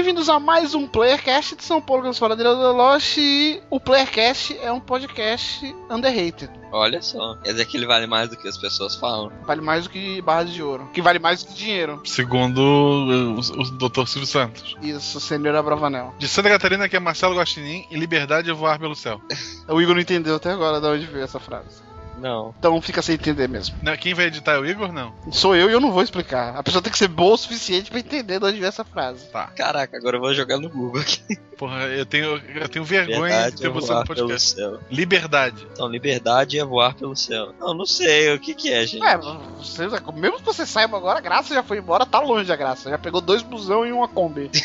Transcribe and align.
Bem-vindos 0.00 0.30
a 0.30 0.40
mais 0.40 0.74
um 0.74 0.86
Playercast 0.86 1.54
de 1.56 1.62
São 1.62 1.78
Paulo, 1.78 2.10
que 2.10 2.18
fala 2.18 2.34
de 2.34 2.42
Lost 2.42 3.18
e 3.18 3.60
o 3.68 3.78
Playercast 3.78 4.56
é 4.62 4.72
um 4.72 4.80
podcast 4.80 5.62
underrated. 5.90 6.50
Olha 6.72 7.02
só, 7.02 7.36
quer 7.44 7.50
dizer 7.50 7.66
que 7.66 7.76
ele 7.76 7.84
vale 7.84 8.06
mais 8.06 8.30
do 8.30 8.36
que 8.38 8.48
as 8.48 8.56
pessoas 8.56 8.96
falam. 8.96 9.30
Vale 9.46 9.60
mais 9.60 9.84
do 9.84 9.90
que 9.90 10.22
barras 10.22 10.50
de 10.54 10.62
ouro. 10.62 10.88
Que 10.94 11.02
vale 11.02 11.18
mais 11.18 11.42
do 11.42 11.48
que 11.48 11.54
dinheiro. 11.54 12.00
Segundo 12.06 12.60
o, 12.62 13.40
o 13.40 13.70
Dr. 13.72 14.06
Silvio 14.06 14.26
Santos. 14.26 14.74
Isso, 14.80 15.20
senhor 15.20 15.54
Abravanel. 15.54 16.14
De 16.18 16.26
Santa 16.26 16.48
Catarina, 16.48 16.86
aqui 16.86 16.96
é 16.96 17.00
Marcelo 17.00 17.36
Guaxinim 17.36 17.84
e 17.90 17.96
liberdade 17.98 18.48
é 18.48 18.54
voar 18.54 18.78
pelo 18.78 18.96
céu. 18.96 19.20
O 19.68 19.80
Igor 19.82 19.94
não 19.94 20.00
entendeu 20.00 20.34
até 20.34 20.50
agora 20.50 20.80
de 20.80 20.86
onde 20.86 21.06
veio 21.06 21.24
essa 21.24 21.38
frase. 21.38 21.89
Não. 22.20 22.54
Então 22.58 22.80
fica 22.80 23.02
sem 23.02 23.14
entender 23.14 23.48
mesmo. 23.48 23.76
Não, 23.82 23.96
Quem 23.96 24.14
vai 24.14 24.26
editar 24.26 24.52
é 24.52 24.58
o 24.58 24.66
Igor? 24.66 24.92
Não. 24.92 25.12
Sou 25.30 25.56
eu 25.56 25.70
e 25.70 25.72
eu 25.72 25.80
não 25.80 25.90
vou 25.90 26.02
explicar. 26.02 26.56
A 26.56 26.62
pessoa 26.62 26.82
tem 26.82 26.92
que 26.92 26.98
ser 26.98 27.08
boa 27.08 27.34
o 27.34 27.38
suficiente 27.38 27.90
pra 27.90 28.00
entender 28.00 28.38
de 28.38 28.44
onde 28.44 28.58
veio 28.58 28.68
essa 28.68 28.84
frase. 28.84 29.26
Tá. 29.30 29.46
Caraca, 29.48 29.96
agora 29.96 30.16
eu 30.16 30.20
vou 30.20 30.34
jogar 30.34 30.58
no 30.58 30.68
Google 30.68 31.00
aqui. 31.00 31.36
Porra, 31.56 31.86
eu 31.88 32.06
tenho, 32.06 32.40
eu 32.54 32.68
tenho 32.68 32.84
vergonha 32.84 33.20
Verdade 33.20 33.56
de 33.56 33.62
ter 33.62 33.68
você 33.68 33.92
no 33.92 34.04
pelo 34.04 34.28
podcast. 34.28 34.50
céu. 34.50 34.80
Liberdade. 34.90 35.66
Então, 35.72 35.88
liberdade 35.88 36.58
é 36.58 36.64
voar 36.64 36.94
pelo 36.94 37.14
céu. 37.14 37.54
Não, 37.60 37.74
não 37.74 37.86
sei, 37.86 38.34
o 38.34 38.38
que 38.38 38.54
que 38.54 38.72
é, 38.72 38.86
gente? 38.86 39.04
É, 39.04 39.18
você, 39.18 39.86
mesmo 40.14 40.38
que 40.38 40.44
você 40.44 40.64
saiba 40.64 40.96
agora, 40.96 41.18
a 41.18 41.22
graça 41.22 41.54
já 41.54 41.62
foi 41.62 41.78
embora, 41.78 42.06
tá 42.06 42.20
longe 42.20 42.50
a 42.50 42.56
graça. 42.56 42.88
Já 42.88 42.98
pegou 42.98 43.20
dois 43.20 43.42
busão 43.42 43.86
e 43.86 43.92
uma 43.92 44.08
Kombi. 44.08 44.50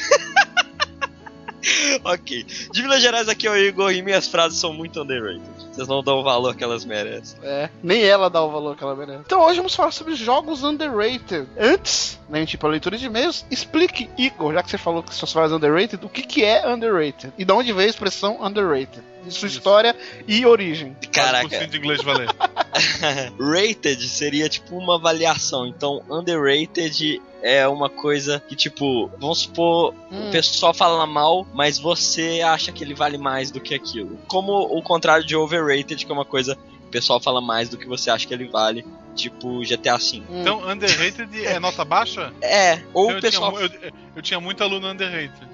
ok. 2.03 2.45
De 2.71 2.81
Minas 2.81 3.01
Gerais, 3.01 3.27
aqui 3.27 3.47
é 3.47 3.51
o 3.51 3.57
Igor 3.57 3.91
e 3.91 4.01
minhas 4.01 4.27
frases 4.27 4.59
são 4.59 4.73
muito 4.73 5.01
underrated. 5.01 5.41
Vocês 5.75 5.89
não 5.89 6.01
dão 6.01 6.19
o 6.19 6.23
valor 6.23 6.55
que 6.55 6.63
elas 6.63 6.85
merecem. 6.85 7.37
É, 7.43 7.69
nem 7.83 8.01
ela 8.01 8.29
dá 8.29 8.41
o 8.41 8.49
valor 8.49 8.77
que 8.77 8.83
ela 8.83 8.95
merece. 8.95 9.23
Então 9.25 9.41
hoje 9.41 9.57
vamos 9.57 9.75
falar 9.75 9.91
sobre 9.91 10.15
jogos 10.15 10.63
underrated. 10.63 11.47
Antes, 11.59 12.17
né, 12.29 12.37
a 12.37 12.41
gente 12.41 12.53
ir 12.53 12.57
pra 12.57 12.69
leitura 12.69 12.97
de 12.97 13.05
e-mails, 13.05 13.45
explique, 13.51 14.09
Igor, 14.17 14.53
já 14.53 14.63
que 14.63 14.71
você 14.71 14.77
falou 14.77 15.03
que 15.03 15.13
suas 15.13 15.33
frases 15.33 15.55
underrated, 15.55 16.03
o 16.05 16.07
que, 16.07 16.21
que 16.21 16.45
é 16.45 16.65
underrated? 16.65 17.33
E 17.37 17.43
de 17.43 17.51
onde 17.51 17.73
veio 17.73 17.87
a 17.87 17.89
expressão 17.89 18.41
underrated? 18.41 19.03
Sua 19.23 19.47
Isso. 19.47 19.57
história 19.57 19.95
e 20.27 20.45
origem. 20.45 20.95
Caraca, 21.11 21.67
de 21.67 21.77
inglês 21.77 22.01
valer. 22.03 22.29
rated 23.39 24.07
seria 24.07 24.47
tipo 24.47 24.77
uma 24.77 24.95
avaliação. 24.95 25.67
Então, 25.67 26.03
underrated 26.09 27.21
é 27.45 27.67
uma 27.67 27.89
coisa 27.91 28.41
que, 28.47 28.55
tipo, 28.55 29.07
vamos 29.19 29.41
supor, 29.41 29.93
Hum. 30.11 30.29
o 30.29 30.31
pessoal 30.31 30.73
fala 30.73 31.05
mal, 31.05 31.45
mas 31.53 31.77
você 31.77 32.41
acha 32.41 32.71
que 32.71 32.83
ele 32.83 32.95
vale 32.95 33.19
mais 33.19 33.51
do 33.51 33.61
que 33.61 33.75
aquilo. 33.75 34.17
Como 34.27 34.51
o 34.51 34.81
contrário 34.81 35.23
de 35.23 35.35
overrated, 35.35 36.03
que 36.03 36.11
é 36.11 36.15
uma 36.15 36.25
coisa 36.25 36.55
que 36.55 36.87
o 36.87 36.89
pessoal 36.89 37.21
fala 37.21 37.39
mais 37.39 37.69
do 37.69 37.77
que 37.77 37.87
você 37.87 38.09
acha 38.09 38.27
que 38.27 38.33
ele 38.33 38.47
vale. 38.49 38.83
Tipo 39.13 39.61
GTA 39.61 39.97
V. 39.97 40.23
Hum. 40.27 40.41
Então, 40.41 40.67
underrated 40.67 41.45
é 41.45 41.59
nota 41.59 41.85
baixa? 41.85 42.33
É, 42.41 42.81
ou 42.93 43.11
eu, 43.11 43.17
o 43.19 43.21
pessoal. 43.21 43.53
tinha, 43.53 43.79
eu, 43.83 43.91
eu 44.15 44.21
tinha 44.23 44.39
muito 44.39 44.63
aluno 44.63 44.89
underrated. 44.89 45.47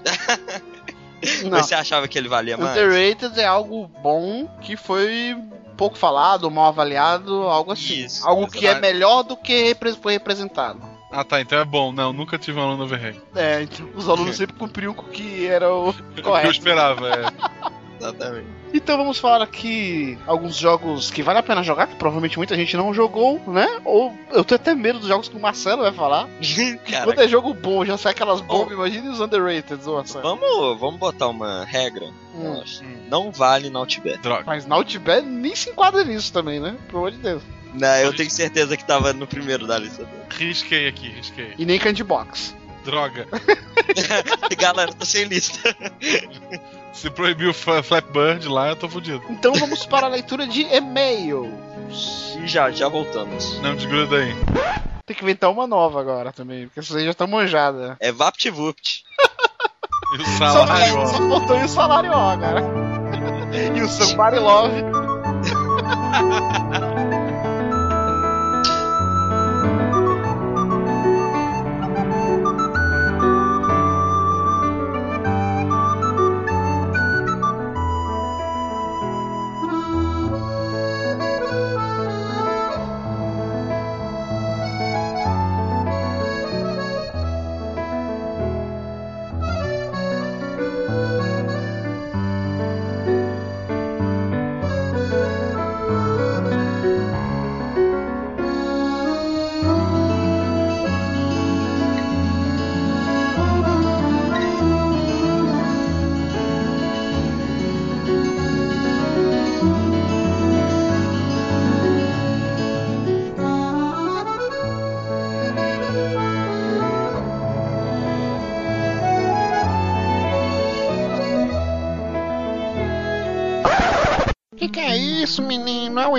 não. 1.44 1.62
Você 1.62 1.76
achava 1.76 2.08
que 2.08 2.18
ele 2.18 2.30
valia 2.30 2.58
mais? 2.58 2.72
Underrated 2.72 3.38
é 3.38 3.46
algo 3.46 3.88
bom 4.02 4.48
que 4.62 4.78
foi 4.78 5.36
pouco 5.76 5.98
falado, 5.98 6.50
mal 6.50 6.68
avaliado, 6.68 7.44
algo 7.44 7.74
assim. 7.74 8.06
Isso, 8.06 8.26
algo 8.26 8.48
que 8.48 8.66
é 8.66 8.80
melhor 8.80 9.24
do 9.24 9.36
que 9.36 9.76
foi 10.02 10.14
representado. 10.14 10.91
Ah 11.12 11.24
tá, 11.24 11.42
então 11.42 11.60
é 11.60 11.66
bom. 11.66 11.92
Não, 11.92 12.14
nunca 12.14 12.38
tive 12.38 12.60
um 12.60 12.64
aluno 12.64 12.84
overrated. 12.86 13.22
É, 13.36 13.62
então, 13.64 13.88
os 13.96 14.08
alunos 14.08 14.36
sempre 14.36 14.56
cumpriam 14.56 14.94
com 14.94 15.06
o 15.06 15.10
que 15.10 15.46
era 15.46 15.74
o 15.74 15.90
O 15.92 15.94
que 15.94 16.20
eu 16.20 16.24
correto. 16.24 16.52
esperava, 16.52 17.10
é. 17.10 17.72
Exatamente. 18.00 18.48
Então 18.74 18.98
vamos 18.98 19.20
falar 19.20 19.44
aqui 19.44 20.18
alguns 20.26 20.56
jogos 20.56 21.12
que 21.12 21.22
vale 21.22 21.38
a 21.40 21.44
pena 21.44 21.62
jogar, 21.62 21.88
que 21.88 21.96
provavelmente 21.96 22.38
muita 22.38 22.56
gente 22.56 22.76
não 22.78 22.94
jogou, 22.94 23.40
né? 23.46 23.68
Ou 23.84 24.18
eu 24.32 24.46
tenho 24.46 24.60
até 24.60 24.74
medo 24.74 24.98
dos 25.00 25.10
jogos 25.10 25.28
que 25.28 25.36
o 25.36 25.40
Marcelo 25.42 25.82
vai 25.84 25.92
falar. 25.92 26.28
Cara, 26.90 27.06
Quando 27.06 27.20
é 27.20 27.28
jogo 27.28 27.54
bom, 27.54 27.84
já 27.86 27.98
sai 27.98 28.14
aquelas 28.14 28.40
bombas, 28.40 28.72
imagine 28.74 29.10
os 29.10 29.20
underrated, 29.20 29.88
ô 29.88 29.96
Marcelo. 29.96 30.24
vamos, 30.24 30.80
vamos 30.80 31.00
botar 31.00 31.28
uma 31.28 31.66
regra. 31.66 32.08
Hum. 32.34 32.56
Nossa, 32.56 32.84
Não 33.10 33.30
vale 33.30 33.70
na 33.70 33.80
Outback. 33.80 34.20
Droga. 34.20 34.44
Mas 34.48 34.66
na 34.66 34.76
Outback 34.76 35.28
nem 35.28 35.54
se 35.56 35.70
enquadra 35.70 36.04
nisso 36.06 36.32
também, 36.32 36.60
né? 36.62 36.76
Pelo 36.88 37.00
amor 37.00 37.12
de 37.12 37.18
Deus. 37.18 37.44
Não, 37.74 37.96
eu 37.98 38.14
tenho 38.16 38.30
certeza 38.30 38.76
que 38.76 38.86
tava 38.86 39.14
no 39.14 39.26
primeiro 39.26 39.66
da 39.66 39.78
lista. 39.78 40.04
dele. 40.04 40.18
Risquei 40.38 40.88
aqui, 40.88 41.10
risquei. 41.10 41.54
E 41.58 41.66
nem 41.66 41.80
Candy 41.80 42.04
Box. 42.04 42.56
Droga. 42.84 43.28
Galera, 44.58 44.92
tá 44.94 45.06
sem 45.06 45.26
lista. 45.26 45.76
Se 46.94 47.10
proibiu 47.12 47.52
o 47.52 47.54
Fla- 47.54 47.84
Flappy 47.84 48.12
Bird 48.12 48.48
lá, 48.48 48.70
eu 48.70 48.76
tô 48.76 48.90
fudido. 48.90 49.22
Então 49.30 49.54
vamos 49.54 49.86
para 49.86 50.08
a 50.08 50.10
leitura 50.10 50.48
de 50.48 50.62
e-mails. 50.64 52.36
E 52.44 52.48
já, 52.48 52.72
já 52.72 52.88
voltamos. 52.88 53.60
Não 53.62 53.76
desgruda 53.76 54.18
aí. 54.18 54.36
Tem 55.06 55.16
que 55.16 55.24
inventar 55.24 55.52
uma 55.52 55.68
nova 55.68 56.00
agora 56.00 56.32
também, 56.32 56.68
porque 56.68 56.80
essas 56.80 56.96
aí 56.96 57.06
já 57.06 57.12
estão 57.12 57.28
manjadas. 57.28 57.96
É 58.00 58.12
VaptVupt. 58.12 59.04
E 60.18 60.22
o 60.22 60.26
salário, 60.38 60.94
só, 60.94 61.00
ó. 61.02 61.06
só 61.06 61.30
faltou 61.30 61.56
aí 61.56 61.64
o 61.64 61.68
salário 61.70 62.12
ó, 62.14 62.38
cara. 62.38 62.62
e 63.76 63.82
o 63.82 63.88
Somebody 63.88 64.40
Love. 64.40 64.82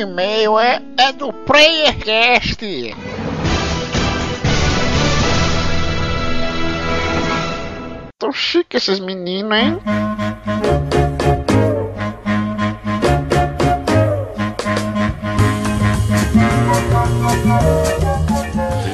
e-mail, 0.03 0.59
é, 0.59 0.83
é 0.99 1.13
do 1.13 1.33
PlayerCast. 1.33 2.95
Tão 8.19 8.33
chique 8.33 8.77
esses 8.77 9.01
meninos, 9.01 9.57
hein? 9.57 9.79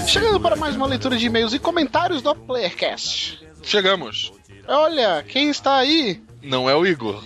Chegando 0.06 0.41
para 0.41 0.56
mais 0.56 0.77
uma 0.77 0.87
leitura 0.87 1.17
de 1.17 1.27
e-mails 1.27 1.53
e 1.53 1.59
comentários 1.59 2.23
do 2.23 2.35
PlayerCast. 2.35 3.47
Chegamos. 3.62 4.33
Olha, 4.67 5.23
quem 5.27 5.50
está 5.50 5.77
aí? 5.77 6.23
Não 6.43 6.69
é 6.69 6.75
o 6.75 6.87
Igor. 6.87 7.23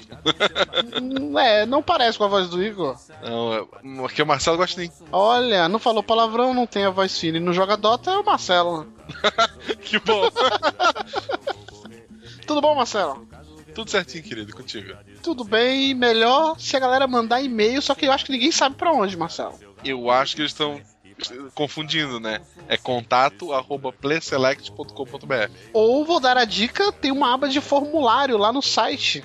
Hum, 1.01 1.39
É, 1.39 1.67
não 1.67 1.83
parece 1.83 2.19
com 2.19 2.25
a 2.25 2.29
voz 2.29 2.49
do 2.49 2.63
Igor. 2.63 2.97
Não, 3.23 4.03
é... 4.03 4.07
aqui 4.07 4.21
é 4.21 4.25
o 4.25 4.27
Marcelo 4.27 4.57
Gostin. 4.57 4.91
Olha, 5.11 5.69
não 5.69 5.79
falou 5.79 6.03
palavrão, 6.03 6.55
não 6.55 6.67
tem 6.67 6.85
a 6.85 6.91
voz 6.91 7.19
fina. 7.19 7.39
E 7.39 7.41
no 7.41 7.53
joga 7.53 7.77
Dota 7.77 8.11
é 8.11 8.19
o 8.19 8.25
Marcelo. 8.25 8.87
Que 9.83 9.99
bom. 9.99 10.29
Tudo 12.47 12.61
bom, 12.61 12.75
Marcelo? 12.75 13.27
Tudo 13.75 13.91
certinho, 13.91 14.23
querido, 14.23 14.55
contigo. 14.55 14.95
Tudo 15.23 15.45
bem, 15.45 15.95
melhor 15.95 16.59
se 16.59 16.77
a 16.77 16.81
galera 16.81 17.07
mandar 17.07 17.43
e-mail, 17.43 17.81
só 17.81 17.95
que 17.95 18.07
eu 18.07 18.13
acho 18.13 18.27
que 18.27 18.33
ninguém 18.33 18.53
sabe 18.53 18.77
pra 18.77 18.93
onde, 18.93 19.17
Marcelo. 19.17 19.59
Eu 19.85 20.11
acho 20.11 20.37
que 20.37 20.43
eles 20.43 20.53
estão 20.53 20.81
confundindo, 21.55 22.21
né? 22.21 22.41
É 22.69 22.77
contato 22.77 23.53
arroba 23.53 23.93
playselect.com.br. 23.93 25.51
Ou 25.73 26.05
vou 26.05 26.21
dar 26.21 26.37
a 26.37 26.45
dica, 26.45 26.93
tem 26.93 27.13
uma 27.13 27.33
aba 27.33 27.49
de 27.49 27.61
formulário 27.61 28.37
lá 28.37 28.53
no 28.53 28.63
site. 28.63 29.25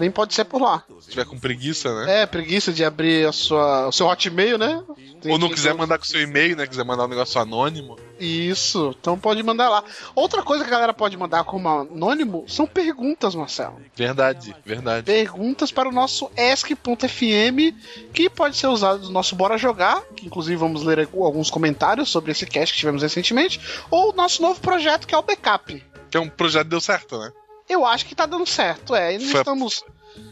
Também 0.00 0.10
pode 0.10 0.32
ser 0.32 0.46
por 0.46 0.62
lá. 0.62 0.82
Se 0.98 1.10
tiver 1.10 1.26
com 1.26 1.38
preguiça, 1.38 1.94
né? 1.94 2.22
É, 2.22 2.26
preguiça 2.26 2.72
de 2.72 2.82
abrir 2.82 3.28
a 3.28 3.32
sua, 3.32 3.88
o 3.88 3.92
seu 3.92 4.06
hotmail, 4.06 4.56
né? 4.56 4.82
Tem 5.20 5.30
Ou 5.30 5.38
não 5.38 5.50
quiser 5.50 5.74
mandar 5.74 5.98
com 5.98 6.04
seu 6.06 6.22
e-mail, 6.22 6.56
né? 6.56 6.66
Quiser 6.66 6.86
mandar 6.86 7.04
um 7.04 7.08
negócio 7.08 7.38
anônimo. 7.38 7.98
Isso, 8.18 8.96
então 8.98 9.18
pode 9.18 9.42
mandar 9.42 9.68
lá. 9.68 9.84
Outra 10.14 10.42
coisa 10.42 10.64
que 10.64 10.70
a 10.70 10.72
galera 10.72 10.94
pode 10.94 11.18
mandar 11.18 11.44
como 11.44 11.68
anônimo 11.68 12.46
são 12.48 12.66
perguntas, 12.66 13.34
Marcelo. 13.34 13.76
Verdade, 13.94 14.56
verdade. 14.64 15.04
Perguntas 15.04 15.70
para 15.70 15.86
o 15.86 15.92
nosso 15.92 16.30
ESC.fm, 16.34 17.76
que 18.14 18.30
pode 18.30 18.56
ser 18.56 18.68
usado 18.68 19.02
no 19.02 19.10
nosso 19.10 19.36
Bora 19.36 19.58
Jogar, 19.58 20.00
que 20.16 20.24
inclusive 20.26 20.56
vamos 20.56 20.82
ler 20.82 21.10
alguns 21.12 21.50
comentários 21.50 22.08
sobre 22.08 22.32
esse 22.32 22.46
cast 22.46 22.72
que 22.72 22.80
tivemos 22.80 23.02
recentemente, 23.02 23.60
ou 23.90 24.12
o 24.12 24.16
nosso 24.16 24.40
novo 24.40 24.58
projeto 24.62 25.06
que 25.06 25.14
é 25.14 25.18
o 25.18 25.22
Backup. 25.22 25.84
Que 26.10 26.16
é 26.16 26.20
um 26.20 26.28
projeto 26.28 26.64
que 26.64 26.70
deu 26.70 26.80
certo, 26.80 27.18
né? 27.18 27.30
Eu 27.70 27.86
acho 27.86 28.04
que 28.04 28.14
tá 28.14 28.26
dando 28.26 28.44
certo, 28.46 28.94
é. 28.94 29.18
Foi- 29.18 29.38
estamos. 29.40 29.84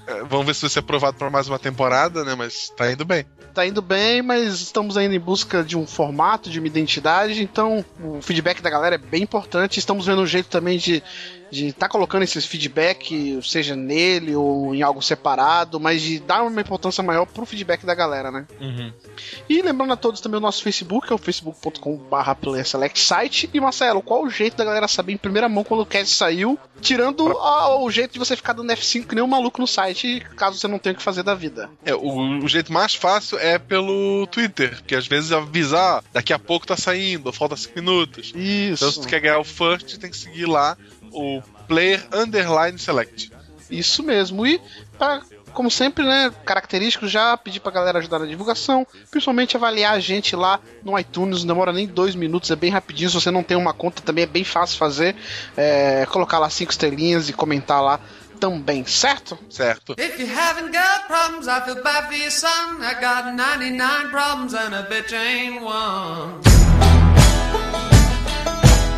É, 0.06 0.22
vamos 0.24 0.46
ver 0.46 0.54
se 0.54 0.62
vai 0.62 0.70
ser 0.70 0.80
aprovado 0.80 1.16
para 1.16 1.30
mais 1.30 1.48
uma 1.48 1.58
temporada, 1.58 2.24
né? 2.24 2.34
Mas 2.34 2.70
tá 2.76 2.90
indo 2.90 3.04
bem. 3.04 3.24
Tá 3.54 3.64
indo 3.66 3.80
bem, 3.80 4.22
mas 4.22 4.60
estamos 4.60 4.96
ainda 4.96 5.14
em 5.14 5.20
busca 5.20 5.62
de 5.62 5.76
um 5.76 5.86
formato, 5.86 6.50
de 6.50 6.58
uma 6.58 6.66
identidade, 6.66 7.42
então 7.42 7.84
o 8.02 8.20
feedback 8.20 8.60
da 8.60 8.70
galera 8.70 8.96
é 8.96 8.98
bem 8.98 9.22
importante. 9.22 9.78
Estamos 9.78 10.06
vendo 10.06 10.22
um 10.22 10.26
jeito 10.26 10.48
também 10.48 10.78
de 10.78 11.02
de 11.50 11.72
tá 11.72 11.88
colocando 11.88 12.22
esses 12.22 12.44
feedback, 12.44 13.40
seja 13.42 13.74
nele 13.74 14.34
ou 14.34 14.74
em 14.74 14.82
algo 14.82 15.02
separado, 15.02 15.80
mas 15.80 16.02
de 16.02 16.18
dar 16.18 16.42
uma 16.42 16.60
importância 16.60 17.02
maior 17.02 17.26
pro 17.26 17.46
feedback 17.46 17.84
da 17.84 17.94
galera, 17.94 18.30
né? 18.30 18.46
E 19.48 19.62
lembrando 19.62 19.92
a 19.92 19.96
todos 19.96 20.20
também 20.20 20.38
o 20.38 20.42
nosso 20.42 20.62
Facebook, 20.62 21.10
é 21.10 21.14
o 21.14 21.18
facebook.com.br 21.18 22.18
site. 22.94 23.48
E 23.52 23.60
Marcelo, 23.60 24.02
qual 24.02 24.24
o 24.24 24.30
jeito 24.30 24.56
da 24.56 24.64
galera 24.64 24.88
saber 24.88 25.12
em 25.12 25.16
primeira 25.16 25.48
mão 25.48 25.64
quando 25.64 25.80
o 25.80 25.86
cast 25.86 26.14
saiu? 26.14 26.58
Tirando 26.80 27.36
ah, 27.38 27.80
o 27.80 27.90
jeito 27.90 28.12
de 28.12 28.18
você 28.18 28.36
ficar 28.36 28.52
dando 28.52 28.72
F5 28.72 29.06
que 29.06 29.14
nem 29.14 29.24
um 29.24 29.28
maluco 29.28 29.60
no 29.60 29.66
site, 29.66 30.24
caso 30.36 30.58
você 30.58 30.68
não 30.68 30.78
tenha 30.78 30.92
o 30.92 30.96
que 30.96 31.02
fazer 31.02 31.22
da 31.22 31.34
vida. 31.34 31.68
É, 31.84 31.94
o, 31.94 32.44
o 32.44 32.48
jeito 32.48 32.72
mais 32.72 32.94
fácil 32.94 33.38
é 33.38 33.58
pelo 33.58 34.26
Twitter, 34.28 34.76
porque 34.76 34.94
às 34.94 35.06
vezes 35.06 35.32
avisar, 35.32 36.04
daqui 36.12 36.32
a 36.32 36.38
pouco 36.38 36.66
tá 36.66 36.76
saindo, 36.76 37.32
falta 37.32 37.56
5 37.56 37.74
minutos. 37.74 38.32
Isso. 38.34 38.84
Então 38.84 38.92
se 38.92 39.00
tu 39.00 39.08
quer 39.08 39.20
ganhar 39.20 39.38
o 39.38 39.44
first, 39.44 39.98
tem 39.98 40.10
que 40.10 40.16
seguir 40.16 40.46
lá 40.46 40.76
o 41.12 41.42
player 41.66 42.04
underline 42.12 42.78
select. 42.78 43.32
Isso 43.70 44.02
mesmo. 44.02 44.46
E, 44.46 44.60
pra, 44.98 45.20
como 45.52 45.70
sempre, 45.70 46.04
né, 46.04 46.32
característico, 46.44 47.06
já 47.06 47.36
pedir 47.36 47.60
pra 47.60 47.72
galera 47.72 47.98
ajudar 47.98 48.18
na 48.18 48.26
divulgação, 48.26 48.86
principalmente 49.10 49.56
avaliar 49.56 49.94
a 49.94 50.00
gente 50.00 50.34
lá 50.34 50.60
no 50.82 50.98
iTunes, 50.98 51.40
não 51.40 51.48
demora 51.48 51.72
nem 51.72 51.86
dois 51.86 52.14
minutos, 52.14 52.50
é 52.50 52.56
bem 52.56 52.70
rapidinho. 52.70 53.10
Se 53.10 53.20
você 53.20 53.30
não 53.30 53.42
tem 53.42 53.56
uma 53.56 53.74
conta, 53.74 54.02
também 54.02 54.24
é 54.24 54.26
bem 54.26 54.44
fácil 54.44 54.78
fazer. 54.78 55.14
É, 55.56 56.06
colocar 56.06 56.38
lá 56.38 56.48
cinco 56.48 56.70
estrelinhas 56.70 57.28
e 57.28 57.32
comentar 57.32 57.82
lá 57.82 58.00
também, 58.38 58.84
certo? 58.86 59.38
Certo. 59.50 59.94
If 59.98 60.18
you 60.18 60.28
haven't 60.28 60.72
got 60.72 61.06
problems, 61.08 61.48
I 61.48 61.60
feel 61.64 61.82
bad 61.82 62.06
for 62.06 62.14
your 62.14 62.30
son. 62.30 62.80
I 62.82 62.94
got 63.00 63.34
99 63.34 64.10
problems 64.10 64.54
and 64.54 64.74
a 64.74 64.84
bitch 64.84 65.12
ain't 65.12 65.62
one. 65.62 66.40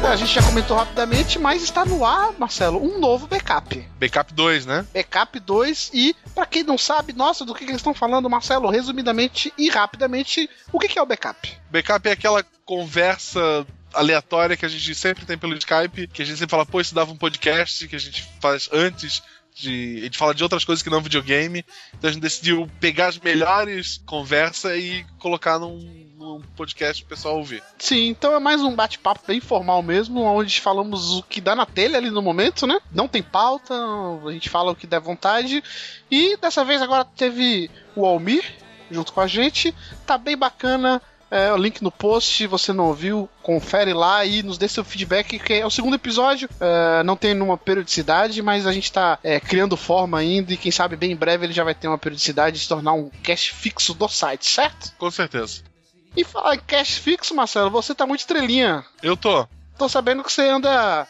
A 0.02 0.16
gente 0.16 0.32
já 0.32 0.42
comentou 0.42 0.76
rapidamente, 0.76 1.38
mas 1.38 1.62
está 1.62 1.84
no 1.84 2.04
ar, 2.04 2.32
Marcelo, 2.36 2.82
um 2.82 2.98
novo 2.98 3.28
backup. 3.28 3.78
Backup 3.98 4.34
2, 4.34 4.66
né? 4.66 4.84
Backup 4.92 5.38
2 5.38 5.90
e, 5.94 6.16
pra 6.34 6.46
quem 6.46 6.64
não 6.64 6.76
sabe, 6.76 7.12
nossa, 7.12 7.44
do 7.44 7.54
que, 7.54 7.64
que 7.64 7.70
eles 7.70 7.80
estão 7.80 7.94
falando, 7.94 8.28
Marcelo, 8.28 8.68
resumidamente 8.70 9.52
e 9.56 9.68
rapidamente, 9.70 10.50
o 10.72 10.78
que, 10.78 10.88
que 10.88 10.98
é 10.98 11.02
o 11.02 11.06
backup? 11.06 11.56
Backup 11.70 12.08
é 12.08 12.12
aquela 12.12 12.44
conversa 12.64 13.66
aleatória 13.94 14.56
que 14.56 14.66
a 14.66 14.68
gente 14.68 14.94
sempre 14.94 15.24
tem 15.24 15.38
pelo 15.38 15.54
Skype, 15.54 16.08
que 16.08 16.22
a 16.22 16.24
gente 16.24 16.38
sempre 16.38 16.50
fala, 16.50 16.66
pô, 16.66 16.80
isso 16.80 16.94
dava 16.94 17.12
um 17.12 17.16
podcast 17.16 17.86
que 17.86 17.96
a 17.96 18.00
gente 18.00 18.28
faz 18.40 18.68
antes 18.72 19.22
de. 19.54 19.98
A 20.00 20.04
gente 20.04 20.18
fala 20.18 20.34
de 20.34 20.42
outras 20.42 20.64
coisas 20.64 20.82
que 20.82 20.90
não 20.90 21.02
videogame. 21.02 21.64
Então 21.96 22.08
a 22.08 22.12
gente 22.12 22.22
decidiu 22.22 22.68
pegar 22.80 23.08
as 23.08 23.18
melhores 23.18 24.00
conversas 24.06 24.78
e 24.78 25.04
colocar 25.18 25.58
num, 25.58 25.78
num 26.20 26.42
podcast 26.54 27.02
pro 27.02 27.16
pessoal 27.16 27.38
ouvir. 27.38 27.62
Sim, 27.78 28.08
então 28.08 28.34
é 28.34 28.38
mais 28.38 28.60
um 28.60 28.76
bate-papo 28.76 29.22
bem 29.26 29.40
formal 29.40 29.82
mesmo, 29.82 30.20
onde 30.20 30.60
falamos 30.60 31.16
o 31.16 31.22
que 31.22 31.40
dá 31.40 31.56
na 31.56 31.64
telha 31.64 31.96
ali 31.96 32.10
no 32.10 32.20
momento, 32.20 32.66
né? 32.66 32.78
Não 32.92 33.08
tem 33.08 33.22
pauta, 33.22 33.74
a 33.74 34.30
gente 34.30 34.50
fala 34.50 34.70
o 34.70 34.76
que 34.76 34.86
der 34.86 35.00
vontade. 35.00 35.64
E 36.10 36.36
dessa 36.36 36.62
vez 36.62 36.82
agora 36.82 37.06
teve 37.06 37.70
o 37.96 38.04
Almir 38.04 38.44
junto 38.90 39.14
com 39.14 39.20
a 39.22 39.26
gente, 39.26 39.74
tá 40.06 40.18
bem 40.18 40.36
bacana. 40.36 41.00
É, 41.30 41.52
o 41.52 41.56
link 41.56 41.80
no 41.80 41.92
post, 41.92 42.38
se 42.38 42.46
você 42.48 42.72
não 42.72 42.88
ouviu, 42.88 43.28
confere 43.40 43.94
lá 43.94 44.24
e 44.24 44.42
nos 44.42 44.58
dê 44.58 44.66
seu 44.66 44.84
feedback, 44.84 45.38
que 45.38 45.54
é 45.54 45.64
o 45.64 45.70
segundo 45.70 45.94
episódio. 45.94 46.48
É, 46.60 47.04
não 47.04 47.16
tem 47.16 47.34
numa 47.34 47.56
periodicidade, 47.56 48.42
mas 48.42 48.66
a 48.66 48.72
gente 48.72 48.92
tá 48.92 49.16
é, 49.22 49.38
criando 49.38 49.76
forma 49.76 50.18
ainda 50.18 50.52
e 50.52 50.56
quem 50.56 50.72
sabe 50.72 50.96
bem 50.96 51.12
em 51.12 51.16
breve 51.16 51.46
ele 51.46 51.52
já 51.52 51.62
vai 51.62 51.74
ter 51.74 51.86
uma 51.86 51.96
periodicidade 51.96 52.56
de 52.56 52.62
se 52.64 52.68
tornar 52.68 52.94
um 52.94 53.08
cast 53.22 53.54
fixo 53.54 53.94
do 53.94 54.08
site, 54.08 54.44
certo? 54.44 54.92
Com 54.98 55.10
certeza. 55.10 55.69
E 56.16 56.24
falar 56.24 56.56
em 56.56 56.60
cast 56.60 57.00
fixo, 57.00 57.34
Marcelo, 57.34 57.70
você 57.70 57.94
tá 57.94 58.06
muito 58.06 58.20
estrelinha. 58.20 58.84
Eu 59.02 59.16
tô. 59.16 59.46
Tô 59.78 59.88
sabendo 59.88 60.22
que 60.24 60.32
você 60.32 60.42
anda 60.48 61.06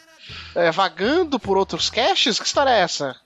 é, 0.54 0.70
vagando 0.70 1.38
por 1.40 1.56
outros 1.56 1.90
caches? 1.90 2.38
Que 2.38 2.46
história 2.46 2.70
é 2.70 2.80
essa? 2.80 3.16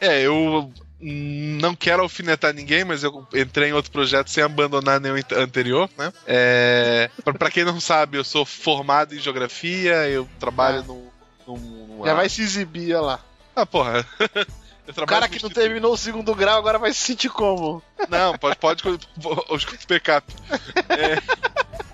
É, 0.00 0.20
eu 0.22 0.72
não 1.00 1.74
quero 1.74 2.02
alfinetar 2.02 2.52
ninguém, 2.52 2.84
mas 2.84 3.02
eu 3.02 3.26
entrei 3.34 3.70
em 3.70 3.72
outro 3.72 3.90
projeto 3.90 4.28
sem 4.28 4.42
abandonar 4.44 5.00
nenhum 5.00 5.14
ant- 5.16 5.32
anterior, 5.32 5.88
né? 5.96 6.12
É, 6.26 7.08
pra, 7.38 7.50
quem 7.50 7.64
não 7.64 7.80
sabe, 7.80 8.18
eu 8.18 8.24
sou 8.24 8.44
formado 8.44 9.14
em 9.14 9.18
geografia, 9.18 10.08
eu 10.08 10.28
trabalho 10.38 10.80
Ah. 10.80 10.82
num. 10.82 12.02
Já 12.04 12.14
vai 12.14 12.28
se 12.28 12.42
exibir 12.42 12.94
olha 12.94 13.00
lá. 13.00 13.20
Ah, 13.56 13.64
porra. 13.66 14.06
O 14.96 15.06
cara 15.06 15.28
que 15.28 15.42
não 15.42 15.50
terminou 15.50 15.92
o 15.92 15.96
segundo 15.96 16.34
grau 16.34 16.58
agora 16.58 16.78
vai 16.78 16.92
se 16.92 17.00
sentir 17.00 17.28
como? 17.28 17.82
Não, 18.08 18.36
pode, 18.36 18.56
pode 18.56 18.82
os 19.48 19.66
backup. 19.88 20.32
É, 20.88 21.20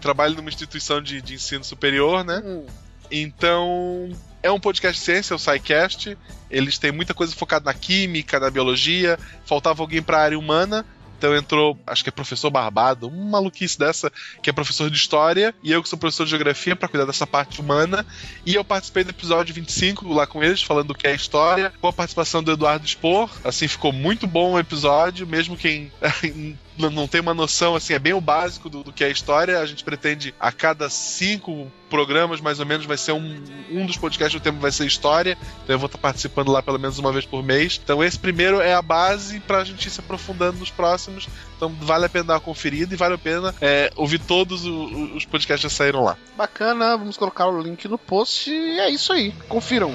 trabalho 0.01 0.37
numa 0.37 0.49
instituição 0.49 1.01
de, 1.01 1.21
de 1.21 1.35
ensino 1.35 1.65
superior, 1.65 2.25
né? 2.25 2.43
Hum, 2.45 2.67
Então, 3.11 4.11
é 4.43 4.51
um 4.51 4.61
podcast 4.61 4.99
de 4.99 5.05
ciência, 5.05 5.35
é 5.35 5.37
o 5.37 5.39
SciCast. 5.39 6.17
Eles 6.51 6.79
têm 6.79 6.93
muita 6.93 7.13
coisa 7.13 7.35
focada 7.35 7.65
na 7.65 7.75
química, 7.75 8.39
na 8.39 8.51
biologia. 8.51 9.19
Faltava 9.45 9.83
alguém 9.83 10.03
pra 10.03 10.23
área 10.23 10.39
humana. 10.39 10.87
Então 11.17 11.35
entrou, 11.35 11.79
acho 11.87 12.03
que 12.03 12.09
é 12.09 12.13
professor 12.13 12.51
Barbado, 12.51 13.09
uma 13.09 13.41
maluquice 13.41 13.79
dessa, 13.79 14.13
que 14.43 14.51
é 14.51 14.53
professor 14.53 14.91
de 14.91 14.97
história, 14.97 15.55
e 15.63 15.73
eu 15.73 15.83
que 15.83 15.89
sou 15.89 15.99
professor 15.99 16.25
de 16.25 16.31
geografia 16.31 16.77
pra 16.77 16.89
cuidar 16.89 17.07
dessa 17.07 17.27
parte 17.27 17.61
humana. 17.61 18.07
E 18.45 18.55
eu 18.55 18.65
participei 18.65 19.05
do 19.05 19.11
episódio 19.11 19.55
25 19.55 20.13
lá 20.13 20.27
com 20.27 20.43
eles, 20.43 20.63
falando 20.63 20.89
do 20.89 20.95
que 20.95 21.07
é 21.07 21.15
história, 21.15 21.73
com 21.81 21.89
a 21.89 21.93
participação 21.93 22.43
do 22.43 22.53
Eduardo 22.53 22.87
Spor. 22.87 23.31
Assim, 23.45 23.67
ficou 23.67 23.93
muito 23.93 24.27
bom 24.27 24.53
o 24.53 24.59
episódio, 24.59 25.27
mesmo 25.27 25.57
quem 25.57 25.91
não 26.79 27.07
tem 27.09 27.21
uma 27.21 27.35
noção, 27.35 27.75
assim, 27.75 27.95
é 27.95 27.99
bem 27.99 28.13
o 28.13 28.21
básico 28.21 28.69
do, 28.69 28.83
do 28.83 28.93
que 28.93 29.03
é 29.05 29.11
história. 29.11 29.59
A 29.61 29.67
gente 29.67 29.83
pretende 29.85 30.35
a 30.39 30.51
cada 30.53 30.89
cinco 30.91 31.71
programas, 31.89 32.41
mais 32.41 32.59
ou 32.61 32.67
menos, 32.67 32.85
vai 32.85 32.97
ser 32.97 33.13
um, 33.13 33.43
um 33.71 33.87
dos 33.87 33.97
podcasts 33.97 34.39
do 34.41 34.43
tempo 34.43 34.59
vai 34.59 34.73
ser 34.73 34.87
história. 34.87 35.39
Então 35.63 35.75
eu 35.75 35.79
vou 35.79 35.87
estar 35.87 35.99
participando 35.99 36.51
lá 36.51 36.63
pelo 36.63 36.79
menos 36.79 36.99
uma 36.99 37.13
vez 37.13 37.25
por 37.25 37.43
mês. 37.43 37.81
Então 37.83 38.03
esse 38.03 38.19
primeiro 38.19 38.61
é 38.61 38.75
a 38.75 38.83
base 38.83 39.41
pra 39.41 39.63
gente 39.65 39.87
ir 39.87 39.91
se 39.91 40.01
aprofundando 40.01 40.59
nos 40.59 40.71
próximos. 40.71 41.29
Então 41.57 41.69
vale 41.81 42.05
a 42.07 42.09
pena 42.09 42.25
dar 42.25 42.35
uma 42.35 42.41
conferida 42.41 42.93
e 42.93 42.97
vale 42.97 43.15
a 43.15 43.19
pena 43.19 43.55
é, 43.61 43.91
ouvir 43.97 44.19
todos 44.19 44.65
o- 44.67 45.15
os 45.17 45.25
podcasts 45.25 45.71
que 45.73 45.77
saíram 45.77 46.03
lá. 46.03 46.17
bacana, 46.37 46.97
vamos 46.97 47.17
colocar 47.17 47.47
o 47.47 47.61
link 47.63 47.87
no 47.89 47.97
post 47.99 48.51
e 48.51 48.81
é 48.81 48.91
isso 48.91 49.13
aí. 49.13 49.33
Confiram. 49.49 49.95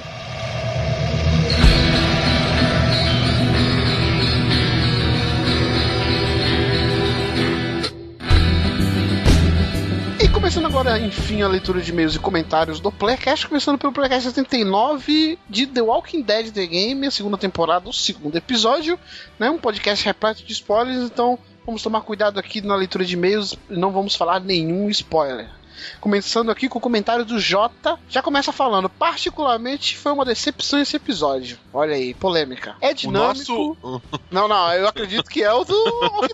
Começando 10.52 10.66
agora, 10.66 10.98
enfim, 10.98 11.40
a 11.40 11.48
leitura 11.48 11.80
de 11.80 11.90
e-mails 11.90 12.14
e 12.14 12.18
comentários 12.18 12.78
do 12.78 12.92
Playcast, 12.92 13.48
começando 13.48 13.78
pelo 13.78 13.90
Playcast 13.90 14.24
79 14.28 15.38
de 15.48 15.66
The 15.66 15.80
Walking 15.80 16.20
Dead 16.20 16.52
The 16.52 16.66
Game, 16.66 17.06
a 17.06 17.10
segunda 17.10 17.38
temporada, 17.38 17.88
o 17.88 17.92
segundo 17.92 18.36
episódio, 18.36 19.00
né? 19.38 19.48
Um 19.48 19.56
podcast 19.56 20.04
repleto 20.04 20.44
de 20.44 20.52
spoilers, 20.52 21.04
então 21.04 21.38
vamos 21.64 21.82
tomar 21.82 22.02
cuidado 22.02 22.38
aqui 22.38 22.60
na 22.60 22.76
leitura 22.76 23.02
de 23.02 23.14
e-mails 23.14 23.56
e 23.70 23.78
não 23.78 23.92
vamos 23.92 24.14
falar 24.14 24.40
nenhum 24.40 24.90
spoiler. 24.90 25.48
Começando 26.00 26.50
aqui 26.50 26.68
com 26.68 26.78
o 26.78 26.80
comentário 26.80 27.24
do 27.24 27.38
Jota, 27.38 27.98
já 28.08 28.22
começa 28.22 28.52
falando, 28.52 28.88
particularmente 28.88 29.96
foi 29.96 30.12
uma 30.12 30.24
decepção 30.24 30.80
esse 30.80 30.96
episódio. 30.96 31.58
Olha 31.72 31.94
aí, 31.94 32.14
polêmica. 32.14 32.76
É 32.80 32.90
O 32.90 32.94
dinâmico. 32.94 33.76
nosso. 33.82 34.02
Não, 34.30 34.48
não, 34.48 34.72
eu 34.72 34.86
acredito 34.88 35.28
que 35.28 35.42
é 35.42 35.52
o 35.52 35.64
do 35.64 35.74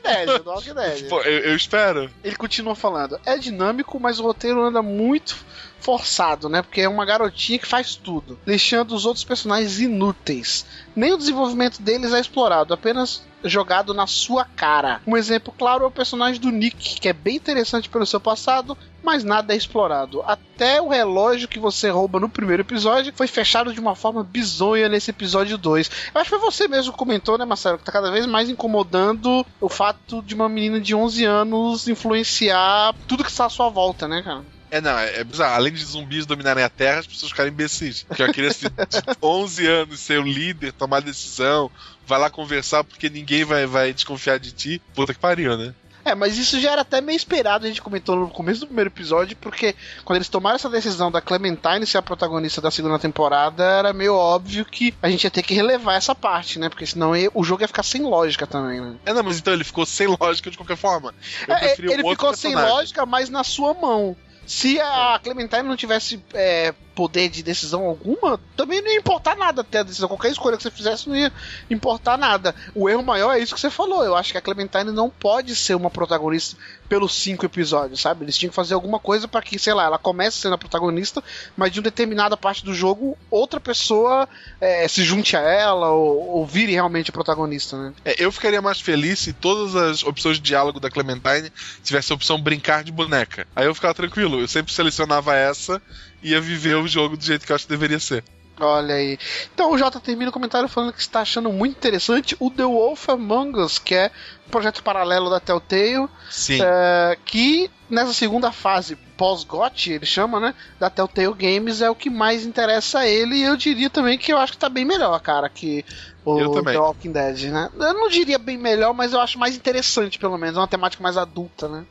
Dead, 0.02 0.42
do. 0.42 1.08
Pô, 1.08 1.20
eu, 1.22 1.50
eu 1.50 1.56
espero. 1.56 2.10
Ele 2.22 2.36
continua 2.36 2.74
falando, 2.74 3.18
é 3.24 3.36
dinâmico, 3.36 3.98
mas 4.00 4.18
o 4.18 4.22
roteiro 4.22 4.62
anda 4.62 4.82
muito 4.82 5.36
forçado, 5.80 6.48
né? 6.48 6.62
Porque 6.62 6.80
é 6.80 6.88
uma 6.88 7.04
garotinha 7.04 7.58
que 7.58 7.66
faz 7.66 7.94
tudo, 7.94 8.38
deixando 8.44 8.94
os 8.94 9.06
outros 9.06 9.24
personagens 9.24 9.78
inúteis. 9.80 10.66
Nem 10.94 11.12
o 11.12 11.18
desenvolvimento 11.18 11.80
deles 11.80 12.12
é 12.12 12.20
explorado, 12.20 12.74
apenas 12.74 13.22
jogado 13.44 13.94
na 13.94 14.06
sua 14.06 14.44
cara. 14.44 15.00
Um 15.06 15.16
exemplo 15.16 15.54
claro 15.56 15.84
é 15.84 15.86
o 15.86 15.90
personagem 15.92 16.40
do 16.40 16.50
Nick, 16.50 16.98
que 17.00 17.08
é 17.08 17.12
bem 17.12 17.36
interessante 17.36 17.88
pelo 17.88 18.04
seu 18.04 18.20
passado, 18.20 18.76
mas 19.02 19.24
nada 19.24 19.54
é 19.54 19.56
explorado. 19.56 20.22
Até 20.22 20.80
o 20.80 20.88
relógio 20.88 21.48
que 21.48 21.58
você 21.58 21.88
rouba 21.88 22.20
no 22.20 22.28
primeiro 22.28 22.62
episódio 22.62 23.12
foi 23.14 23.26
fechado 23.26 23.72
de 23.72 23.80
uma 23.80 23.94
forma 23.94 24.22
bizonha 24.22 24.88
nesse 24.88 25.10
episódio 25.10 25.56
2. 25.56 25.90
Eu 26.14 26.20
acho 26.20 26.30
que 26.30 26.36
foi 26.38 26.50
você 26.50 26.68
mesmo 26.68 26.92
que 26.92 26.98
comentou, 26.98 27.38
né, 27.38 27.44
Marcelo, 27.44 27.78
que 27.78 27.84
tá 27.84 27.92
cada 27.92 28.10
vez 28.10 28.26
mais 28.26 28.48
incomodando 28.48 29.46
o 29.60 29.68
fato 29.68 30.22
de 30.22 30.34
uma 30.34 30.48
menina 30.48 30.80
de 30.80 30.94
11 30.94 31.24
anos 31.24 31.88
influenciar 31.88 32.94
tudo 33.06 33.24
que 33.24 33.30
está 33.30 33.46
à 33.46 33.50
sua 33.50 33.68
volta, 33.68 34.06
né, 34.08 34.22
cara? 34.22 34.44
É, 34.70 34.80
não, 34.80 34.98
é, 34.98 35.20
é 35.20 35.24
bizarro. 35.24 35.54
Além 35.54 35.72
de 35.72 35.84
zumbis 35.84 36.26
dominarem 36.26 36.62
a 36.62 36.68
Terra, 36.68 37.00
as 37.00 37.06
pessoas 37.06 37.30
ficarem 37.30 37.52
imbecis. 37.52 38.04
Que 38.14 38.22
uma 38.22 38.32
criança 38.32 38.68
de 38.68 38.76
11 39.22 39.66
anos 39.66 40.00
ser 40.00 40.20
o 40.20 40.24
líder, 40.24 40.72
tomar 40.72 41.00
decisão, 41.00 41.70
vai 42.06 42.18
lá 42.18 42.28
conversar 42.28 42.84
porque 42.84 43.08
ninguém 43.08 43.44
vai, 43.44 43.66
vai 43.66 43.92
desconfiar 43.92 44.38
de 44.38 44.52
ti. 44.52 44.82
Puta 44.94 45.14
que 45.14 45.20
pariu, 45.20 45.56
né? 45.56 45.74
É, 46.08 46.14
mas 46.14 46.38
isso 46.38 46.58
já 46.60 46.72
era 46.72 46.80
até 46.82 47.00
meio 47.00 47.16
esperado, 47.16 47.64
a 47.64 47.68
gente 47.68 47.82
comentou 47.82 48.16
no 48.16 48.28
começo 48.28 48.60
do 48.60 48.66
primeiro 48.66 48.88
episódio, 48.88 49.36
porque 49.40 49.74
quando 50.04 50.16
eles 50.16 50.28
tomaram 50.28 50.56
essa 50.56 50.68
decisão 50.70 51.10
da 51.10 51.20
Clementine 51.20 51.86
ser 51.86 51.98
a 51.98 52.02
protagonista 52.02 52.60
da 52.60 52.70
segunda 52.70 52.98
temporada, 52.98 53.62
era 53.62 53.92
meio 53.92 54.14
óbvio 54.14 54.64
que 54.64 54.94
a 55.02 55.08
gente 55.10 55.24
ia 55.24 55.30
ter 55.30 55.42
que 55.42 55.54
relevar 55.54 55.94
essa 55.96 56.14
parte, 56.14 56.58
né? 56.58 56.68
Porque 56.68 56.86
senão 56.86 57.14
ia- 57.16 57.30
o 57.34 57.44
jogo 57.44 57.62
ia 57.62 57.68
ficar 57.68 57.82
sem 57.82 58.02
lógica 58.02 58.46
também, 58.46 58.80
né? 58.80 58.96
É, 59.04 59.12
não, 59.12 59.22
mas 59.22 59.38
então 59.38 59.52
ele 59.52 59.64
ficou 59.64 59.84
sem 59.84 60.06
lógica 60.06 60.50
de 60.50 60.56
qualquer 60.56 60.76
forma. 60.76 61.14
Eu 61.46 61.54
É, 61.54 61.72
ele 61.78 61.96
ficou 62.08 62.34
sem 62.34 62.52
personagem. 62.52 62.74
lógica, 62.74 63.04
mas 63.06 63.28
na 63.28 63.44
sua 63.44 63.74
mão. 63.74 64.16
Se 64.46 64.80
a 64.80 65.20
Clementine 65.22 65.62
não 65.64 65.76
tivesse 65.76 66.24
é, 66.32 66.72
poder 66.98 67.28
de 67.28 67.44
decisão 67.44 67.84
alguma, 67.84 68.40
também 68.56 68.82
não 68.82 68.90
ia 68.90 68.98
importar 68.98 69.36
nada 69.36 69.60
até 69.60 69.78
a 69.78 69.82
decisão. 69.84 70.08
Qualquer 70.08 70.32
escolha 70.32 70.56
que 70.56 70.64
você 70.64 70.70
fizesse 70.70 71.08
não 71.08 71.14
ia 71.14 71.32
importar 71.70 72.18
nada. 72.18 72.52
O 72.74 72.88
erro 72.88 73.04
maior 73.04 73.36
é 73.36 73.38
isso 73.38 73.54
que 73.54 73.60
você 73.60 73.70
falou. 73.70 74.04
Eu 74.04 74.16
acho 74.16 74.32
que 74.32 74.38
a 74.38 74.40
Clementine 74.40 74.90
não 74.90 75.08
pode 75.08 75.54
ser 75.54 75.76
uma 75.76 75.90
protagonista 75.90 76.56
pelos 76.88 77.14
cinco 77.14 77.46
episódios, 77.46 78.00
sabe? 78.00 78.24
Eles 78.24 78.36
tinham 78.36 78.50
que 78.50 78.56
fazer 78.56 78.74
alguma 78.74 78.98
coisa 78.98 79.28
para 79.28 79.42
que, 79.42 79.60
sei 79.60 79.74
lá, 79.74 79.84
ela 79.84 79.96
comece 79.96 80.38
sendo 80.38 80.54
a 80.54 80.58
protagonista, 80.58 81.22
mas 81.56 81.70
de 81.70 81.78
uma 81.78 81.84
determinada 81.84 82.36
parte 82.36 82.64
do 82.64 82.74
jogo, 82.74 83.16
outra 83.30 83.60
pessoa 83.60 84.28
é, 84.60 84.88
se 84.88 85.04
junte 85.04 85.36
a 85.36 85.40
ela 85.40 85.90
ou, 85.90 86.38
ou 86.38 86.46
vire 86.46 86.72
realmente 86.72 87.10
a 87.10 87.12
protagonista, 87.12 87.76
né? 87.76 87.92
É, 88.04 88.16
eu 88.18 88.32
ficaria 88.32 88.60
mais 88.60 88.80
feliz 88.80 89.20
se 89.20 89.32
todas 89.32 89.76
as 89.76 90.02
opções 90.02 90.38
de 90.38 90.42
diálogo 90.42 90.80
da 90.80 90.90
Clementine 90.90 91.52
tivesse 91.84 92.10
a 92.10 92.16
opção 92.16 92.40
brincar 92.40 92.82
de 92.82 92.90
boneca. 92.90 93.46
Aí 93.54 93.66
eu 93.66 93.74
ficava 93.74 93.94
tranquilo, 93.94 94.40
eu 94.40 94.48
sempre 94.48 94.72
selecionava 94.72 95.36
essa 95.36 95.80
ia 96.22 96.40
viver 96.40 96.76
o 96.76 96.88
jogo 96.88 97.16
do 97.16 97.24
jeito 97.24 97.46
que 97.46 97.52
eu 97.52 97.56
acho 97.56 97.66
que 97.66 97.70
deveria 97.70 98.00
ser. 98.00 98.24
Olha 98.60 98.96
aí. 98.96 99.18
Então 99.54 99.72
o 99.72 99.78
Jota 99.78 100.00
termina 100.00 100.30
o 100.30 100.32
comentário 100.32 100.68
falando 100.68 100.92
que 100.92 101.00
está 101.00 101.20
achando 101.20 101.52
muito 101.52 101.76
interessante 101.76 102.36
o 102.40 102.50
The 102.50 102.64
Wolf 102.64 103.08
Among 103.08 103.60
Us, 103.60 103.78
que 103.78 103.94
é 103.94 104.10
um 104.46 104.50
projeto 104.50 104.82
paralelo 104.82 105.30
da 105.30 105.38
Telltale, 105.38 106.08
Sim. 106.28 106.58
é, 106.60 107.16
que 107.24 107.70
nessa 107.88 108.12
segunda 108.12 108.50
fase 108.50 108.96
pós-GOT, 109.16 109.92
ele 109.92 110.06
chama, 110.06 110.40
né, 110.40 110.54
da 110.78 110.90
Telltale 110.90 111.34
Games, 111.34 111.80
é 111.80 111.90
o 111.90 111.94
que 111.94 112.10
mais 112.10 112.44
interessa 112.44 113.00
a 113.00 113.08
ele, 113.08 113.36
e 113.36 113.42
eu 113.42 113.56
diria 113.56 113.88
também 113.88 114.18
que 114.18 114.32
eu 114.32 114.38
acho 114.38 114.52
que 114.52 114.58
tá 114.58 114.68
bem 114.68 114.84
melhor, 114.84 115.18
cara, 115.20 115.48
que 115.48 115.84
o. 116.24 116.62
The 116.62 116.78
Walking 116.78 117.12
Dead, 117.12 117.50
né? 117.50 117.70
Eu 117.78 117.94
não 117.94 118.08
diria 118.08 118.38
bem 118.38 118.58
melhor, 118.58 118.92
mas 118.92 119.12
eu 119.12 119.20
acho 119.20 119.38
mais 119.38 119.56
interessante, 119.56 120.18
pelo 120.18 120.36
menos, 120.36 120.56
é 120.56 120.60
uma 120.60 120.68
temática 120.68 121.02
mais 121.02 121.16
adulta, 121.16 121.68
né? 121.68 121.84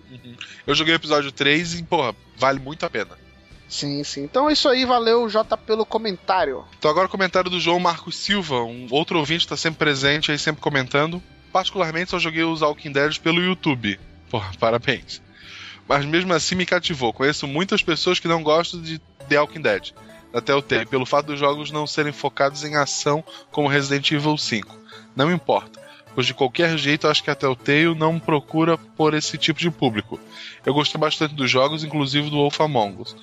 Eu 0.65 0.75
joguei 0.75 0.93
o 0.93 0.95
episódio 0.95 1.31
3 1.31 1.75
e, 1.75 1.83
porra, 1.83 2.15
vale 2.37 2.59
muito 2.59 2.85
a 2.85 2.89
pena. 2.89 3.26
Sim, 3.67 4.03
sim. 4.03 4.23
Então 4.23 4.49
é 4.49 4.53
isso 4.53 4.69
aí, 4.69 4.85
valeu, 4.85 5.27
Jota, 5.29 5.57
pelo 5.57 5.85
comentário. 5.85 6.63
Então 6.77 6.89
agora 6.89 7.07
o 7.07 7.11
comentário 7.11 7.49
do 7.49 7.59
João 7.59 7.79
Marcos 7.79 8.15
Silva, 8.17 8.61
um 8.63 8.87
outro 8.91 9.19
ouvinte 9.19 9.45
que 9.45 9.49
tá 9.49 9.57
sempre 9.57 9.79
presente 9.79 10.31
aí, 10.31 10.39
sempre 10.39 10.61
comentando. 10.61 11.21
Particularmente 11.51 12.11
só 12.11 12.19
joguei 12.19 12.43
os 12.43 12.61
Walking 12.61 12.91
Dead 12.91 13.19
pelo 13.19 13.41
YouTube. 13.41 13.99
Porra, 14.29 14.51
parabéns. 14.59 15.21
Mas 15.87 16.05
mesmo 16.05 16.33
assim 16.33 16.55
me 16.55 16.65
cativou. 16.65 17.13
Conheço 17.13 17.47
muitas 17.47 17.81
pessoas 17.81 18.19
que 18.19 18.27
não 18.27 18.43
gostam 18.43 18.81
de 18.81 18.99
The 19.27 19.39
Walking 19.39 19.61
Dead, 19.61 19.91
da 20.31 20.41
Telltale, 20.41 20.85
pelo 20.85 21.05
fato 21.05 21.27
dos 21.27 21.39
jogos 21.39 21.71
não 21.71 21.87
serem 21.87 22.13
focados 22.13 22.63
em 22.63 22.75
ação 22.75 23.23
como 23.51 23.67
Resident 23.67 24.11
Evil 24.11 24.37
5. 24.37 24.75
Não 25.15 25.31
importa, 25.31 25.81
pois 26.17 26.25
de 26.25 26.33
qualquer 26.33 26.75
jeito 26.79 27.07
acho 27.07 27.23
que 27.23 27.29
a 27.29 27.35
Telltale 27.35 27.93
não 27.93 28.17
procura 28.17 28.75
por 28.75 29.13
esse 29.13 29.37
tipo 29.37 29.59
de 29.59 29.69
público. 29.69 30.19
Eu 30.65 30.73
gostei 30.73 30.99
bastante 30.99 31.35
dos 31.35 31.47
jogos, 31.47 31.83
inclusive 31.83 32.31
do 32.31 32.37
Wolf 32.37 32.59
Among 32.59 33.03
Us, 33.03 33.15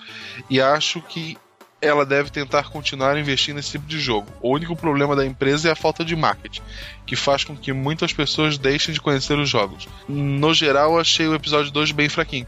e 0.48 0.60
acho 0.60 1.02
que 1.02 1.36
ela 1.82 2.06
deve 2.06 2.30
tentar 2.30 2.70
continuar 2.70 3.18
investindo 3.18 3.56
nesse 3.56 3.72
tipo 3.72 3.84
de 3.84 3.98
jogo. 3.98 4.28
O 4.40 4.54
único 4.54 4.76
problema 4.76 5.16
da 5.16 5.26
empresa 5.26 5.68
é 5.68 5.72
a 5.72 5.74
falta 5.74 6.04
de 6.04 6.14
marketing, 6.14 6.62
que 7.04 7.16
faz 7.16 7.42
com 7.42 7.56
que 7.56 7.72
muitas 7.72 8.12
pessoas 8.12 8.58
deixem 8.58 8.94
de 8.94 9.00
conhecer 9.00 9.36
os 9.40 9.50
jogos. 9.50 9.88
No 10.08 10.54
geral, 10.54 10.96
achei 10.96 11.26
o 11.26 11.34
episódio 11.34 11.72
2 11.72 11.90
bem 11.90 12.08
fraquinho. 12.08 12.46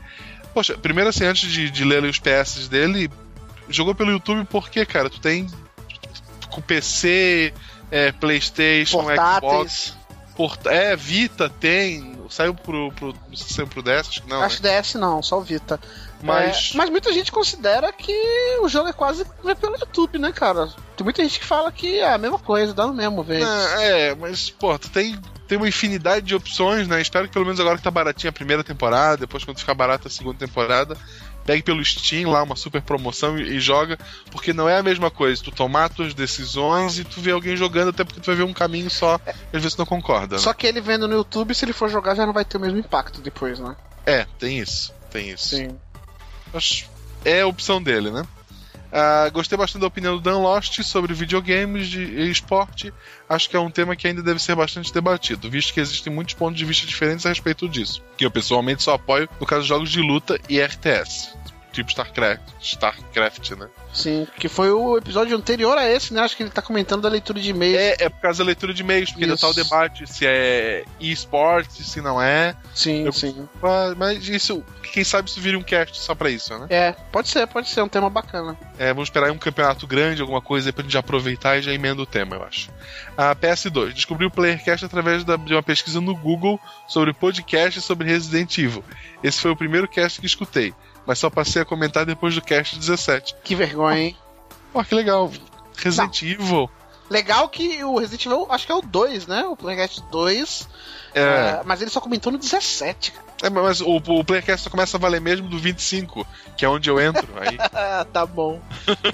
Poxa, 0.55 0.79
primeiro 0.79 1.11
assim, 1.11 1.25
antes 1.25 1.51
de, 1.51 1.69
de 1.73 1.85
ler 1.85 2.05
os 2.05 2.21
PS 2.21 2.69
dele, 2.69 3.11
jogou 3.69 3.97
pelo 3.97 4.13
YouTube 4.13 4.47
porque, 4.49 4.87
cara, 4.87 5.11
tu 5.11 5.19
tem 5.19 5.49
com 6.49 6.61
PC, 6.61 7.53
é, 7.91 8.13
Playstation, 8.13 9.03
Xbox, 9.03 9.97
É, 10.67 10.95
Vita 10.95 11.49
tem, 11.49 12.19
saiu 12.29 12.55
pro, 12.55 12.93
pro, 12.93 13.09
não 13.29 13.37
sei 13.37 13.47
se 13.47 13.55
saiu 13.55 13.67
pro 13.67 13.83
DS, 13.83 14.09
acho 14.09 14.23
que 14.23 14.29
não, 14.29 14.43
Acho 14.43 14.63
né? 14.63 14.81
DS 14.81 14.95
não, 14.95 15.23
só 15.23 15.39
o 15.39 15.43
Vita. 15.43 15.81
mas... 16.23 16.71
É, 16.73 16.77
mas 16.77 16.91
muita 16.91 17.13
gente 17.13 17.33
considera 17.33 17.93
que 17.93 18.13
o 18.61 18.69
jogo 18.69 18.89
é 18.89 18.93
quase 18.93 19.25
ver 19.43 19.57
pelo 19.57 19.77
YouTube, 19.77 20.19
né, 20.19 20.33
cara? 20.33 20.69
Tem 20.97 21.05
muita 21.05 21.23
gente 21.23 21.41
que 21.41 21.47
fala 21.47 21.73
que 21.73 22.01
é 22.01 22.13
a 22.13 22.19
mesma 22.19 22.39
coisa, 22.39 22.75
dá 22.75 22.87
no 22.87 22.95
mesmo, 22.95 23.23
velho. 23.23 23.47
Ah, 23.47 23.83
é, 23.83 24.15
mas, 24.15 24.51
pô, 24.51 24.79
tu 24.79 24.91
tem, 24.91 25.19
tem 25.47 25.57
uma 25.57 25.69
infinidade 25.69 26.27
de 26.27 26.35
opções, 26.35 26.87
né? 26.89 27.01
Espero 27.01 27.27
que 27.27 27.33
pelo 27.33 27.45
menos 27.45 27.61
agora 27.61 27.77
que 27.77 27.85
tá 27.85 27.91
baratinha 27.91 28.31
a 28.31 28.33
primeira 28.33 28.63
temporada, 28.63 29.19
depois 29.19 29.45
quando 29.45 29.59
ficar 29.59 29.75
barata 29.75 30.09
a 30.09 30.11
segunda 30.11 30.39
temporada, 30.39 30.97
pegue 31.47 31.63
pelo 31.63 31.83
Steam 31.85 32.29
lá 32.31 32.43
uma 32.43 32.57
super 32.57 32.83
promoção 32.83 33.39
e, 33.39 33.57
e 33.57 33.61
joga, 33.61 33.97
porque 34.31 34.53
não 34.53 34.69
é 34.69 34.77
a 34.79 34.83
mesma 34.83 35.11
coisa 35.11 35.43
tu 35.43 35.51
tomar 35.51 35.89
tuas 35.89 36.13
decisões 36.13 36.99
e 36.99 37.05
tu 37.05 37.21
ver 37.21 37.31
alguém 37.33 37.57
jogando, 37.57 37.91
até 37.91 38.05
porque 38.05 38.21
tu 38.21 38.27
vai 38.27 38.35
ver 38.37 38.43
um 38.43 38.53
caminho 38.53 38.91
só 38.91 39.19
e 39.27 39.57
às 39.57 39.63
vezes 39.63 39.75
tu 39.75 39.79
não 39.79 39.87
concorda. 39.87 40.37
Né? 40.37 40.43
Só 40.43 40.53
que 40.53 40.67
ele 40.67 40.81
vendo 40.81 41.07
no 41.09 41.15
YouTube, 41.15 41.55
se 41.55 41.65
ele 41.65 41.73
for 41.73 41.89
jogar, 41.89 42.15
já 42.15 42.27
não 42.27 42.33
vai 42.33 42.45
ter 42.45 42.57
o 42.57 42.61
mesmo 42.61 42.79
impacto 42.79 43.21
depois, 43.21 43.59
né? 43.59 43.75
É, 44.05 44.27
tem 44.39 44.59
isso, 44.59 44.93
tem 45.11 45.31
isso. 45.31 45.57
Sim. 45.57 45.69
Acho- 46.53 46.87
é 47.25 47.41
a 47.43 47.47
opção 47.47 47.83
dele, 47.83 48.11
né? 48.11 48.25
Ah, 48.99 49.29
gostei 49.29 49.59
bastante 49.59 49.83
da 49.83 49.89
opinião 49.89 50.15
do 50.17 50.23
Dan 50.23 50.39
Lost 50.39 50.83
sobre 50.83 51.13
videogames 51.13 51.87
de 51.87 52.01
e 52.01 52.31
esporte. 52.31 52.95
Acho 53.29 53.51
que 53.51 53.55
é 53.55 53.61
um 53.61 53.71
tema 53.71 53.95
que 53.95 54.09
ainda 54.09 54.23
deve 54.23 54.41
ser 54.41 54.55
bastante 54.55 54.91
debatido, 54.91 55.51
visto 55.51 55.75
que 55.75 55.81
existem 55.81 56.11
muitos 56.11 56.33
pontos 56.33 56.59
de 56.59 56.65
vista 56.65 56.87
diferentes 56.87 57.27
a 57.27 57.29
respeito 57.29 57.69
disso. 57.69 58.03
Que 58.17 58.25
eu 58.25 58.31
pessoalmente 58.31 58.83
só 58.83 58.95
apoio 58.95 59.29
no 59.39 59.47
caso 59.47 59.65
de 59.65 59.69
jogos 59.69 59.91
de 59.91 60.01
luta 60.01 60.41
e 60.49 60.59
RTS, 60.59 61.37
tipo 61.77 61.91
StarCraft, 61.91 62.43
StarCraft, 62.61 63.51
né? 63.53 63.69
Sim, 63.93 64.27
que 64.39 64.49
foi 64.49 64.71
o 64.71 64.97
episódio 64.99 65.37
anterior 65.37 65.77
a 65.79 65.89
esse, 65.89 66.13
né? 66.13 66.21
Acho 66.21 66.37
que 66.37 66.43
ele 66.43 66.51
tá 66.51 66.61
comentando 66.61 67.03
da 67.03 67.09
leitura 67.09 67.41
de 67.41 67.51
e-mail. 67.51 67.79
É, 67.79 67.97
é 68.01 68.09
por 68.09 68.21
causa 68.21 68.39
da 68.39 68.45
leitura 68.47 68.75
de 68.75 68.83
e-mails, 68.83 69.11
porque 69.11 69.25
ainda 69.25 69.37
tá 69.37 69.49
o 69.49 69.55
debate 69.55 70.07
se 70.07 70.27
é 70.27 70.85
esporte, 71.01 71.83
se 71.83 72.01
não 72.01 72.21
é. 72.21 72.55
Sim, 72.75 73.05
Eu- 73.07 73.13
sim. 73.13 73.49
Mas- 73.97 74.29
isso, 74.29 74.63
quem 74.93 75.05
sabe 75.05 75.29
isso 75.29 75.41
vira 75.41 75.59
um 75.59 75.63
cast 75.63 75.99
só 75.99 76.15
pra 76.15 76.31
isso, 76.31 76.57
né? 76.59 76.67
É, 76.71 76.93
pode 77.13 77.29
ser, 77.29 77.47
pode 77.47 77.69
ser, 77.69 77.83
um 77.83 77.89
tema 77.89 78.11
bacana. 78.11 78.57
É, 78.79 78.89
vamos 78.93 79.09
esperar 79.09 79.31
um 79.31 79.39
campeonato 79.39 79.87
grande, 79.87 80.21
alguma 80.21 80.41
coisa 80.43 80.69
aí 80.69 80.73
pra 80.73 80.83
gente 80.83 80.99
aproveitar 80.99 81.59
e 81.59 81.63
já 81.63 81.73
emenda 81.73 82.03
o 82.03 82.07
tema, 82.07 82.37
eu 82.37 82.43
acho. 82.43 82.71
A 83.17 83.35
PS2. 83.35 83.93
Descobri 83.95 84.27
o 84.27 84.31
Playercast 84.31 84.85
através 84.85 85.25
da- 85.25 85.37
de 85.37 85.55
uma 85.55 85.63
pesquisa 85.63 86.01
no 86.01 86.15
Google 86.17 86.61
sobre 86.89 87.13
podcast 87.13 87.81
sobre 87.81 88.09
Resident 88.09 88.59
Evil. 88.59 88.85
Esse 89.23 89.41
foi 89.41 89.51
o 89.51 89.57
primeiro 89.57 89.89
cast 89.89 90.21
que 90.21 90.27
escutei, 90.27 90.75
mas 91.07 91.19
só 91.19 91.31
passei 91.31 91.63
a 91.63 91.65
comentar 91.65 92.05
depois 92.05 92.35
do 92.35 92.43
cast 92.43 92.79
17. 92.79 93.35
Que 93.45 93.55
vergonha, 93.55 93.99
hein? 93.99 94.17
Pô, 94.73 94.83
que 94.85 94.95
legal. 94.95 95.31
Resident 95.77 96.23
Evil. 96.23 96.69
Legal 97.09 97.49
que 97.49 97.85
o 97.85 97.99
Resident 97.99 98.27
Evil, 98.27 98.47
acho 98.51 98.67
que 98.67 98.73
é 98.73 98.75
o 98.75 98.83
2, 98.83 99.27
né? 99.29 99.45
O 99.45 99.55
Playcast 99.57 100.03
2. 100.11 100.69
É, 101.15 101.21
é, 101.21 101.61
mas 101.65 101.81
ele 101.81 101.91
só 101.91 102.01
comentou 102.01 102.33
no 102.33 102.37
17, 102.39 103.13
cara. 103.13 103.25
é, 103.45 103.49
mas 103.49 103.81
o, 103.81 103.97
o 103.97 104.25
Playercast 104.25 104.65
só 104.65 104.71
começa 104.71 104.97
a 104.97 105.01
valer 105.01 105.21
mesmo 105.21 105.49
do 105.49 105.57
25, 105.59 106.27
que 106.57 106.65
é 106.65 106.69
onde 106.69 106.91
eu 106.91 107.01
entro. 107.01 107.29
Aí, 107.41 107.57
Ah, 107.73 108.05
tá 108.13 108.27
bom. 108.27 108.61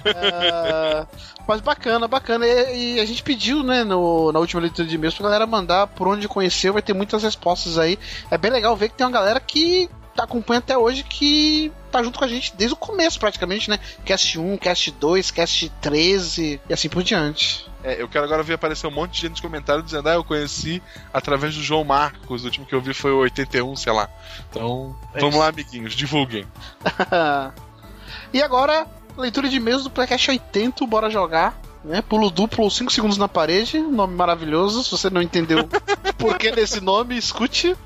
Ah, 0.07 1.07
mas 1.47 1.61
bacana, 1.61 2.09
bacana. 2.09 2.47
E, 2.47 2.95
e 2.97 3.01
a 3.01 3.05
gente 3.05 3.23
pediu, 3.23 3.63
né, 3.63 3.85
no, 3.85 4.33
na 4.33 4.39
última 4.39 4.63
leitura 4.63 4.89
de 4.89 4.95
e-mails 4.95 5.15
pra 5.15 5.25
galera 5.25 5.47
mandar 5.47 5.87
por 5.89 6.09
onde 6.09 6.27
conheceu, 6.29 6.73
vai 6.73 6.83
ter 6.83 6.95
muitas 6.95 7.23
respostas 7.23 7.79
aí. 7.79 7.99
É 8.31 8.39
bem 8.39 8.51
legal 8.51 8.77
ver 8.77 8.89
que 8.89 8.97
tem 8.97 9.07
uma 9.07 9.13
galera 9.13 9.39
que 9.39 9.89
acompanha 10.17 10.59
até 10.59 10.77
hoje 10.77 11.03
que 11.03 11.73
tá 11.91 12.03
junto 12.03 12.19
com 12.19 12.25
a 12.25 12.29
gente 12.29 12.55
desde 12.57 12.75
o 12.75 12.77
começo, 12.77 13.19
praticamente, 13.19 13.69
né? 13.71 13.79
Cast 14.05 14.39
1, 14.39 14.57
Cast 14.59 14.91
2, 14.93 15.31
Cast 15.31 15.69
13 15.81 16.61
e 16.69 16.73
assim 16.73 16.89
por 16.89 17.03
diante. 17.03 17.67
é, 17.85 18.01
eu 18.01 18.09
quero 18.09 18.25
agora 18.25 18.43
ver 18.43 18.55
aparecer 18.55 18.87
um 18.87 18.91
monte 18.91 19.13
de 19.13 19.21
gente 19.23 19.31
nos 19.33 19.41
comentários 19.41 19.85
dizendo: 19.85 20.09
Ah, 20.09 20.15
eu 20.15 20.25
conheci 20.25 20.83
através 21.13 21.55
do 21.55 21.63
João 21.63 21.85
Marcos. 21.85 22.43
O 22.43 22.47
último 22.47 22.67
que 22.67 22.75
eu 22.75 22.81
vi 22.81 22.93
foi 22.95 23.13
o 23.13 23.19
81, 23.19 23.75
sei 23.77 23.93
lá. 23.93 24.09
Então, 24.51 24.97
É 25.15 25.21
vamos 25.21 25.37
lá, 25.37 25.49
amiguinhos, 25.49 25.95
divulguem. 25.95 26.47
e 28.33 28.43
agora, 28.43 28.87
leitura 29.17 29.49
de 29.49 29.57
e-mails 29.57 29.85
do 29.85 29.91
Playcast 29.91 30.31
80, 30.31 30.87
bora 30.87 31.11
jogar. 31.11 31.61
Né? 31.85 32.01
Pulo 32.01 32.31
duplo, 32.31 32.71
5 32.71 32.93
segundos 32.93 33.19
na 33.19 33.27
parede, 33.27 33.79
nome 33.81 34.15
maravilhoso. 34.15 34.85
Se 34.85 34.91
você 34.93 35.11
não 35.11 35.21
entendeu 35.21 35.69
por 36.17 36.39
que 36.39 36.51
desse 36.55 36.81
nome, 36.81 37.17
escute, 37.17 37.77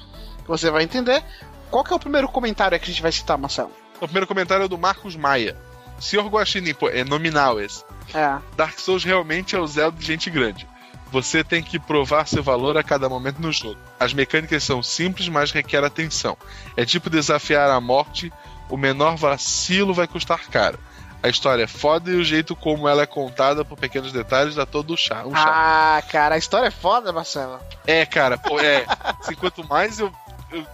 você 0.47 0.71
vai 0.71 0.85
entender. 0.85 1.25
Qual 1.71 1.85
que 1.85 1.93
é 1.93 1.97
o 1.97 2.01
primeiro 2.01 2.29
comentário 2.29 2.79
que 2.79 2.85
a 2.85 2.89
gente 2.89 3.03
vai 3.03 3.13
citar, 3.13 3.37
Marcelo? 3.39 3.73
O 4.01 4.07
primeiro 4.07 4.27
comentário 4.27 4.65
é 4.65 4.69
do 4.69 4.79
Marcos 4.79 5.17
Maia. 5.17 5.57
Senhor 5.99 6.27
Guaxinim, 6.29 6.75
pô, 6.75 6.89
é 6.89 7.05
nominal 7.05 7.61
esse. 7.61 7.85
É. 8.15 8.39
Dark 8.57 8.79
Souls 8.79 9.05
realmente 9.05 9.57
é 9.57 9.59
o 9.59 9.67
Zelda 9.67 9.99
de 9.99 10.05
gente 10.05 10.31
grande. 10.31 10.69
Você 11.11 11.43
tem 11.45 11.63
que 11.63 11.79
provar 11.79 12.27
seu 12.27 12.43
valor 12.43 12.77
a 12.77 12.83
cada 12.83 13.09
momento 13.09 13.41
no 13.41 13.53
jogo. 13.53 13.79
As 13.99 14.13
mecânicas 14.13 14.63
são 14.65 14.83
simples, 14.83 15.29
mas 15.29 15.53
requer 15.53 15.85
atenção. 15.85 16.37
É 16.77 16.85
tipo 16.85 17.09
desafiar 17.09 17.71
a 17.71 17.81
morte, 17.81 18.33
o 18.69 18.77
menor 18.77 19.17
vacilo 19.17 19.95
vai 19.95 20.07
custar 20.07 20.49
caro. 20.49 20.79
A 21.23 21.29
história 21.29 21.65
é 21.65 21.67
foda 21.67 22.11
e 22.11 22.15
o 22.15 22.25
jeito 22.25 22.55
como 22.55 22.89
ela 22.89 23.03
é 23.03 23.07
contada 23.07 23.65
por 23.65 23.79
pequenos 23.79 24.13
detalhes 24.13 24.55
dá 24.55 24.67
todo 24.67 24.93
o 24.93 24.97
charme. 24.97 25.31
Um 25.31 25.35
charme. 25.35 25.51
Ah, 25.53 26.03
cara, 26.11 26.35
a 26.35 26.39
história 26.39 26.69
é 26.69 26.71
foda, 26.71 27.13
Marcelo. 27.13 27.59
É, 27.87 28.05
cara, 28.05 28.37
pô, 28.37 28.61
é. 28.61 28.85
Assim, 29.21 29.35
quanto 29.35 29.67
mais 29.67 29.99
eu, 29.99 30.13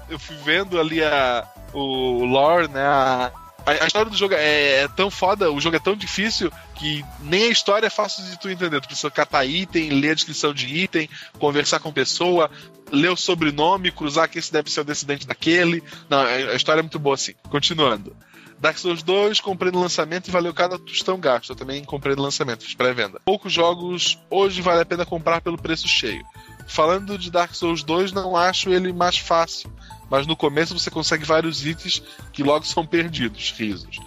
eu, 0.08 0.18
fui 0.18 0.36
vendo 0.44 0.78
ali 0.78 1.02
a, 1.02 1.46
o 1.72 2.24
lore, 2.24 2.68
né? 2.68 2.82
A, 2.82 3.32
a, 3.64 3.86
história 3.86 4.10
do 4.10 4.16
jogo 4.16 4.34
é, 4.34 4.82
é 4.82 4.88
tão 4.88 5.10
foda, 5.10 5.50
o 5.50 5.60
jogo 5.60 5.76
é 5.76 5.78
tão 5.78 5.94
difícil 5.94 6.52
que 6.74 7.04
nem 7.20 7.44
a 7.44 7.50
história 7.50 7.86
é 7.86 7.90
fácil 7.90 8.24
de 8.24 8.38
tu 8.38 8.50
entender. 8.50 8.80
Tu 8.80 8.88
precisa 8.88 9.10
catar 9.10 9.44
item, 9.44 9.90
ler 9.90 10.10
a 10.10 10.14
descrição 10.14 10.52
de 10.52 10.66
item, 10.66 11.08
conversar 11.38 11.78
com 11.78 11.92
pessoa, 11.92 12.50
ler 12.90 13.10
o 13.10 13.16
sobrenome, 13.16 13.92
cruzar 13.92 14.28
que 14.28 14.38
esse 14.38 14.52
deve 14.52 14.70
ser 14.70 14.80
o 14.80 14.84
descendente 14.84 15.26
daquele. 15.26 15.82
Não, 16.08 16.20
a 16.20 16.54
história 16.54 16.80
é 16.80 16.82
muito 16.82 16.98
boa 16.98 17.14
assim. 17.14 17.34
Continuando. 17.48 18.16
Dark 18.62 18.78
Souls 18.78 19.02
2, 19.02 19.40
comprei 19.40 19.72
no 19.72 19.80
lançamento 19.80 20.28
e 20.28 20.30
valeu 20.30 20.54
cada 20.54 20.78
tostão 20.78 21.18
gasto. 21.18 21.50
Eu 21.50 21.56
também 21.56 21.82
comprei 21.82 22.14
no 22.14 22.22
lançamento, 22.22 22.62
fiz 22.62 22.74
pré-venda. 22.74 23.20
Poucos 23.24 23.52
jogos 23.52 24.16
hoje 24.30 24.62
vale 24.62 24.82
a 24.82 24.86
pena 24.86 25.04
comprar 25.04 25.40
pelo 25.40 25.58
preço 25.58 25.88
cheio. 25.88 26.24
Falando 26.66 27.18
de 27.18 27.30
Dark 27.30 27.54
Souls 27.54 27.82
2, 27.82 28.12
não 28.12 28.36
acho 28.36 28.70
ele 28.70 28.92
mais 28.92 29.18
fácil, 29.18 29.70
mas 30.10 30.26
no 30.26 30.36
começo 30.36 30.78
você 30.78 30.90
consegue 30.90 31.24
vários 31.24 31.64
itens 31.66 32.02
que 32.32 32.42
logo 32.42 32.64
são 32.64 32.86
perdidos, 32.86 33.52
risos. 33.56 33.98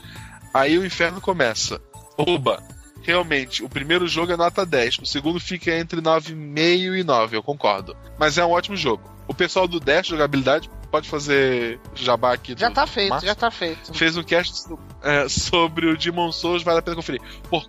Aí 0.53 0.77
o 0.77 0.85
inferno 0.85 1.19
começa. 1.21 1.79
Oba! 2.17 2.63
Realmente, 3.03 3.63
o 3.63 3.69
primeiro 3.69 4.07
jogo 4.07 4.31
é 4.31 4.37
nota 4.37 4.65
10, 4.65 4.99
o 4.99 5.05
segundo 5.05 5.39
fica 5.39 5.77
entre 5.77 6.01
9,5 6.01 6.97
e 6.99 7.03
9, 7.03 7.37
eu 7.37 7.43
concordo. 7.43 7.95
Mas 8.17 8.37
é 8.37 8.45
um 8.45 8.49
ótimo 8.51 8.75
jogo. 8.75 9.03
O 9.27 9.33
pessoal 9.33 9.67
do 9.67 9.79
Dash 9.79 10.07
Jogabilidade 10.07 10.69
pode 10.89 11.07
fazer 11.07 11.79
jabá 11.93 12.33
aqui. 12.33 12.55
Já 12.57 12.71
tá 12.71 12.87
feito, 12.87 13.09
Márcio? 13.11 13.27
já 13.27 13.35
tá 13.35 13.51
feito. 13.51 13.93
Fez 13.93 14.17
um 14.17 14.23
cast 14.23 14.55
so- 14.57 14.79
é, 15.03 15.27
sobre 15.29 15.87
o 15.87 15.95
Demon 15.97 16.31
Souls, 16.31 16.63
vale 16.63 16.79
a 16.79 16.81
pena 16.81 16.95
conferir. 16.95 17.21
Pô, 17.49 17.61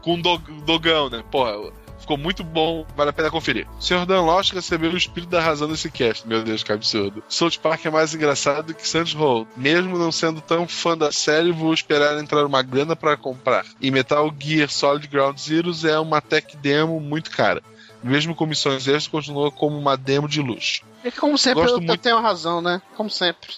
com 0.00 0.14
o 0.14 0.22
Dog- 0.22 0.52
Dogão, 0.64 1.10
né? 1.10 1.24
Porra, 1.28 1.72
ficou 2.04 2.16
muito 2.16 2.44
bom, 2.44 2.86
vale 2.96 3.10
a 3.10 3.12
pena 3.12 3.30
conferir. 3.30 3.66
Sr. 3.80 4.06
Dan 4.06 4.20
Lost 4.22 4.52
recebeu 4.52 4.92
o 4.92 4.96
espírito 4.96 5.30
da 5.30 5.40
razão 5.40 5.66
desse 5.68 5.90
cast. 5.90 6.26
Meu 6.28 6.42
Deus, 6.42 6.62
que 6.62 6.72
absurdo. 6.72 7.22
South 7.28 7.58
Park 7.62 7.84
é 7.86 7.90
mais 7.90 8.14
engraçado 8.14 8.72
que 8.74 8.86
Santos 8.86 9.12
Roll. 9.14 9.46
Mesmo 9.56 9.98
não 9.98 10.12
sendo 10.12 10.40
tão 10.40 10.68
fã 10.68 10.96
da 10.96 11.10
série, 11.10 11.50
vou 11.50 11.72
esperar 11.74 12.18
entrar 12.18 12.44
uma 12.46 12.62
grana 12.62 12.94
para 12.94 13.16
comprar. 13.16 13.64
E 13.80 13.90
Metal 13.90 14.32
Gear 14.38 14.68
Solid 14.70 15.06
Ground 15.08 15.38
Zeroes 15.38 15.84
é 15.84 15.98
uma 15.98 16.20
tech 16.20 16.56
demo 16.58 17.00
muito 17.00 17.30
cara. 17.30 17.62
Mesmo 18.02 18.34
com 18.34 18.44
missões 18.46 18.86
extras, 18.86 19.08
continua 19.08 19.50
como 19.50 19.78
uma 19.78 19.96
demo 19.96 20.28
de 20.28 20.40
luxo. 20.42 20.82
E 21.02 21.10
como 21.10 21.38
sempre, 21.38 21.62
Gosto 21.62 21.76
eu, 21.76 21.80
eu 21.80 21.86
muito- 21.86 22.00
tenho 22.02 22.20
razão, 22.20 22.60
né? 22.60 22.80
Como 22.96 23.08
sempre. 23.08 23.50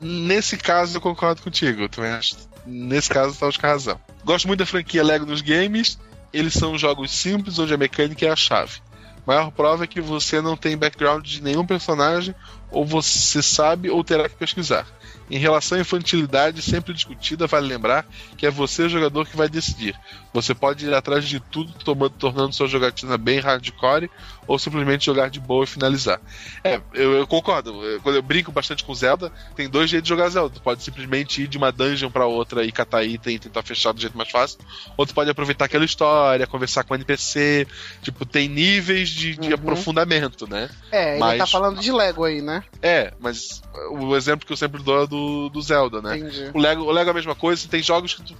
Nesse 0.00 0.56
caso, 0.56 0.96
eu 0.96 1.00
concordo 1.00 1.40
contigo. 1.42 1.82
Eu 1.82 1.88
também 1.88 2.10
acho. 2.10 2.36
Nesse 2.66 3.08
caso, 3.08 3.38
tá 3.38 3.48
com 3.52 3.66
razão. 3.66 4.00
Gosto 4.24 4.48
muito 4.48 4.58
da 4.58 4.66
franquia 4.66 5.02
Lego 5.04 5.24
nos 5.26 5.40
games. 5.40 5.98
Eles 6.34 6.54
são 6.54 6.76
jogos 6.76 7.12
simples 7.12 7.60
onde 7.60 7.72
a 7.72 7.76
mecânica 7.78 8.26
é 8.26 8.28
a 8.28 8.34
chave. 8.34 8.80
Maior 9.24 9.52
prova 9.52 9.84
é 9.84 9.86
que 9.86 10.00
você 10.00 10.40
não 10.40 10.56
tem 10.56 10.76
background 10.76 11.24
de 11.24 11.40
nenhum 11.40 11.64
personagem, 11.64 12.34
ou 12.72 12.84
você 12.84 13.40
sabe 13.40 13.88
ou 13.88 14.02
terá 14.02 14.28
que 14.28 14.34
pesquisar. 14.34 14.84
Em 15.30 15.38
relação 15.38 15.78
à 15.78 15.80
infantilidade 15.80 16.60
sempre 16.60 16.92
discutida, 16.92 17.46
vale 17.46 17.68
lembrar 17.68 18.04
que 18.36 18.46
é 18.46 18.50
você 18.50 18.82
o 18.82 18.88
jogador 18.88 19.26
que 19.26 19.36
vai 19.36 19.48
decidir. 19.48 19.94
Você 20.34 20.52
pode 20.52 20.84
ir 20.86 20.92
atrás 20.92 21.24
de 21.28 21.38
tudo, 21.38 21.72
tomando, 21.84 22.10
tornando 22.10 22.52
sua 22.52 22.66
jogatina 22.66 23.16
bem 23.16 23.38
hardcore, 23.38 24.10
ou 24.48 24.58
simplesmente 24.58 25.06
jogar 25.06 25.30
de 25.30 25.38
boa 25.38 25.62
e 25.62 25.66
finalizar. 25.68 26.20
É, 26.64 26.80
eu, 26.92 27.12
eu 27.18 27.26
concordo. 27.26 27.70
Eu- 27.84 28.00
Quando 28.00 28.16
eu 28.16 28.22
brinco 28.22 28.50
bastante 28.50 28.82
com 28.82 28.92
Zelda, 28.92 29.30
tem 29.54 29.68
dois 29.68 29.88
jeitos 29.88 30.04
de 30.04 30.08
jogar 30.08 30.28
Zelda. 30.30 30.52
Tu 30.56 30.60
pode 30.60 30.82
simplesmente 30.82 31.42
ir 31.42 31.46
de 31.46 31.56
uma 31.56 31.70
dungeon 31.70 32.10
pra 32.10 32.26
outra 32.26 32.64
e 32.64 32.72
catar 32.72 33.04
item 33.04 33.36
e 33.36 33.38
tentar 33.38 33.62
fechar 33.62 33.92
do 33.92 34.00
jeito 34.00 34.18
mais 34.18 34.28
fácil. 34.28 34.58
Ou 34.96 35.06
tu 35.06 35.14
pode 35.14 35.30
aproveitar 35.30 35.66
aquela 35.66 35.84
história, 35.84 36.48
conversar 36.48 36.82
com 36.82 36.94
o 36.94 36.96
NPC. 36.96 37.64
Tipo, 38.02 38.26
tem 38.26 38.48
níveis 38.48 39.10
de, 39.10 39.36
de 39.36 39.48
Uhum. 39.50 39.54
aprofundamento, 39.54 40.48
né? 40.50 40.68
É, 40.90 41.10
ele 41.12 41.20
Mas- 41.20 41.38
tá 41.38 41.46
falando 41.46 41.78
de 41.80 41.92
Lego 41.92 42.24
aí, 42.24 42.42
né? 42.42 42.64
É, 42.82 43.12
mas 43.20 43.62
o 43.92 44.16
exemplo 44.16 44.44
que 44.44 44.52
eu 44.52 44.56
sempre 44.56 44.82
dou 44.82 45.04
é 45.04 45.06
do, 45.06 45.48
do 45.48 45.62
Zelda, 45.62 46.02
né? 46.02 46.18
Entendi. 46.18 46.50
O 46.52 46.58
Lego, 46.58 46.82
o 46.82 46.90
Lego 46.90 47.08
é 47.08 47.12
a 47.12 47.14
mesma 47.14 47.36
coisa, 47.36 47.68
tem 47.68 47.80
jogos 47.80 48.14
que 48.14 48.22
tu. 48.22 48.34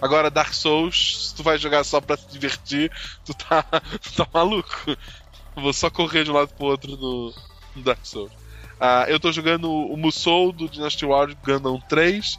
Agora, 0.00 0.30
Dark 0.30 0.52
Souls, 0.54 1.28
se 1.28 1.34
tu 1.34 1.42
vai 1.42 1.58
jogar 1.58 1.84
só 1.84 2.00
pra 2.00 2.16
se 2.16 2.26
divertir, 2.28 2.90
tu 3.24 3.34
tá, 3.34 3.62
tu 4.02 4.12
tá 4.16 4.26
maluco. 4.32 4.70
Eu 5.56 5.62
Vou 5.62 5.72
só 5.72 5.90
correr 5.90 6.24
de 6.24 6.30
um 6.30 6.34
lado 6.34 6.48
pro 6.48 6.66
outro 6.66 6.96
no, 6.96 7.34
no 7.76 7.82
Dark 7.82 8.00
Souls. 8.04 8.32
Ah, 8.80 9.04
eu 9.08 9.20
tô 9.20 9.30
jogando 9.30 9.70
o 9.70 9.96
Musou 9.96 10.52
do 10.52 10.66
Dynasty 10.66 11.04
Warriors 11.04 11.38
Gundam 11.44 11.78
3, 11.86 12.38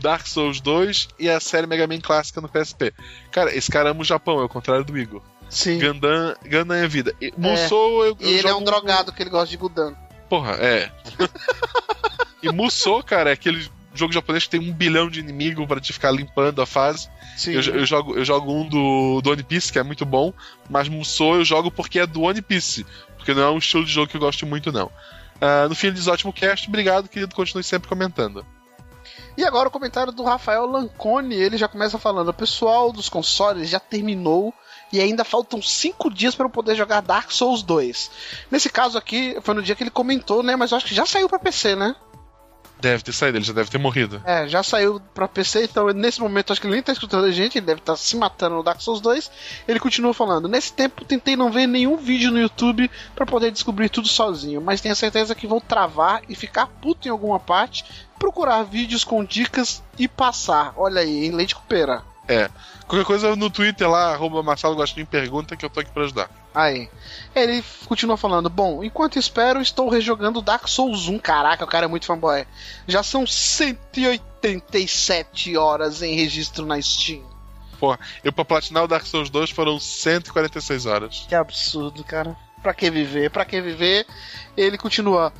Dark 0.00 0.26
Souls 0.26 0.60
2 0.62 1.08
e 1.18 1.28
a 1.28 1.38
série 1.40 1.66
Mega 1.66 1.86
Man 1.86 2.00
clássica 2.00 2.40
no 2.40 2.48
PSP. 2.48 2.94
Cara, 3.30 3.54
esse 3.54 3.70
cara 3.70 3.90
ama 3.90 4.00
o 4.00 4.04
Japão, 4.04 4.40
é 4.40 4.44
o 4.44 4.48
contrário 4.48 4.84
do 4.84 4.96
Igor. 4.96 5.20
Sim. 5.50 5.78
Gundam, 5.78 6.34
Gundam 6.42 6.76
é 6.78 6.88
vida. 6.88 7.14
E 7.20 7.32
Musou 7.36 8.06
eu, 8.06 8.16
eu 8.18 8.26
E 8.26 8.38
ele 8.38 8.48
é 8.48 8.54
um 8.54 8.64
drogado 8.64 9.12
que 9.12 9.22
ele 9.22 9.28
gosta 9.28 9.48
de 9.48 9.58
Gudan. 9.58 9.94
Porra, 10.30 10.52
é. 10.52 10.90
e 12.42 12.50
Musou, 12.50 13.02
cara, 13.02 13.28
é 13.28 13.34
aquele 13.34 13.70
jogo 13.94 14.12
japonês 14.12 14.44
que 14.44 14.50
tem 14.50 14.60
um 14.60 14.72
bilhão 14.72 15.08
de 15.08 15.20
inimigos 15.20 15.66
pra 15.66 15.80
te 15.80 15.92
ficar 15.92 16.10
limpando 16.10 16.60
a 16.62 16.66
fase. 16.66 17.08
Sim. 17.36 17.52
Eu, 17.52 17.62
eu 17.62 17.86
jogo, 17.86 18.16
eu 18.16 18.24
jogo 18.24 18.52
um 18.52 18.68
do, 18.68 19.20
do 19.20 19.30
One 19.30 19.42
Piece, 19.42 19.72
que 19.72 19.78
é 19.78 19.82
muito 19.82 20.04
bom, 20.04 20.32
mas 20.68 20.88
Musou 20.88 21.36
eu 21.36 21.44
jogo 21.44 21.70
porque 21.70 21.98
é 21.98 22.06
do 22.06 22.22
One 22.22 22.42
Piece. 22.42 22.86
Porque 23.16 23.34
não 23.34 23.42
é 23.42 23.50
um 23.50 23.58
estilo 23.58 23.84
de 23.84 23.92
jogo 23.92 24.08
que 24.08 24.16
eu 24.16 24.20
gosto 24.20 24.46
muito, 24.46 24.72
não. 24.72 24.90
Ah, 25.40 25.68
no 25.68 25.74
fim, 25.74 25.88
ele 25.88 25.96
diz 25.96 26.06
ótimo 26.06 26.32
cast, 26.32 26.68
obrigado, 26.68 27.08
querido, 27.08 27.34
continue 27.34 27.64
sempre 27.64 27.88
comentando. 27.88 28.44
E 29.36 29.44
agora 29.44 29.68
o 29.68 29.72
comentário 29.72 30.12
do 30.12 30.22
Rafael 30.22 30.66
Lancone, 30.66 31.34
ele 31.34 31.56
já 31.56 31.66
começa 31.66 31.98
falando: 31.98 32.28
o 32.28 32.34
pessoal 32.34 32.92
dos 32.92 33.08
consoles 33.08 33.68
já 33.68 33.80
terminou 33.80 34.52
e 34.92 35.00
ainda 35.00 35.24
faltam 35.24 35.60
5 35.60 36.10
dias 36.10 36.34
para 36.34 36.46
eu 36.46 36.50
poder 36.50 36.74
jogar 36.74 37.00
Dark 37.00 37.30
Souls 37.30 37.62
2. 37.62 38.10
Nesse 38.50 38.68
caso 38.68 38.98
aqui, 38.98 39.36
foi 39.42 39.54
no 39.54 39.62
dia 39.62 39.74
que 39.74 39.82
ele 39.82 39.90
comentou, 39.90 40.42
né? 40.42 40.54
Mas 40.54 40.70
eu 40.70 40.76
acho 40.76 40.86
que 40.86 40.94
já 40.94 41.06
saiu 41.06 41.28
para 41.28 41.38
PC, 41.38 41.74
né? 41.74 41.96
Deve 42.82 43.04
ter 43.04 43.12
saído, 43.12 43.38
ele 43.38 43.44
já 43.44 43.52
deve 43.52 43.70
ter 43.70 43.78
morrido. 43.78 44.20
É, 44.24 44.48
já 44.48 44.60
saiu 44.60 45.00
pra 45.14 45.28
PC, 45.28 45.62
então 45.62 45.86
nesse 45.90 46.20
momento 46.20 46.52
acho 46.52 46.60
que 46.60 46.66
ele 46.66 46.74
nem 46.74 46.82
tá 46.82 46.92
escutando 46.92 47.26
a 47.26 47.30
gente, 47.30 47.56
ele 47.56 47.66
deve 47.66 47.78
estar 47.78 47.94
se 47.94 48.16
matando 48.16 48.56
no 48.56 48.62
Dark 48.64 48.80
Souls 48.80 49.00
2. 49.00 49.30
Ele 49.68 49.78
continua 49.78 50.12
falando: 50.12 50.48
Nesse 50.48 50.72
tempo 50.72 51.04
tentei 51.04 51.36
não 51.36 51.48
ver 51.48 51.68
nenhum 51.68 51.96
vídeo 51.96 52.32
no 52.32 52.40
YouTube 52.40 52.90
pra 53.14 53.24
poder 53.24 53.52
descobrir 53.52 53.88
tudo 53.88 54.08
sozinho, 54.08 54.60
mas 54.60 54.80
tenho 54.80 54.96
certeza 54.96 55.32
que 55.32 55.46
vou 55.46 55.60
travar 55.60 56.22
e 56.28 56.34
ficar 56.34 56.66
puto 56.66 57.06
em 57.06 57.10
alguma 57.12 57.38
parte, 57.38 57.84
procurar 58.18 58.64
vídeos 58.64 59.04
com 59.04 59.24
dicas 59.24 59.80
e 59.96 60.08
passar. 60.08 60.72
Olha 60.76 61.02
aí, 61.02 61.26
em 61.26 61.30
leite 61.30 61.54
com 61.54 61.62
pera. 61.62 62.02
É. 62.26 62.50
Qualquer 62.88 63.06
coisa 63.06 63.36
no 63.36 63.48
Twitter 63.48 63.88
lá, 63.88 64.12
arroba 64.12 64.42
Marcelo 64.42 64.74
Gostinho 64.74 65.06
pergunta 65.06 65.56
que 65.56 65.64
eu 65.64 65.70
tô 65.70 65.78
aqui 65.78 65.92
pra 65.92 66.02
ajudar. 66.02 66.41
Aí. 66.54 66.88
Ele 67.34 67.64
continua 67.86 68.16
falando: 68.16 68.48
Bom, 68.50 68.84
enquanto 68.84 69.18
espero, 69.18 69.60
estou 69.60 69.88
rejogando 69.88 70.40
Dark 70.42 70.68
Souls 70.68 71.08
1. 71.08 71.18
Caraca, 71.18 71.64
o 71.64 71.68
cara 71.68 71.86
é 71.86 71.88
muito 71.88 72.06
fanboy. 72.06 72.46
Já 72.86 73.02
são 73.02 73.26
187 73.26 75.56
horas 75.56 76.02
em 76.02 76.14
registro 76.14 76.64
na 76.66 76.80
Steam. 76.80 77.32
Eu 78.22 78.32
pra 78.32 78.44
platinar 78.44 78.84
o 78.84 78.88
Dark 78.88 79.04
Souls 79.04 79.28
2 79.28 79.50
foram 79.50 79.80
146 79.80 80.86
horas. 80.86 81.26
Que 81.28 81.34
absurdo, 81.34 82.04
cara. 82.04 82.36
Pra 82.62 82.72
que 82.72 82.88
viver? 82.88 83.28
Pra 83.30 83.44
que 83.44 83.60
viver? 83.60 84.06
Ele 84.56 84.78
continua. 84.78 85.32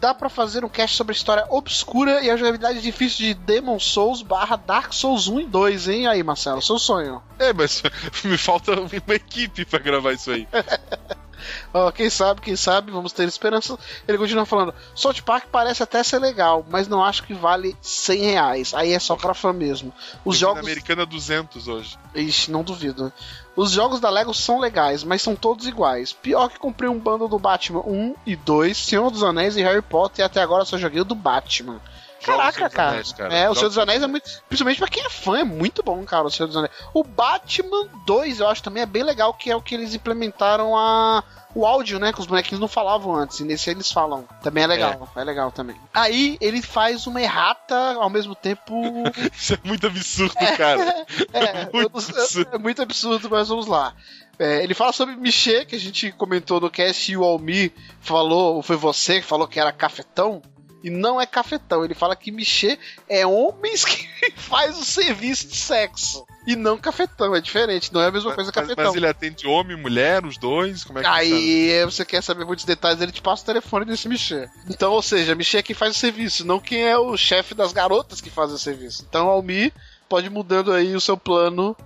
Dá 0.00 0.14
pra 0.14 0.28
fazer 0.28 0.64
um 0.64 0.68
cast 0.68 0.96
sobre 0.96 1.12
a 1.12 1.16
história 1.16 1.46
obscura 1.50 2.22
e 2.22 2.30
a 2.30 2.36
jogabilidade 2.36 2.80
difícil 2.80 3.26
de 3.26 3.34
Demon 3.34 3.78
Souls 3.78 4.22
barra 4.22 4.56
Dark 4.56 4.92
Souls 4.92 5.28
1 5.28 5.40
e 5.40 5.46
2, 5.46 5.88
hein? 5.88 6.06
Aí, 6.06 6.22
Marcelo, 6.22 6.62
seu 6.62 6.78
sonho. 6.78 7.22
É, 7.38 7.52
mas 7.52 7.82
me 8.24 8.38
falta 8.38 8.72
uma 8.80 9.14
equipe 9.14 9.64
pra 9.64 9.78
gravar 9.78 10.12
isso 10.12 10.30
aí. 10.30 10.46
Ó, 11.72 11.90
quem 11.90 12.10
sabe, 12.10 12.40
quem 12.40 12.56
sabe, 12.56 12.90
vamos 12.90 13.12
ter 13.12 13.26
esperança. 13.28 13.78
Ele 14.06 14.18
continua 14.18 14.46
falando: 14.46 14.74
South 14.94 15.22
Park 15.24 15.46
parece 15.50 15.82
até 15.82 16.02
ser 16.02 16.18
legal, 16.18 16.64
mas 16.70 16.88
não 16.88 17.04
acho 17.04 17.22
que 17.24 17.34
vale 17.34 17.76
100 17.80 18.22
reais. 18.22 18.74
Aí 18.74 18.92
é 18.92 18.98
só 18.98 19.16
pra 19.16 19.34
fã 19.34 19.52
mesmo. 19.52 19.92
Os 20.24 20.36
Eu 20.36 20.40
jogos. 20.48 20.62
Americana 20.62 21.04
200 21.06 21.68
hoje. 21.68 21.98
Ixi, 22.14 22.50
não 22.50 22.62
duvido. 22.62 23.12
Os 23.56 23.72
jogos 23.72 23.98
da 23.98 24.08
Lego 24.08 24.32
são 24.32 24.60
legais, 24.60 25.02
mas 25.02 25.20
são 25.20 25.34
todos 25.34 25.66
iguais. 25.66 26.12
Pior 26.12 26.48
que 26.48 26.58
comprei 26.58 26.88
um 26.88 26.98
bundle 26.98 27.28
do 27.28 27.38
Batman 27.38 27.80
1 27.80 28.14
e 28.24 28.36
2, 28.36 28.76
Senhor 28.76 29.10
dos 29.10 29.24
Anéis 29.24 29.56
e 29.56 29.62
Harry 29.62 29.82
Potter, 29.82 30.22
e 30.22 30.26
até 30.26 30.40
agora 30.40 30.64
só 30.64 30.78
joguei 30.78 31.00
o 31.00 31.04
do 31.04 31.16
Batman. 31.16 31.80
Caraca, 32.24 32.68
cara. 32.68 32.90
Anéis, 32.90 33.12
cara. 33.12 33.34
É, 33.34 33.48
o 33.48 33.54
Senhor 33.54 33.68
dos 33.68 33.78
Anéis 33.78 34.02
é 34.02 34.06
muito. 34.06 34.28
Principalmente 34.48 34.78
pra 34.78 34.88
quem 34.88 35.04
é 35.04 35.10
fã, 35.10 35.38
é 35.38 35.44
muito 35.44 35.82
bom, 35.82 36.04
cara, 36.04 36.26
o 36.26 36.30
Senhor 36.30 36.46
dos 36.46 36.56
Anéis. 36.56 36.72
O 36.92 37.02
Batman 37.04 37.88
2, 38.06 38.40
eu 38.40 38.48
acho 38.48 38.62
também 38.62 38.82
é 38.82 38.86
bem 38.86 39.02
legal, 39.02 39.32
que 39.34 39.50
é 39.50 39.56
o 39.56 39.62
que 39.62 39.74
eles 39.74 39.94
implementaram 39.94 40.76
a. 40.76 41.22
O 41.54 41.66
áudio, 41.66 41.98
né? 41.98 42.12
Que 42.12 42.20
os 42.20 42.26
bonequinhos 42.26 42.60
não 42.60 42.68
falavam 42.68 43.14
antes. 43.14 43.40
E 43.40 43.44
nesse 43.44 43.70
eles 43.70 43.90
falam. 43.90 44.28
Também 44.42 44.64
é 44.64 44.66
legal. 44.66 45.08
É, 45.16 45.24
legal 45.24 45.50
também. 45.50 45.76
Aí 45.94 46.36
ele 46.40 46.60
faz 46.60 47.06
uma 47.06 47.22
errata 47.22 47.94
ao 47.94 48.10
mesmo 48.10 48.34
tempo. 48.34 48.74
Isso 49.34 49.54
é 49.54 49.58
muito 49.64 49.86
absurdo, 49.86 50.34
cara. 50.56 51.06
é, 51.32 51.64
Muito 51.72 51.76
eu 51.76 51.86
absurdo. 51.86 52.50
é 52.52 52.58
muito 52.58 52.82
absurdo, 52.82 53.30
mas 53.30 53.48
vamos 53.48 53.66
lá. 53.66 53.94
É, 54.38 54.62
ele 54.62 54.74
fala 54.74 54.92
sobre 54.92 55.16
Michê, 55.16 55.64
que 55.64 55.74
a 55.74 55.80
gente 55.80 56.12
comentou 56.12 56.60
no 56.60 56.70
cast, 56.70 57.10
e 57.10 57.16
o 57.16 57.24
Almi 57.24 57.72
falou, 58.00 58.56
ou 58.56 58.62
foi 58.62 58.76
você 58.76 59.20
que 59.20 59.26
falou 59.26 59.48
que 59.48 59.58
era 59.58 59.72
cafetão. 59.72 60.40
E 60.82 60.90
não 60.90 61.20
é 61.20 61.26
cafetão. 61.26 61.84
Ele 61.84 61.94
fala 61.94 62.14
que 62.14 62.30
Michê 62.30 62.78
é 63.08 63.26
homens 63.26 63.84
que 63.84 64.08
faz 64.36 64.78
o 64.78 64.84
serviço 64.84 65.48
de 65.48 65.56
sexo. 65.56 66.24
E 66.46 66.56
não 66.56 66.78
cafetão, 66.78 67.34
é 67.34 67.40
diferente, 67.42 67.92
não 67.92 68.00
é 68.00 68.06
a 68.06 68.10
mesma 68.10 68.32
coisa 68.34 68.50
que 68.50 68.58
Mas, 68.58 68.68
cafetão. 68.68 68.86
mas 68.86 68.94
ele 68.96 69.06
atende 69.06 69.46
homem, 69.46 69.76
mulher, 69.76 70.24
os 70.24 70.38
dois? 70.38 70.82
Como 70.82 70.98
é 70.98 71.02
que 71.02 71.08
funciona? 71.08 71.36
Aí 71.36 71.84
você 71.84 72.04
quer 72.06 72.22
saber 72.22 72.46
muitos 72.46 72.64
detalhes, 72.64 73.02
ele 73.02 73.12
te 73.12 73.20
passa 73.20 73.42
o 73.42 73.46
telefone 73.46 73.84
desse 73.84 74.08
Michê. 74.08 74.48
Então, 74.70 74.92
ou 74.92 75.02
seja, 75.02 75.34
Michê 75.34 75.58
é 75.58 75.62
quem 75.62 75.76
faz 75.76 75.94
o 75.94 75.98
serviço, 75.98 76.46
não 76.46 76.58
quem 76.58 76.84
é 76.88 76.96
o 76.96 77.14
chefe 77.18 77.54
das 77.54 77.72
garotas 77.72 78.20
que 78.22 78.30
faz 78.30 78.50
o 78.50 78.58
serviço. 78.58 79.04
Então, 79.06 79.26
Almi 79.28 79.72
pode 80.08 80.28
ir 80.28 80.30
mudando 80.30 80.72
aí 80.72 80.94
o 80.96 81.00
seu 81.02 81.18
plano. 81.18 81.76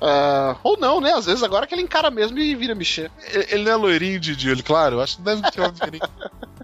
ah, 0.00 0.56
ou 0.62 0.76
não, 0.76 1.00
né? 1.00 1.12
Às 1.12 1.26
vezes 1.26 1.42
agora 1.42 1.66
que 1.66 1.74
ele 1.74 1.82
encara 1.82 2.08
mesmo 2.08 2.38
e 2.38 2.54
vira 2.54 2.74
Michê. 2.74 3.10
Ele 3.32 3.46
ele 3.50 3.64
não 3.64 3.72
é 3.72 3.76
loirinho 3.76 4.20
de, 4.20 4.48
olho 4.48 4.62
claro? 4.62 4.96
Eu 4.96 5.00
acho 5.00 5.16
que 5.16 5.22
deve 5.22 5.42
ter 5.50 5.60
uma 5.60 5.72
diferença. 5.72 6.08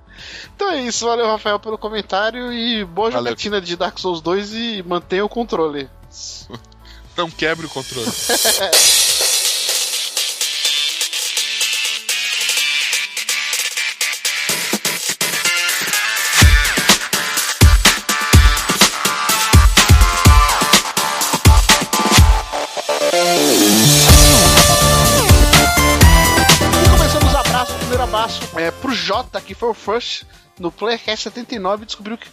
Então 0.54 0.70
é 0.70 0.80
isso, 0.82 1.06
valeu 1.06 1.26
Rafael 1.26 1.58
pelo 1.58 1.78
comentário 1.78 2.52
e 2.52 2.84
boa 2.84 3.10
Valeu. 3.10 3.26
jogatina 3.26 3.60
de 3.60 3.76
Dark 3.76 3.98
Souls 3.98 4.20
2 4.20 4.54
e 4.54 4.82
mantenha 4.86 5.24
o 5.24 5.28
controle. 5.28 5.88
Não 7.16 7.30
quebre 7.30 7.66
o 7.66 7.68
controle. 7.68 8.06
é 28.60 28.70
pro 28.70 28.92
Jota, 28.92 29.40
que 29.40 29.54
foi 29.54 29.70
o 29.70 29.74
first 29.74 30.24
no 30.58 30.70
Playercast 30.70 31.24
79 31.24 31.82
e 31.82 31.86
descobriu 31.86 32.18
que 32.18 32.28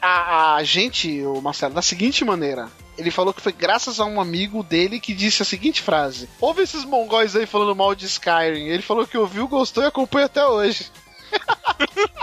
a, 0.00 0.56
a 0.56 0.64
gente, 0.64 1.22
o 1.22 1.40
Marcelo, 1.40 1.74
da 1.74 1.82
seguinte 1.82 2.24
maneira. 2.24 2.68
Ele 2.96 3.10
falou 3.10 3.32
que 3.32 3.40
foi 3.40 3.52
graças 3.52 4.00
a 4.00 4.04
um 4.04 4.20
amigo 4.20 4.62
dele 4.62 4.98
que 4.98 5.14
disse 5.14 5.42
a 5.42 5.44
seguinte 5.44 5.80
frase: 5.80 6.28
Ouve 6.40 6.62
esses 6.62 6.84
mongóis 6.84 7.36
aí 7.36 7.46
falando 7.46 7.76
mal 7.76 7.94
de 7.94 8.06
Skyrim. 8.06 8.66
Ele 8.66 8.82
falou 8.82 9.06
que 9.06 9.16
ouviu, 9.16 9.46
gostou 9.46 9.84
e 9.84 9.86
acompanha 9.86 10.26
até 10.26 10.44
hoje. 10.44 10.90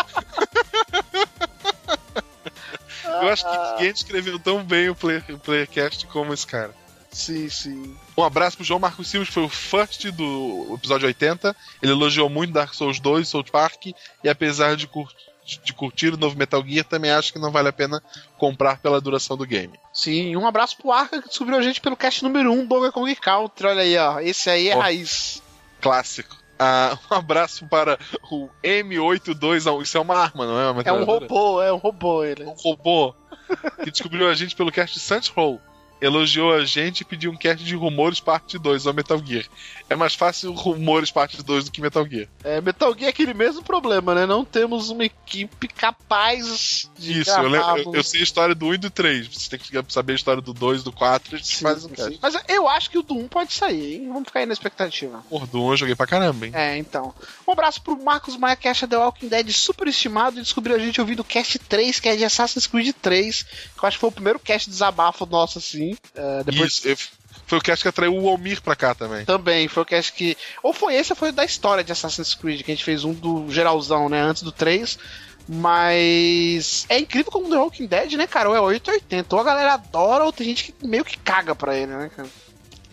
Eu 3.05 3.29
acho 3.29 3.49
que 3.49 3.57
ninguém 3.57 3.91
escreveu 3.91 4.37
tão 4.37 4.61
bem 4.63 4.89
o, 4.89 4.95
play, 4.95 5.23
o 5.29 5.39
Playercast 5.39 6.05
como 6.07 6.33
esse 6.33 6.45
cara. 6.45 6.75
Sim, 7.11 7.47
sim. 7.49 7.95
Um 8.17 8.23
abraço 8.23 8.55
pro 8.57 8.65
João 8.65 8.79
Marcos 8.79 9.07
Silva, 9.07 9.25
que 9.25 9.31
foi 9.31 9.43
o 9.43 9.49
first 9.49 10.05
do 10.11 10.73
episódio 10.75 11.05
80. 11.07 11.55
Ele 11.81 11.91
elogiou 11.91 12.29
muito 12.29 12.53
Dark 12.53 12.73
Souls 12.73 12.99
2, 12.99 13.27
South 13.27 13.45
Park, 13.51 13.87
e 14.23 14.29
apesar 14.29 14.75
de, 14.77 14.87
cur- 14.87 15.11
de 15.63 15.73
curtir 15.73 16.13
o 16.13 16.17
novo 16.17 16.37
Metal 16.37 16.63
Gear, 16.65 16.85
também 16.85 17.11
acho 17.11 17.33
que 17.33 17.39
não 17.39 17.51
vale 17.51 17.67
a 17.67 17.73
pena 17.73 18.01
comprar 18.37 18.77
pela 18.79 19.01
duração 19.01 19.35
do 19.35 19.45
game. 19.45 19.77
Sim, 19.93 20.35
um 20.37 20.47
abraço 20.47 20.77
pro 20.77 20.91
Arca 20.91 21.21
que 21.21 21.27
descobriu 21.27 21.57
a 21.57 21.61
gente 21.61 21.81
pelo 21.81 21.97
cast 21.97 22.23
número 22.23 22.51
1, 22.53 22.65
Donkey 22.67 22.91
Kong 22.91 23.15
Country. 23.15 23.67
Olha 23.67 23.81
aí, 23.81 23.97
ó. 23.97 24.19
Esse 24.21 24.49
aí 24.49 24.69
é 24.69 24.75
Ó. 24.77 24.79
raiz. 24.79 25.41
Clássico. 25.81 26.37
Ah, 26.57 26.97
um 27.11 27.15
abraço 27.15 27.67
para 27.67 27.99
o 28.31 28.47
M82. 28.63 29.81
Isso 29.81 29.97
é 29.97 30.01
uma 30.01 30.15
arma, 30.17 30.45
não 30.45 30.57
é? 30.59 30.71
Uma 30.71 30.81
É 30.83 30.93
um 30.93 31.03
robô, 31.03 31.61
é 31.61 31.73
um 31.73 31.77
robô 31.77 32.23
ele. 32.23 32.45
um 32.45 32.51
robô 32.57 33.13
que 33.83 33.91
descobriu 33.91 34.29
a 34.29 34.33
gente 34.33 34.55
pelo 34.55 34.71
cast 34.71 34.99
Saints 34.99 35.27
Row. 35.27 35.59
Elogiou 36.05 36.53
a 36.53 36.63
gente 36.63 37.01
e 37.01 37.05
pediu 37.05 37.31
um 37.31 37.35
cast 37.35 37.63
de 37.63 37.75
Rumores 37.75 38.19
Parte 38.19 38.59
2 38.59 38.85
ao 38.85 38.93
Metal 38.93 39.19
Gear. 39.25 39.45
É 39.89 39.95
mais 39.95 40.13
fácil 40.13 40.53
Rumores 40.53 41.09
Parte 41.09 41.41
2 41.41 41.65
do 41.65 41.71
que 41.71 41.81
Metal 41.81 42.07
Gear. 42.07 42.27
É, 42.43 42.61
Metal 42.61 42.93
Gear 42.93 43.07
é 43.07 43.09
aquele 43.09 43.33
mesmo 43.33 43.63
problema, 43.63 44.13
né? 44.13 44.25
Não 44.25 44.45
temos 44.45 44.89
uma 44.89 45.03
equipe 45.05 45.67
capaz 45.67 46.89
de 46.97 47.21
Isso, 47.21 47.31
eu, 47.31 47.47
lembro- 47.49 47.77
eu, 47.77 47.95
eu 47.95 48.03
sei 48.03 48.19
a 48.21 48.23
história 48.23 48.53
do 48.55 48.67
1 48.67 48.73
e 48.75 48.77
do 48.77 48.89
3. 48.89 49.27
Vocês 49.27 49.47
têm 49.47 49.59
que 49.59 49.93
saber 49.93 50.13
a 50.13 50.15
história 50.15 50.41
do 50.41 50.53
2 50.53 50.83
do 50.83 50.91
4 50.91 51.35
a 51.35 51.37
gente 51.37 51.47
Sim, 51.57 51.63
faz 51.63 51.85
um 51.85 51.89
cast. 51.89 52.19
Mas 52.21 52.35
eu 52.47 52.67
acho 52.67 52.89
que 52.89 52.97
o 52.97 53.01
do 53.03 53.15
1 53.17 53.27
pode 53.27 53.53
sair, 53.53 53.95
hein? 53.95 54.07
Vamos 54.07 54.27
ficar 54.27 54.41
aí 54.41 54.45
na 54.45 54.53
expectativa. 54.53 55.23
Porra, 55.29 55.47
do 55.47 55.63
1 55.63 55.71
eu 55.71 55.77
joguei 55.77 55.95
pra 55.95 56.05
caramba, 56.05 56.45
hein? 56.45 56.51
É, 56.53 56.77
então. 56.77 57.13
Um 57.47 57.51
abraço 57.51 57.81
pro 57.81 57.97
Marcos 58.01 58.37
Maia, 58.37 58.55
que 58.55 58.67
acha 58.67 58.87
The 58.87 58.97
Walking 58.97 59.27
Dead 59.27 59.49
super 59.51 59.87
estimado 59.87 60.37
e 60.37 60.41
descobriu 60.43 60.75
a 60.75 60.79
gente 60.79 61.01
ouvindo 61.01 61.21
o 61.21 61.23
cast 61.23 61.57
3, 61.57 61.99
que 61.99 62.09
é 62.09 62.15
de 62.15 62.23
Assassin's 62.25 62.67
Creed 62.67 62.93
3, 63.01 63.43
que 63.43 63.83
eu 63.83 63.87
acho 63.87 63.97
que 63.97 64.01
foi 64.01 64.09
o 64.09 64.13
primeiro 64.13 64.39
cast 64.39 64.69
desabafo 64.69 65.25
nosso, 65.25 65.57
assim. 65.57 65.94
É, 66.15 66.43
depois 66.43 66.73
Isso, 66.73 66.87
eu- 66.87 66.97
foi 67.47 67.57
o 67.59 67.61
cast 67.61 67.83
que 67.83 67.89
atraiu 67.89 68.15
o 68.15 68.27
Almir 68.29 68.61
pra 68.61 68.75
cá 68.75 68.95
também. 68.95 69.23
Também, 69.25 69.67
foi 69.67 69.83
o 69.83 69.85
cast 69.85 70.11
que. 70.13 70.35
Ou 70.63 70.73
foi 70.73 70.95
esse 70.95 71.11
ou 71.11 71.15
foi 71.15 71.29
o 71.29 71.33
da 71.33 71.45
história 71.45 71.83
de 71.83 71.91
Assassin's 71.91 72.33
Creed, 72.33 72.63
que 72.63 72.71
a 72.71 72.75
gente 72.75 72.83
fez 72.83 73.03
um 73.03 73.13
do 73.13 73.51
geralzão, 73.51 74.09
né? 74.09 74.19
Antes 74.21 74.41
do 74.41 74.51
3. 74.51 74.97
Mas. 75.47 76.85
É 76.89 76.97
incrível 76.99 77.31
como 77.31 77.49
The 77.49 77.57
Walking 77.57 77.85
Dead, 77.87 78.13
né, 78.13 78.27
cara? 78.27 78.49
Ou 78.49 78.55
é 78.55 78.59
880. 78.61 79.35
Ou 79.35 79.41
a 79.41 79.45
galera 79.45 79.73
adora, 79.73 80.23
ou 80.23 80.31
tem 80.33 80.47
gente 80.47 80.71
que 80.71 80.87
meio 80.87 81.05
que 81.05 81.17
caga 81.17 81.55
pra 81.55 81.75
ele, 81.75 81.91
né, 81.93 82.09
cara? 82.15 82.27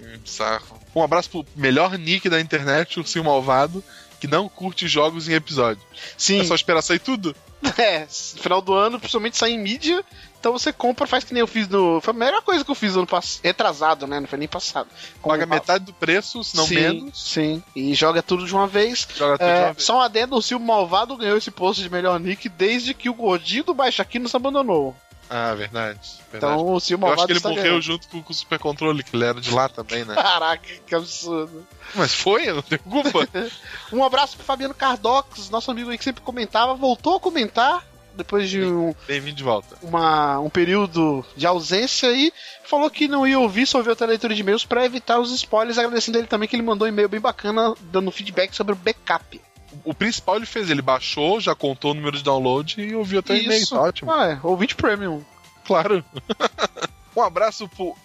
Hum, 0.00 0.18
Bizarro. 0.22 0.78
Um 0.94 1.02
abraço 1.02 1.30
pro 1.30 1.46
melhor 1.56 1.96
nick 1.96 2.28
da 2.28 2.40
internet, 2.40 3.00
o 3.00 3.06
Sil 3.08 3.24
Malvado, 3.24 3.82
que 4.20 4.26
não 4.26 4.48
curte 4.48 4.86
jogos 4.86 5.28
em 5.28 5.32
episódio. 5.32 5.82
Sim, 6.18 6.40
É 6.40 6.44
só 6.44 6.54
esperar 6.54 6.82
sair 6.82 6.98
tudo? 6.98 7.34
é. 7.78 8.00
No 8.00 8.42
final 8.42 8.60
do 8.60 8.74
ano, 8.74 8.98
principalmente 8.98 9.36
sai 9.38 9.52
em 9.52 9.58
mídia. 9.58 10.04
Então 10.42 10.50
você 10.52 10.72
compra, 10.72 11.07
faz 11.07 11.22
que 11.22 11.33
nem 11.33 11.40
eu 11.40 11.46
fiz 11.46 11.68
no. 11.68 12.00
Foi 12.00 12.12
a 12.12 12.16
melhor 12.16 12.42
coisa 12.42 12.64
que 12.64 12.70
eu 12.72 12.74
fiz 12.74 12.94
no 12.94 13.02
ano 13.02 13.07
passado. 13.07 13.40
Retrasado, 13.44 14.07
né? 14.09 14.18
Não 14.18 14.26
foi 14.26 14.40
nem 14.40 14.48
passado. 14.48 14.88
Paga 15.22 15.46
Com- 15.46 15.55
metade 15.55 15.85
do 15.85 15.92
preço, 15.92 16.42
se 16.42 16.57
não 16.57 16.66
sim, 16.66 16.74
menos. 16.74 17.22
Sim. 17.31 17.62
E 17.76 17.94
joga 17.94 18.20
tudo 18.24 18.44
de 18.44 18.52
uma 18.52 18.66
vez. 18.66 19.07
Joga 19.16 19.38
tudo 19.38 19.46
de 19.46 19.52
É, 19.52 19.59
uma 19.66 19.72
vez. 19.74 19.85
só 19.85 19.98
um 19.98 20.00
adendo, 20.00 20.35
o 20.35 20.42
Silvio 20.42 20.66
Malvado 20.66 21.16
ganhou 21.16 21.37
esse 21.38 21.52
posto 21.52 21.81
de 21.81 21.88
melhor 21.88 22.18
nick 22.18 22.48
desde 22.48 22.92
que 22.92 23.09
o 23.09 23.14
gordinho 23.14 23.62
do 23.62 23.72
Baixa 23.72 24.02
aqui 24.02 24.18
nos 24.18 24.35
abandonou. 24.35 24.96
Ah, 25.31 25.55
verdade. 25.55 26.00
verdade. 26.33 26.55
Então 26.55 26.66
o 26.74 26.81
Silvio 26.81 27.05
Eu 27.05 27.09
Malvado 27.09 27.33
acho 27.33 27.40
que 27.40 27.46
ele 27.46 27.55
morreu 27.55 27.62
ganhando. 27.70 27.83
junto 27.83 28.09
com, 28.09 28.20
com 28.20 28.33
o 28.33 28.35
Super 28.35 28.59
Controle, 28.59 29.05
que 29.05 29.14
ele 29.14 29.24
era 29.24 29.40
de 29.40 29.50
lá 29.55 29.68
também, 29.68 30.05
né? 30.05 30.16
Caraca, 30.20 30.68
que 30.85 30.92
absurdo. 30.92 31.64
Mas 31.94 32.12
foi, 32.12 32.48
eu 32.48 32.57
não 32.57 32.62
tenho 32.62 32.81
culpa. 32.83 33.28
Um 33.92 34.02
abraço 34.02 34.37
pro 34.37 34.44
Fabiano 34.44 34.74
Cardox, 34.74 35.48
nosso 35.50 35.70
amigo 35.70 35.88
aí 35.88 35.96
que 35.96 36.02
sempre 36.05 36.20
comentava, 36.22 36.74
voltou 36.74 37.14
a 37.16 37.20
comentar 37.20 37.87
depois 38.16 38.48
de 38.51 38.62
um, 38.62 38.94
Bem-vindo 39.07 39.37
de 39.37 39.42
volta. 39.42 39.77
uma- 39.83 40.38
um 40.40 40.48
período 40.51 41.25
de 41.37 41.46
ausência 41.46 42.11
e 42.12 42.33
falou 42.64 42.90
que 42.90 43.09
não 43.09 43.27
ia 43.27 43.38
ouvir, 43.38 43.66
só 43.66 43.79
ouviu 43.79 43.92
até 43.92 44.05
a 44.05 44.09
leitura 44.09 44.35
de 44.35 44.40
e-mails 44.40 44.64
pra 44.64 44.85
evitar 44.85 45.18
os 45.18 45.31
spoilers, 45.33 45.79
agradecendo 45.79 46.18
ele 46.18 46.27
também 46.27 46.48
que 46.48 46.55
ele 46.57 46.62
mandou 46.62 46.87
um 46.87 46.90
e-mail 46.90 47.09
bem 47.09 47.20
bacana, 47.20 47.75
dando 47.81 48.11
feedback 48.11 48.55
sobre 48.55 48.72
o 48.72 48.77
backup. 48.77 49.40
O 49.85 49.94
principal 49.94 50.37
ele 50.37 50.46
fez, 50.46 50.68
ele 50.70 50.83
baixou, 50.83 51.40
já 51.40 51.55
contou 51.55 51.92
o 51.92 51.94
número 51.94 52.16
de 52.16 52.22
download 52.22 52.81
e 52.81 52.94
ouviu 52.94 53.20
até 53.20 53.33
o 53.33 53.37
e-mail. 53.37 53.62
Isso. 53.62 53.75
Tá 53.75 53.81
ótimo. 53.83 54.11
Ah, 54.12 54.27
é, 54.33 54.38
ouvinte 54.42 54.75
premium. 54.77 55.22
Claro. 55.66 56.05
um 57.16 57.22
abraço 57.22 57.66
pro 57.68 57.96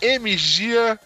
Emigia 0.00 0.98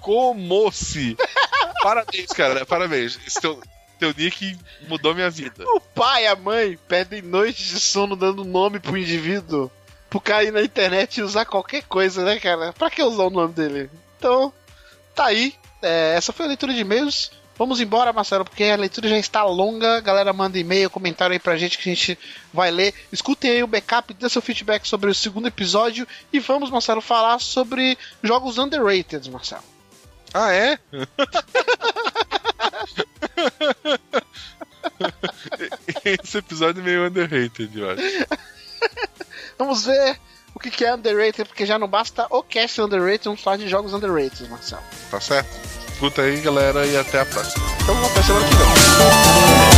Comossi. 0.00 1.16
parabéns, 1.82 2.26
cara. 2.30 2.66
Parabéns. 2.66 3.18
Esse 3.26 3.40
teu, 3.40 3.60
teu 4.00 4.14
nick 4.16 4.58
mudou 4.88 5.14
minha 5.14 5.30
vida. 5.30 5.64
O 5.66 5.80
pai 5.80 6.24
e 6.24 6.26
a 6.26 6.34
mãe 6.34 6.78
perdem 6.88 7.22
noites 7.22 7.66
de 7.66 7.80
sono 7.80 8.16
dando 8.16 8.44
nome 8.44 8.80
pro 8.80 8.96
indivíduo 8.96 9.70
pro 10.10 10.20
cara 10.20 10.42
ir 10.42 10.50
na 10.50 10.60
internet 10.60 11.18
e 11.18 11.22
usar 11.22 11.44
qualquer 11.44 11.84
coisa, 11.84 12.24
né, 12.24 12.40
cara? 12.40 12.72
Pra 12.72 12.90
que 12.90 13.00
usar 13.00 13.22
o 13.22 13.30
nome 13.30 13.54
dele? 13.54 13.88
Então, 14.18 14.52
tá 15.14 15.26
aí. 15.26 15.54
É, 15.80 16.14
essa 16.16 16.32
foi 16.32 16.46
a 16.46 16.48
leitura 16.48 16.74
de 16.74 16.80
e-mails. 16.80 17.30
Vamos 17.56 17.80
embora, 17.80 18.12
Marcelo, 18.12 18.44
porque 18.44 18.64
a 18.64 18.76
leitura 18.76 19.08
já 19.08 19.18
está 19.18 19.44
longa. 19.44 19.98
A 19.98 20.00
galera 20.00 20.32
manda 20.32 20.58
e-mail, 20.58 20.90
comentário 20.90 21.32
aí 21.32 21.38
pra 21.38 21.56
gente 21.56 21.78
que 21.78 21.88
a 21.88 21.94
gente 21.94 22.18
vai 22.52 22.70
ler. 22.70 22.92
Escutem 23.12 23.50
aí 23.52 23.62
o 23.62 23.68
backup, 23.68 24.12
dê 24.12 24.28
seu 24.28 24.42
feedback 24.42 24.86
sobre 24.88 25.10
o 25.10 25.14
segundo 25.14 25.46
episódio. 25.46 26.08
E 26.32 26.40
vamos, 26.40 26.70
Marcelo, 26.70 27.00
falar 27.00 27.38
sobre 27.38 27.96
jogos 28.22 28.58
underrated, 28.58 29.30
Marcelo. 29.30 29.62
Ah, 30.34 30.52
é? 30.52 30.78
Esse 36.04 36.38
episódio 36.38 36.80
é 36.80 36.84
meio 36.84 37.06
underrated, 37.06 37.78
eu 37.78 37.90
acho. 37.90 38.02
Vamos 39.58 39.84
ver 39.84 40.18
o 40.54 40.58
que 40.58 40.84
é 40.84 40.94
underrated, 40.94 41.46
porque 41.46 41.66
já 41.66 41.78
não 41.78 41.88
basta 41.88 42.26
o 42.30 42.42
cast 42.42 42.80
underrated, 42.80 43.24
vamos 43.24 43.40
falar 43.40 43.58
de 43.58 43.68
jogos 43.68 43.92
underrated, 43.92 44.48
Marcelo. 44.48 44.82
Tá 45.10 45.20
certo? 45.20 45.50
Escuta 45.92 46.22
aí, 46.22 46.40
galera, 46.40 46.86
e 46.86 46.96
até 46.96 47.20
a 47.20 47.26
próxima. 47.26 47.64
Então 47.82 48.06
até 48.06 48.22
semana 48.22 48.48
que 48.48 48.54
vem. 48.54 49.69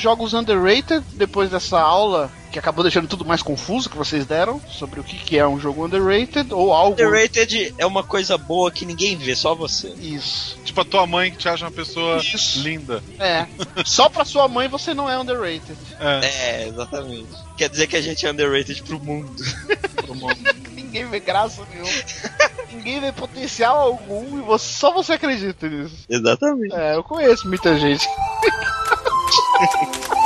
Jogos 0.00 0.34
underrated 0.34 1.04
depois 1.14 1.50
dessa 1.50 1.80
aula 1.80 2.30
que 2.50 2.58
acabou 2.58 2.82
deixando 2.82 3.06
tudo 3.06 3.24
mais 3.24 3.42
confuso 3.42 3.90
que 3.90 3.96
vocês 3.98 4.24
deram 4.24 4.58
sobre 4.66 4.98
o 4.98 5.04
que, 5.04 5.16
que 5.18 5.38
é 5.38 5.46
um 5.46 5.60
jogo 5.60 5.84
underrated 5.84 6.54
ou 6.54 6.72
algo. 6.72 6.92
Underrated 6.92 7.74
é 7.76 7.84
uma 7.84 8.02
coisa 8.02 8.38
boa 8.38 8.70
que 8.70 8.86
ninguém 8.86 9.14
vê, 9.16 9.34
só 9.36 9.54
você. 9.54 9.88
Isso. 10.00 10.58
Tipo 10.64 10.80
a 10.80 10.84
tua 10.84 11.06
mãe 11.06 11.30
que 11.30 11.36
te 11.36 11.48
acha 11.48 11.66
uma 11.66 11.70
pessoa 11.70 12.16
Isso. 12.16 12.60
linda. 12.62 13.02
É. 13.18 13.46
Só 13.84 14.08
pra 14.08 14.24
sua 14.24 14.48
mãe 14.48 14.68
você 14.68 14.94
não 14.94 15.08
é 15.08 15.18
underrated. 15.18 15.76
É. 16.00 16.26
É, 16.26 16.68
exatamente. 16.68 17.28
Quer 17.56 17.68
dizer 17.68 17.86
que 17.86 17.96
a 17.96 18.00
gente 18.00 18.26
é 18.26 18.30
underrated 18.30 18.82
pro 18.84 18.98
mundo. 19.00 19.34
Ninguém 20.72 21.06
vê 21.06 21.20
graça 21.20 21.62
nenhuma. 21.70 21.90
Ninguém 22.72 23.00
vê 23.00 23.12
potencial 23.12 23.78
algum 23.80 24.38
e 24.38 24.42
você, 24.42 24.72
só 24.72 24.92
você 24.92 25.14
acredita 25.14 25.68
nisso. 25.68 25.96
exatamente. 26.08 26.74
É, 26.74 26.96
eu 26.96 27.04
conheço 27.04 27.46
muita 27.48 27.78
gente. 27.78 28.06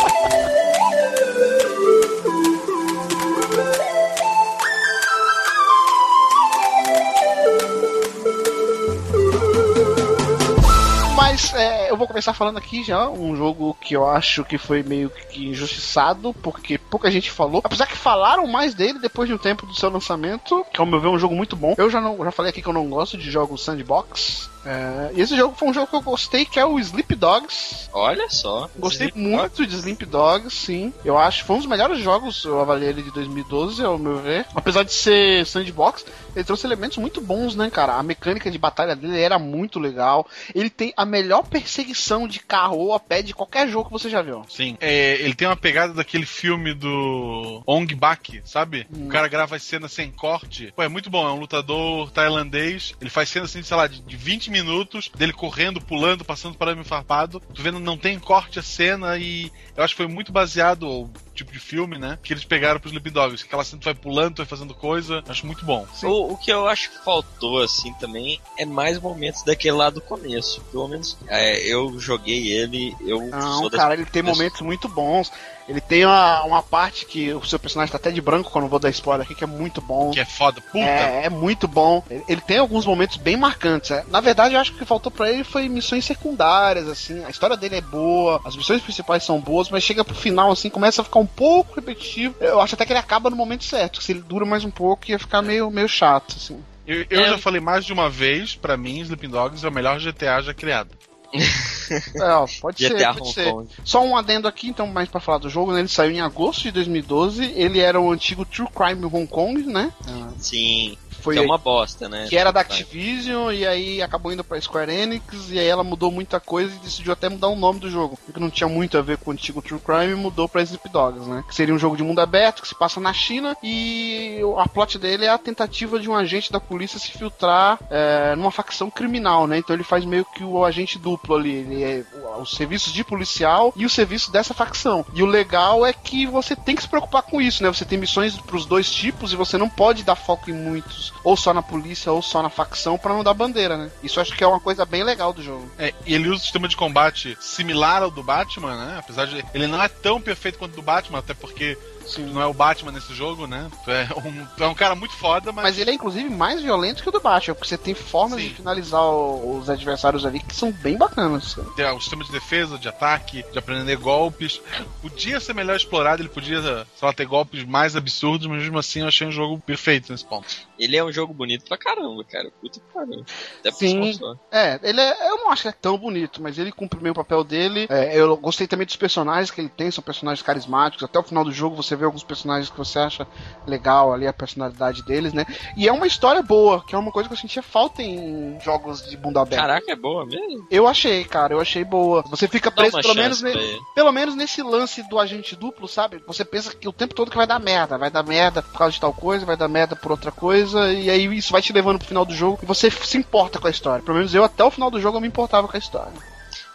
Mas 11.16 11.54
é, 11.54 11.90
eu 11.90 11.96
vou 11.96 12.08
começar 12.08 12.34
falando 12.34 12.58
aqui 12.58 12.82
já 12.82 13.08
um 13.08 13.36
jogo 13.36 13.76
que 13.80 13.94
eu 13.94 14.04
acho 14.08 14.44
que 14.44 14.58
foi 14.58 14.82
meio 14.82 15.10
que 15.30 15.46
injustiçado, 15.46 16.34
porque 16.34 16.76
pouca 16.76 17.08
gente 17.08 17.30
falou. 17.30 17.60
Apesar 17.62 17.86
que 17.86 17.96
falaram 17.96 18.48
mais 18.48 18.74
dele 18.74 18.98
depois 18.98 19.28
de 19.28 19.34
um 19.34 19.38
tempo 19.38 19.64
do 19.64 19.74
seu 19.74 19.88
lançamento, 19.90 20.66
que 20.72 20.80
ao 20.80 20.86
meu 20.86 21.00
ver 21.00 21.06
é 21.06 21.10
um 21.10 21.18
jogo 21.18 21.36
muito 21.36 21.54
bom. 21.54 21.76
Eu 21.78 21.88
já, 21.88 22.00
não, 22.00 22.18
já 22.24 22.32
falei 22.32 22.50
aqui 22.50 22.60
que 22.60 22.68
eu 22.68 22.72
não 22.72 22.90
gosto 22.90 23.16
de 23.16 23.30
jogos 23.30 23.62
sandbox. 23.64 24.50
É, 24.64 25.10
e 25.14 25.20
esse 25.20 25.36
jogo 25.36 25.54
foi 25.56 25.68
um 25.68 25.74
jogo 25.74 25.86
que 25.86 25.96
eu 25.96 26.02
gostei, 26.02 26.44
que 26.44 26.58
é 26.58 26.64
o 26.64 26.78
Sleep 26.78 27.14
Dogs. 27.14 27.88
Olha 27.92 28.28
só. 28.28 28.68
Gostei 28.78 29.08
Sleep 29.08 29.18
muito 29.18 29.66
de 29.66 29.76
Sleep 29.76 30.04
Dogs, 30.06 30.54
sim. 30.54 30.92
Eu 31.04 31.16
acho 31.16 31.40
que 31.40 31.46
foi 31.46 31.56
um 31.56 31.60
dos 31.60 31.68
melhores 31.68 31.98
jogos, 32.00 32.44
eu 32.44 32.60
avaliei 32.60 32.90
ele 32.90 33.02
de 33.02 33.10
2012, 33.10 33.82
ao 33.84 33.98
meu 33.98 34.18
ver. 34.18 34.46
Apesar 34.54 34.82
de 34.82 34.92
ser 34.92 35.46
sandbox, 35.46 36.04
ele 36.34 36.44
trouxe 36.44 36.66
elementos 36.66 36.98
muito 36.98 37.20
bons, 37.20 37.54
né, 37.54 37.70
cara? 37.70 37.94
A 37.94 38.02
mecânica 38.02 38.50
de 38.50 38.58
batalha 38.58 38.94
dele 38.94 39.20
era 39.20 39.38
muito 39.38 39.78
legal. 39.78 40.26
Ele 40.54 40.70
tem 40.70 40.92
a 40.96 41.04
melhor 41.04 41.42
perseguição 41.44 42.28
de 42.28 42.40
carro 42.40 42.78
ou 42.78 42.94
a 42.94 43.00
pé 43.00 43.22
de 43.22 43.34
qualquer 43.34 43.68
jogo 43.68 43.86
que 43.86 43.92
você 43.92 44.10
já 44.10 44.22
viu. 44.22 44.44
Sim. 44.48 44.76
É, 44.80 45.14
ele 45.20 45.34
tem 45.34 45.48
uma 45.48 45.56
pegada 45.56 45.94
daquele 45.94 46.26
filme 46.26 46.74
do 46.74 47.62
Ong 47.66 47.94
Bak, 47.94 48.42
sabe? 48.44 48.86
O 48.92 49.08
cara 49.08 49.28
grava 49.28 49.56
as 49.56 49.62
cenas 49.62 49.92
sem 49.92 50.10
corte. 50.10 50.72
Pô, 50.76 50.82
é 50.82 50.88
muito 50.88 51.08
bom. 51.08 51.26
É 51.26 51.32
um 51.32 51.40
lutador 51.40 52.10
tailandês. 52.10 52.94
Ele 53.00 53.10
faz 53.10 53.28
cenas 53.28 53.50
assim, 53.50 53.62
sei 53.62 53.76
lá, 53.76 53.86
de 53.86 54.00
de 54.10 54.16
20 54.50 54.52
minutos 54.52 55.10
dele 55.16 55.32
correndo, 55.32 55.80
pulando, 55.80 56.24
passando 56.24 56.56
para 56.56 56.72
arame 56.72 56.84
farpado. 56.84 57.40
Tu 57.54 57.62
vendo, 57.62 57.78
não 57.78 57.96
tem 57.96 58.18
corte 58.18 58.58
a 58.58 58.62
cena 58.62 59.16
e 59.16 59.50
eu 59.76 59.84
acho 59.84 59.94
que 59.94 60.02
foi 60.02 60.12
muito 60.12 60.32
baseado 60.32 60.82
o 60.88 61.10
tipo 61.34 61.52
de 61.52 61.58
filme, 61.58 61.98
né? 61.98 62.18
Que 62.22 62.32
eles 62.32 62.44
pegaram 62.44 62.80
pros 62.80 62.92
Dogs. 62.92 63.44
Aquela 63.44 63.64
cena 63.64 63.80
tu 63.80 63.84
vai 63.84 63.94
pulando, 63.94 64.34
tu 64.34 64.38
vai 64.38 64.46
fazendo 64.46 64.74
coisa. 64.74 65.22
Acho 65.28 65.46
muito 65.46 65.64
bom. 65.64 65.86
O, 66.02 66.32
o 66.32 66.36
que 66.36 66.52
eu 66.52 66.68
acho 66.68 66.90
que 66.90 67.04
faltou, 67.04 67.62
assim, 67.62 67.92
também, 67.94 68.40
é 68.58 68.64
mais 68.64 68.98
momentos 68.98 69.42
daquele 69.42 69.76
lá 69.76 69.90
do 69.90 70.00
começo. 70.00 70.60
Pelo 70.70 70.88
menos 70.88 71.16
é, 71.28 71.60
eu 71.66 71.98
joguei 71.98 72.52
ele, 72.52 72.94
eu 73.00 73.22
Não, 73.26 73.58
sou 73.58 73.70
das 73.70 73.80
cara, 73.80 73.94
ele 73.94 74.06
tem 74.06 74.22
momentos 74.22 74.60
muito 74.60 74.88
bons. 74.88 75.30
Ele 75.70 75.80
tem 75.80 76.04
uma, 76.04 76.42
uma 76.42 76.62
parte 76.64 77.06
que 77.06 77.32
o 77.32 77.44
seu 77.44 77.56
personagem 77.56 77.92
tá 77.92 77.96
até 77.96 78.10
de 78.10 78.20
branco, 78.20 78.50
quando 78.50 78.64
eu 78.64 78.68
vou 78.68 78.80
dar 78.80 78.90
spoiler 78.90 79.24
aqui, 79.24 79.36
que 79.36 79.44
é 79.44 79.46
muito 79.46 79.80
bom. 79.80 80.10
Que 80.10 80.18
é 80.18 80.24
foda. 80.24 80.60
Puta. 80.60 80.78
É, 80.78 81.26
é 81.26 81.30
muito 81.30 81.68
bom. 81.68 82.02
Ele, 82.10 82.24
ele 82.26 82.40
tem 82.40 82.58
alguns 82.58 82.84
momentos 82.84 83.18
bem 83.18 83.36
marcantes. 83.36 83.92
é. 83.92 84.04
Na 84.08 84.20
verdade, 84.20 84.54
eu 84.54 84.60
acho 84.60 84.72
que 84.72 84.78
o 84.78 84.80
que 84.80 84.84
faltou 84.84 85.12
pra 85.12 85.30
ele 85.30 85.44
foi 85.44 85.68
missões 85.68 86.04
secundárias, 86.04 86.88
assim. 86.88 87.24
A 87.24 87.30
história 87.30 87.56
dele 87.56 87.76
é 87.76 87.80
boa, 87.80 88.40
as 88.44 88.56
missões 88.56 88.82
principais 88.82 89.22
são 89.22 89.38
boas, 89.38 89.70
mas 89.70 89.84
chega 89.84 90.04
pro 90.04 90.12
final, 90.12 90.50
assim, 90.50 90.68
começa 90.68 91.02
a 91.02 91.04
ficar 91.04 91.19
um 91.20 91.26
pouco 91.26 91.74
repetitivo. 91.76 92.34
Eu 92.40 92.60
acho 92.60 92.74
até 92.74 92.84
que 92.86 92.92
ele 92.92 92.98
acaba 92.98 93.30
no 93.30 93.36
momento 93.36 93.64
certo. 93.64 94.02
Se 94.02 94.12
ele 94.12 94.20
dura 94.22 94.44
mais 94.44 94.64
um 94.64 94.70
pouco, 94.70 95.10
ia 95.10 95.18
ficar 95.18 95.42
meio, 95.42 95.70
meio 95.70 95.88
chato, 95.88 96.34
assim. 96.36 96.62
Eu, 96.86 97.04
eu 97.08 97.20
É. 97.24 97.28
já 97.28 97.38
falei 97.38 97.60
mais 97.60 97.84
de 97.84 97.92
uma 97.92 98.08
vez, 98.10 98.54
pra 98.54 98.76
mim, 98.76 99.00
Sleeping 99.00 99.28
Dogs 99.28 99.64
é 99.64 99.68
o 99.68 99.72
melhor 99.72 99.98
GTA 100.00 100.40
já 100.42 100.54
criado. 100.54 100.90
É, 102.14 102.22
ó, 102.34 102.46
pode 102.60 102.78
ser, 102.78 102.90
GTA 102.94 103.08
pode 103.14 103.20
Hong 103.22 103.32
ser. 103.32 103.50
Kong. 103.50 103.68
Só 103.84 104.04
um 104.04 104.16
adendo 104.16 104.46
aqui, 104.46 104.68
então, 104.68 104.86
mais 104.86 105.08
pra 105.08 105.20
falar 105.20 105.38
do 105.38 105.48
jogo, 105.50 105.72
né? 105.72 105.80
Ele 105.80 105.88
saiu 105.88 106.12
em 106.12 106.20
agosto 106.20 106.62
de 106.62 106.70
2012. 106.70 107.52
Ele 107.56 107.80
era 107.80 108.00
o 108.00 108.12
antigo 108.12 108.44
True 108.44 108.68
Crime 108.68 109.04
Hong 109.06 109.26
Kong, 109.26 109.60
né? 109.64 109.92
Sim, 110.38 110.96
Foi 111.20 111.34
que 111.34 111.40
é 111.40 111.44
uma 111.44 111.58
bosta, 111.58 112.08
né? 112.08 112.26
que 112.28 112.36
era 112.36 112.50
da 112.50 112.60
Activision 112.60 113.52
e 113.52 113.66
aí 113.66 114.02
acabou 114.02 114.32
indo 114.32 114.42
pra 114.44 114.60
Square 114.60 114.92
Enix 114.92 115.50
e 115.50 115.58
aí 115.58 115.66
ela 115.66 115.84
mudou 115.84 116.10
muita 116.10 116.40
coisa 116.40 116.74
e 116.74 116.78
decidiu 116.78 117.12
até 117.12 117.28
mudar 117.28 117.48
o 117.48 117.56
nome 117.56 117.80
do 117.80 117.90
jogo. 117.90 118.18
Que 118.32 118.40
não 118.40 118.50
tinha 118.50 118.68
muito 118.68 118.96
a 118.98 119.02
ver 119.02 119.18
com 119.18 119.30
o 119.30 119.32
antigo 119.32 119.60
True 119.62 119.80
Crime 119.80 120.12
e 120.12 120.14
mudou 120.14 120.48
pra 120.48 120.62
Sleep 120.62 120.88
Dogs, 120.88 121.28
né? 121.28 121.44
Que 121.48 121.54
seria 121.54 121.74
um 121.74 121.78
jogo 121.78 121.96
de 121.96 122.02
mundo 122.02 122.20
aberto 122.20 122.62
que 122.62 122.68
se 122.68 122.74
passa 122.74 123.00
na 123.00 123.12
China 123.12 123.56
e 123.62 124.40
a 124.58 124.68
plot 124.68 124.98
dele 124.98 125.24
é 125.24 125.28
a 125.30 125.38
tentativa 125.38 125.98
de 125.98 126.08
um 126.08 126.14
agente 126.14 126.50
da 126.52 126.60
polícia 126.60 126.98
se 126.98 127.10
filtrar 127.10 127.78
é, 127.90 128.34
numa 128.36 128.50
facção 128.50 128.90
criminal, 128.90 129.46
né? 129.46 129.58
Então 129.58 129.74
ele 129.74 129.84
faz 129.84 130.04
meio 130.04 130.24
que 130.24 130.42
o 130.44 130.64
agente 130.64 130.98
duplo 130.98 131.34
ali. 131.36 131.50
Ele 131.52 131.82
é 131.82 132.04
o- 132.14 132.42
os 132.42 132.52
serviços 132.52 132.92
de 132.92 133.04
policial 133.04 133.72
e 133.76 133.84
o 133.84 133.90
serviço 133.90 134.30
dessa 134.32 134.54
facção. 134.54 135.04
E 135.14 135.22
o 135.22 135.26
legal 135.26 135.84
é 135.84 135.92
que 135.92 136.26
você 136.26 136.54
tem 136.56 136.74
que 136.76 136.82
se 136.82 136.88
preocupar 136.88 137.22
com 137.22 137.40
isso, 137.40 137.62
né? 137.62 137.68
Você 137.68 137.84
tem 137.84 137.98
missões 137.98 138.36
pros 138.36 138.64
dois 138.66 138.90
tipos 138.90 139.32
e 139.32 139.36
você 139.36 139.58
não 139.58 139.68
pode 139.68 140.02
dar 140.04 140.14
foco 140.16 140.50
em 140.50 140.54
muitos, 140.54 141.09
ou 141.22 141.36
só 141.36 141.52
na 141.52 141.62
polícia 141.62 142.10
ou 142.12 142.22
só 142.22 142.42
na 142.42 142.50
facção 142.50 142.98
pra 142.98 143.12
não 143.12 143.24
dar 143.24 143.34
bandeira, 143.34 143.76
né? 143.76 143.90
Isso 144.02 144.20
acho 144.20 144.34
que 144.36 144.44
é 144.44 144.46
uma 144.46 144.60
coisa 144.60 144.84
bem 144.84 145.02
legal 145.02 145.32
do 145.32 145.42
jogo. 145.42 145.70
É, 145.78 145.92
e 146.06 146.14
ele 146.14 146.28
usa 146.28 146.36
um 146.36 146.40
sistema 146.40 146.68
de 146.68 146.76
combate 146.76 147.36
similar 147.40 148.02
ao 148.02 148.10
do 148.10 148.22
Batman, 148.22 148.76
né? 148.76 148.96
Apesar 148.98 149.26
de. 149.26 149.44
Ele 149.54 149.66
não 149.66 149.82
é 149.82 149.88
tão 149.88 150.20
perfeito 150.20 150.58
quanto 150.58 150.72
o 150.72 150.76
do 150.76 150.82
Batman, 150.82 151.18
até 151.18 151.34
porque 151.34 151.76
tu 152.14 152.20
não 152.22 152.40
é 152.40 152.46
o 152.46 152.54
Batman 152.54 152.92
nesse 152.92 153.14
jogo, 153.14 153.46
né? 153.46 153.70
Tu 153.84 153.90
é 153.90 154.08
um, 154.16 154.46
tu 154.56 154.64
é 154.64 154.68
um 154.68 154.74
cara 154.74 154.94
muito 154.94 155.14
foda, 155.14 155.52
mas. 155.52 155.64
Mas 155.64 155.78
ele 155.78 155.90
é 155.90 155.94
inclusive 155.94 156.28
mais 156.28 156.62
violento 156.62 157.02
que 157.02 157.08
o 157.08 157.12
do 157.12 157.20
Batman, 157.20 157.54
porque 157.54 157.68
você 157.68 157.78
tem 157.78 157.94
formas 157.94 158.40
Sim. 158.40 158.48
de 158.48 158.54
finalizar 158.54 159.02
os 159.04 159.70
adversários 159.70 160.24
ali 160.26 160.40
que 160.40 160.54
são 160.54 160.72
bem 160.72 160.96
bacanas. 160.96 161.56
tem 161.76 161.86
o 161.86 162.00
sistema 162.00 162.24
de 162.24 162.32
defesa, 162.32 162.78
de 162.78 162.88
ataque, 162.88 163.44
de 163.52 163.58
aprender 163.58 163.96
golpes. 163.96 164.60
Podia 165.00 165.40
ser 165.40 165.54
melhor 165.54 165.76
explorado, 165.76 166.22
ele 166.22 166.28
podia, 166.28 166.60
sei 166.62 166.86
lá, 167.02 167.12
ter 167.12 167.26
golpes 167.26 167.64
mais 167.64 167.96
absurdos, 167.96 168.46
mas 168.46 168.62
mesmo 168.62 168.78
assim 168.78 169.00
eu 169.00 169.08
achei 169.08 169.26
um 169.26 169.32
jogo 169.32 169.58
perfeito 169.58 170.12
nesse 170.12 170.24
ponto. 170.24 170.48
Ele 170.78 170.96
é 170.96 171.04
um 171.04 171.12
jogo 171.12 171.34
bonito 171.34 171.66
pra 171.66 171.76
caramba, 171.76 172.24
cara. 172.24 172.50
Puta 172.60 172.80
que 172.80 172.92
pariu. 172.92 173.24
Até 173.60 173.70
Sim. 173.70 174.18
É, 174.50 174.80
ele 174.82 175.00
é, 175.00 175.30
eu 175.30 175.36
não 175.38 175.50
acho 175.50 175.62
que 175.62 175.68
é 175.68 175.72
tão 175.72 175.98
bonito, 175.98 176.42
mas 176.42 176.58
ele 176.58 176.72
cumpre 176.72 176.98
bem 176.98 177.12
o 177.12 177.14
papel 177.14 177.44
dele. 177.44 177.86
É, 177.88 178.16
eu 178.16 178.36
gostei 178.36 178.66
também 178.66 178.86
dos 178.86 178.96
personagens 178.96 179.50
que 179.50 179.60
ele 179.60 179.68
tem, 179.68 179.90
são 179.90 180.02
personagens 180.02 180.44
carismáticos. 180.44 181.04
Até 181.04 181.18
o 181.18 181.22
final 181.22 181.44
do 181.44 181.52
jogo 181.52 181.76
você 181.76 181.94
vê 182.00 182.04
alguns 182.06 182.24
personagens 182.24 182.68
que 182.70 182.76
você 182.76 182.98
acha 182.98 183.26
legal 183.66 184.12
ali, 184.12 184.26
a 184.26 184.32
personalidade 184.32 185.02
deles, 185.04 185.32
né? 185.32 185.46
E 185.76 185.86
é 185.88 185.92
uma 185.92 186.06
história 186.06 186.42
boa, 186.42 186.82
que 186.84 186.94
é 186.94 186.98
uma 186.98 187.12
coisa 187.12 187.28
que 187.28 187.34
eu 187.34 187.38
sentia 187.38 187.62
falta 187.62 188.02
em 188.02 188.58
jogos 188.60 189.02
de 189.08 189.16
mundo 189.16 189.38
aberto. 189.38 189.60
Caraca, 189.60 189.92
é 189.92 189.96
boa 189.96 190.24
mesmo? 190.26 190.66
Eu 190.70 190.86
achei, 190.88 191.24
cara, 191.24 191.52
eu 191.54 191.60
achei 191.60 191.84
boa. 191.84 192.22
Você 192.28 192.48
fica 192.48 192.70
preso 192.70 192.96
pelo 193.02 193.14
menos, 193.22 193.42
ne- 193.42 193.52
pelo 193.94 194.12
menos 194.12 194.34
nesse 194.34 194.62
lance 194.62 195.02
do 195.08 195.18
agente 195.18 195.54
duplo, 195.54 195.86
sabe? 195.86 196.22
Você 196.26 196.44
pensa 196.44 196.74
que 196.74 196.88
o 196.88 196.92
tempo 196.92 197.14
todo 197.14 197.30
que 197.30 197.36
vai 197.36 197.46
dar 197.46 197.58
merda, 197.60 197.98
vai 197.98 198.10
dar 198.10 198.22
merda 198.22 198.62
por 198.62 198.76
causa 198.78 198.92
de 198.94 199.00
tal 199.00 199.12
coisa, 199.12 199.44
vai 199.46 199.56
dar 199.56 199.68
merda 199.68 199.94
por 199.94 200.10
outra 200.10 200.32
coisa, 200.32 200.92
e 200.92 201.08
aí 201.10 201.26
isso 201.36 201.52
vai 201.52 201.62
te 201.62 201.72
levando 201.72 201.98
pro 201.98 202.08
final 202.08 202.24
do 202.24 202.34
jogo 202.34 202.58
e 202.62 202.66
você 202.66 202.90
se 202.90 203.18
importa 203.18 203.58
com 203.60 203.66
a 203.66 203.70
história. 203.70 204.02
Pelo 204.02 204.16
menos 204.16 204.34
eu 204.34 204.42
até 204.44 204.64
o 204.64 204.70
final 204.70 204.90
do 204.90 205.00
jogo 205.00 205.16
eu 205.16 205.20
me 205.20 205.28
importava 205.28 205.68
com 205.68 205.76
a 205.76 205.78
história. 205.78 206.12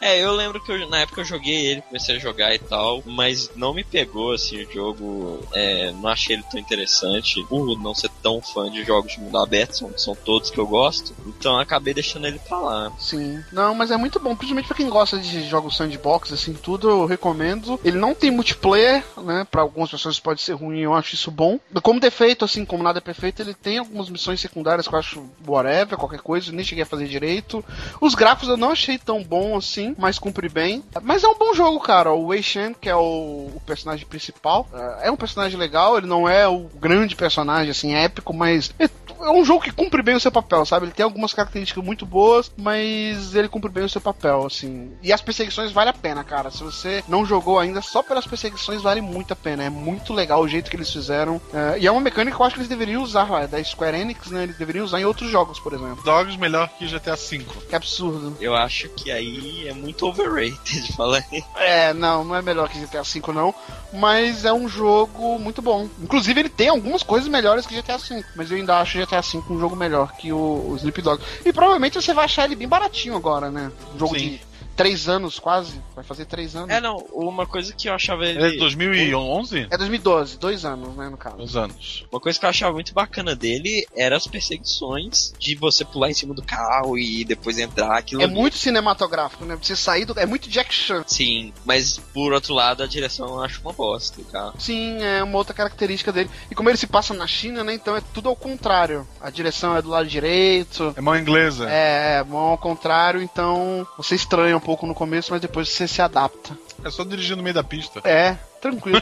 É, 0.06 0.24
eu 0.24 0.34
lembro 0.36 0.62
que 0.62 0.72
eu- 0.72 0.88
na 0.88 1.00
época 1.00 1.22
eu 1.22 1.26
joguei 1.26 1.66
ele, 1.66 1.82
comecei 1.82 2.16
a 2.16 2.20
jogar 2.20 2.54
e 2.54 2.60
tal, 2.60 3.02
mas 3.08 3.50
não 3.56 3.74
me 3.74 3.84
pegou 3.84 4.34
assim 4.34 4.62
o 4.64 4.72
jogo, 4.72 5.40
é, 5.52 5.92
não 5.94 6.10
achei 6.10 6.36
ele 6.36 6.44
tão 6.44 6.60
interessante, 6.60 7.44
por 7.50 7.76
não 7.82 7.96
ser 7.96 8.12
tão 8.22 8.40
fã 8.40 8.70
de 8.70 8.84
jogos 8.84 9.14
de 9.14 9.20
mundo 9.20 9.36
aberto, 9.40 9.74
são, 9.76 9.98
são 9.98 10.16
todos 10.16 10.52
que 10.52 10.60
eu 10.60 10.68
gosto, 10.68 11.12
então 11.26 11.58
acabei 11.58 11.92
deixando 11.92 12.28
ele 12.28 12.38
pra 12.38 12.60
lá. 12.60 12.92
Sim. 13.00 13.44
Não, 13.52 13.74
mas 13.74 13.90
é 13.90 13.98
muito 13.98 14.20
bom, 14.20 14.36
principalmente 14.36 14.68
pra 14.68 14.78
quem 14.78 14.88
gosta 14.90 15.18
de 15.18 15.44
jogos 15.50 15.76
sandbox, 15.76 16.32
assim, 16.32 16.54
tudo 16.54 16.88
eu 16.88 17.06
recomendo. 17.08 17.80
Ele 17.84 17.98
não 17.98 18.14
tem 18.14 18.30
multiplayer, 18.30 19.04
né? 19.18 19.48
Pra 19.50 19.64
algumas 19.64 19.90
pessoas 19.90 20.20
pode 20.20 20.40
ser 20.40 20.54
ruim, 20.54 20.82
eu 20.82 20.94
acho 20.94 21.16
isso 21.16 21.32
bom. 21.32 21.60
Como 21.82 22.00
defeito, 22.00 22.46
assim, 22.46 22.64
como 22.64 22.84
nada 22.84 23.00
é 23.00 23.02
perfeito, 23.02 23.42
ele 23.42 23.56
tem 23.56 23.80
algumas 23.80 24.08
missões 24.08 24.40
secundárias 24.40 24.88
que 24.88 24.94
eu 24.94 25.00
acho 25.00 25.24
whatever, 25.48 25.98
qualquer 25.98 26.20
coisa, 26.20 26.52
nem 26.52 26.64
cheguei 26.64 26.84
a 26.84 26.86
fazer 26.86 27.08
direito. 27.08 27.66
Os 28.00 28.14
gráficos 28.14 28.50
eu 28.50 28.58
não 28.58 28.70
achei 28.70 29.00
tão 29.00 29.24
bom 29.24 29.58
assim, 29.58 29.95
mas 29.98 30.20
cumpre 30.20 30.50
bem. 30.50 30.84
Mas 31.02 31.24
é 31.24 31.28
um 31.28 31.38
bom 31.38 31.54
jogo, 31.54 31.80
cara. 31.80 32.12
O 32.14 32.28
Wei 32.28 32.42
Shen, 32.44 32.74
que 32.74 32.90
é 32.90 32.96
o, 32.96 33.50
o 33.56 33.62
personagem 33.66 34.06
principal, 34.06 34.68
é 35.02 35.10
um 35.12 35.16
personagem 35.16 35.58
legal, 35.58 35.98
ele 35.98 36.08
não 36.08 36.28
é 36.28 36.48
o 36.48 36.70
grande 36.76 37.16
personagem, 37.16 37.72
assim, 37.72 37.94
épico, 37.94 38.34
mas 38.34 38.74
é- 38.80 38.90
é 39.26 39.32
um 39.32 39.44
jogo 39.44 39.64
que 39.64 39.72
cumpre 39.72 40.02
bem 40.02 40.16
o 40.16 40.20
seu 40.20 40.32
papel, 40.32 40.66
sabe? 40.66 40.86
Ele 40.86 40.94
tem 40.94 41.04
algumas 41.04 41.34
características 41.34 41.84
muito 41.84 42.06
boas, 42.06 42.52
mas 42.58 43.36
ele 43.36 43.48
cumpre 43.48 43.72
bem 43.72 43.84
o 43.84 43.90
seu 43.90 44.02
papel, 44.02 44.46
assim. 44.46 44.92
E 45.02 45.12
as 45.12 45.22
perseguições 45.22 45.72
vale 45.72 45.90
a 45.90 45.94
pena, 45.94 46.24
cara. 46.24 46.52
Se 46.52 46.64
você 46.64 47.04
não 47.08 47.26
jogou 47.26 47.60
ainda, 47.60 47.82
só 47.82 48.02
pelas 48.04 48.26
perseguições 48.26 48.82
vale 48.82 49.02
muito 49.02 49.34
a 49.34 49.36
pena. 49.36 49.64
É 49.64 49.70
muito 49.70 50.14
legal 50.14 50.42
o 50.42 50.48
jeito 50.48 50.70
que 50.70 50.76
eles 50.76 50.92
fizeram. 50.92 51.42
É, 51.54 51.80
e 51.80 51.88
é 51.88 51.92
uma 51.92 52.02
mecânica 52.02 52.36
que 52.36 52.42
eu 52.42 52.46
acho 52.46 52.56
que 52.56 52.62
eles 52.62 52.70
deveriam 52.70 53.02
usar, 53.02 53.30
lá, 53.30 53.46
da 53.46 53.64
Square 53.64 53.98
Enix, 53.98 54.30
né? 54.30 54.44
Eles 54.44 54.58
deveriam 54.58 54.86
usar 54.86 55.00
em 55.00 55.06
outros 55.06 55.30
jogos, 55.30 55.60
por 55.60 55.74
exemplo. 55.74 56.04
Dogs 56.04 56.38
melhor 56.38 56.70
que 56.70 56.88
GTA 56.88 57.16
V. 57.16 57.46
Que 57.70 57.76
absurdo. 57.76 58.36
Eu 58.40 58.56
acho 58.56 58.90
que 58.90 59.12
aí 59.12 59.68
é 59.68 59.74
muito 59.74 60.08
overrated, 60.08 60.94
fala 60.96 61.24
aí. 61.32 61.44
É, 61.56 61.94
não, 61.94 62.24
não 62.24 62.36
é 62.36 62.42
melhor 62.42 62.70
que 62.70 62.80
GTA 62.80 63.04
V, 63.04 63.22
não. 63.34 63.54
Mas 63.94 64.46
é 64.46 64.54
um 64.54 64.68
jogo 64.68 65.40
muito 65.40 65.62
bom. 65.62 65.88
Inclusive, 66.02 66.40
ele 66.40 66.50
tem 66.50 66.70
algumas 66.70 67.04
coisas 67.04 67.30
melhores 67.30 67.66
que 67.66 67.80
GTA 67.80 67.98
V. 67.98 68.24
Mas 68.36 68.52
eu 68.52 68.58
ainda 68.58 68.80
acho 68.80 69.00
GTA 69.00 69.15
V 69.22 69.44
um 69.50 69.60
jogo 69.60 69.76
melhor 69.76 70.14
que 70.14 70.32
o, 70.32 70.70
o 70.70 70.76
Sleep 70.78 71.02
Dog. 71.02 71.22
E 71.46 71.52
provavelmente 71.54 72.02
você 72.02 72.14
vai 72.14 72.26
achar 72.26 72.46
ele 72.46 72.56
bem 72.56 72.68
baratinho 72.68 73.16
agora, 73.16 73.50
né? 73.50 73.72
Um 73.94 74.00
jogo 74.00 74.18
Sim. 74.18 74.30
de 74.30 74.42
três 74.76 75.08
anos 75.08 75.40
quase. 75.40 75.82
Vai 75.96 76.04
fazer 76.04 76.26
três 76.26 76.56
anos. 76.56 76.70
É, 76.70 76.80
não, 76.82 76.98
uma 77.14 77.46
coisa 77.46 77.74
que 77.74 77.88
eu 77.90 77.94
achava 77.94 78.26
ele. 78.26 78.44
É 78.44 78.50
de 78.52 78.58
2011? 78.58 79.68
É 79.70 79.78
2012, 79.78 80.38
dois 80.38 80.66
anos, 80.66 80.96
né, 80.96 81.10
no 81.10 81.18
caso. 81.18 81.38
Uns 81.38 81.56
anos. 81.56 82.06
Uma 82.12 82.20
coisa 82.20 82.40
que 82.40 82.46
eu 82.46 82.50
achava 82.50 82.74
muito 82.74 82.94
bacana 82.94 83.36
dele 83.36 83.86
era 83.96 84.16
as 84.18 84.28
perseguições 84.28 85.34
de 85.40 85.56
você 85.56 85.86
pular 85.86 86.10
em 86.10 86.14
cima 86.14 86.34
do 86.34 86.42
carro 86.44 86.98
e 86.98 87.24
depois 87.24 87.58
entrar. 87.58 87.98
Aquilo 87.98 88.22
É 88.22 88.26
ali. 88.26 88.34
muito 88.34 88.58
cinematográfico, 88.58 89.46
né? 89.46 89.58
Você 89.62 89.76
sair 89.76 90.06
do. 90.06 90.18
É 90.20 90.26
muito 90.26 90.50
Jack 90.50 90.74
Chan. 90.74 91.04
Sim, 91.08 91.54
mas 91.64 91.98
por 92.14 92.34
outro 92.34 92.54
lado 92.54 92.84
a 92.84 92.88
direção 92.88 93.28
eu 93.28 93.42
acho 93.44 93.62
uma 93.62 93.74
bosta, 93.74 94.22
cara. 94.32 94.54
Sim, 94.60 95.02
é 95.02 95.24
uma 95.24 95.38
outra 95.38 95.54
característica 95.54 96.12
dele. 96.12 96.30
E 96.50 96.56
como 96.56 96.70
ele 96.70 96.78
se 96.78 96.88
passa 96.88 97.14
na 97.14 97.28
China, 97.28 97.64
né? 97.64 97.74
Então 97.74 97.96
é 97.96 98.02
tudo 98.14 98.30
ao 98.30 98.36
contrário. 98.36 99.08
A 99.22 99.30
direção 99.30 99.76
é 99.76 99.82
do 99.82 99.90
lado 99.90 100.08
direito. 100.08 100.94
É 100.98 101.02
mão 101.02 101.16
inglesa. 101.18 101.70
É, 101.70 102.24
mão 102.24 102.40
ao 102.52 102.58
contrário, 102.58 103.22
então 103.22 103.88
você 103.98 104.16
estranha 104.16 104.58
um 104.58 104.60
pouco 104.66 104.88
no 104.88 104.96
começo, 104.96 105.32
mas 105.32 105.40
depois 105.40 105.70
você 105.70 105.88
se 105.88 106.02
adapta. 106.02 106.58
É 106.84 106.90
só 106.90 107.04
dirigir 107.04 107.38
no 107.38 107.44
meio 107.44 107.54
da 107.54 107.64
pista. 107.64 108.02
É, 108.04 108.36
tranquilo. 108.60 109.00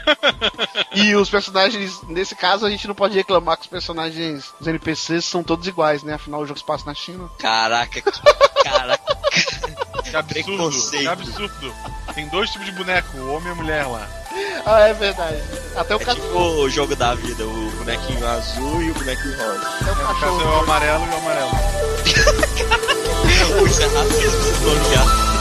e 0.93 1.15
os 1.15 1.30
personagens, 1.30 2.02
nesse 2.10 2.36
caso, 2.36 2.65
a 2.65 2.69
gente 2.69 2.86
não 2.86 2.93
pode 2.93 3.15
reclamar 3.15 3.56
que 3.56 3.63
os 3.63 3.69
personagens, 3.69 4.54
os 4.60 4.67
NPCs, 4.67 5.23
são 5.23 5.41
todos 5.41 5.65
iguais, 5.65 6.04
né? 6.04 6.15
Afinal, 6.15 6.41
o 6.41 6.45
jogo 6.45 6.60
se 6.60 6.65
passa 6.65 6.86
na 6.86 6.93
China. 6.93 7.30
Caraca, 7.39 8.02
que, 8.02 8.12
caraca. 8.63 9.17
Que 10.04 10.17
absurdo. 10.17 10.91
Que 10.91 11.08
absurdo. 11.08 11.73
Tem 12.13 12.28
dois 12.28 12.49
tipos 12.52 12.67
de 12.67 12.73
boneco, 12.73 13.17
o 13.17 13.34
homem 13.34 13.47
e 13.47 13.52
a 13.52 13.56
mulher 13.56 13.88
lá. 13.88 14.08
Ah, 14.65 14.82
é 14.82 14.93
verdade. 14.93 15.41
Até 15.76 15.95
o, 15.95 16.02
É 16.02 16.06
ca... 16.06 16.13
tipo 16.13 16.38
o 16.38 16.69
jogo 16.69 16.95
da 16.95 17.15
vida, 17.15 17.43
o 17.45 17.71
bonequinho 17.78 18.28
azul 18.28 18.82
e 18.84 18.91
o 18.91 18.93
bonequinho 18.93 19.38
rosa. 19.38 19.67
até 19.82 19.91
o 19.91 19.93
é 19.93 20.06
cachorro. 20.06 20.45
o 20.45 20.60
amarelo 20.60 21.06
e 21.06 21.10
o 21.10 21.17
amarelo. 21.17 21.52
Isso 23.65 23.82
é 23.82 23.86
racismo, 23.88 25.33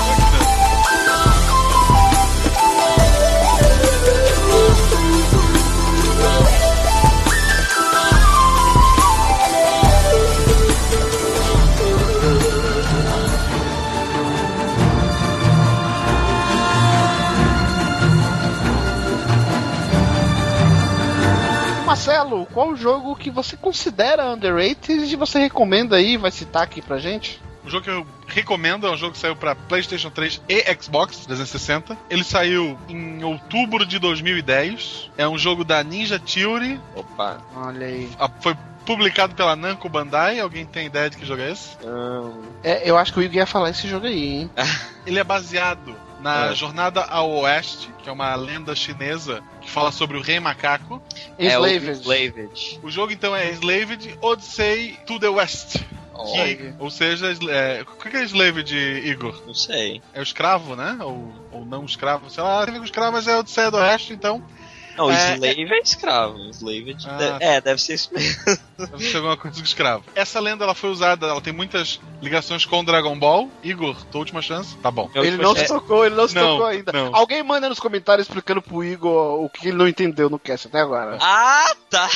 qual 22.52 22.68
o 22.70 22.76
jogo 22.76 23.16
que 23.16 23.30
você 23.30 23.56
considera 23.56 24.30
underrated 24.32 25.04
e 25.12 25.16
você 25.16 25.38
recomenda 25.38 25.96
aí, 25.96 26.16
vai 26.16 26.30
citar 26.30 26.62
aqui 26.62 26.80
pra 26.82 26.98
gente? 26.98 27.40
O 27.64 27.70
jogo 27.70 27.84
que 27.84 27.90
eu 27.90 28.04
recomendo 28.26 28.86
é 28.88 28.90
um 28.90 28.96
jogo 28.96 29.12
que 29.12 29.18
saiu 29.18 29.36
pra 29.36 29.54
PlayStation 29.54 30.10
3 30.10 30.42
e 30.48 30.62
Xbox 30.82 31.18
360. 31.18 31.96
Ele 32.10 32.24
saiu 32.24 32.76
em 32.88 33.22
outubro 33.22 33.86
de 33.86 34.00
2010. 34.00 35.10
É 35.16 35.28
um 35.28 35.38
jogo 35.38 35.64
da 35.64 35.82
Ninja 35.84 36.18
Theory. 36.18 36.80
Opa. 36.96 37.38
Olha 37.54 37.86
aí. 37.86 38.10
Ah, 38.18 38.28
Foi 38.40 38.56
publicado 38.84 39.36
pela 39.36 39.54
Namco 39.54 39.88
Bandai. 39.88 40.40
Alguém 40.40 40.66
tem 40.66 40.86
ideia 40.86 41.08
de 41.08 41.16
que 41.16 41.24
jogo 41.24 41.40
é 41.40 41.52
esse? 41.52 41.76
Hum, 41.84 42.42
É, 42.64 42.82
eu 42.90 42.98
acho 42.98 43.12
que 43.12 43.20
o 43.20 43.22
Igor 43.22 43.36
ia 43.36 43.46
falar 43.46 43.70
esse 43.70 43.86
jogo 43.86 44.06
aí, 44.06 44.40
hein? 44.40 44.50
Ele 45.06 45.20
é 45.20 45.24
baseado 45.24 45.94
na 46.20 46.46
É. 46.46 46.54
Jornada 46.56 47.02
ao 47.04 47.30
Oeste, 47.30 47.90
que 48.02 48.08
é 48.08 48.12
uma 48.12 48.34
lenda 48.34 48.74
chinesa 48.74 49.40
fala 49.72 49.90
sobre 49.90 50.16
o 50.16 50.20
Rei 50.20 50.38
Macaco. 50.38 51.02
é 51.38 51.58
o 51.58 51.66
Enslaved. 51.66 51.90
Enslaved. 51.90 52.80
O 52.82 52.90
jogo 52.90 53.12
então 53.12 53.35
é 53.35 53.50
Slaved 53.52 54.18
Odyssey 54.20 54.98
to 55.06 55.18
the 55.18 55.28
West. 55.28 55.78
Que, 56.22 56.74
ou 56.78 56.90
seja, 56.90 57.35
é, 57.50 57.82
o 57.82 57.96
que 57.96 58.16
é 58.16 58.22
Slaved, 58.22 58.76
Igor? 58.76 59.42
Não 59.46 59.54
sei. 59.54 60.00
É 60.12 60.20
o 60.20 60.22
escravo, 60.22 60.76
né? 60.76 60.98
Ou, 61.00 61.32
ou 61.50 61.64
não 61.64 61.85
escravo, 61.85 62.30
sei 62.30 62.42
lá, 62.42 62.64
tem 62.64 62.76
com 62.76 62.85
escravo, 62.85 63.12
mas 63.12 63.26
é 63.26 63.37
Odisseia 63.37 63.70
do 63.70 63.78
Oeste, 63.78 64.12
então 64.12 64.44
Não, 64.96 65.11
É, 65.11 65.35
Slave 65.35 65.72
é, 65.72 65.78
escravo. 65.81 66.38
Slaved 66.50 67.07
Ah. 67.09 67.16
de- 67.38 67.44
é, 67.44 67.61
deve 67.61 67.81
ser 67.81 67.94
isso 67.94 68.11
mesmo. 68.12 68.42
deve 68.78 69.05
ser 69.11 69.16
alguma 69.16 69.37
coisa 69.37 69.57
com 69.59 69.64
escravo. 69.64 70.05
Essa 70.14 70.38
lenda 70.40 70.64
ela 70.64 70.74
foi 70.74 70.90
usada, 70.90 71.26
ela 71.26 71.40
tem 71.40 71.52
muitas 71.52 71.98
ligações 72.20 72.64
com 72.66 72.85
Dragon 72.85 73.18
Ball. 73.18 73.50
Igor, 73.62 73.96
tua 74.07 74.18
última 74.20 74.42
chance? 74.42 74.76
Tá 74.78 74.90
bom. 74.90 75.11
Ele 75.14 75.37
não 75.38 75.52
é- 75.57 75.61
se 75.61 75.68
tocou, 75.68 76.05
ele 76.05 76.14
não 76.14 76.28
se 76.28 76.35
Não, 76.35 76.42
tocou 76.57 76.66
ainda. 76.66 76.92
não. 76.92 77.14
Alguém 77.16 77.42
manda 77.42 77.68
nos 77.68 77.81
comentários 77.81 78.26
explicando 78.26 78.61
pro 78.61 78.85
Igor 78.85 79.42
o 79.42 79.48
que 79.48 79.68
ele 79.68 79.76
não 79.76 79.88
entendeu 79.88 80.28
no 80.28 80.38
cast 80.38 80.66
até 80.66 80.81
agora. 80.81 81.16
Ah, 81.20 81.74
tá. 81.88 82.09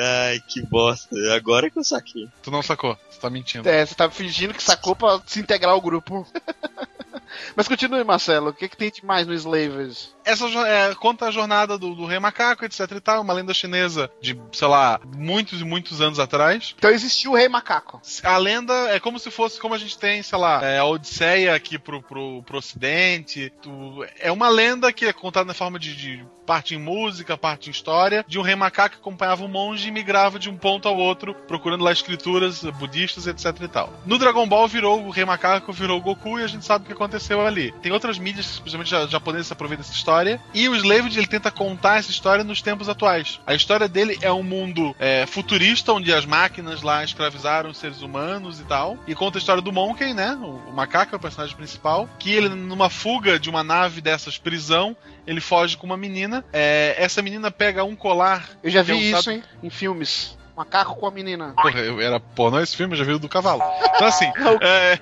Ai, 0.00 0.40
que 0.48 0.62
bosta. 0.62 1.08
Agora 1.34 1.70
que 1.70 1.78
eu 1.78 1.84
saquei. 1.84 2.28
Tu 2.42 2.50
não 2.50 2.62
sacou, 2.62 2.96
tu 3.10 3.18
tá 3.20 3.28
mentindo. 3.30 3.68
é, 3.68 3.84
você 3.84 3.94
tá 3.94 4.10
fingindo 4.10 4.54
que 4.54 4.62
sacou 4.62 4.94
pra 4.96 5.20
se 5.26 5.40
integrar 5.40 5.72
ao 5.72 5.80
grupo. 5.80 6.26
Mas 7.54 7.68
continue, 7.68 8.02
Marcelo. 8.04 8.48
O 8.50 8.52
que, 8.54 8.68
que 8.68 8.76
tem 8.76 8.90
de 8.90 9.04
mais 9.04 9.26
no 9.26 9.34
Slavers? 9.34 10.14
Essa 10.30 10.46
é, 10.66 10.94
conta 10.94 11.26
a 11.26 11.30
jornada 11.30 11.78
do, 11.78 11.94
do 11.94 12.04
Rei 12.06 12.18
Macaco, 12.18 12.64
etc 12.64 12.80
e 12.92 13.00
tal, 13.00 13.22
uma 13.22 13.32
lenda 13.32 13.54
chinesa 13.54 14.10
de, 14.20 14.38
sei 14.52 14.68
lá, 14.68 15.00
muitos 15.16 15.60
e 15.60 15.64
muitos 15.64 16.00
anos 16.00 16.18
atrás. 16.18 16.74
Então 16.78 16.90
existiu 16.90 17.32
o 17.32 17.36
Rei 17.36 17.48
Macaco. 17.48 18.00
A 18.22 18.36
lenda 18.36 18.72
é 18.90 19.00
como 19.00 19.18
se 19.18 19.30
fosse 19.30 19.60
como 19.60 19.74
a 19.74 19.78
gente 19.78 19.98
tem, 19.98 20.22
sei 20.22 20.38
lá, 20.38 20.62
é, 20.64 20.78
a 20.78 20.84
Odisseia 20.84 21.54
aqui 21.54 21.78
pro, 21.78 22.02
pro, 22.02 22.42
pro 22.42 22.58
ocidente. 22.58 23.52
Tu- 23.62 24.04
é 24.20 24.30
uma 24.30 24.48
lenda 24.48 24.92
que 24.92 25.06
é 25.06 25.12
contada 25.12 25.46
na 25.46 25.54
forma 25.54 25.78
de, 25.78 25.94
de 25.94 26.26
parte 26.46 26.74
em 26.74 26.78
música, 26.78 27.36
parte 27.36 27.68
em 27.68 27.70
história, 27.70 28.24
de 28.26 28.38
um 28.38 28.42
rei 28.42 28.54
macaco 28.56 28.94
que 28.96 29.00
acompanhava 29.02 29.44
um 29.44 29.48
monge 29.48 29.88
e 29.88 29.90
migrava 29.90 30.38
de 30.38 30.48
um 30.48 30.56
ponto 30.56 30.88
ao 30.88 30.96
outro, 30.96 31.34
procurando 31.46 31.84
lá 31.84 31.92
escrituras 31.92 32.62
budistas, 32.64 33.26
etc 33.26 33.54
e 33.62 33.68
tal. 33.68 33.92
No 34.06 34.16
Dragon 34.18 34.46
Ball 34.48 34.66
virou 34.66 35.04
o 35.04 35.10
rei 35.10 35.26
macaco, 35.26 35.72
virou 35.74 35.98
o 35.98 36.00
Goku 36.02 36.38
e 36.38 36.42
a 36.44 36.46
gente 36.46 36.64
sabe 36.64 36.84
o 36.84 36.86
que 36.86 36.92
aconteceu 36.94 37.46
ali. 37.46 37.70
Tem 37.82 37.92
outras 37.92 38.18
mídias, 38.18 38.58
principalmente 38.58 38.90
ja- 38.90 39.06
japonesas, 39.06 39.48
que 39.48 39.52
aproveitam 39.52 39.82
dessa 39.84 39.94
história. 39.94 40.17
E 40.54 40.68
o 40.68 40.74
Slaved, 40.76 41.16
ele 41.16 41.26
tenta 41.26 41.50
contar 41.50 41.98
essa 41.98 42.10
história 42.10 42.44
nos 42.44 42.62
tempos 42.62 42.88
atuais. 42.88 43.40
A 43.46 43.54
história 43.54 43.88
dele 43.88 44.18
é 44.22 44.32
um 44.32 44.42
mundo 44.42 44.94
é, 44.98 45.26
futurista, 45.26 45.92
onde 45.92 46.12
as 46.12 46.24
máquinas 46.26 46.82
lá 46.82 47.04
escravizaram 47.04 47.70
os 47.70 47.78
seres 47.78 48.02
humanos 48.02 48.60
e 48.60 48.64
tal. 48.64 48.98
E 49.06 49.14
conta 49.14 49.38
a 49.38 49.40
história 49.40 49.62
do 49.62 49.72
Monkey, 49.72 50.14
né? 50.14 50.32
O, 50.40 50.70
o 50.70 50.72
macaco 50.72 51.14
é 51.14 51.16
o 51.16 51.20
personagem 51.20 51.56
principal. 51.56 52.08
Que 52.18 52.32
ele, 52.32 52.48
numa 52.48 52.88
fuga 52.90 53.38
de 53.38 53.50
uma 53.50 53.62
nave 53.62 54.00
dessas 54.00 54.38
prisão, 54.38 54.96
ele 55.26 55.40
foge 55.40 55.76
com 55.76 55.86
uma 55.86 55.96
menina. 55.96 56.44
É, 56.52 56.94
essa 56.98 57.20
menina 57.20 57.50
pega 57.50 57.84
um 57.84 57.94
colar. 57.94 58.48
Eu 58.62 58.70
já 58.70 58.80
é 58.80 58.82
vi 58.82 58.92
usado- 58.92 59.20
isso, 59.20 59.30
hein? 59.30 59.42
Em 59.62 59.70
filmes. 59.70 60.37
Macaco 60.58 60.96
com 60.96 61.06
a 61.06 61.10
menina. 61.10 61.54
Porra, 61.56 61.78
eu- 61.80 62.00
era 62.00 62.18
pornô 62.18 62.58
esse 62.60 62.76
filme, 62.76 62.94
eu 62.94 62.98
já 62.98 63.04
vi 63.04 63.12
o 63.12 63.18
do 63.18 63.28
cavalo. 63.28 63.62
Então 63.94 64.06
assim. 64.08 64.26
é, 64.60 64.98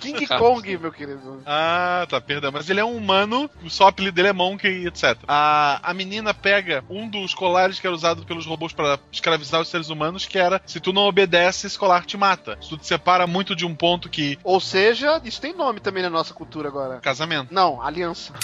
King 0.00 0.24
Kong, 0.38 0.78
meu 0.78 0.92
querido. 0.92 1.42
Ah, 1.44 2.06
tá, 2.08 2.20
perdão. 2.20 2.52
Mas 2.52 2.70
ele 2.70 2.78
é 2.80 2.84
um 2.84 2.96
humano, 2.96 3.50
o 3.62 3.68
só 3.68 3.88
apelido 3.88 4.14
dele 4.14 4.28
é 4.28 4.32
Monkey, 4.32 4.86
etc. 4.86 5.18
A, 5.26 5.80
a 5.82 5.92
menina 5.92 6.32
pega 6.32 6.84
um 6.88 7.08
dos 7.08 7.34
colares 7.34 7.80
que 7.80 7.86
era 7.86 7.94
usado 7.94 8.24
pelos 8.24 8.46
robôs 8.46 8.72
para 8.72 8.98
escravizar 9.10 9.60
os 9.60 9.68
seres 9.68 9.88
humanos, 9.90 10.26
que 10.26 10.38
era: 10.38 10.62
se 10.64 10.78
tu 10.78 10.92
não 10.92 11.02
obedece, 11.02 11.66
esse 11.66 11.78
colar 11.78 12.04
te 12.06 12.16
mata. 12.16 12.56
Se 12.62 12.68
tu 12.68 12.76
te 12.78 12.86
separa 12.86 13.26
muito 13.26 13.56
de 13.56 13.66
um 13.66 13.74
ponto 13.74 14.08
que. 14.08 14.38
Ou 14.44 14.60
seja, 14.60 15.20
isso 15.24 15.40
tem 15.40 15.52
nome 15.54 15.80
também 15.80 16.02
na 16.02 16.10
nossa 16.10 16.32
cultura 16.32 16.68
agora. 16.68 17.00
Casamento. 17.00 17.52
Não, 17.52 17.82
aliança. 17.82 18.32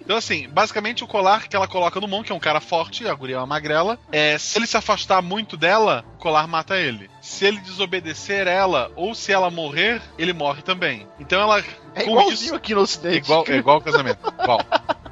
Então, 0.00 0.16
assim, 0.16 0.48
basicamente 0.48 1.02
o 1.04 1.06
colar 1.06 1.48
que 1.48 1.56
ela 1.56 1.66
coloca 1.68 2.00
no 2.00 2.08
Monk, 2.08 2.26
que 2.26 2.32
é 2.32 2.34
um 2.34 2.38
cara 2.40 2.60
forte, 2.60 3.06
a 3.06 3.14
guria 3.14 3.36
é 3.36 3.38
uma 3.38 3.46
magrela, 3.46 3.98
é, 4.12 4.17
se 4.38 4.58
ele 4.58 4.66
se 4.66 4.76
afastar 4.76 5.20
muito 5.22 5.56
dela, 5.56 6.04
o 6.14 6.18
colar 6.18 6.46
mata 6.46 6.76
ele. 6.78 7.10
Se 7.20 7.44
ele 7.44 7.60
desobedecer 7.60 8.46
ela, 8.46 8.90
ou 8.96 9.14
se 9.14 9.32
ela 9.32 9.50
morrer, 9.50 10.00
ele 10.18 10.32
morre 10.32 10.62
também. 10.62 11.06
Então 11.20 11.40
ela. 11.40 11.62
É 11.94 12.02
igualzinho 12.02 12.32
isso- 12.34 12.54
aqui 12.54 12.74
no 12.74 12.80
ocidente. 12.82 13.18
Igual, 13.18 13.44
é 13.48 13.56
igual 13.56 13.78
o 13.78 13.80
casamento. 13.80 14.20
Igual. 14.42 14.60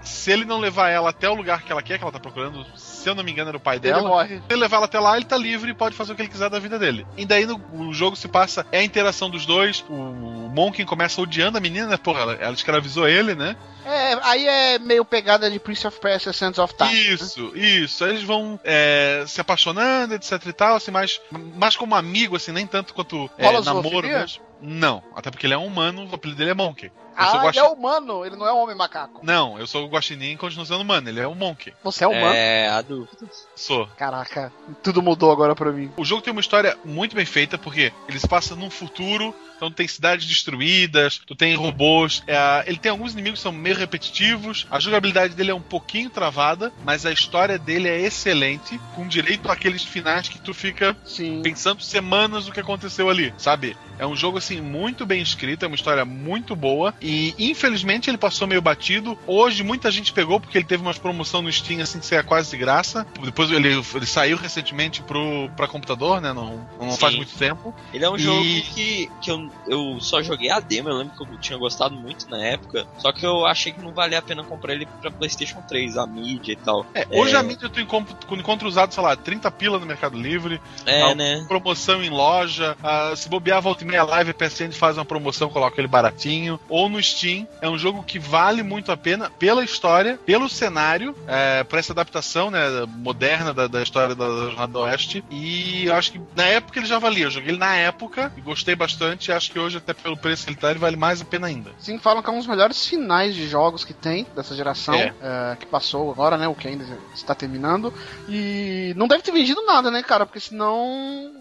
Se 0.06 0.30
ele 0.30 0.44
não 0.44 0.58
levar 0.58 0.88
ela 0.88 1.10
até 1.10 1.28
o 1.28 1.34
lugar 1.34 1.62
que 1.62 1.72
ela 1.72 1.82
quer, 1.82 1.98
que 1.98 2.04
ela 2.04 2.12
tá 2.12 2.20
procurando, 2.20 2.64
se 2.76 3.08
eu 3.08 3.14
não 3.14 3.24
me 3.24 3.32
engano, 3.32 3.48
era 3.48 3.56
o 3.56 3.60
pai 3.60 3.76
Ele 3.76 3.82
dela. 3.82 4.08
morre. 4.08 4.36
Se 4.36 4.42
ele 4.50 4.60
levar 4.60 4.76
ela 4.76 4.86
até 4.86 4.98
lá, 5.00 5.16
ele 5.16 5.24
tá 5.26 5.36
livre 5.36 5.70
e 5.70 5.74
pode 5.74 5.94
fazer 5.96 6.12
o 6.12 6.16
que 6.16 6.22
ele 6.22 6.28
quiser 6.28 6.48
da 6.48 6.58
vida 6.58 6.78
dele. 6.78 7.06
E 7.16 7.26
daí 7.26 7.44
no, 7.44 7.60
o 7.72 7.92
jogo 7.92 8.16
se 8.16 8.28
passa, 8.28 8.66
é 8.70 8.78
a 8.78 8.84
interação 8.84 9.28
dos 9.28 9.44
dois. 9.44 9.84
O 9.88 9.94
Monken 9.94 10.86
começa 10.86 11.20
odiando 11.20 11.58
a 11.58 11.60
menina, 11.60 11.86
né? 11.88 11.96
Porra, 11.96 12.20
ela, 12.20 12.32
ela 12.34 12.54
escravizou 12.54 13.08
ele, 13.08 13.34
né? 13.34 13.56
É, 13.84 14.18
aí 14.22 14.46
é 14.48 14.78
meio 14.78 15.04
pegada 15.04 15.48
de 15.50 15.60
Prince 15.60 15.86
of 15.86 16.00
Persia 16.00 16.32
Sands 16.32 16.58
of 16.58 16.74
Time. 16.76 16.90
né? 16.92 16.96
Isso, 16.98 17.52
isso. 17.54 18.04
Aí 18.04 18.10
eles 18.10 18.22
vão 18.22 18.58
é, 18.64 19.24
se 19.26 19.40
apaixonando, 19.40 20.14
etc 20.14 20.44
e 20.46 20.52
tal, 20.52 20.76
assim, 20.76 20.90
mais, 20.90 21.20
mais 21.56 21.76
como 21.76 21.94
amigo, 21.94 22.34
assim, 22.36 22.50
nem 22.52 22.66
tanto 22.66 22.92
quanto 22.94 23.30
é, 23.38 23.44
namoro 23.60 23.90
zoofilia? 24.08 24.26
Não, 24.66 25.02
até 25.14 25.30
porque 25.30 25.46
ele 25.46 25.54
é 25.54 25.58
um 25.58 25.66
humano, 25.66 26.08
o 26.10 26.14
apelido 26.14 26.38
dele 26.38 26.50
é 26.50 26.54
Monkey. 26.54 26.86
Eu 26.86 26.92
Ah, 27.22 27.26
sou 27.28 27.36
ele 27.36 27.46
guaxi- 27.46 27.58
é 27.60 27.62
humano, 27.62 28.26
ele 28.26 28.36
não 28.36 28.46
é 28.46 28.52
um 28.52 28.58
homem 28.58 28.76
macaco. 28.76 29.20
Não, 29.24 29.58
eu 29.58 29.66
sou 29.66 29.86
o 29.86 29.88
Guaxinim 29.88 30.32
e 30.32 30.36
continuo 30.36 30.66
sendo 30.66 30.82
humano, 30.82 31.08
ele 31.08 31.18
é 31.20 31.26
um 31.26 31.34
Monkey. 31.34 31.72
Você 31.82 32.04
é 32.04 32.06
humano? 32.06 32.34
É, 32.34 32.68
a 32.68 32.82
dúvida. 32.82 33.26
Sou. 33.54 33.86
Caraca, 33.96 34.52
tudo 34.82 35.00
mudou 35.02 35.32
agora 35.32 35.54
pra 35.54 35.72
mim. 35.72 35.90
O 35.96 36.04
jogo 36.04 36.20
tem 36.20 36.30
uma 36.30 36.42
história 36.42 36.76
muito 36.84 37.16
bem 37.16 37.24
feita, 37.24 37.56
porque 37.56 37.90
ele 38.06 38.18
se 38.20 38.28
passa 38.28 38.54
num 38.54 38.68
futuro, 38.68 39.34
então 39.56 39.70
tem 39.70 39.88
cidades 39.88 40.26
destruídas, 40.26 41.18
tu 41.26 41.34
tem 41.34 41.54
robôs, 41.54 42.22
é, 42.26 42.64
ele 42.66 42.76
tem 42.76 42.90
alguns 42.90 43.14
inimigos 43.14 43.38
que 43.38 43.44
são 43.44 43.52
meio 43.52 43.76
repetitivos, 43.76 44.66
a 44.70 44.78
jogabilidade 44.78 45.34
dele 45.34 45.50
é 45.52 45.54
um 45.54 45.62
pouquinho 45.62 46.10
travada, 46.10 46.70
mas 46.84 47.06
a 47.06 47.12
história 47.12 47.58
dele 47.58 47.88
é 47.88 47.98
excelente, 47.98 48.78
com 48.94 49.08
direito 49.08 49.50
àqueles 49.50 49.82
finais 49.82 50.28
que 50.28 50.38
tu 50.38 50.52
fica 50.52 50.94
Sim. 51.06 51.40
pensando 51.42 51.82
semanas 51.82 52.46
o 52.46 52.52
que 52.52 52.60
aconteceu 52.60 53.08
ali, 53.08 53.32
sabe? 53.38 53.74
É 53.98 54.06
um 54.06 54.14
jogo 54.14 54.36
assim 54.36 54.55
muito 54.60 55.04
bem 55.06 55.20
escrito, 55.22 55.64
é 55.64 55.66
uma 55.68 55.74
história 55.76 56.04
muito 56.04 56.54
boa 56.56 56.94
e 57.00 57.34
infelizmente 57.38 58.10
ele 58.10 58.18
passou 58.18 58.46
meio 58.46 58.62
batido. 58.62 59.18
Hoje 59.26 59.62
muita 59.62 59.90
gente 59.90 60.12
pegou 60.12 60.40
porque 60.40 60.58
ele 60.58 60.64
teve 60.64 60.82
umas 60.82 60.98
promoção 60.98 61.42
no 61.42 61.52
Steam 61.52 61.80
assim 61.82 62.00
que 62.00 62.14
é 62.14 62.22
quase 62.22 62.50
de 62.50 62.56
graça. 62.56 63.06
Depois 63.22 63.50
ele, 63.50 63.68
ele 63.94 64.06
saiu 64.06 64.36
recentemente 64.36 65.02
pro 65.02 65.50
para 65.56 65.66
computador, 65.68 66.20
né? 66.20 66.32
Não, 66.32 66.66
não 66.80 66.92
Sim. 66.92 66.98
faz 66.98 67.14
muito 67.14 67.36
tempo. 67.36 67.74
Ele 67.92 68.04
é 68.04 68.10
um 68.10 68.16
E- 68.16 68.20
jogo 68.20 68.42
que, 68.74 69.10
que 69.20 69.30
eu, 69.30 69.48
eu 69.66 69.98
só 70.00 70.22
joguei 70.22 70.50
a 70.50 70.60
demo, 70.60 70.88
eu 70.88 70.96
lembro 70.96 71.14
que 71.16 71.22
eu 71.22 71.38
tinha 71.38 71.58
gostado 71.58 71.94
muito 71.94 72.28
na 72.28 72.38
época, 72.44 72.86
só 72.98 73.12
que 73.12 73.24
eu 73.24 73.44
achei 73.46 73.72
que 73.72 73.80
não 73.82 73.92
valia 73.92 74.18
a 74.18 74.22
pena 74.22 74.42
comprar 74.44 74.74
ele 74.74 74.86
pra 75.00 75.10
Playstation 75.10 75.60
3, 75.62 75.96
a 75.96 76.06
mídia 76.06 76.52
e 76.52 76.56
tal. 76.56 76.86
É, 76.94 77.06
hoje 77.12 77.34
a 77.36 77.42
mídia 77.42 77.68
tu 77.68 77.80
encontra, 77.80 78.14
tu 78.14 78.34
encontra 78.34 78.66
usado, 78.68 78.92
sei 78.92 79.02
lá, 79.02 79.16
30 79.16 79.50
pila 79.50 79.78
no 79.78 79.86
Mercado 79.86 80.16
Livre, 80.20 80.60
É, 80.84 81.14
né? 81.14 81.44
promoção 81.48 82.02
em 82.02 82.10
loja. 82.10 82.76
ah, 82.82 83.12
se 83.16 83.28
bobear, 83.28 83.60
volta 83.62 83.84
e 83.84 83.86
meia 83.86 84.02
live, 84.04 84.30
PSN 84.36 84.72
faz 84.72 84.96
uma 84.96 85.04
promoção, 85.04 85.48
coloca 85.48 85.80
ele 85.80 85.88
baratinho. 85.88 86.60
Ou 86.68 86.88
no 86.88 87.02
Steam. 87.02 87.46
É 87.60 87.68
um 87.68 87.78
jogo 87.78 88.02
que 88.02 88.18
vale 88.18 88.62
muito 88.62 88.92
a 88.92 88.96
pena 88.96 89.30
pela 89.30 89.64
história, 89.64 90.18
pelo 90.24 90.48
cenário, 90.48 91.14
é, 91.26 91.64
por 91.64 91.78
essa 91.78 91.92
adaptação 91.92 92.50
né, 92.50 92.60
moderna 92.88 93.52
da, 93.52 93.66
da 93.66 93.82
história 93.82 94.14
da 94.14 94.26
Jornada 94.26 94.72
do 94.72 94.80
Oeste. 94.80 95.24
E 95.30 95.86
eu 95.86 95.94
acho 95.94 96.12
que 96.12 96.20
na 96.34 96.44
época 96.44 96.78
ele 96.78 96.86
já 96.86 96.98
valia. 96.98 97.24
Eu 97.24 97.30
joguei 97.30 97.50
ele 97.50 97.58
na 97.58 97.74
época 97.74 98.32
e 98.36 98.40
gostei 98.40 98.74
bastante. 98.74 99.32
Acho 99.32 99.50
que 99.50 99.58
hoje, 99.58 99.78
até 99.78 99.92
pelo 99.94 100.16
preço 100.16 100.44
que 100.44 100.50
ele 100.50 100.58
tá, 100.58 100.70
ele 100.70 100.78
vale 100.78 100.96
mais 100.96 101.20
a 101.20 101.24
pena 101.24 101.46
ainda. 101.46 101.70
Sim, 101.78 101.98
falam 101.98 102.22
que 102.22 102.28
é 102.28 102.32
um 102.32 102.38
dos 102.38 102.46
melhores 102.46 102.86
finais 102.86 103.34
de 103.34 103.48
jogos 103.48 103.84
que 103.84 103.92
tem 103.94 104.26
dessa 104.34 104.54
geração, 104.54 104.94
É. 104.94 105.12
é, 105.20 105.56
que 105.56 105.66
passou 105.66 106.10
agora, 106.10 106.36
né? 106.36 106.46
O 106.48 106.54
que 106.54 106.68
ainda 106.68 106.84
está 107.14 107.34
terminando. 107.34 107.92
E 108.28 108.92
não 108.96 109.08
deve 109.08 109.22
ter 109.22 109.32
vendido 109.32 109.64
nada, 109.64 109.90
né, 109.90 110.02
cara? 110.02 110.26
Porque 110.26 110.40
senão 110.40 111.32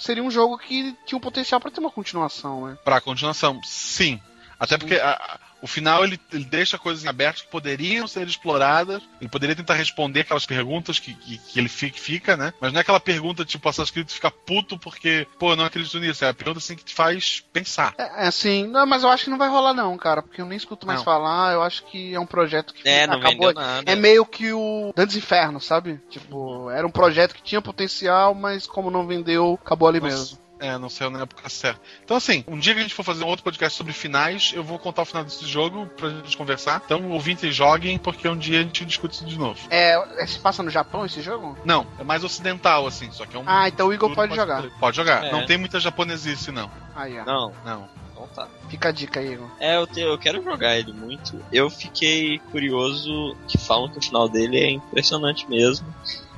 seria 0.00 0.22
um 0.22 0.30
jogo 0.30 0.58
que 0.58 0.96
tinha 1.06 1.16
um 1.16 1.20
potencial 1.20 1.60
pra 1.60 1.70
ter 1.70 1.80
uma 1.80 1.90
continuação, 1.90 2.66
né? 2.66 2.78
Pra 2.84 3.00
continuação, 3.00 3.60
sim. 3.64 4.20
Até 4.58 4.76
porque 4.78 4.94
a- 4.96 5.38
o 5.62 5.66
final 5.66 6.04
ele, 6.04 6.18
ele 6.32 6.44
deixa 6.44 6.78
coisas 6.78 7.04
em 7.04 7.08
aberto 7.08 7.42
que 7.42 7.50
poderiam 7.50 8.06
ser 8.06 8.26
exploradas. 8.26 9.02
Ele 9.20 9.30
poderia 9.30 9.56
tentar 9.56 9.74
responder 9.74 10.20
aquelas 10.20 10.46
perguntas 10.46 10.98
que, 10.98 11.14
que, 11.14 11.38
que 11.38 11.58
ele 11.58 11.68
fica, 11.68 12.36
né? 12.36 12.52
Mas 12.60 12.72
não 12.72 12.78
é 12.78 12.82
aquela 12.82 13.00
pergunta 13.00 13.44
tipo 13.44 13.68
Assassin's 13.68 13.90
Creed 13.90 14.08
fica 14.10 14.30
puto 14.30 14.78
porque, 14.78 15.26
pô, 15.38 15.52
eu 15.52 15.56
não 15.56 15.64
acredito 15.64 15.98
nisso. 15.98 16.24
É 16.24 16.28
a 16.28 16.34
pergunta 16.34 16.58
assim 16.58 16.76
que 16.76 16.84
te 16.84 16.94
faz 16.94 17.44
pensar. 17.52 17.94
É, 17.98 18.24
é 18.24 18.26
assim, 18.26 18.66
não, 18.66 18.86
mas 18.86 19.02
eu 19.02 19.10
acho 19.10 19.24
que 19.24 19.30
não 19.30 19.38
vai 19.38 19.48
rolar 19.48 19.74
não, 19.74 19.96
cara, 19.96 20.22
porque 20.22 20.40
eu 20.40 20.46
nem 20.46 20.56
escuto 20.56 20.86
mais 20.86 21.00
Não. 21.00 21.04
falar, 21.04 21.52
eu 21.52 21.62
acho 21.62 21.84
que 21.84 22.14
é 22.14 22.20
um 22.20 22.26
projeto 22.26 22.72
que 22.72 22.88
É, 22.88 23.06
não 23.06 23.18
acabou. 23.18 23.52
É 23.84 23.94
meio 23.94 24.24
que 24.24 24.52
o 24.52 24.92
Dantes 24.94 25.16
Inferno, 25.16 25.60
sabe? 25.60 26.00
Tipo, 26.08 26.70
era 26.70 26.86
um 26.86 26.90
projeto 26.90 27.34
que 27.34 27.42
tinha 27.42 27.60
potencial, 27.60 28.34
mas 28.34 28.66
como 28.66 28.90
não 28.90 29.06
vendeu, 29.06 29.58
acabou 29.62 29.88
ali 29.88 30.00
Nossa. 30.00 30.16
mesmo. 30.16 30.49
É, 30.60 30.76
não 30.78 30.88
saiu 30.90 31.10
na 31.10 31.22
época 31.22 31.48
certa. 31.48 31.80
Então, 32.04 32.16
assim, 32.16 32.44
um 32.46 32.58
dia 32.58 32.74
que 32.74 32.80
a 32.80 32.82
gente 32.82 32.94
for 32.94 33.02
fazer 33.02 33.24
um 33.24 33.26
outro 33.26 33.42
podcast 33.42 33.76
sobre 33.76 33.92
finais, 33.92 34.52
eu 34.54 34.62
vou 34.62 34.78
contar 34.78 35.02
o 35.02 35.04
final 35.06 35.24
desse 35.24 35.46
jogo 35.46 35.86
pra 35.96 36.10
gente 36.10 36.36
conversar. 36.36 36.82
Então, 36.84 37.10
ouvintes, 37.10 37.54
joguem, 37.54 37.98
porque 37.98 38.28
um 38.28 38.36
dia 38.36 38.60
a 38.60 38.62
gente 38.62 38.84
discute 38.84 39.14
isso 39.14 39.24
de 39.24 39.38
novo. 39.38 39.58
É, 39.70 40.22
é, 40.22 40.26
se 40.26 40.38
passa 40.38 40.62
no 40.62 40.70
Japão 40.70 41.04
esse 41.06 41.22
jogo? 41.22 41.56
Não, 41.64 41.86
é 41.98 42.04
mais 42.04 42.22
ocidental, 42.22 42.86
assim, 42.86 43.10
só 43.10 43.24
que 43.24 43.36
é 43.36 43.40
um. 43.40 43.44
Ah, 43.46 43.68
então 43.68 43.88
o 43.88 43.92
Igor 43.94 44.08
futuro 44.10 44.28
pode 44.28 44.38
jogar. 44.40 44.62
Pode 44.78 44.96
jogar. 44.96 45.24
É. 45.24 45.32
Não 45.32 45.46
tem 45.46 45.56
muita 45.56 45.80
japonesice, 45.80 46.50
não. 46.52 46.70
Aí, 46.94 47.18
ó. 47.18 47.24
Não, 47.24 47.52
Não. 47.64 47.88
então 48.12 48.26
tá. 48.34 48.46
Fica 48.68 48.90
a 48.90 48.92
dica 48.92 49.20
aí, 49.20 49.32
Igor. 49.32 49.48
É, 49.58 49.76
eu, 49.76 49.86
te- 49.86 50.00
eu 50.00 50.18
quero 50.18 50.42
jogar 50.42 50.76
ele 50.76 50.92
muito. 50.92 51.42
Eu 51.52 51.70
fiquei 51.70 52.38
curioso 52.50 53.34
que 53.48 53.56
falam 53.56 53.88
que 53.88 53.98
o 53.98 54.02
final 54.02 54.28
dele 54.28 54.58
é 54.58 54.70
impressionante 54.70 55.48
mesmo. 55.48 55.86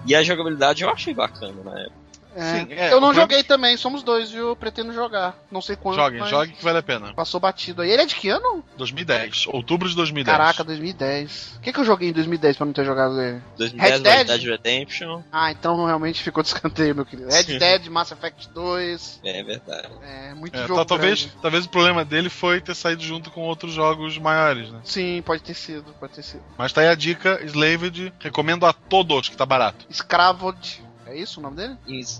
E 0.06 0.14
a 0.14 0.22
jogabilidade 0.22 0.82
eu 0.82 0.90
achei 0.90 1.12
bacana 1.14 1.62
na 1.64 1.78
época. 1.80 2.01
É. 2.34 2.54
Sim, 2.60 2.66
é, 2.70 2.92
eu 2.92 3.00
não 3.00 3.12
joguei 3.12 3.42
também, 3.42 3.76
somos 3.76 4.02
dois, 4.02 4.30
viu? 4.30 4.48
Eu 4.48 4.56
pretendo 4.56 4.92
jogar. 4.92 5.36
Não 5.50 5.60
sei 5.60 5.76
quando. 5.76 5.96
Joguem, 5.96 6.20
mas 6.20 6.30
joguem 6.30 6.54
que 6.54 6.64
vale 6.64 6.78
a 6.78 6.82
pena. 6.82 7.12
Passou 7.14 7.38
batido 7.38 7.82
aí. 7.82 7.90
Ele 7.90 8.02
é 8.02 8.06
de 8.06 8.14
que 8.14 8.28
ano? 8.28 8.64
2010, 8.76 9.46
outubro 9.48 9.88
de 9.88 9.94
2010. 9.96 10.36
Caraca, 10.36 10.64
2010. 10.64 11.56
O 11.56 11.60
que, 11.60 11.72
que 11.72 11.78
eu 11.80 11.84
joguei 11.84 12.08
em 12.08 12.12
2010 12.12 12.56
pra 12.56 12.66
não 12.66 12.72
ter 12.72 12.84
jogado 12.84 13.20
ele? 13.20 13.42
2010 13.58 13.92
Red 13.92 14.00
Dead? 14.00 14.16
Red 14.16 14.24
Dead 14.24 14.42
Redemption. 14.50 15.22
Ah, 15.30 15.50
então 15.50 15.84
realmente 15.84 16.22
ficou 16.22 16.42
de 16.42 16.48
escanteio, 16.48 16.94
meu 16.94 17.04
querido. 17.04 17.28
Red 17.30 17.58
Dead, 17.58 17.86
Mass 17.88 18.10
Effect 18.12 18.48
2. 18.50 19.20
É 19.24 19.42
verdade. 19.42 19.88
É, 20.02 20.34
muito 20.34 20.56
É, 20.56 20.62
jogo. 20.66 20.76
tá- 20.80 20.84
talvez, 20.84 21.28
talvez 21.40 21.64
o 21.66 21.68
problema 21.68 22.04
dele 22.04 22.28
foi 22.30 22.60
ter 22.60 22.74
saído 22.74 23.02
junto 23.02 23.30
com 23.30 23.42
outros 23.42 23.72
jogos 23.72 24.16
maiores, 24.18 24.70
né? 24.70 24.80
Sim, 24.84 25.22
pode 25.24 25.42
ter 25.42 25.54
sido, 25.54 25.94
pode 26.00 26.14
ter 26.14 26.22
sido. 26.22 26.42
Mas 26.56 26.72
tá 26.72 26.80
aí 26.80 26.88
a 26.88 26.94
dica, 26.94 27.40
Slaved, 27.44 28.12
recomendo 28.20 28.64
a 28.66 28.72
todos, 28.72 29.28
que 29.28 29.36
tá 29.36 29.44
barato. 29.44 29.84
Escravod. 29.90 30.82
É 31.06 31.16
isso 31.16 31.40
o 31.40 31.42
nome 31.42 31.56
dele? 31.56 31.76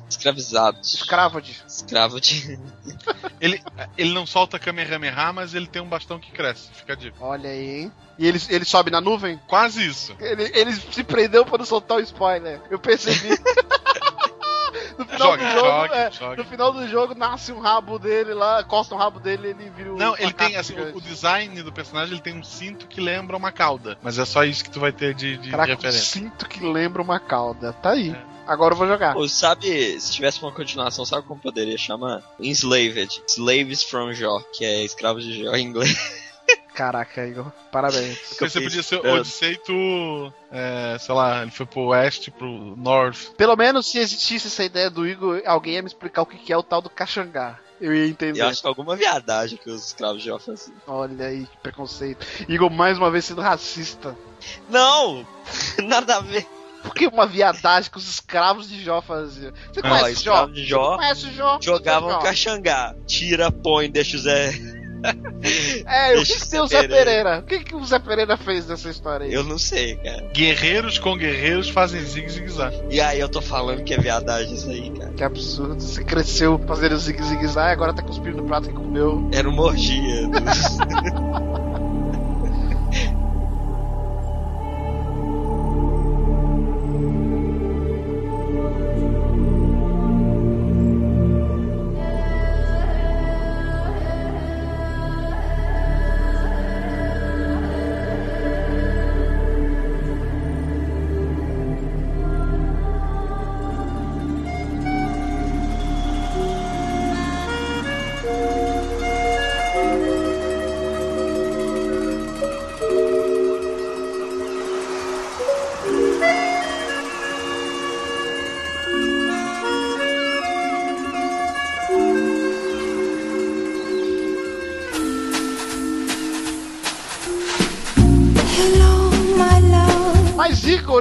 Escravizados. 0.08 0.92
Escravo 1.66 2.20
de. 2.20 2.58
Ele, 3.40 3.60
ele 3.98 4.12
não 4.12 4.24
solta 4.24 4.56
Kamehameha, 4.58 5.32
mas 5.32 5.52
ele 5.52 5.66
tem 5.66 5.82
um 5.82 5.88
bastão 5.88 6.20
que 6.20 6.30
cresce, 6.30 6.68
fica 6.72 6.92
a 6.92 6.96
dica. 6.96 7.16
Olha 7.20 7.50
aí, 7.50 7.80
hein? 7.80 7.92
E 8.16 8.26
ele, 8.26 8.40
ele 8.48 8.64
sobe 8.64 8.88
na 8.90 9.00
nuvem? 9.00 9.40
Quase 9.48 9.84
isso. 9.84 10.14
Ele, 10.20 10.44
ele 10.54 10.72
se 10.72 11.02
prendeu 11.02 11.44
pra 11.44 11.58
não 11.58 11.64
soltar 11.64 11.96
o 11.96 12.00
spoiler. 12.00 12.60
Eu 12.70 12.78
percebi. 12.78 13.30
no 14.96 15.04
final 15.04 15.32
Jogue, 15.32 15.44
do 15.44 15.50
jogo, 15.50 15.66
jogue, 15.66 15.94
é, 15.94 16.10
jogue. 16.10 16.36
no 16.36 16.44
final 16.44 16.72
do 16.72 16.88
jogo 16.88 17.14
nasce 17.14 17.52
um 17.52 17.58
rabo 17.58 17.98
dele 17.98 18.32
lá, 18.34 18.62
corta 18.62 18.94
um 18.94 18.98
rabo 18.98 19.18
dele 19.18 19.48
e 19.48 19.50
ele 19.50 19.70
vira 19.70 19.92
um 19.92 19.96
Não, 19.96 20.16
ele 20.16 20.32
tem, 20.32 20.56
assim, 20.56 20.74
o, 20.78 20.96
o 20.96 21.00
design 21.00 21.62
do 21.62 21.72
personagem, 21.72 22.14
ele 22.14 22.22
tem 22.22 22.36
um 22.36 22.44
cinto 22.44 22.86
que 22.86 23.00
lembra 23.00 23.36
uma 23.36 23.50
cauda. 23.50 23.98
Mas 24.02 24.18
é 24.18 24.24
só 24.24 24.44
isso 24.44 24.62
que 24.62 24.70
tu 24.70 24.78
vai 24.78 24.92
ter 24.92 25.14
de, 25.14 25.36
de 25.38 25.50
Caraca, 25.50 25.72
referência. 25.72 26.00
sinto 26.02 26.48
que 26.48 26.64
lembra 26.64 27.02
uma 27.02 27.18
cauda. 27.18 27.72
Tá 27.72 27.90
aí. 27.90 28.10
É. 28.10 28.31
Agora 28.46 28.74
eu 28.74 28.78
vou 28.78 28.86
jogar. 28.86 29.14
Pô, 29.14 29.28
sabe, 29.28 30.00
se 30.00 30.12
tivesse 30.12 30.42
uma 30.42 30.52
continuação, 30.52 31.04
sabe 31.04 31.26
como 31.26 31.40
poderia 31.40 31.78
chamar? 31.78 32.22
Enslaved. 32.40 33.22
Slaves 33.26 33.82
from 33.82 34.12
Jó, 34.12 34.40
que 34.52 34.64
é 34.64 34.84
escravos 34.84 35.24
de 35.24 35.42
Jó 35.42 35.54
em 35.54 35.66
inglês. 35.66 35.96
Caraca, 36.74 37.26
Igor. 37.26 37.52
Parabéns. 37.70 38.18
Porque 38.18 38.48
você 38.48 38.60
podia 38.60 38.82
ser. 38.82 39.06
Odissei, 39.06 39.56
tu. 39.56 40.32
É, 40.50 40.96
sei 40.98 41.14
lá, 41.14 41.42
ele 41.42 41.50
foi 41.50 41.66
pro 41.66 41.88
oeste, 41.88 42.30
pro 42.30 42.74
north. 42.76 43.34
Pelo 43.36 43.56
menos 43.56 43.90
se 43.90 43.98
existisse 43.98 44.46
essa 44.46 44.64
ideia 44.64 44.88
do 44.88 45.06
Igor, 45.06 45.42
alguém 45.44 45.74
ia 45.74 45.82
me 45.82 45.88
explicar 45.88 46.22
o 46.22 46.26
que 46.26 46.38
que 46.38 46.52
é 46.52 46.56
o 46.56 46.62
tal 46.62 46.80
do 46.80 46.88
Caxangá. 46.88 47.58
Eu 47.80 47.94
ia 47.94 48.06
entender. 48.06 48.40
Eu 48.40 48.48
acho 48.48 48.62
que 48.62 48.66
alguma 48.66 48.96
viadagem 48.96 49.58
que 49.58 49.68
os 49.68 49.86
escravos 49.86 50.22
de 50.22 50.28
Jó 50.28 50.38
faziam. 50.38 50.76
Olha 50.86 51.26
aí, 51.26 51.46
que 51.46 51.56
preconceito. 51.58 52.24
Igor 52.48 52.70
mais 52.70 52.96
uma 52.96 53.10
vez 53.10 53.24
sendo 53.24 53.42
racista. 53.42 54.16
Não! 54.70 55.26
Nada 55.84 56.16
a 56.16 56.20
ver. 56.20 56.46
Por 56.82 56.94
que 56.94 57.06
uma 57.06 57.26
viadagem 57.26 57.90
que 57.90 57.98
os 57.98 58.08
escravos 58.08 58.68
de 58.68 58.82
Jó 58.82 59.00
faziam? 59.00 59.52
Você 59.72 59.80
conhece 59.80 60.24
Jó? 60.24 60.46
de 60.46 60.64
Jó 60.64 60.96
Conhece 60.96 61.30
Jó? 61.32 61.58
jogavam 61.60 62.10
Jó? 62.10 62.18
caxangá. 62.18 62.94
Tira, 63.06 63.50
põe, 63.50 63.90
deixa 63.90 64.16
o 64.16 64.20
Zé. 64.20 64.52
É, 65.84 66.16
o 66.16 66.24
que, 66.24 66.38
que 66.38 66.48
tem 66.48 66.60
o 66.60 66.66
Zé 66.68 66.82
Pereira. 66.82 67.04
Pereira? 67.04 67.38
O 67.40 67.42
que, 67.42 67.58
que 67.64 67.74
o 67.74 67.84
Zé 67.84 67.98
Pereira 67.98 68.36
fez 68.36 68.68
nessa 68.68 68.88
história 68.88 69.26
aí? 69.26 69.34
Eu 69.34 69.42
não 69.42 69.58
sei, 69.58 69.96
cara. 69.96 70.22
Guerreiros 70.32 70.98
com 70.98 71.16
guerreiros 71.16 71.68
fazem 71.68 72.00
zigue-zigue-zag. 72.00 72.84
E 72.88 73.00
aí 73.00 73.18
eu 73.18 73.28
tô 73.28 73.42
falando 73.42 73.82
que 73.82 73.92
é 73.92 73.98
viadagem 73.98 74.54
isso 74.54 74.70
aí, 74.70 74.90
cara. 74.90 75.12
Que 75.12 75.24
absurdo. 75.24 75.80
Você 75.80 76.04
cresceu 76.04 76.56
fazendo 76.68 76.96
zigue-zigue-zag 76.96 77.70
e 77.70 77.72
agora 77.72 77.92
tá 77.92 78.02
cuspindo 78.02 78.36
no 78.36 78.44
prato 78.44 78.68
que 78.68 78.74
comeu. 78.74 79.28
Era 79.32 79.48
uma 79.48 79.62
orgia. 79.64 80.28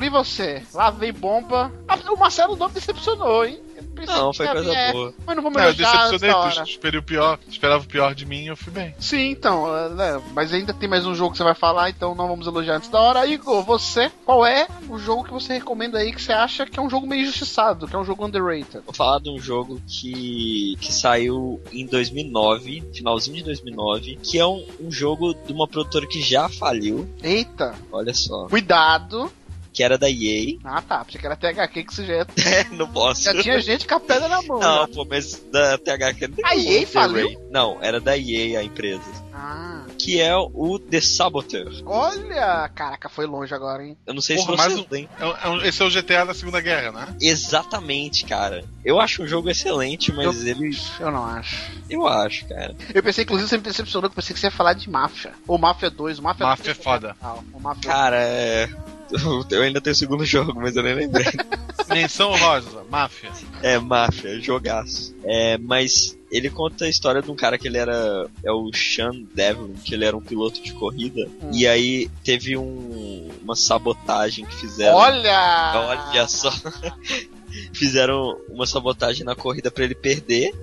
E 0.02 0.10
você? 0.10 0.64
Lá 0.74 0.90
vem 0.90 1.14
bomba. 1.14 1.72
Ah, 1.88 1.98
o 2.12 2.18
Marcelo 2.18 2.56
não 2.56 2.70
decepcionou, 2.70 3.46
hein? 3.46 3.62
Não, 4.08 4.34
foi 4.34 4.48
coisa 4.48 4.72
vir, 4.72 4.94
boa. 4.94 5.14
Mas 5.26 5.36
não 5.36 5.44
vou 5.44 5.52
me 5.52 5.58
Não, 5.58 5.66
eu 5.66 5.74
decepcionei, 5.74 6.34
tu 6.34 6.64
esperei 6.64 7.00
o 7.00 7.04
pior, 7.04 7.40
esperava 7.48 7.84
o 7.84 7.88
pior 7.88 8.16
de 8.16 8.26
mim 8.26 8.44
e 8.44 8.48
eu 8.48 8.58
fui 8.58 8.72
bem. 8.72 8.96
Sim, 9.00 9.30
então, 9.32 9.76
é, 9.76 9.90
né, 9.90 10.22
mas 10.34 10.54
ainda 10.54 10.74
tem 10.74 10.90
mais 10.90 11.06
um 11.06 11.14
jogo 11.14 11.32
que 11.32 11.38
você 11.38 11.44
vai 11.44 11.54
falar, 11.54 11.90
então 11.90 12.16
não 12.16 12.28
vamos 12.28 12.48
elogiar 12.48 12.78
antes 12.78 12.90
da 12.90 13.00
hora. 13.00 13.26
Igor, 13.26 13.64
você, 13.64 14.12
qual 14.26 14.46
é 14.46 14.68
o 14.90 14.98
jogo 14.98 15.26
que 15.26 15.34
você 15.34 15.54
recomenda 15.54 16.00
aí 16.00 16.12
que 16.12 16.22
você 16.22 16.34
acha 16.34 16.66
que 16.66 16.80
é 16.80 16.82
um 16.82 16.90
jogo 16.90 17.06
meio 17.08 17.24
injustiçado, 17.24 17.88
que 17.88 17.96
é 17.96 18.00
um 18.00 18.06
jogo 18.06 18.26
underrated? 18.26 18.84
Vou 18.86 18.94
falar 18.94 19.20
de 19.20 19.30
um 19.30 19.40
jogo 19.40 19.82
que, 19.88 20.76
que 20.80 20.92
saiu 20.92 21.62
em 21.72 21.86
2009, 21.86 22.84
finalzinho 22.94 23.38
de 23.38 23.44
2009, 23.44 24.20
que 24.24 24.40
é 24.40 24.46
um, 24.46 24.66
um 24.80 24.92
jogo 24.92 25.34
de 25.34 25.54
uma 25.54 25.68
produtora 25.68 26.08
que 26.08 26.22
já 26.22 26.50
faliu, 26.50 27.08
Eita, 27.22 27.76
olha 27.92 28.14
só, 28.14 28.48
cuidado. 28.48 29.32
Que 29.74 29.84
era 29.84 29.98
da 29.98 30.10
EA. 30.10 30.58
Ah 30.64 30.82
tá, 30.82 31.04
pensei 31.06 31.20
que 31.22 31.26
era 31.26 31.36
THQ 31.36 31.84
que 31.84 31.94
você 31.94 32.06
já, 32.06 32.14
É, 32.46 32.64
não 32.72 32.88
posso. 32.92 33.24
já 33.24 33.42
tinha 33.42 33.60
gente 33.62 33.88
com 33.88 33.96
a 33.96 34.00
pedra 34.00 34.28
na 34.28 34.42
mão. 34.42 34.60
Não, 34.60 34.82
né? 34.88 34.94
pô, 34.94 35.06
mas 35.10 35.42
da 35.52 35.78
THQ 35.78 36.28
não 36.28 36.36
tem 36.36 36.46
A 36.46 36.56
EA 36.56 36.86
faliu? 36.88 37.28
Ray. 37.28 37.38
Não, 37.50 37.78
era 37.82 38.00
da 38.00 38.18
EA 38.18 38.60
a 38.60 38.64
empresa. 38.64 39.02
Ah, 39.34 39.86
Que 39.98 40.20
é 40.22 40.36
o 40.36 40.78
The 40.78 41.00
Saboteur. 41.02 41.72
olha, 41.86 42.70
caraca, 42.76 43.08
foi 43.10 43.26
longe 43.26 43.54
agora, 43.54 43.84
hein? 43.84 43.98
Eu 44.06 44.14
não 44.14 44.22
sei 44.22 44.36
Porra, 44.38 44.52
se 44.52 44.58
mais 44.58 44.74
vocês 44.74 44.86
um- 44.86 44.90
têm. 44.90 45.10
É 45.20 45.26
um- 45.50 45.62
é 45.62 45.68
esse 45.68 45.82
é 45.82 45.86
o 45.86 45.90
GTA 45.90 46.26
da 46.26 46.34
Segunda 46.34 46.60
Guerra, 46.60 46.92
né? 46.92 47.16
Exatamente, 47.22 48.26
cara. 48.26 48.64
Eu 48.84 49.00
acho 49.00 49.24
um 49.24 49.28
jogo 49.28 49.50
excelente, 49.50 50.12
mas 50.12 50.46
ele. 50.46 50.72
Eu 51.00 51.12
não 51.12 51.26
acho. 51.26 51.72
Eu 51.90 52.08
acho, 52.08 52.46
cara. 52.48 52.76
Eu 52.94 53.04
pensei, 53.04 53.24
inclusive, 53.24 53.50
você 53.50 53.58
me 53.58 53.64
decepcionou, 53.64 54.10
que 54.10 54.14
eu 54.14 54.22
pensei 54.22 54.34
que 54.34 54.40
você 54.40 54.48
ia 54.48 54.52
falar 54.52 54.74
de 54.74 54.90
Máfia. 54.90 55.34
Ou 55.48 55.58
Máfia 55.58 55.90
2, 55.90 56.20
o 56.20 56.24
Máfia 56.24 56.46
Máfia 56.46 56.66
2 56.74 56.78
é 56.80 56.84
foda. 56.84 57.08
legal, 57.20 57.44
O 57.54 57.60
Máfia 57.60 57.92
Cara, 57.92 58.18
é. 58.18 58.70
Eu 59.50 59.62
ainda 59.62 59.82
tenho 59.82 59.94
o 59.94 59.98
segundo 59.98 60.26
jogo, 60.26 60.54
mas 60.56 60.76
eu 60.76 60.84
nem 60.84 60.96
lembrei. 60.96 61.28
Menção 61.90 62.36
rosa, 62.36 62.84
máfia. 62.90 63.32
É, 63.62 63.78
máfia, 63.78 64.40
jogaço. 64.40 65.14
É, 65.24 65.58
mas 65.58 66.18
ele 66.32 66.50
conta 66.50 66.86
a 66.86 66.90
história 66.90 67.22
de 67.22 67.30
um 67.30 67.36
cara 67.36 67.58
que 67.58 67.68
ele 67.68 67.78
era. 67.78 68.28
É 68.44 68.52
o 68.52 68.72
Sean 68.74 69.24
Devlin, 69.34 69.74
que 69.84 69.94
ele 69.94 70.06
era 70.06 70.16
um 70.16 70.22
piloto 70.22 70.62
de 70.62 70.74
corrida. 70.74 71.28
Hum. 71.44 71.52
E 71.52 71.68
aí 71.68 72.10
teve 72.24 72.56
um, 72.56 73.30
uma 73.44 73.56
sabotagem 73.56 74.46
que 74.46 74.56
fizeram. 74.56 74.96
Olha! 74.96 75.74
Olha 75.76 76.28
só. 76.28 76.52
Fizeram 77.74 78.38
uma 78.48 78.66
sabotagem 78.66 79.26
na 79.26 79.36
corrida 79.36 79.70
pra 79.70 79.84
ele 79.84 79.96
perder. 79.96 80.54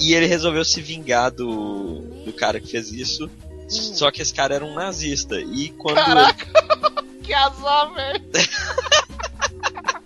E 0.00 0.14
ele 0.14 0.26
resolveu 0.26 0.64
se 0.64 0.80
vingar 0.80 1.30
do, 1.30 2.00
do 2.24 2.32
cara 2.32 2.58
que 2.58 2.68
fez 2.68 2.90
isso. 2.90 3.30
Só 3.68 4.10
que 4.10 4.22
esse 4.22 4.32
cara 4.32 4.54
era 4.54 4.64
um 4.64 4.74
nazista. 4.74 5.38
E 5.38 5.68
quando. 5.70 5.96
Caraca! 5.96 7.04
Que 7.24 7.32
azar, 7.32 7.92
velho! 7.94 8.24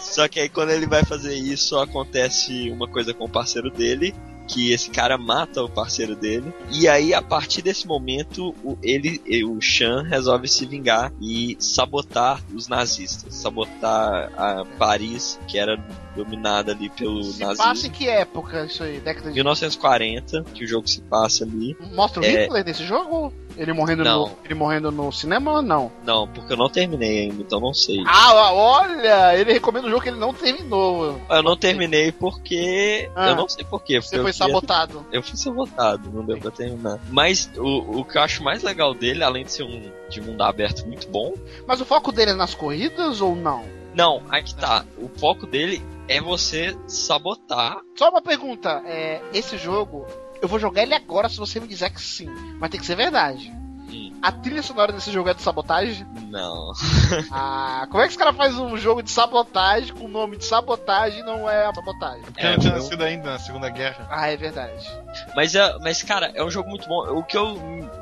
Só 0.00 0.28
que 0.28 0.40
aí 0.40 0.48
quando 0.48 0.70
ele 0.70 0.86
vai 0.86 1.04
fazer 1.04 1.34
isso, 1.34 1.78
acontece 1.78 2.70
uma 2.70 2.88
coisa 2.88 3.14
com 3.14 3.24
o 3.24 3.28
parceiro 3.28 3.70
dele, 3.70 4.14
que 4.48 4.72
esse 4.72 4.90
cara 4.90 5.16
mata 5.16 5.62
o 5.62 5.68
parceiro 5.70 6.14
dele. 6.14 6.52
E 6.70 6.86
aí, 6.88 7.14
a 7.14 7.22
partir 7.22 7.62
desse 7.62 7.86
momento, 7.86 8.54
o, 8.62 8.76
ele, 8.82 9.22
o 9.46 9.58
Chan 9.60 10.02
resolve 10.02 10.48
se 10.48 10.66
vingar 10.66 11.12
e 11.20 11.56
sabotar 11.58 12.42
os 12.52 12.68
nazistas. 12.68 13.34
Sabotar 13.34 14.30
a 14.36 14.64
Paris, 14.78 15.38
que 15.46 15.58
era 15.58 15.76
dominada 16.14 16.72
ali 16.72 16.90
pelo 16.90 17.22
Se 17.22 17.38
passa 17.38 17.62
em 17.62 17.64
nazismo. 17.68 17.90
que 17.92 18.08
época 18.08 18.66
isso 18.66 18.82
aí? 18.82 19.00
Década 19.00 19.28
de... 19.28 19.34
1940, 19.36 20.44
que 20.52 20.64
o 20.64 20.68
jogo 20.68 20.86
se 20.88 21.00
passa 21.02 21.44
ali. 21.44 21.74
Mostra 21.92 22.20
o 22.20 22.24
É. 22.24 22.42
Hitler 22.44 22.64
nesse 22.66 22.84
jogo? 22.84 23.32
Ele 23.56 23.72
morrendo, 23.72 24.04
Não. 24.04 24.26
no, 24.28 24.38
ele 24.44 24.54
morrendo 24.54 24.90
no 24.90 25.12
cinema 25.12 25.52
ou 25.52 25.62
não? 25.62 25.90
Não, 26.04 26.26
porque 26.28 26.52
eu 26.52 26.56
não 26.56 26.68
terminei 26.68 27.22
ainda, 27.22 27.42
então 27.42 27.60
não 27.60 27.74
sei. 27.74 28.02
Ah, 28.06 28.52
olha! 28.52 29.36
Ele 29.38 29.52
recomenda 29.52 29.86
um 29.86 29.90
jogo 29.90 30.02
que 30.02 30.08
ele 30.08 30.18
não 30.18 30.32
terminou. 30.34 31.20
Eu 31.28 31.42
não 31.42 31.56
terminei 31.56 32.12
porque. 32.12 33.10
Ah. 33.14 33.30
Eu 33.30 33.36
não 33.36 33.48
sei 33.48 33.64
porquê. 33.64 33.94
porque 34.00 34.02
Você 34.02 34.16
foi 34.22 34.32
queria- 34.32 34.32
sabotado. 34.32 35.06
Eu 35.12 35.22
fui 35.22 35.36
sabotado, 35.36 36.10
não 36.12 36.24
deu 36.24 36.38
pra 36.38 36.50
terminar. 36.50 36.98
Mas 37.10 37.50
o, 37.56 38.00
o 38.00 38.04
que 38.04 38.18
eu 38.18 38.22
acho 38.22 38.42
mais 38.42 38.62
legal 38.62 38.94
dele, 38.94 39.22
além 39.22 39.44
de 39.44 39.52
ser 39.52 39.62
um 39.64 39.90
de 40.08 40.20
mundo 40.20 40.42
aberto 40.42 40.86
muito 40.86 41.08
bom, 41.08 41.34
Mas 41.66 41.80
o 41.80 41.84
foco 41.84 42.12
dele 42.12 42.32
é 42.32 42.34
nas 42.34 42.54
corridas 42.54 43.20
ou 43.20 43.34
não? 43.34 43.64
não, 43.94 44.22
aqui 44.30 44.54
tá. 44.54 44.84
O 44.98 45.08
foco 45.18 45.46
dele 45.46 45.82
é 46.08 46.20
você 46.20 46.74
sabotar. 46.86 47.78
Só 47.96 48.08
uma 48.10 48.22
pergunta, 48.22 48.82
é, 48.86 49.20
esse 49.34 49.56
jogo, 49.58 50.06
eu 50.42 50.48
vou 50.48 50.58
jogar 50.58 50.82
ele 50.82 50.94
agora 50.94 51.28
se 51.28 51.38
você 51.38 51.60
me 51.60 51.68
disser 51.68 51.92
que 51.92 52.00
sim. 52.00 52.26
Mas 52.58 52.70
tem 52.70 52.80
que 52.80 52.84
ser 52.86 52.96
verdade. 52.96 53.50
Hum. 53.88 54.12
A 54.20 54.32
trilha 54.32 54.62
sonora 54.62 54.92
desse 54.92 55.10
jogo 55.12 55.28
é 55.28 55.34
de 55.34 55.42
sabotagem? 55.42 56.06
Não. 56.28 56.72
Ah, 57.30 57.86
como 57.90 58.02
é 58.02 58.06
que 58.06 58.12
os 58.12 58.16
caras 58.16 58.36
fazem 58.36 58.58
um 58.60 58.76
jogo 58.76 59.02
de 59.02 59.10
sabotagem 59.10 59.94
com 59.94 60.06
o 60.06 60.08
nome 60.08 60.36
de 60.36 60.44
sabotagem 60.44 61.20
e 61.20 61.22
não 61.22 61.48
é 61.48 61.66
a 61.66 61.74
sabotagem? 61.74 62.22
Porque 62.22 62.40
É, 62.40 62.52
não 62.52 62.58
tinha 62.58 62.72
nascido 62.74 63.02
ainda 63.02 63.32
na 63.32 63.38
Segunda 63.38 63.68
Guerra. 63.68 64.06
Ah, 64.10 64.28
é 64.28 64.36
verdade. 64.36 64.88
Mas, 65.36 65.54
é, 65.54 65.78
mas, 65.80 66.02
cara, 66.02 66.32
é 66.34 66.42
um 66.42 66.50
jogo 66.50 66.68
muito 66.70 66.88
bom. 66.88 67.18
O 67.18 67.22
que 67.22 67.36
eu 67.36 67.54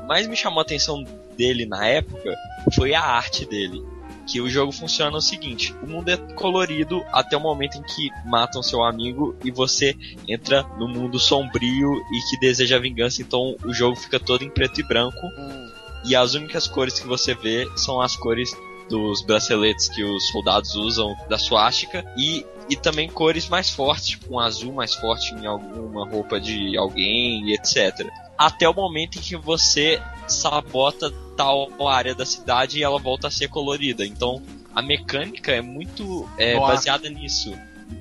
mais 0.07 0.27
me 0.27 0.35
chamou 0.35 0.59
a 0.59 0.63
atenção 0.63 1.03
dele 1.37 1.65
na 1.65 1.85
época 1.85 2.33
foi 2.73 2.93
a 2.93 3.01
arte 3.01 3.45
dele. 3.45 3.81
Que 4.27 4.39
o 4.39 4.49
jogo 4.49 4.71
funciona 4.71 5.17
o 5.17 5.21
seguinte: 5.21 5.73
o 5.81 5.87
mundo 5.87 6.09
é 6.09 6.17
colorido 6.17 7.03
até 7.11 7.35
o 7.35 7.39
momento 7.39 7.77
em 7.77 7.83
que 7.83 8.09
matam 8.25 8.61
seu 8.61 8.83
amigo 8.83 9.35
e 9.43 9.51
você 9.51 9.95
entra 10.27 10.63
no 10.77 10.87
mundo 10.87 11.19
sombrio 11.19 11.91
e 11.93 12.29
que 12.29 12.39
deseja 12.39 12.79
vingança. 12.79 13.21
Então 13.21 13.55
o 13.63 13.73
jogo 13.73 13.95
fica 13.95 14.19
todo 14.19 14.43
em 14.43 14.49
preto 14.49 14.79
e 14.79 14.83
branco. 14.83 15.25
Hum. 15.37 15.71
E 16.05 16.15
as 16.15 16.33
únicas 16.33 16.67
cores 16.67 16.99
que 16.99 17.07
você 17.07 17.35
vê 17.35 17.67
são 17.75 18.01
as 18.01 18.15
cores 18.15 18.55
dos 18.91 19.21
braceletes 19.21 19.87
que 19.87 20.03
os 20.03 20.27
soldados 20.27 20.75
usam 20.75 21.15
da 21.29 21.37
suástica 21.37 22.05
e, 22.17 22.45
e 22.69 22.75
também 22.75 23.09
cores 23.09 23.47
mais 23.47 23.69
fortes, 23.69 24.09
tipo 24.09 24.35
um 24.35 24.39
azul 24.39 24.73
mais 24.73 24.93
forte 24.93 25.33
em 25.33 25.45
alguma 25.45 26.07
roupa 26.07 26.39
de 26.39 26.77
alguém 26.77 27.47
e 27.47 27.53
etc. 27.53 28.07
Até 28.37 28.67
o 28.67 28.73
momento 28.73 29.17
em 29.17 29.21
que 29.21 29.37
você 29.37 30.01
sabota 30.31 31.11
tal 31.37 31.87
área 31.87 32.15
da 32.15 32.25
cidade 32.25 32.79
e 32.79 32.83
ela 32.83 32.99
volta 32.99 33.27
a 33.27 33.31
ser 33.31 33.47
colorida. 33.47 34.05
Então 34.05 34.41
a 34.73 34.81
mecânica 34.81 35.51
é 35.51 35.61
muito 35.61 36.27
é, 36.37 36.57
baseada 36.59 37.09
nisso. 37.09 37.53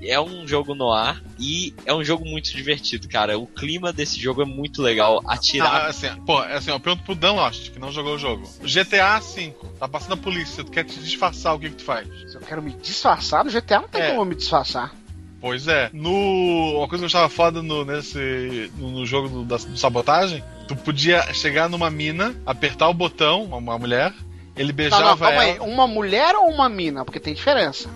É 0.03 0.21
um 0.21 0.47
jogo 0.47 0.73
no 0.73 0.93
ar 0.93 1.21
e 1.39 1.75
é 1.85 1.93
um 1.93 2.05
jogo 2.05 2.25
muito 2.25 2.55
divertido, 2.55 3.09
cara. 3.09 3.37
O 3.37 3.47
clima 3.47 3.93
desse 3.93 4.21
jogo 4.21 4.41
é 4.41 4.45
muito 4.45 4.81
legal. 4.81 5.21
Ah, 5.27 5.35
Atirar 5.35 5.87
assim, 5.87 6.07
pô, 6.25 6.41
é 6.45 6.55
assim, 6.57 6.71
eu 6.71 6.79
pergunto 6.79 7.05
pro 7.05 7.15
Dan 7.15 7.33
Lost, 7.33 7.71
que 7.73 7.79
não 7.79 7.91
jogou 7.91 8.15
o 8.15 8.19
jogo. 8.19 8.49
GTA 8.63 9.19
V, 9.19 9.53
tá 9.81 9.89
passando 9.89 10.15
a 10.15 10.17
polícia, 10.17 10.63
tu 10.63 10.71
quer 10.71 10.85
te 10.85 10.99
disfarçar, 11.01 11.57
o 11.57 11.59
que 11.59 11.71
que 11.71 11.77
tu 11.77 11.83
faz? 11.83 12.07
Se 12.31 12.37
eu 12.37 12.41
quero 12.41 12.63
me 12.63 12.71
disfarçar 12.75 13.45
no 13.45 13.51
GTA, 13.51 13.81
não 13.81 13.89
tem 13.89 14.01
É. 14.01 14.09
como 14.11 14.21
eu 14.21 14.25
me 14.25 14.37
disfarçar. 14.37 14.95
Pois 15.41 15.67
é. 15.67 15.91
No. 15.93 16.79
Uma 16.79 16.87
coisa 16.89 17.03
que 17.03 17.05
eu 17.05 17.19
achava 17.19 17.29
foda 17.29 17.63
no, 17.63 17.85
nesse. 17.85 18.71
No, 18.77 18.91
no 18.91 19.07
jogo 19.07 19.29
do, 19.29 19.45
da, 19.45 19.57
do 19.57 19.77
sabotagem, 19.77 20.45
tu 20.71 20.77
podia 20.77 21.35
chegar 21.35 21.69
numa 21.69 21.91
mina, 21.91 22.33
apertar 22.47 22.89
o 22.89 22.95
botão, 22.95 23.43
uma, 23.43 23.57
uma 23.57 23.77
mulher, 23.77 24.15
ele 24.57 24.69
Não, 24.69 24.77
beijava 24.77 25.03
não, 25.03 25.17
calma 25.19 25.45
ela. 25.45 25.53
aí. 25.55 25.59
Uma 25.59 25.89
mulher 25.89 26.37
ou 26.37 26.49
uma 26.49 26.69
mina? 26.69 27.05
Porque 27.05 27.19
tem 27.19 27.35
diferença. 27.35 27.89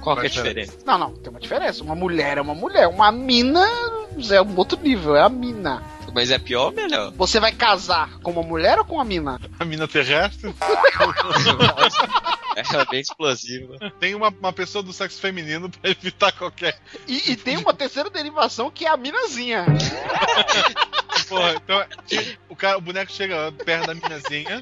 qual 0.00 0.16
que 0.16 0.26
é 0.26 0.28
a 0.28 0.30
Qual 0.32 0.40
a 0.40 0.48
diferença? 0.48 0.78
Não, 0.84 0.98
não, 0.98 1.12
tem 1.12 1.30
uma 1.30 1.38
diferença. 1.38 1.84
Uma 1.84 1.94
mulher 1.94 2.36
é 2.36 2.40
uma 2.40 2.54
mulher. 2.54 2.88
Uma 2.88 3.12
mina 3.12 3.64
é 4.28 4.42
um 4.42 4.56
outro 4.56 4.76
nível, 4.82 5.14
é 5.14 5.22
a 5.22 5.28
mina. 5.28 5.84
Mas 6.12 6.30
é 6.30 6.38
pior 6.38 6.66
ou 6.66 6.72
melhor? 6.72 7.12
Você 7.12 7.38
vai 7.38 7.52
casar 7.52 8.18
com 8.20 8.32
uma 8.32 8.42
mulher 8.42 8.78
ou 8.78 8.84
com 8.84 8.96
uma 8.96 9.04
mina? 9.04 9.38
A 9.60 9.64
mina 9.64 9.86
terrestre. 9.86 10.52
É 12.56 12.86
bem 12.86 13.00
explosivo. 13.00 13.74
Tem 14.00 14.14
uma, 14.14 14.30
uma 14.30 14.50
pessoa 14.50 14.82
do 14.82 14.90
sexo 14.90 15.20
feminino 15.20 15.68
pra 15.68 15.90
evitar 15.90 16.32
qualquer. 16.32 16.80
E, 17.06 17.32
e 17.32 17.36
tem 17.36 17.58
uma 17.58 17.74
terceira 17.74 18.08
derivação 18.08 18.70
que 18.70 18.86
é 18.86 18.88
a 18.88 18.96
minazinha. 18.96 19.66
Porra, 21.28 21.54
então. 21.54 21.86
O, 22.48 22.56
cara, 22.56 22.78
o 22.78 22.80
boneco 22.80 23.10
chega 23.12 23.52
perto 23.52 23.86
da 23.86 23.94
minazinha. 23.94 24.60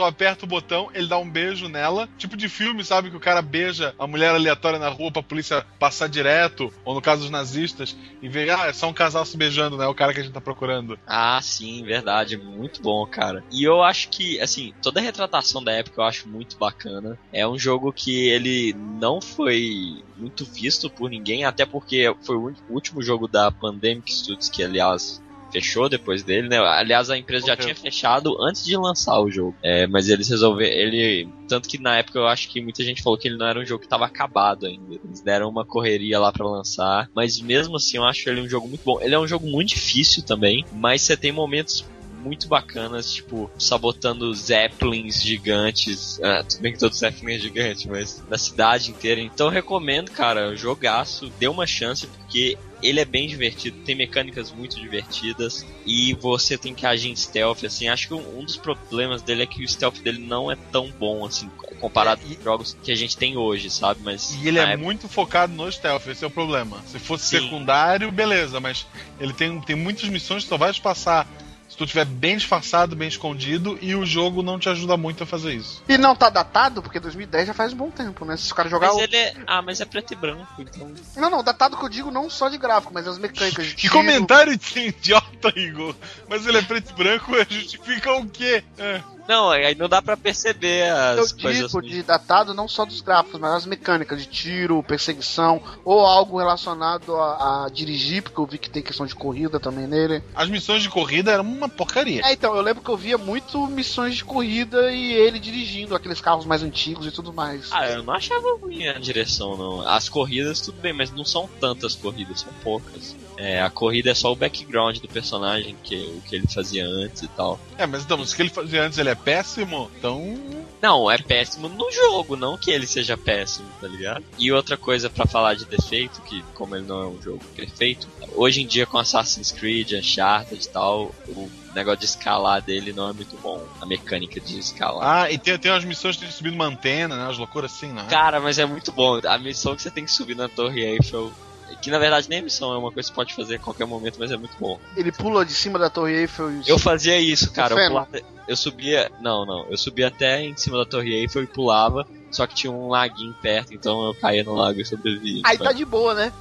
Tu 0.00 0.04
aperta 0.04 0.46
o 0.46 0.48
botão, 0.48 0.88
ele 0.94 1.08
dá 1.08 1.18
um 1.18 1.28
beijo 1.28 1.68
nela. 1.68 2.08
Tipo 2.16 2.34
de 2.34 2.48
filme, 2.48 2.82
sabe? 2.82 3.10
Que 3.10 3.16
o 3.18 3.20
cara 3.20 3.42
beija 3.42 3.94
a 3.98 4.06
mulher 4.06 4.30
aleatória 4.30 4.78
na 4.78 4.88
rua 4.88 5.12
pra 5.12 5.22
polícia 5.22 5.62
passar 5.78 6.08
direto. 6.08 6.72
Ou 6.86 6.94
no 6.94 7.02
caso 7.02 7.20
dos 7.20 7.30
nazistas. 7.30 7.94
E 8.22 8.26
ver, 8.26 8.48
ah, 8.48 8.68
é 8.68 8.72
só 8.72 8.88
um 8.88 8.94
casal 8.94 9.26
se 9.26 9.36
beijando, 9.36 9.76
né? 9.76 9.86
O 9.86 9.94
cara 9.94 10.14
que 10.14 10.20
a 10.20 10.22
gente 10.22 10.32
tá 10.32 10.40
procurando. 10.40 10.98
Ah, 11.06 11.38
sim, 11.42 11.84
verdade. 11.84 12.38
Muito 12.38 12.80
bom, 12.80 13.04
cara. 13.04 13.44
E 13.52 13.62
eu 13.62 13.82
acho 13.82 14.08
que, 14.08 14.40
assim, 14.40 14.72
toda 14.80 15.00
a 15.00 15.02
retratação 15.02 15.62
da 15.62 15.72
época 15.72 16.00
eu 16.00 16.06
acho 16.06 16.26
muito 16.26 16.56
bacana. 16.56 17.18
É 17.30 17.46
um 17.46 17.58
jogo 17.58 17.92
que 17.92 18.26
ele 18.30 18.72
não 18.72 19.20
foi 19.20 20.02
muito 20.16 20.46
visto 20.46 20.88
por 20.88 21.10
ninguém, 21.10 21.44
até 21.44 21.66
porque 21.66 22.10
foi 22.22 22.36
o 22.36 22.54
último 22.70 23.02
jogo 23.02 23.28
da 23.28 23.52
Pandemic 23.52 24.10
Studios, 24.10 24.48
que 24.48 24.62
aliás 24.62 25.20
fechou 25.52 25.88
depois 25.88 26.22
dele, 26.22 26.48
né? 26.48 26.58
Aliás, 26.58 27.10
a 27.10 27.18
empresa 27.18 27.46
já 27.48 27.52
Ok. 27.54 27.64
tinha 27.64 27.74
fechado 27.74 28.36
antes 28.42 28.64
de 28.64 28.76
lançar 28.76 29.20
o 29.20 29.30
jogo. 29.30 29.56
É, 29.62 29.86
mas 29.86 30.08
eles 30.08 30.28
resolveram. 30.28 30.72
Ele. 30.72 31.28
Tanto 31.48 31.68
que 31.68 31.78
na 31.78 31.96
época 31.98 32.18
eu 32.18 32.26
acho 32.26 32.48
que 32.48 32.60
muita 32.60 32.84
gente 32.84 33.02
falou 33.02 33.18
que 33.18 33.28
ele 33.28 33.36
não 33.36 33.46
era 33.46 33.58
um 33.58 33.66
jogo 33.66 33.80
que 33.80 33.86
estava 33.86 34.06
acabado 34.06 34.66
ainda. 34.66 34.98
Eles 35.04 35.20
deram 35.20 35.48
uma 35.48 35.64
correria 35.64 36.18
lá 36.18 36.32
pra 36.32 36.46
lançar. 36.46 37.08
Mas 37.14 37.40
mesmo 37.40 37.76
assim, 37.76 37.96
eu 37.96 38.04
acho 38.04 38.28
ele 38.28 38.40
um 38.40 38.48
jogo 38.48 38.68
muito 38.68 38.82
bom. 38.84 39.00
Ele 39.00 39.14
é 39.14 39.18
um 39.18 39.26
jogo 39.26 39.46
muito 39.46 39.70
difícil 39.70 40.22
também, 40.24 40.64
mas 40.72 41.02
você 41.02 41.16
tem 41.16 41.32
momentos 41.32 41.84
muito 42.22 42.48
bacanas, 42.48 43.10
tipo, 43.12 43.50
sabotando 43.58 44.32
zeppelins 44.34 45.22
gigantes. 45.22 46.20
Ah, 46.22 46.44
tudo 46.46 46.60
bem 46.60 46.72
que 46.72 46.78
todo 46.78 46.94
zeppelin 46.94 47.34
é 47.34 47.38
gigante, 47.38 47.88
mas 47.88 48.22
na 48.28 48.36
cidade 48.36 48.90
inteira. 48.90 49.20
Então 49.20 49.46
eu 49.46 49.52
recomendo, 49.52 50.10
cara, 50.10 50.54
jogaço, 50.54 51.32
dê 51.38 51.48
uma 51.48 51.66
chance, 51.66 52.06
porque 52.06 52.58
ele 52.82 53.00
é 53.00 53.04
bem 53.04 53.26
divertido, 53.26 53.76
tem 53.84 53.94
mecânicas 53.94 54.50
muito 54.52 54.80
divertidas 54.80 55.66
e 55.86 56.14
você 56.14 56.56
tem 56.56 56.74
que 56.74 56.86
agir 56.86 57.10
em 57.10 57.16
stealth, 57.16 57.64
assim, 57.64 57.88
acho 57.88 58.08
que 58.08 58.14
um, 58.14 58.40
um 58.40 58.44
dos 58.44 58.56
problemas 58.56 59.22
dele 59.22 59.42
é 59.42 59.46
que 59.46 59.62
o 59.64 59.68
stealth 59.68 60.00
dele 60.02 60.18
não 60.18 60.50
é 60.50 60.56
tão 60.56 60.90
bom, 60.92 61.24
assim, 61.26 61.50
comparado 61.80 62.22
É, 62.24 62.32
e- 62.32 62.36
com 62.36 62.44
jogos 62.44 62.76
que 62.82 62.90
a 62.92 62.94
gente 62.94 63.16
tem 63.16 63.36
hoje, 63.36 63.70
sabe? 63.70 64.00
Mas 64.02 64.30
E 64.42 64.48
ele 64.48 64.58
é 64.58 64.62
época- 64.62 64.78
muito 64.78 65.08
focado 65.08 65.52
no 65.52 65.70
stealth, 65.70 66.06
esse 66.06 66.24
é 66.24 66.26
o 66.26 66.30
problema. 66.30 66.82
Se 66.86 66.98
fosse 66.98 67.24
Sim. 67.26 67.40
secundário, 67.42 68.10
beleza, 68.12 68.60
mas 68.60 68.86
ele 69.18 69.32
tem, 69.32 69.60
tem 69.60 69.76
muitas 69.76 70.08
missões 70.08 70.42
que 70.44 70.48
só 70.48 70.56
vai 70.56 70.72
te 70.72 70.80
passar 70.80 71.26
se 71.70 71.76
tu 71.76 71.84
estiver 71.84 72.04
bem 72.04 72.36
disfarçado, 72.36 72.96
bem 72.96 73.06
escondido, 73.06 73.78
e 73.80 73.94
o 73.94 74.04
jogo 74.04 74.42
não 74.42 74.58
te 74.58 74.68
ajuda 74.68 74.96
muito 74.96 75.22
a 75.22 75.26
fazer 75.26 75.54
isso. 75.54 75.80
E 75.88 75.96
não 75.96 76.16
tá 76.16 76.28
datado, 76.28 76.82
porque 76.82 76.98
2010 76.98 77.46
já 77.46 77.54
faz 77.54 77.72
um 77.72 77.76
bom 77.76 77.90
tempo, 77.92 78.24
né? 78.24 78.36
Se 78.36 78.46
os 78.46 78.52
caras 78.52 78.72
jogar. 78.72 78.88
Mas 78.88 78.98
ele 78.98 79.16
é. 79.16 79.34
Ah, 79.46 79.62
mas 79.62 79.80
é 79.80 79.84
preto 79.84 80.12
e 80.12 80.16
branco, 80.16 80.46
então. 80.58 80.92
Não, 81.16 81.30
não, 81.30 81.44
datado 81.44 81.76
que 81.76 81.84
eu 81.84 81.88
digo 81.88 82.10
não 82.10 82.28
só 82.28 82.48
de 82.48 82.58
gráfico, 82.58 82.92
mas 82.92 83.06
as 83.06 83.18
mecânicas 83.18 83.66
de 83.66 83.74
Que 83.76 83.82
tiro. 83.82 83.94
comentário 83.94 84.56
de 84.56 84.80
idiota, 84.88 85.52
Igor! 85.54 85.94
Mas 86.28 86.44
ele 86.44 86.58
é 86.58 86.62
preto 86.62 86.90
e 86.90 86.94
branco, 86.94 87.32
justifica 87.48 88.12
o 88.14 88.28
quê? 88.28 88.64
É. 88.76 89.00
Não, 89.30 89.50
aí 89.50 89.76
não 89.76 89.88
dá 89.88 90.02
pra 90.02 90.16
perceber 90.16 90.88
Eu 90.88 91.22
as 91.22 91.30
coisas. 91.30 91.70
digo 91.70 91.80
de 91.80 92.02
datado 92.02 92.52
não 92.52 92.66
só 92.66 92.84
dos 92.84 93.00
gráficos, 93.00 93.38
mas 93.38 93.52
as 93.52 93.64
mecânicas 93.64 94.18
de 94.18 94.26
tiro, 94.26 94.82
perseguição, 94.82 95.62
ou 95.84 96.00
algo 96.00 96.36
relacionado 96.36 97.14
a, 97.14 97.66
a 97.66 97.68
dirigir, 97.68 98.24
porque 98.24 98.40
eu 98.40 98.46
vi 98.46 98.58
que 98.58 98.68
tem 98.68 98.82
questão 98.82 99.06
de 99.06 99.14
corrida 99.14 99.60
também 99.60 99.86
nele. 99.86 100.20
As 100.34 100.48
missões 100.48 100.82
de 100.82 100.88
corrida 100.88 101.30
eram 101.30 101.44
uma 101.44 101.68
porcaria. 101.68 102.22
É, 102.24 102.32
então, 102.32 102.56
eu 102.56 102.60
lembro 102.60 102.82
que 102.82 102.90
eu 102.90 102.96
via 102.96 103.16
muito 103.16 103.68
missões 103.68 104.16
de 104.16 104.24
corrida 104.24 104.90
e 104.90 105.12
ele 105.12 105.38
dirigindo 105.38 105.94
aqueles 105.94 106.20
carros 106.20 106.44
mais 106.44 106.64
antigos 106.64 107.06
e 107.06 107.12
tudo 107.12 107.32
mais. 107.32 107.68
Ah, 107.70 107.88
eu 107.88 108.02
não 108.02 108.12
achava 108.12 108.58
ruim 108.60 108.88
a 108.88 108.98
direção, 108.98 109.56
não. 109.56 109.88
As 109.88 110.08
corridas, 110.08 110.60
tudo 110.60 110.80
bem, 110.80 110.92
mas 110.92 111.12
não 111.12 111.24
são 111.24 111.48
tantas 111.60 111.94
corridas, 111.94 112.40
são 112.40 112.52
poucas. 112.64 113.14
É, 113.36 113.62
a 113.62 113.70
corrida 113.70 114.10
é 114.10 114.14
só 114.14 114.30
o 114.30 114.36
background 114.36 114.98
do 114.98 115.08
personagem, 115.08 115.74
que 115.82 115.96
o 115.96 116.20
que 116.28 116.36
ele 116.36 116.46
fazia 116.46 116.84
antes 116.86 117.22
e 117.22 117.28
tal. 117.28 117.58
É, 117.78 117.86
mas 117.86 118.02
então, 118.02 118.20
o 118.20 118.26
que 118.26 118.42
ele 118.42 118.50
fazia 118.50 118.82
antes 118.82 118.98
ele 118.98 119.08
é 119.08 119.14
péssimo, 119.24 119.90
então. 119.96 120.38
Não, 120.80 121.10
é 121.10 121.18
péssimo 121.18 121.68
no 121.68 121.90
jogo, 121.92 122.36
não 122.36 122.56
que 122.56 122.70
ele 122.70 122.86
seja 122.86 123.16
péssimo, 123.16 123.68
tá 123.80 123.86
ligado? 123.86 124.24
E 124.38 124.50
outra 124.50 124.76
coisa 124.76 125.10
pra 125.10 125.26
falar 125.26 125.54
de 125.54 125.64
defeito, 125.64 126.20
que 126.22 126.42
como 126.54 126.74
ele 126.74 126.86
não 126.86 127.02
é 127.02 127.06
um 127.06 127.22
jogo 127.22 127.44
perfeito, 127.54 128.08
hoje 128.34 128.62
em 128.62 128.66
dia 128.66 128.86
com 128.86 128.98
Assassin's 128.98 129.52
Creed, 129.52 129.92
Uncharted 129.92 130.64
e 130.64 130.68
tal, 130.68 131.14
o 131.28 131.50
negócio 131.74 132.00
de 132.00 132.06
escalar 132.06 132.62
dele 132.62 132.92
não 132.92 133.08
é 133.08 133.12
muito 133.12 133.36
bom. 133.36 133.64
A 133.80 133.86
mecânica 133.86 134.40
de 134.40 134.58
escalar. 134.58 135.24
Ah, 135.24 135.30
e 135.30 135.38
tem, 135.38 135.58
tem 135.58 135.70
umas 135.70 135.84
missões 135.84 136.16
que 136.16 136.22
tem 136.22 136.28
que 136.28 136.34
subir 136.34 136.50
numa 136.50 136.66
antena, 136.66 137.16
né? 137.16 137.24
Umas 137.24 137.38
loucuras 137.38 137.72
assim, 137.72 137.92
né? 137.92 138.06
Cara, 138.08 138.40
mas 138.40 138.58
é 138.58 138.66
muito 138.66 138.90
bom. 138.92 139.20
A 139.24 139.38
missão 139.38 139.76
que 139.76 139.82
você 139.82 139.90
tem 139.90 140.04
que 140.04 140.12
subir 140.12 140.36
na 140.36 140.48
Torre 140.48 140.82
Eiffel. 140.82 141.32
Que 141.76 141.90
na 141.90 141.98
verdade 141.98 142.28
nem 142.28 142.38
é 142.40 142.42
missão, 142.42 142.72
é 142.72 142.78
uma 142.78 142.90
coisa 142.92 143.08
que 143.08 143.14
você 143.14 143.16
pode 143.16 143.34
fazer 143.34 143.56
a 143.56 143.58
qualquer 143.58 143.86
momento, 143.86 144.16
mas 144.18 144.30
é 144.30 144.36
muito 144.36 144.56
bom. 144.58 144.78
Ele 144.96 145.10
pula 145.12 145.44
de 145.44 145.52
cima 145.54 145.78
da 145.78 145.88
Torre 145.90 146.12
Eiffel 146.14 146.50
e 146.52 146.62
Eu 146.66 146.78
fazia 146.78 147.18
isso, 147.20 147.52
cara. 147.52 147.74
Eu, 147.74 147.88
pulava- 147.88 148.08
eu 148.48 148.56
subia. 148.56 149.10
Não, 149.20 149.44
não. 149.46 149.66
Eu 149.70 149.76
subia 149.78 150.08
até 150.08 150.42
em 150.42 150.56
cima 150.56 150.78
da 150.78 150.84
Torre 150.84 151.12
Eiffel 151.14 151.42
e 151.42 151.46
pulava. 151.46 152.06
Só 152.30 152.46
que 152.46 152.54
tinha 152.54 152.72
um 152.72 152.88
laguinho 152.88 153.34
perto, 153.42 153.74
então 153.74 154.04
eu 154.06 154.14
caía 154.14 154.44
no 154.44 154.54
lago 154.54 154.80
e 154.80 154.84
sobrevivia. 154.84 155.42
Aí 155.44 155.58
tá 155.58 155.72
de 155.72 155.84
boa, 155.84 156.14
né? 156.14 156.32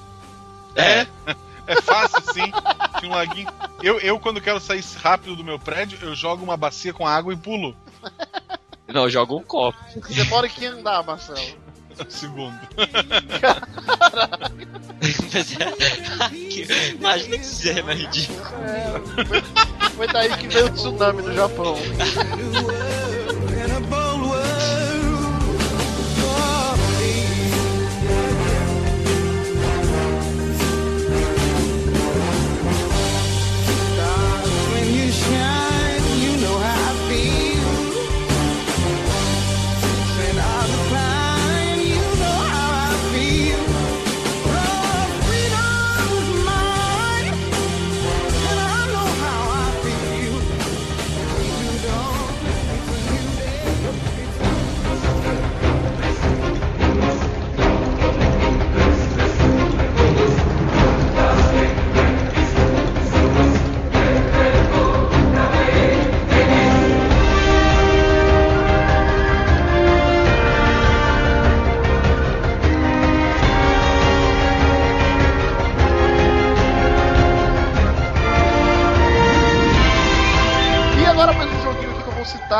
É, 0.76 1.08
É 1.68 1.82
fácil, 1.82 2.22
sim. 2.34 2.52
Tinha 3.00 3.12
um 3.12 3.16
laguinho. 3.16 3.48
Eu, 3.84 4.00
eu, 4.00 4.20
quando 4.20 4.42
quero 4.42 4.60
sair 4.60 4.84
rápido 4.98 5.36
do 5.36 5.44
meu 5.44 5.60
prédio, 5.60 6.00
eu 6.02 6.16
jogo 6.16 6.44
uma 6.44 6.58
bacia 6.58 6.92
com 6.94 7.06
água 7.08 7.32
e 7.34 7.38
pulo. 7.38 7.76
não, 8.88 9.04
eu 9.04 9.10
jogo 9.10 9.38
um 9.38 9.44
copo. 9.44 9.78
Você 10.08 10.24
mora 10.26 10.48
aqui 10.48 10.66
em 10.66 10.68
andar, 10.70 11.04
Marcelo. 11.04 11.40
Segundo. 12.08 12.58
Mas 15.34 15.56
é. 15.60 15.72
que- 16.50 16.68
Imagina 16.98 17.38
que 17.38 17.46
cena 17.46 17.94
ridícula. 17.94 18.50
É, 18.66 19.26
foi, 19.26 19.42
foi 19.92 20.08
daí 20.08 20.30
que 20.38 20.48
veio 20.48 20.68
o 20.68 20.70
tsunami 20.72 21.22
no 21.22 21.34
Japão. 21.34 21.76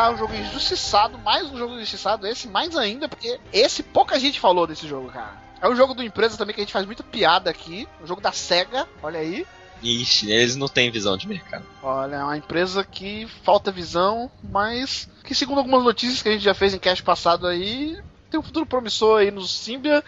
um 0.10 0.18
jogo 0.18 0.34
injustiçado, 0.34 1.18
mais 1.18 1.50
um 1.52 1.58
jogo 1.58 1.76
injustiçado, 1.76 2.28
esse 2.28 2.48
mais 2.48 2.76
ainda, 2.76 3.08
porque 3.08 3.40
esse 3.52 3.84
pouca 3.84 4.20
gente 4.20 4.40
falou 4.40 4.66
desse 4.66 4.88
jogo, 4.88 5.10
cara. 5.10 5.38
É 5.62 5.68
um 5.68 5.76
jogo 5.76 5.94
do 5.94 6.04
empresa 6.04 6.38
também 6.38 6.56
que 6.56 6.62
a 6.62 6.64
gente 6.64 6.74
faz 6.74 6.86
muita 6.86 7.04
piada 7.04 7.50
aqui, 7.50 7.88
um 8.02 8.08
jogo 8.08 8.22
da 8.22 8.32
SEGA, 8.32 8.88
olha 9.04 9.20
aí. 9.20 9.46
Ixi, 9.82 10.32
eles 10.32 10.56
não 10.56 10.68
têm 10.68 10.92
visão 10.92 11.16
de 11.16 11.28
mercado. 11.28 11.66
Olha, 11.82 12.16
é 12.18 12.24
uma 12.24 12.38
empresa 12.38 12.84
que 12.84 13.28
falta 13.44 13.72
visão, 13.72 14.30
mas 14.44 15.10
que 15.24 15.34
segundo 15.34 15.60
algumas 15.60 15.84
notícias 15.84 16.22
que 16.22 16.30
a 16.30 16.32
gente 16.32 16.44
já 16.44 16.54
fez 16.54 16.74
em 16.74 16.80
cast 16.80 17.04
passado 17.04 17.48
aí, 17.48 17.98
tem 18.30 18.40
um 18.40 18.44
futuro 18.44 18.66
promissor 18.66 19.20
aí 19.20 19.32
no 19.32 19.46
Symbian. 19.46 20.04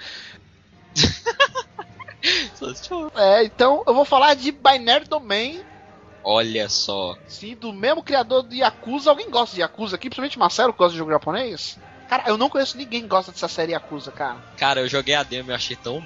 É, 3.16 3.44
então 3.44 3.84
eu 3.88 3.96
vou 3.96 4.06
falar 4.06 4.36
de 4.36 4.52
Binary 4.52 5.06
Domain, 5.06 5.60
Olha 6.24 6.70
só. 6.70 7.16
sim, 7.28 7.56
do 7.56 7.74
mesmo 7.74 8.04
criador 8.04 8.44
do 8.44 8.54
Yakuza. 8.54 9.10
Alguém 9.10 9.30
gosta 9.30 9.56
de 9.56 9.62
Yakuza 9.62 9.96
aqui? 9.96 10.10
Principalmente 10.10 10.40
Marcelo, 10.40 10.72
que 10.72 10.80
gosta 10.80 10.94
de 10.94 11.00
jogo 11.00 11.12
japonês? 11.12 11.78
Cara, 12.08 12.26
eu 12.28 12.38
não 12.38 12.50
conheço 12.50 12.78
ninguém 12.78 13.04
que 13.04 13.08
gosta 13.08 13.32
dessa 13.32 13.48
série 13.48 13.72
Yakuza, 13.72 14.12
cara. 14.12 14.38
Cara, 14.58 14.82
eu 14.82 14.88
joguei 14.88 15.16
a 15.16 15.24
demo 15.24 15.50
e 15.50 15.54
achei 15.54 15.78
tão 15.78 16.02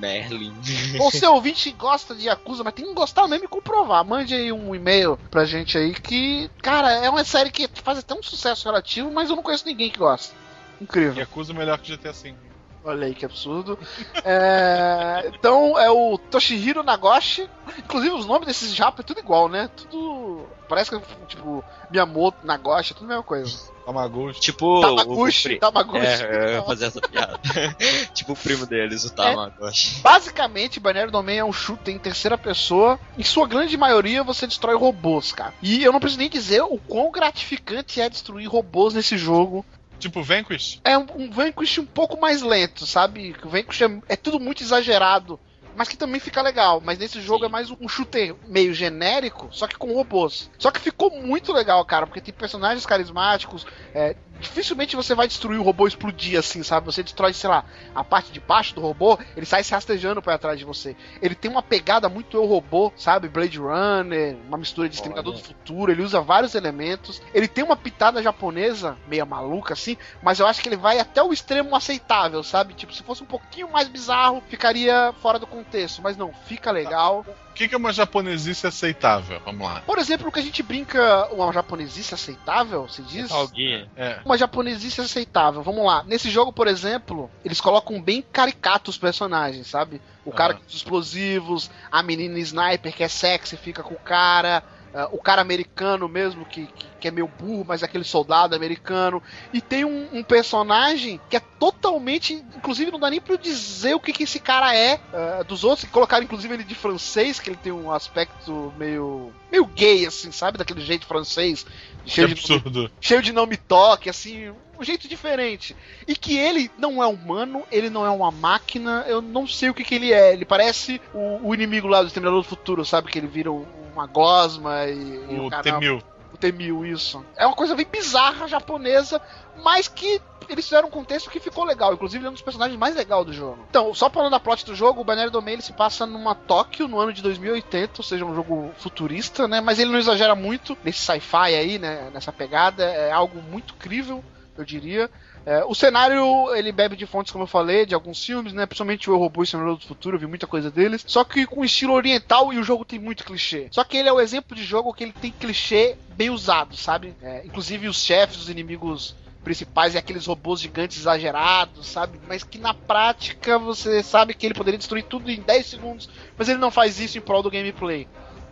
Merlin. 0.00 0.54
Você 0.98 1.26
ouvinte 1.26 1.70
gosta 1.72 2.14
de 2.14 2.26
Yakuza, 2.28 2.64
mas 2.64 2.72
tem 2.72 2.86
que 2.86 2.94
gostar 2.94 3.28
mesmo 3.28 3.44
e 3.44 3.48
comprovar. 3.48 4.04
Mande 4.04 4.34
aí 4.34 4.50
um 4.50 4.74
e-mail 4.74 5.18
pra 5.30 5.44
gente 5.44 5.76
aí 5.76 5.92
que, 5.94 6.50
cara, 6.62 6.90
é 6.92 7.10
uma 7.10 7.24
série 7.24 7.50
que 7.50 7.68
faz 7.82 7.98
até 7.98 8.14
um 8.14 8.22
sucesso 8.22 8.64
relativo, 8.64 9.10
mas 9.10 9.28
eu 9.28 9.36
não 9.36 9.42
conheço 9.42 9.66
ninguém 9.66 9.90
que 9.90 9.98
gosta. 9.98 10.34
Incrível. 10.80 11.18
Yakuza 11.18 11.52
melhor 11.52 11.78
que 11.78 11.92
GTA 11.94 12.12
V. 12.12 12.53
Olha 12.84 13.06
aí 13.06 13.14
que 13.14 13.24
absurdo. 13.24 13.78
É, 14.26 15.30
então 15.34 15.78
é 15.78 15.90
o 15.90 16.16
Toshihiro 16.16 16.82
Nagoshi. 16.82 17.48
Inclusive 17.78 18.14
os 18.14 18.24
nomes 18.24 18.46
desses 18.46 18.74
japas 18.74 19.00
é 19.00 19.06
tudo 19.06 19.20
igual, 19.20 19.48
né? 19.48 19.68
Tudo. 19.76 20.46
Parece 20.66 20.90
que 20.90 21.00
tipo 21.26 21.62
Miyamoto, 21.90 22.38
Nagoshi, 22.46 22.92
é 22.92 22.96
tudo 22.96 23.04
a 23.06 23.08
mesma 23.08 23.22
coisa. 23.22 23.74
Tamagotchi. 23.84 24.40
tipo. 24.40 24.80
Tamaguchi, 24.80 25.54
o 25.54 25.58
Tamaguchi. 25.58 26.06
É, 26.06 26.46
eu 26.46 26.52
ia 26.54 26.62
fazer 26.62 26.86
essa 26.86 27.00
piada. 27.00 27.38
tipo 28.14 28.32
o 28.32 28.36
primo 28.36 28.66
deles, 28.66 29.04
o 29.04 29.14
Tamagotchi. 29.14 30.00
Basicamente, 30.00 30.80
Binary 30.80 31.10
Domain 31.10 31.36
é 31.36 31.44
um 31.44 31.52
shooter 31.52 31.94
em 31.94 31.98
terceira 31.98 32.38
pessoa. 32.38 32.98
Em 33.18 33.22
sua 33.22 33.46
grande 33.46 33.76
maioria, 33.76 34.24
você 34.24 34.46
destrói 34.46 34.74
robôs, 34.74 35.32
cara. 35.32 35.52
E 35.62 35.84
eu 35.84 35.92
não 35.92 36.00
preciso 36.00 36.20
nem 36.20 36.30
dizer 36.30 36.62
o 36.62 36.78
quão 36.78 37.10
gratificante 37.12 38.00
é 38.00 38.08
destruir 38.08 38.48
robôs 38.48 38.94
nesse 38.94 39.18
jogo. 39.18 39.64
Tipo 40.04 40.22
Vanquish? 40.22 40.80
É 40.84 40.98
um, 40.98 41.06
um 41.16 41.30
Vanquish 41.30 41.78
um 41.78 41.86
pouco 41.86 42.20
mais 42.20 42.42
lento, 42.42 42.86
sabe? 42.86 43.34
O 43.42 43.48
Vanquish 43.48 43.80
é, 43.80 44.00
é 44.10 44.16
tudo 44.16 44.38
muito 44.38 44.62
exagerado. 44.62 45.40
Mas 45.74 45.88
que 45.88 45.96
também 45.96 46.20
fica 46.20 46.42
legal. 46.42 46.80
Mas 46.84 46.98
nesse 46.98 47.22
jogo 47.22 47.40
Sim. 47.40 47.46
é 47.46 47.48
mais 47.48 47.70
um 47.70 47.88
shooter 47.88 48.36
meio 48.46 48.74
genérico, 48.74 49.48
só 49.50 49.66
que 49.66 49.76
com 49.76 49.94
robôs. 49.94 50.50
Só 50.58 50.70
que 50.70 50.78
ficou 50.78 51.10
muito 51.10 51.54
legal, 51.54 51.82
cara, 51.86 52.06
porque 52.06 52.20
tem 52.20 52.34
personagens 52.34 52.84
carismáticos, 52.84 53.66
é, 53.94 54.14
dificilmente 54.44 54.96
você 54.96 55.14
vai 55.14 55.26
destruir 55.26 55.58
o 55.58 55.62
robô 55.62 55.86
explodir 55.86 56.38
assim, 56.38 56.62
sabe? 56.62 56.86
Você 56.86 57.02
destrói, 57.02 57.32
sei 57.32 57.50
lá, 57.50 57.64
a 57.94 58.04
parte 58.04 58.30
de 58.30 58.40
baixo 58.40 58.74
do 58.74 58.80
robô, 58.80 59.18
ele 59.36 59.46
sai 59.46 59.64
se 59.64 59.72
rastejando 59.72 60.22
pra 60.22 60.38
trás 60.38 60.58
de 60.58 60.64
você. 60.64 60.96
Ele 61.20 61.34
tem 61.34 61.50
uma 61.50 61.62
pegada 61.62 62.08
muito 62.08 62.36
eu 62.36 62.44
robô, 62.44 62.92
sabe? 62.96 63.28
Blade 63.28 63.58
Runner, 63.58 64.36
uma 64.46 64.58
mistura 64.58 64.88
de 64.88 64.94
Exterminador 64.94 65.32
do 65.32 65.38
Futuro, 65.38 65.90
ele 65.90 66.02
usa 66.02 66.20
vários 66.20 66.54
elementos. 66.54 67.20
Ele 67.32 67.48
tem 67.48 67.64
uma 67.64 67.76
pitada 67.76 68.22
japonesa, 68.22 68.96
meia 69.08 69.24
maluca 69.24 69.72
assim, 69.72 69.96
mas 70.22 70.38
eu 70.38 70.46
acho 70.46 70.62
que 70.62 70.68
ele 70.68 70.76
vai 70.76 70.98
até 70.98 71.22
o 71.22 71.32
extremo 71.32 71.74
aceitável, 71.74 72.42
sabe? 72.42 72.74
Tipo, 72.74 72.94
se 72.94 73.02
fosse 73.02 73.22
um 73.22 73.26
pouquinho 73.26 73.70
mais 73.70 73.88
bizarro, 73.88 74.42
ficaria 74.48 75.14
fora 75.20 75.38
do 75.38 75.46
contexto, 75.46 76.02
mas 76.02 76.16
não, 76.16 76.32
fica 76.32 76.70
legal. 76.70 77.24
O 77.50 77.54
que, 77.54 77.68
que 77.68 77.74
é 77.74 77.78
uma 77.78 77.92
japonesice 77.92 78.66
aceitável? 78.66 79.40
Vamos 79.44 79.64
lá. 79.64 79.80
Por 79.86 79.96
exemplo, 79.98 80.28
o 80.28 80.32
que 80.32 80.40
a 80.40 80.42
gente 80.42 80.60
brinca, 80.60 81.28
uma 81.30 81.52
japonesice 81.52 82.12
aceitável, 82.12 82.88
se 82.88 83.00
diz? 83.02 83.30
Alguém. 83.30 83.88
É. 83.96 84.18
Uma 84.24 84.33
japonesice 84.36 85.00
aceitável. 85.00 85.62
Vamos 85.62 85.84
lá. 85.84 86.04
Nesse 86.04 86.30
jogo, 86.30 86.52
por 86.52 86.66
exemplo, 86.66 87.30
eles 87.44 87.60
colocam 87.60 88.00
bem 88.00 88.22
caricatos 88.32 88.94
os 88.94 88.98
personagens, 88.98 89.66
sabe? 89.66 90.00
O 90.24 90.32
cara 90.32 90.54
com 90.54 90.62
os 90.66 90.74
explosivos, 90.74 91.70
a 91.90 92.02
menina 92.02 92.38
sniper 92.38 92.94
que 92.94 93.02
é 93.02 93.08
sexy, 93.08 93.56
fica 93.56 93.82
com 93.82 93.94
o 93.94 93.98
cara. 93.98 94.62
Ah, 94.94 95.08
o 95.10 95.18
cara 95.18 95.42
americano 95.42 96.08
mesmo, 96.08 96.44
que, 96.44 96.66
que, 96.66 96.86
que 97.00 97.08
é 97.08 97.10
meio 97.10 97.26
burro, 97.26 97.64
mas 97.66 97.82
é 97.82 97.86
aquele 97.86 98.04
soldado 98.04 98.54
americano. 98.54 99.20
E 99.52 99.60
tem 99.60 99.84
um, 99.84 100.08
um 100.12 100.22
personagem 100.22 101.20
que 101.28 101.36
é 101.36 101.40
totalmente. 101.40 102.34
Inclusive, 102.56 102.92
não 102.92 103.00
dá 103.00 103.10
nem 103.10 103.20
pra 103.20 103.34
eu 103.34 103.38
dizer 103.38 103.94
o 103.94 104.00
que, 104.00 104.12
que 104.12 104.22
esse 104.22 104.38
cara 104.38 104.74
é 104.74 105.00
ah, 105.12 105.42
dos 105.42 105.64
outros. 105.64 105.84
que 105.84 105.90
Colocaram, 105.92 106.24
inclusive, 106.24 106.54
ele 106.54 106.64
de 106.64 106.74
francês, 106.74 107.40
que 107.40 107.50
ele 107.50 107.56
tem 107.56 107.72
um 107.72 107.90
aspecto 107.92 108.72
meio. 108.78 109.32
meio 109.50 109.66
gay, 109.66 110.06
assim, 110.06 110.30
sabe? 110.30 110.58
Daquele 110.58 110.80
jeito 110.80 111.06
francês. 111.06 111.66
Que 112.04 112.10
Cheio 112.10 112.28
de 112.28 112.34
absurdo. 112.34 112.90
cheio 113.00 113.22
de 113.22 113.32
não 113.32 113.46
me 113.46 113.56
toque, 113.56 114.08
assim, 114.08 114.52
um 114.78 114.84
jeito 114.84 115.06
diferente. 115.08 115.76
E 116.06 116.14
que 116.16 116.36
ele 116.38 116.70
não 116.78 117.02
é 117.02 117.06
humano, 117.06 117.62
ele 117.70 117.90
não 117.90 118.04
é 118.04 118.10
uma 118.10 118.30
máquina, 118.30 119.04
eu 119.06 119.20
não 119.22 119.46
sei 119.46 119.70
o 119.70 119.74
que, 119.74 119.84
que 119.84 119.94
ele 119.94 120.12
é. 120.12 120.32
Ele 120.32 120.44
parece 120.44 121.00
o, 121.12 121.48
o 121.48 121.54
inimigo 121.54 121.86
lá 121.88 122.00
do 122.02 122.06
Exterminador 122.08 122.42
do 122.42 122.48
Futuro, 122.48 122.84
sabe? 122.84 123.10
Que 123.10 123.18
ele 123.18 123.26
vira 123.26 123.50
um- 123.52 123.66
uma 123.92 124.06
gosma 124.06 124.86
e, 124.86 125.34
e 125.34 125.40
O 125.40 125.48
cara- 125.48 125.62
T-1000. 125.62 126.02
O 126.32 126.36
T-1000, 126.36 126.84
isso. 126.92 127.24
É 127.36 127.46
uma 127.46 127.54
coisa 127.54 127.76
bem 127.76 127.86
bizarra, 127.90 128.48
japonesa, 128.48 129.22
mas 129.62 129.86
que 129.86 130.20
eles 130.48 130.64
fizeram 130.66 130.88
um 130.88 130.90
contexto 130.90 131.30
que 131.30 131.40
ficou 131.40 131.64
legal. 131.64 131.94
Inclusive, 131.94 132.18
ele 132.18 132.26
é 132.26 132.30
um 132.30 132.34
dos 132.34 132.42
personagens 132.42 132.78
mais 132.78 132.94
legais 132.94 133.24
do 133.24 133.32
jogo. 133.32 133.64
Então, 133.70 133.94
só 133.94 134.10
falando 134.10 134.32
da 134.32 134.40
plot 134.40 134.66
do 134.66 134.74
jogo, 134.74 135.00
o 135.00 135.04
Binary 135.04 135.30
Domain 135.30 135.54
ele 135.54 135.62
se 135.62 135.72
passa 135.72 136.04
numa 136.04 136.34
Tóquio 136.34 136.86
no 136.88 136.98
ano 136.98 137.12
de 137.14 137.22
2080, 137.22 137.92
ou 137.98 138.04
seja, 138.04 138.24
um 138.26 138.34
jogo 138.34 138.70
futurista, 138.76 139.48
né? 139.48 139.60
Mas 139.62 139.78
ele 139.78 139.90
não 139.90 139.98
exagera 139.98 140.34
muito 140.34 140.76
nesse 140.84 140.98
sci-fi 140.98 141.54
aí, 141.54 141.78
né? 141.78 142.10
Nessa 142.12 142.30
pegada. 142.32 142.84
É 142.84 143.10
algo 143.10 143.40
muito 143.40 143.72
crível, 143.74 144.22
eu 144.56 144.64
diria. 144.64 145.10
É, 145.46 145.64
o 145.64 145.74
cenário, 145.74 146.54
ele 146.54 146.72
bebe 146.72 146.96
de 146.96 147.06
fontes, 147.06 147.32
como 147.32 147.44
eu 147.44 147.48
falei, 147.48 147.84
de 147.84 147.94
alguns 147.94 148.24
filmes, 148.24 148.52
né? 148.52 148.64
Principalmente 148.64 149.10
o 149.10 149.14
Eu, 149.14 149.18
Robô 149.18 149.42
e 149.42 149.44
o 149.44 149.46
Senhor 149.46 149.76
do 149.76 149.86
Futuro, 149.86 150.16
eu 150.16 150.20
vi 150.20 150.26
muita 150.26 150.46
coisa 150.46 150.70
deles. 150.70 151.04
Só 151.06 151.22
que 151.24 151.46
com 151.46 151.64
estilo 151.64 151.92
oriental 151.92 152.52
e 152.52 152.58
o 152.58 152.64
jogo 152.64 152.84
tem 152.84 152.98
muito 152.98 153.24
clichê. 153.24 153.68
Só 153.70 153.84
que 153.84 153.96
ele 153.96 154.08
é 154.08 154.12
o 154.12 154.20
exemplo 154.20 154.56
de 154.56 154.64
jogo 154.64 154.92
que 154.92 155.04
ele 155.04 155.12
tem 155.12 155.30
clichê 155.30 155.96
bem 156.16 156.30
usado, 156.30 156.76
sabe? 156.76 157.14
É, 157.20 157.42
inclusive 157.44 157.88
os 157.88 158.02
chefes, 158.02 158.38
os 158.38 158.48
inimigos 158.48 159.14
principais 159.44 159.94
e 159.94 159.98
aqueles 159.98 160.26
robôs 160.26 160.60
gigantes 160.60 160.98
exagerados, 160.98 161.86
sabe? 161.86 162.18
Mas 162.26 162.42
que 162.42 162.58
na 162.58 162.72
prática 162.72 163.58
você 163.58 164.02
sabe 164.02 164.32
que 164.32 164.46
ele 164.46 164.54
poderia 164.54 164.78
destruir 164.78 165.04
tudo 165.04 165.30
em 165.30 165.40
10 165.40 165.66
segundos, 165.66 166.08
mas 166.36 166.48
ele 166.48 166.58
não 166.58 166.70
faz 166.70 166.98
isso 166.98 167.18
em 167.18 167.20
prol 167.20 167.42
do 167.42 167.50
gameplay. 167.50 168.08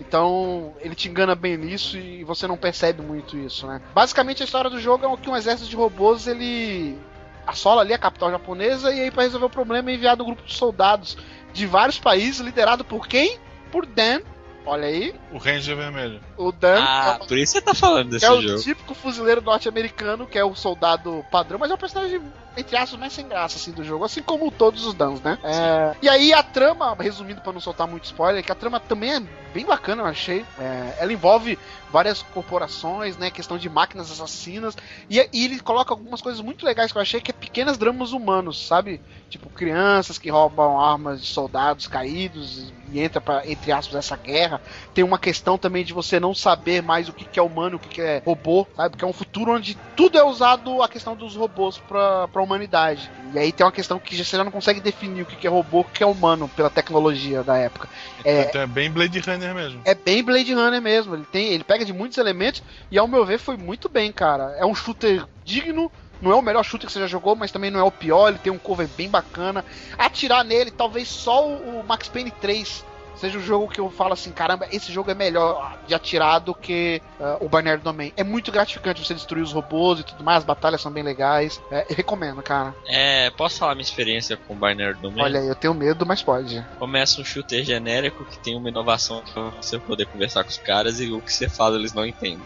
Então, 0.06 0.74
ele 0.80 0.94
te 0.94 1.08
engana 1.08 1.34
bem 1.34 1.56
nisso 1.56 1.96
e 1.96 2.24
você 2.24 2.46
não 2.46 2.56
percebe 2.56 3.02
muito 3.02 3.36
isso, 3.36 3.66
né? 3.66 3.80
Basicamente, 3.94 4.42
a 4.42 4.44
história 4.44 4.68
do 4.68 4.80
jogo 4.80 5.06
é 5.06 5.16
que 5.16 5.30
um 5.30 5.36
exército 5.36 5.70
de 5.70 5.76
robôs, 5.76 6.26
ele 6.26 6.98
assola 7.46 7.82
ali 7.82 7.94
a 7.94 7.98
capital 7.98 8.30
japonesa 8.30 8.92
e 8.92 9.00
aí 9.00 9.10
para 9.10 9.22
resolver 9.22 9.46
o 9.46 9.50
problema 9.50 9.90
é 9.90 9.94
enviado 9.94 10.22
um 10.22 10.26
grupo 10.26 10.42
de 10.42 10.54
soldados 10.54 11.16
de 11.52 11.66
vários 11.66 11.98
países, 11.98 12.40
liderado 12.40 12.84
por 12.84 13.06
quem? 13.06 13.38
Por 13.70 13.86
Dan. 13.86 14.20
Olha 14.64 14.86
aí, 14.86 15.12
O 15.32 15.38
Ranger 15.38 15.76
Vermelho. 15.76 16.20
o 16.36 16.52
Dan. 16.52 16.78
Ah, 16.80 17.18
por 17.26 17.36
isso 17.36 17.52
você 17.52 17.60
tá 17.60 17.74
falando 17.74 18.10
desse 18.10 18.24
que 18.24 18.32
é 18.32 18.34
o 18.34 18.40
jogo. 18.40 18.60
típico 18.62 18.94
fuzileiro 18.94 19.40
norte-americano, 19.42 20.24
que 20.26 20.38
é 20.38 20.44
o 20.44 20.54
soldado 20.54 21.24
padrão, 21.32 21.58
mas 21.58 21.68
é 21.70 21.74
o 21.74 21.78
personagem, 21.78 22.20
entre 22.56 22.76
aspas, 22.76 22.98
mais 22.98 23.12
sem 23.12 23.26
graça 23.26 23.56
assim, 23.56 23.72
do 23.72 23.84
jogo, 23.84 24.04
assim 24.04 24.22
como 24.22 24.50
todos 24.50 24.84
os 24.84 24.94
Dans, 24.94 25.20
né? 25.20 25.38
É, 25.42 25.96
e 26.02 26.08
aí 26.08 26.32
a 26.32 26.42
trama, 26.42 26.94
resumindo 26.98 27.40
pra 27.40 27.52
não 27.52 27.60
soltar 27.60 27.86
muito 27.86 28.04
spoiler, 28.04 28.44
que 28.44 28.52
a 28.52 28.54
trama 28.54 28.78
também 28.78 29.14
é 29.14 29.20
bem 29.52 29.64
bacana, 29.64 30.02
eu 30.02 30.06
achei. 30.06 30.44
É, 30.58 30.96
ela 30.98 31.12
envolve 31.12 31.58
várias 31.90 32.22
corporações, 32.22 33.16
né? 33.16 33.30
Questão 33.30 33.58
de 33.58 33.68
máquinas 33.68 34.10
assassinas. 34.10 34.76
E, 35.08 35.18
e 35.32 35.44
ele 35.44 35.60
coloca 35.60 35.92
algumas 35.92 36.22
coisas 36.22 36.40
muito 36.40 36.64
legais 36.64 36.90
que 36.90 36.98
eu 36.98 37.02
achei, 37.02 37.20
que 37.20 37.30
é 37.30 37.34
pequenas 37.34 37.76
dramas 37.76 38.12
humanos, 38.12 38.66
sabe? 38.66 39.00
Tipo, 39.28 39.50
crianças 39.50 40.18
que 40.18 40.30
roubam 40.30 40.80
armas 40.80 41.20
de 41.20 41.26
soldados 41.26 41.86
caídos 41.86 42.72
e 42.90 43.00
entra 43.00 43.20
pra, 43.20 43.46
entre 43.46 43.72
aspas, 43.72 43.96
essa 43.96 44.16
guerra. 44.16 44.60
Tem 44.94 45.04
uma 45.04 45.18
questão 45.18 45.58
também 45.58 45.84
de 45.84 45.92
você 45.92 46.18
não 46.18 46.34
saber 46.34 46.82
mais 46.82 47.08
o 47.08 47.12
que, 47.12 47.24
que 47.24 47.38
é 47.38 47.42
humano, 47.42 47.76
o 47.76 47.80
que, 47.80 47.88
que 47.88 48.00
é 48.00 48.22
robô, 48.24 48.66
sabe? 48.76 48.90
Porque 48.90 49.04
é 49.04 49.08
um 49.08 49.12
futuro 49.12 49.52
onde 49.52 49.76
tudo 49.96 50.18
é 50.18 50.24
usado 50.24 50.82
a 50.82 50.88
questão 50.88 51.14
dos 51.14 51.36
robôs 51.36 51.78
pra, 51.78 52.28
pra 52.28 52.41
humanidade. 52.42 53.10
E 53.32 53.38
aí 53.38 53.52
tem 53.52 53.64
uma 53.64 53.72
questão 53.72 53.98
que 53.98 54.16
você 54.16 54.36
já 54.36 54.44
não 54.44 54.50
consegue 54.50 54.80
definir 54.80 55.22
o 55.22 55.26
que, 55.26 55.46
é 55.46 55.50
robô, 55.50 55.80
o 55.80 55.84
que 55.84 56.02
é 56.02 56.06
humano 56.06 56.48
pela 56.48 56.68
tecnologia 56.68 57.42
da 57.42 57.56
época. 57.56 57.88
É, 58.24 58.42
Então 58.42 58.60
é 58.60 58.66
bem 58.66 58.90
Blade 58.90 59.18
Runner 59.20 59.54
mesmo. 59.54 59.80
é 59.84 59.94
bem 59.94 60.22
Blade 60.22 60.52
Runner 60.52 60.80
mesmo. 60.82 61.14
Ele 61.14 61.26
tem, 61.30 61.48
ele 61.48 61.64
pega 61.64 61.84
de 61.84 61.92
muitos 61.92 62.18
elementos 62.18 62.62
e 62.90 62.98
ao 62.98 63.08
meu 63.08 63.24
ver 63.24 63.38
foi 63.38 63.56
muito 63.56 63.88
bem, 63.88 64.12
cara. 64.12 64.54
É 64.58 64.66
um 64.66 64.74
shooter 64.74 65.24
digno. 65.44 65.90
Não 66.20 66.30
é 66.30 66.36
o 66.36 66.42
melhor 66.42 66.62
shooter 66.62 66.86
que 66.86 66.92
você 66.92 67.00
já 67.00 67.08
jogou, 67.08 67.34
mas 67.34 67.50
também 67.50 67.68
não 67.70 67.80
é 67.80 67.82
o 67.82 67.90
pior. 67.90 68.28
Ele 68.28 68.38
tem 68.38 68.52
um 68.52 68.58
cover 68.58 68.86
bem 68.96 69.08
bacana. 69.08 69.64
Atirar 69.98 70.44
nele, 70.44 70.70
talvez 70.70 71.08
só 71.08 71.48
o 71.48 71.80
o 71.80 71.84
Max 71.84 72.08
Payne 72.08 72.30
3 72.30 72.84
seja 73.16 73.38
o 73.38 73.42
jogo 73.42 73.68
que 73.68 73.80
eu 73.80 73.90
falo 73.90 74.12
assim, 74.12 74.32
caramba, 74.32 74.66
esse 74.70 74.92
jogo 74.92 75.10
é 75.10 75.14
melhor 75.14 75.78
de 75.86 75.94
atirar 75.94 76.40
do 76.40 76.54
que 76.54 77.02
ah, 77.20 77.38
o 77.40 77.48
Binary 77.48 77.80
Domain. 77.80 78.12
É 78.16 78.24
muito 78.24 78.50
gratificante 78.50 79.04
você 79.04 79.14
destruir 79.14 79.42
os 79.42 79.52
robôs 79.52 80.00
e 80.00 80.04
tudo 80.04 80.24
mais, 80.24 80.38
as 80.38 80.44
batalhas 80.44 80.80
são 80.80 80.90
bem 80.90 81.02
legais. 81.02 81.60
É, 81.70 81.86
recomendo, 81.90 82.42
cara. 82.42 82.74
É, 82.86 83.30
posso 83.30 83.58
falar 83.58 83.74
minha 83.74 83.82
experiência 83.82 84.36
com 84.36 84.54
o 84.54 84.56
Binary 84.56 84.94
Domain? 84.94 85.22
Olha 85.22 85.38
eu 85.38 85.54
tenho 85.54 85.74
medo, 85.74 86.04
mas 86.06 86.22
pode. 86.22 86.64
Começa 86.78 87.20
um 87.20 87.24
shooter 87.24 87.64
genérico 87.64 88.24
que 88.24 88.38
tem 88.38 88.56
uma 88.56 88.68
inovação 88.68 89.22
pra 89.32 89.50
você 89.60 89.78
poder 89.78 90.06
conversar 90.06 90.44
com 90.44 90.50
os 90.50 90.58
caras 90.58 91.00
e 91.00 91.10
o 91.10 91.20
que 91.20 91.32
você 91.32 91.48
fala 91.48 91.76
eles 91.76 91.92
não 91.92 92.06
entendem. 92.06 92.40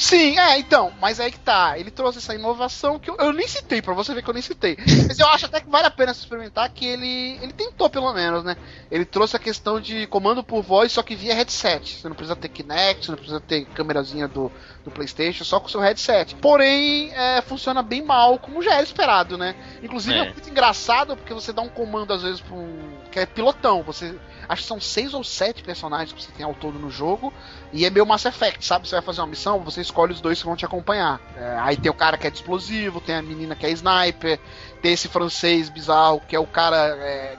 Sim, 0.00 0.38
é, 0.38 0.58
então, 0.58 0.92
mas 0.98 1.20
aí 1.20 1.30
que 1.30 1.38
tá. 1.38 1.78
Ele 1.78 1.90
trouxe 1.90 2.18
essa 2.18 2.34
inovação 2.34 2.98
que 2.98 3.10
eu, 3.10 3.16
eu 3.18 3.34
nem 3.34 3.46
citei, 3.46 3.82
pra 3.82 3.92
você 3.92 4.14
ver 4.14 4.22
que 4.22 4.30
eu 4.30 4.34
nem 4.34 4.42
citei. 4.42 4.78
Mas 5.06 5.18
eu 5.18 5.28
acho 5.28 5.44
até 5.44 5.60
que 5.60 5.68
vale 5.68 5.86
a 5.86 5.90
pena 5.90 6.12
experimentar 6.12 6.70
que 6.70 6.86
ele. 6.86 7.38
Ele 7.42 7.52
tentou, 7.52 7.90
pelo 7.90 8.12
menos, 8.14 8.42
né? 8.42 8.56
Ele 8.90 9.04
trouxe 9.04 9.36
a 9.36 9.38
questão 9.38 9.78
de 9.78 10.06
comando 10.20 10.44
por 10.44 10.62
voz, 10.62 10.92
só 10.92 11.02
que 11.02 11.16
via 11.16 11.34
headset. 11.34 11.96
Você 11.96 12.06
não 12.06 12.14
precisa 12.14 12.36
ter 12.36 12.50
Kinect, 12.50 13.06
você 13.06 13.10
não 13.10 13.16
precisa 13.16 13.40
ter 13.40 13.64
câmerazinha 13.64 14.28
do, 14.28 14.52
do 14.84 14.90
Playstation, 14.90 15.44
só 15.44 15.58
com 15.58 15.66
o 15.66 15.70
seu 15.70 15.80
headset. 15.80 16.34
Porém, 16.36 17.10
é, 17.14 17.40
funciona 17.40 17.82
bem 17.82 18.02
mal, 18.02 18.38
como 18.38 18.62
já 18.62 18.74
era 18.74 18.82
esperado, 18.82 19.38
né? 19.38 19.56
Inclusive 19.82 20.18
é. 20.18 20.20
É. 20.20 20.24
muito 20.24 20.50
engraçado 20.50 21.16
porque 21.16 21.32
você 21.32 21.54
dá 21.54 21.62
um 21.62 21.70
comando, 21.70 22.12
às 22.12 22.22
vezes, 22.22 22.42
pra 22.42 22.54
um. 22.54 22.98
que 23.10 23.18
é 23.18 23.24
pilotão. 23.24 23.82
Você. 23.82 24.14
Acho 24.46 24.62
que 24.62 24.68
são 24.68 24.80
seis 24.80 25.14
ou 25.14 25.24
sete 25.24 25.62
personagens 25.62 26.12
que 26.12 26.22
você 26.22 26.32
tem 26.32 26.44
ao 26.44 26.52
todo 26.52 26.78
no 26.78 26.90
jogo. 26.90 27.32
E 27.72 27.86
é 27.86 27.90
meio 27.90 28.04
Mass 28.04 28.26
Effect, 28.26 28.66
sabe? 28.66 28.86
Você 28.86 28.96
vai 28.96 29.02
fazer 29.02 29.22
uma 29.22 29.28
missão, 29.28 29.60
você 29.60 29.80
escolhe 29.80 30.12
os 30.12 30.20
dois 30.20 30.40
que 30.40 30.46
vão 30.46 30.56
te 30.56 30.66
acompanhar. 30.66 31.18
É, 31.34 31.56
aí 31.60 31.76
tem 31.78 31.90
o 31.90 31.94
cara 31.94 32.18
que 32.18 32.26
é 32.26 32.30
de 32.30 32.36
explosivo, 32.36 33.00
tem 33.00 33.14
a 33.14 33.22
menina 33.22 33.54
que 33.54 33.64
é 33.64 33.70
sniper, 33.70 34.38
tem 34.82 34.92
esse 34.92 35.08
francês 35.08 35.70
bizarro 35.70 36.20
que 36.28 36.34
é 36.34 36.40
o 36.40 36.46
cara 36.46 36.76
é, 36.76 37.38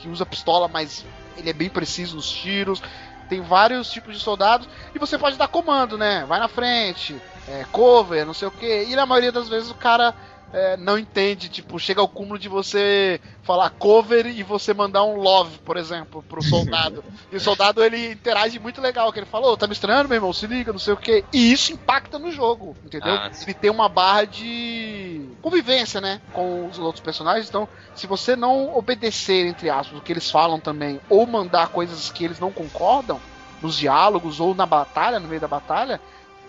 que 0.00 0.08
usa 0.08 0.24
pistola, 0.24 0.66
mas 0.66 1.04
ele 1.36 1.50
é 1.50 1.52
bem 1.52 1.68
preciso 1.68 2.16
nos 2.16 2.30
tiros. 2.30 2.82
Tem 3.28 3.40
vários 3.40 3.90
tipos 3.90 4.14
de 4.14 4.20
soldados 4.20 4.68
e 4.94 4.98
você 4.98 5.18
pode 5.18 5.36
dar 5.36 5.48
comando, 5.48 5.98
né? 5.98 6.24
Vai 6.28 6.38
na 6.38 6.48
frente, 6.48 7.20
é, 7.48 7.64
cover, 7.72 8.24
não 8.24 8.34
sei 8.34 8.46
o 8.46 8.52
que. 8.52 8.84
E 8.84 8.94
na 8.94 9.04
maioria 9.04 9.32
das 9.32 9.48
vezes 9.48 9.70
o 9.70 9.74
cara 9.74 10.14
é, 10.52 10.76
não 10.76 10.98
entende, 10.98 11.48
tipo, 11.48 11.78
chega 11.78 12.00
ao 12.00 12.08
cúmulo 12.08 12.38
de 12.38 12.48
você 12.48 13.20
falar 13.42 13.70
cover 13.70 14.26
e 14.26 14.42
você 14.42 14.72
mandar 14.72 15.04
um 15.04 15.16
love, 15.16 15.58
por 15.58 15.76
exemplo, 15.76 16.22
pro 16.28 16.42
soldado. 16.44 17.04
e 17.30 17.36
o 17.36 17.40
soldado 17.40 17.82
ele 17.82 18.12
interage 18.12 18.58
muito 18.58 18.80
legal, 18.80 19.12
que 19.12 19.18
ele 19.18 19.26
fala, 19.26 19.48
ô, 19.48 19.56
tá 19.56 19.66
me 19.66 19.72
estranhando, 19.72 20.08
meu 20.08 20.16
irmão, 20.16 20.32
se 20.32 20.46
liga, 20.46 20.72
não 20.72 20.78
sei 20.78 20.94
o 20.94 20.96
que. 20.96 21.24
E 21.32 21.52
isso 21.52 21.72
impacta 21.72 22.18
no 22.18 22.30
jogo, 22.30 22.76
entendeu? 22.84 23.12
Ah, 23.12 23.30
ele 23.42 23.54
tem 23.54 23.70
uma 23.70 23.88
barra 23.88 24.24
de 24.24 25.28
convivência, 25.42 26.00
né, 26.00 26.20
com 26.32 26.66
os 26.66 26.78
outros 26.78 27.02
personagens. 27.02 27.48
Então, 27.48 27.68
se 27.94 28.06
você 28.06 28.36
não 28.36 28.76
obedecer, 28.76 29.46
entre 29.46 29.68
aspas, 29.68 29.98
o 29.98 30.02
que 30.02 30.12
eles 30.12 30.30
falam 30.30 30.60
também, 30.60 31.00
ou 31.08 31.26
mandar 31.26 31.68
coisas 31.68 32.10
que 32.10 32.24
eles 32.24 32.40
não 32.40 32.52
concordam 32.52 33.20
nos 33.60 33.76
diálogos 33.76 34.40
ou 34.40 34.54
na 34.54 34.66
batalha, 34.66 35.18
no 35.18 35.28
meio 35.28 35.40
da 35.40 35.48
batalha, 35.48 36.00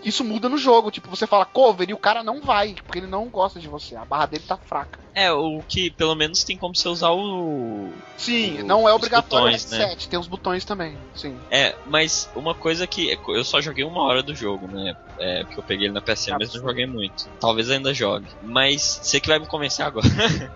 isso 0.02 0.24
muda 0.24 0.48
no 0.48 0.56
jogo. 0.58 0.90
Tipo, 0.90 1.08
você 1.10 1.26
fala 1.26 1.44
cover 1.44 1.88
e 1.88 1.94
o 1.94 1.98
cara 1.98 2.22
não 2.22 2.40
vai, 2.40 2.74
porque 2.86 2.98
ele 2.98 3.06
não 3.06 3.28
gosta 3.28 3.58
de 3.60 3.68
você. 3.68 3.96
A 3.96 4.04
barra 4.04 4.26
dele 4.26 4.44
tá 4.46 4.56
fraca. 4.56 4.98
É, 5.14 5.32
o 5.32 5.62
que 5.68 5.90
pelo 5.90 6.14
menos 6.14 6.44
tem 6.44 6.56
como 6.56 6.76
você 6.76 6.88
usar 6.88 7.10
o. 7.10 7.92
Sim, 8.16 8.62
O- 8.62 8.66
não 8.66 8.88
é 8.88 8.92
obrigatório 8.92 9.46
botões, 9.46 9.68
né? 9.70 9.78
headset, 9.78 10.08
tem 10.08 10.18
os 10.18 10.28
botões 10.28 10.64
também. 10.64 10.96
Sim. 11.14 11.36
É, 11.50 11.74
mas 11.86 12.28
uma 12.36 12.54
coisa 12.54 12.86
que. 12.86 13.18
Eu 13.28 13.44
só 13.44 13.60
joguei 13.60 13.84
uma 13.84 14.02
hora 14.02 14.22
do 14.22 14.34
jogo, 14.34 14.68
né? 14.68 14.94
É, 15.20 15.42
porque 15.44 15.58
eu 15.58 15.64
peguei 15.64 15.86
ele 15.86 15.94
na 15.94 16.00
PC, 16.00 16.30
mas 16.38 16.52
não 16.54 16.60
joguei 16.60 16.86
muito. 16.86 17.24
Talvez 17.40 17.68
ainda 17.68 17.92
jogue. 17.92 18.28
Mas 18.42 19.00
você 19.02 19.20
que 19.20 19.28
vai 19.28 19.38
me 19.40 19.46
convencer 19.48 19.84
agora. 19.84 20.06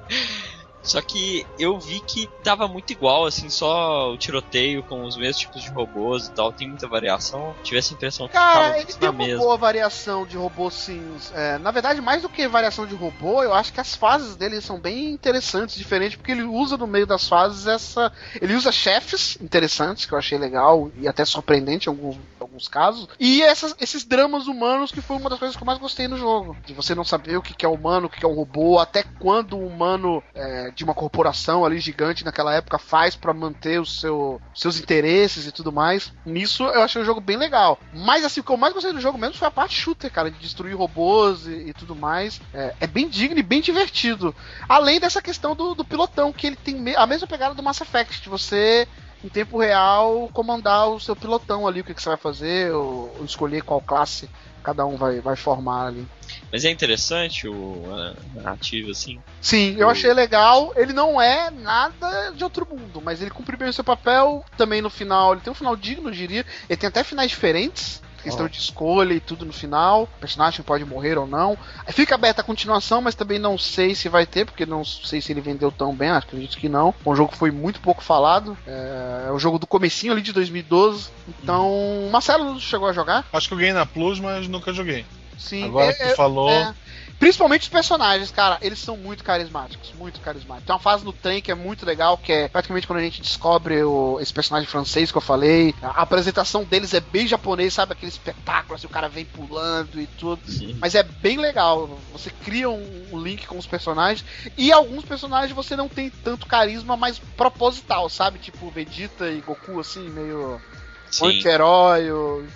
Só 0.82 1.00
que 1.00 1.46
eu 1.58 1.78
vi 1.78 2.00
que 2.00 2.28
tava 2.42 2.66
muito 2.66 2.90
igual, 2.92 3.24
assim, 3.26 3.48
só 3.48 4.10
o 4.10 4.18
tiroteio 4.18 4.82
com 4.82 5.04
os 5.04 5.16
mesmos 5.16 5.38
tipos 5.38 5.62
de 5.62 5.70
robôs 5.70 6.26
e 6.26 6.30
tal. 6.32 6.52
Tem 6.52 6.68
muita 6.68 6.88
variação. 6.88 7.54
Tive 7.62 7.78
essa 7.78 7.94
impressão 7.94 8.26
que 8.26 8.32
Cara, 8.32 8.78
ele 8.78 8.92
tem 8.92 9.08
uma 9.08 9.24
mesma. 9.24 9.38
boa 9.38 9.56
variação 9.56 10.26
de 10.26 10.36
robô, 10.36 10.70
sim. 10.70 11.16
É, 11.32 11.58
na 11.58 11.70
verdade, 11.70 12.00
mais 12.00 12.22
do 12.22 12.28
que 12.28 12.48
variação 12.48 12.86
de 12.86 12.94
robô, 12.94 13.42
eu 13.42 13.54
acho 13.54 13.72
que 13.72 13.80
as 13.80 13.94
fases 13.94 14.34
dele 14.36 14.60
são 14.60 14.80
bem 14.80 15.12
interessantes, 15.12 15.76
diferentes, 15.76 16.16
porque 16.16 16.32
ele 16.32 16.42
usa 16.42 16.76
no 16.76 16.86
meio 16.86 17.06
das 17.06 17.28
fases 17.28 17.66
essa. 17.66 18.10
Ele 18.40 18.54
usa 18.54 18.72
chefes 18.72 19.38
interessantes, 19.40 20.04
que 20.06 20.12
eu 20.12 20.18
achei 20.18 20.36
legal 20.38 20.90
e 20.96 21.06
até 21.06 21.24
surpreendente 21.24 21.88
em 21.88 21.90
alguns, 21.90 22.16
alguns 22.40 22.66
casos. 22.66 23.06
E 23.20 23.42
essas- 23.42 23.74
esses 23.80 24.04
dramas 24.04 24.46
humanos, 24.48 24.90
que 24.90 25.00
foi 25.00 25.16
uma 25.16 25.30
das 25.30 25.38
coisas 25.38 25.56
que 25.56 25.62
eu 25.62 25.66
mais 25.66 25.78
gostei 25.78 26.08
no 26.08 26.16
jogo. 26.16 26.56
De 26.64 26.74
você 26.74 26.94
não 26.94 27.04
saber 27.04 27.36
o 27.36 27.42
que 27.42 27.64
é 27.64 27.68
humano, 27.68 28.06
o 28.06 28.10
que 28.10 28.18
que 28.18 28.24
é 28.24 28.28
um 28.28 28.34
robô, 28.34 28.78
até 28.78 29.04
quando 29.18 29.56
o 29.56 29.66
humano 29.66 30.22
é, 30.34 30.71
de 30.74 30.84
uma 30.84 30.94
corporação 30.94 31.64
ali 31.64 31.78
gigante 31.78 32.24
naquela 32.24 32.54
época 32.54 32.78
faz 32.78 33.14
pra 33.14 33.32
manter 33.32 33.80
o 33.80 33.86
seu, 33.86 34.40
seus 34.54 34.78
interesses 34.78 35.46
e 35.46 35.52
tudo 35.52 35.72
mais. 35.72 36.12
Nisso 36.24 36.64
eu 36.64 36.82
achei 36.82 37.00
o 37.00 37.04
jogo 37.04 37.20
bem 37.20 37.36
legal. 37.36 37.78
Mas 37.92 38.24
assim, 38.24 38.40
o 38.40 38.44
que 38.44 38.50
eu 38.50 38.56
mais 38.56 38.72
gostei 38.72 38.92
do 38.92 39.00
jogo 39.00 39.18
mesmo 39.18 39.36
foi 39.36 39.48
a 39.48 39.50
parte 39.50 39.78
shooter, 39.78 40.10
cara, 40.10 40.30
de 40.30 40.38
destruir 40.38 40.76
robôs 40.76 41.46
e, 41.46 41.68
e 41.68 41.72
tudo 41.72 41.94
mais. 41.94 42.40
É, 42.52 42.74
é 42.80 42.86
bem 42.86 43.08
digno 43.08 43.38
e 43.38 43.42
bem 43.42 43.60
divertido. 43.60 44.34
Além 44.68 45.00
dessa 45.00 45.22
questão 45.22 45.54
do, 45.54 45.74
do 45.74 45.84
pilotão, 45.84 46.32
que 46.32 46.46
ele 46.46 46.56
tem 46.56 46.94
a 46.96 47.06
mesma 47.06 47.26
pegada 47.26 47.54
do 47.54 47.62
Mass 47.62 47.80
Effect, 47.80 48.22
de 48.22 48.28
você. 48.28 48.88
Em 49.24 49.28
tempo 49.28 49.58
real, 49.58 50.28
comandar 50.32 50.88
o 50.88 50.98
seu 50.98 51.14
pilotão 51.14 51.66
ali, 51.66 51.80
o 51.80 51.84
que, 51.84 51.94
que 51.94 52.02
você 52.02 52.08
vai 52.08 52.18
fazer, 52.18 52.72
ou, 52.72 53.14
ou 53.18 53.24
escolher 53.24 53.62
qual 53.62 53.80
classe 53.80 54.28
cada 54.62 54.86
um 54.86 54.96
vai, 54.96 55.20
vai 55.20 55.36
formar 55.36 55.88
ali. 55.88 56.06
Mas 56.50 56.64
é 56.64 56.70
interessante 56.70 57.48
o 57.48 57.82
a 57.92 58.14
narrativa, 58.40 58.90
assim. 58.90 59.20
Sim, 59.40 59.74
eu 59.76 59.90
achei 59.90 60.12
legal. 60.12 60.72
Ele 60.76 60.92
não 60.92 61.20
é 61.20 61.50
nada 61.50 62.30
de 62.30 62.44
outro 62.44 62.66
mundo, 62.66 63.02
mas 63.02 63.20
ele 63.20 63.30
cumpre 63.30 63.56
bem 63.56 63.68
o 63.68 63.72
seu 63.72 63.84
papel. 63.84 64.44
Também 64.56 64.80
no 64.80 64.88
final, 64.88 65.32
ele 65.32 65.40
tem 65.40 65.50
um 65.50 65.56
final 65.56 65.76
digno, 65.76 66.08
eu 66.08 66.12
diria. 66.12 66.46
Ele 66.68 66.76
tem 66.76 66.88
até 66.88 67.02
finais 67.02 67.30
diferentes. 67.30 68.00
Questão 68.22 68.48
de 68.48 68.58
escolha 68.58 69.12
e 69.14 69.20
tudo 69.20 69.44
no 69.44 69.52
final. 69.52 70.04
O 70.04 70.06
personagem 70.20 70.62
pode 70.64 70.84
morrer 70.84 71.18
ou 71.18 71.26
não. 71.26 71.56
Fica 71.88 72.14
aberta 72.14 72.40
a 72.40 72.44
continuação, 72.44 73.00
mas 73.00 73.14
também 73.14 73.38
não 73.38 73.58
sei 73.58 73.94
se 73.94 74.08
vai 74.08 74.26
ter, 74.26 74.44
porque 74.44 74.64
não 74.66 74.84
sei 74.84 75.20
se 75.20 75.32
ele 75.32 75.40
vendeu 75.40 75.70
tão 75.72 75.94
bem, 75.94 76.10
acredito 76.10 76.56
que 76.56 76.68
não. 76.68 76.94
O 77.04 77.14
jogo 77.14 77.34
foi 77.34 77.50
muito 77.50 77.80
pouco 77.80 78.02
falado. 78.02 78.56
É, 78.66 79.26
é 79.28 79.32
o 79.32 79.38
jogo 79.38 79.58
do 79.58 79.66
comecinho 79.66 80.12
ali 80.12 80.22
de 80.22 80.32
2012. 80.32 81.08
Então, 81.42 81.68
o 81.70 82.10
Marcelo 82.10 82.58
chegou 82.60 82.88
a 82.88 82.92
jogar? 82.92 83.24
Acho 83.32 83.48
que 83.48 83.54
eu 83.54 83.58
ganhei 83.58 83.72
na 83.72 83.86
Plus, 83.86 84.18
mas 84.20 84.46
nunca 84.48 84.72
joguei. 84.72 85.04
Sim. 85.38 85.64
Agora 85.64 85.86
é- 85.90 85.92
que 85.94 86.02
é- 86.02 86.10
tu 86.10 86.16
falou. 86.16 86.50
é. 86.50 86.74
Principalmente 87.22 87.62
os 87.62 87.68
personagens, 87.68 88.32
cara, 88.32 88.58
eles 88.60 88.80
são 88.80 88.96
muito 88.96 89.22
carismáticos, 89.22 89.92
muito 89.96 90.20
carismáticos. 90.20 90.66
Tem 90.66 90.74
uma 90.74 90.80
fase 90.80 91.04
no 91.04 91.12
trem 91.12 91.40
que 91.40 91.52
é 91.52 91.54
muito 91.54 91.86
legal, 91.86 92.18
que 92.18 92.32
é 92.32 92.48
praticamente 92.48 92.84
quando 92.84 92.98
a 92.98 93.02
gente 93.02 93.22
descobre 93.22 93.80
o- 93.84 94.18
esse 94.20 94.32
personagem 94.32 94.68
francês 94.68 95.12
que 95.12 95.18
eu 95.18 95.22
falei. 95.22 95.72
A 95.80 96.02
apresentação 96.02 96.64
deles 96.64 96.92
é 96.94 96.98
bem 96.98 97.28
japonês, 97.28 97.74
sabe? 97.74 97.92
Aquele 97.92 98.10
espetáculo, 98.10 98.74
assim, 98.74 98.88
o 98.88 98.90
cara 98.90 99.08
vem 99.08 99.24
pulando 99.24 100.00
e 100.00 100.06
tudo. 100.08 100.42
Mas 100.80 100.96
é 100.96 101.04
bem 101.04 101.36
legal. 101.38 101.96
Você 102.10 102.28
cria 102.28 102.68
um, 102.68 103.06
um 103.12 103.22
link 103.22 103.46
com 103.46 103.56
os 103.56 103.66
personagens. 103.66 104.24
E 104.58 104.72
alguns 104.72 105.04
personagens 105.04 105.52
você 105.54 105.76
não 105.76 105.88
tem 105.88 106.10
tanto 106.10 106.44
carisma, 106.48 106.96
mas 106.96 107.20
proposital, 107.36 108.08
sabe? 108.08 108.40
Tipo 108.40 108.68
Vegeta 108.68 109.28
e 109.30 109.40
Goku, 109.40 109.78
assim, 109.78 110.10
meio 110.10 110.60
Sim. 111.08 111.28
anti-herói. 111.28 112.08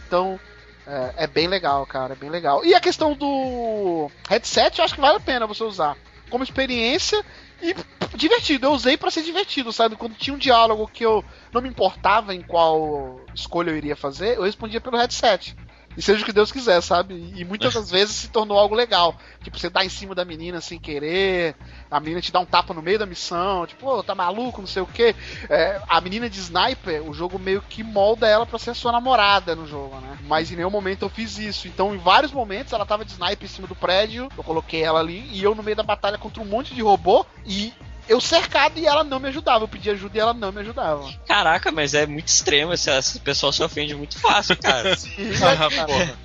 Então, 0.08 0.40
é, 0.86 1.24
é 1.24 1.26
bem 1.26 1.46
legal, 1.48 1.84
cara, 1.86 2.12
é 2.12 2.16
bem 2.16 2.30
legal. 2.30 2.64
E 2.64 2.74
a 2.74 2.80
questão 2.80 3.14
do 3.14 4.10
headset, 4.28 4.78
eu 4.78 4.84
acho 4.84 4.94
que 4.94 5.00
vale 5.00 5.16
a 5.16 5.20
pena 5.20 5.46
você 5.46 5.64
usar 5.64 5.96
como 6.30 6.44
experiência 6.44 7.24
e 7.60 7.74
divertido. 8.16 8.66
Eu 8.66 8.72
usei 8.72 8.96
pra 8.96 9.10
ser 9.10 9.22
divertido, 9.22 9.72
sabe? 9.72 9.96
Quando 9.96 10.14
tinha 10.14 10.34
um 10.34 10.38
diálogo 10.38 10.88
que 10.88 11.04
eu 11.04 11.24
não 11.52 11.60
me 11.60 11.68
importava 11.68 12.34
em 12.34 12.42
qual 12.42 13.20
escolha 13.34 13.70
eu 13.70 13.76
iria 13.76 13.96
fazer, 13.96 14.36
eu 14.36 14.42
respondia 14.42 14.80
pelo 14.80 14.96
headset. 14.96 15.56
E 15.96 16.02
seja 16.02 16.22
o 16.22 16.24
que 16.24 16.32
Deus 16.32 16.52
quiser, 16.52 16.80
sabe? 16.82 17.32
E 17.34 17.44
muitas 17.44 17.72
das 17.74 17.90
vezes 17.90 18.14
se 18.14 18.28
tornou 18.28 18.58
algo 18.58 18.74
legal. 18.74 19.16
Tipo, 19.42 19.58
você 19.58 19.70
dá 19.70 19.84
em 19.84 19.88
cima 19.88 20.14
da 20.14 20.24
menina 20.24 20.60
sem 20.60 20.78
querer, 20.78 21.56
a 21.90 21.98
menina 21.98 22.20
te 22.20 22.30
dá 22.30 22.40
um 22.40 22.46
tapa 22.46 22.74
no 22.74 22.82
meio 22.82 22.98
da 22.98 23.06
missão, 23.06 23.66
tipo, 23.66 23.88
ô, 23.88 24.02
tá 24.02 24.14
maluco, 24.14 24.60
não 24.60 24.68
sei 24.68 24.82
o 24.82 24.86
quê. 24.86 25.14
É, 25.48 25.80
a 25.88 26.00
menina 26.00 26.28
de 26.28 26.38
sniper, 26.38 27.02
o 27.08 27.14
jogo 27.14 27.38
meio 27.38 27.62
que 27.62 27.82
molda 27.82 28.26
ela 28.26 28.44
pra 28.44 28.58
ser 28.58 28.70
a 28.70 28.74
sua 28.74 28.92
namorada 28.92 29.54
no 29.54 29.66
jogo, 29.66 29.98
né? 30.00 30.18
Mas 30.26 30.50
em 30.50 30.56
nenhum 30.56 30.70
momento 30.70 31.04
eu 31.04 31.08
fiz 31.08 31.38
isso. 31.38 31.68
Então, 31.68 31.94
em 31.94 31.98
vários 31.98 32.32
momentos, 32.32 32.72
ela 32.72 32.84
tava 32.84 33.04
de 33.04 33.12
sniper 33.12 33.44
em 33.44 33.52
cima 33.52 33.68
do 33.68 33.74
prédio, 33.74 34.28
eu 34.36 34.44
coloquei 34.44 34.82
ela 34.82 35.00
ali, 35.00 35.28
e 35.32 35.42
eu 35.42 35.54
no 35.54 35.62
meio 35.62 35.76
da 35.76 35.82
batalha 35.82 36.18
contra 36.18 36.42
um 36.42 36.46
monte 36.46 36.74
de 36.74 36.82
robô, 36.82 37.24
e 37.46 37.72
eu 38.08 38.20
cercado 38.20 38.78
e 38.78 38.86
ela 38.86 39.04
não 39.04 39.18
me 39.18 39.28
ajudava. 39.28 39.64
Eu 39.64 39.68
pedi 39.68 39.90
ajuda 39.90 40.16
e 40.16 40.20
ela 40.20 40.34
não 40.34 40.52
me 40.52 40.60
ajudava. 40.60 41.12
Caraca, 41.26 41.72
mas 41.72 41.94
é 41.94 42.06
muito 42.06 42.28
extremo. 42.28 42.72
Esse, 42.72 42.90
esse 42.90 43.20
pessoal 43.20 43.52
se 43.52 43.62
ofende 43.62 43.94
muito 43.94 44.18
fácil, 44.18 44.56
cara. 44.56 44.96
Ah, 45.42 45.86
porra. 45.86 46.18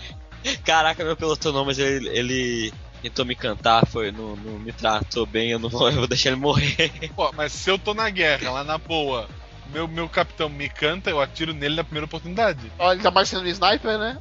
Caraca, 0.64 1.04
meu 1.04 1.16
piloto 1.16 1.52
não, 1.52 1.66
mas 1.66 1.78
ele, 1.78 2.10
ele 2.10 2.74
tentou 3.02 3.26
me 3.26 3.36
cantar, 3.36 3.86
foi, 3.86 4.12
não, 4.12 4.36
não 4.36 4.60
me 4.60 4.72
tratou 4.72 5.26
bem, 5.26 5.52
eu 5.52 5.60
não 5.60 5.70
vou, 5.70 5.90
eu 5.90 5.98
vou 5.98 6.08
deixar 6.08 6.30
ele 6.30 6.40
morrer. 6.40 6.92
Pô, 7.16 7.32
mas 7.36 7.52
se 7.52 7.70
eu 7.70 7.78
tô 7.78 7.94
na 7.94 8.10
guerra, 8.10 8.52
lá 8.52 8.64
na 8.64 8.78
boa, 8.78 9.28
meu, 9.72 9.88
meu 9.88 10.08
capitão 10.08 10.50
me 10.50 10.70
canta, 10.70 11.10
eu 11.10 11.22
atiro 11.22 11.54
nele 11.54 11.76
na 11.76 11.84
primeira 11.84 12.06
oportunidade. 12.06 12.72
Olha, 12.78 12.98
ainda 12.98 13.12
mais 13.12 13.30
sendo 13.30 13.48
sniper, 13.48 13.98
né? 13.98 14.20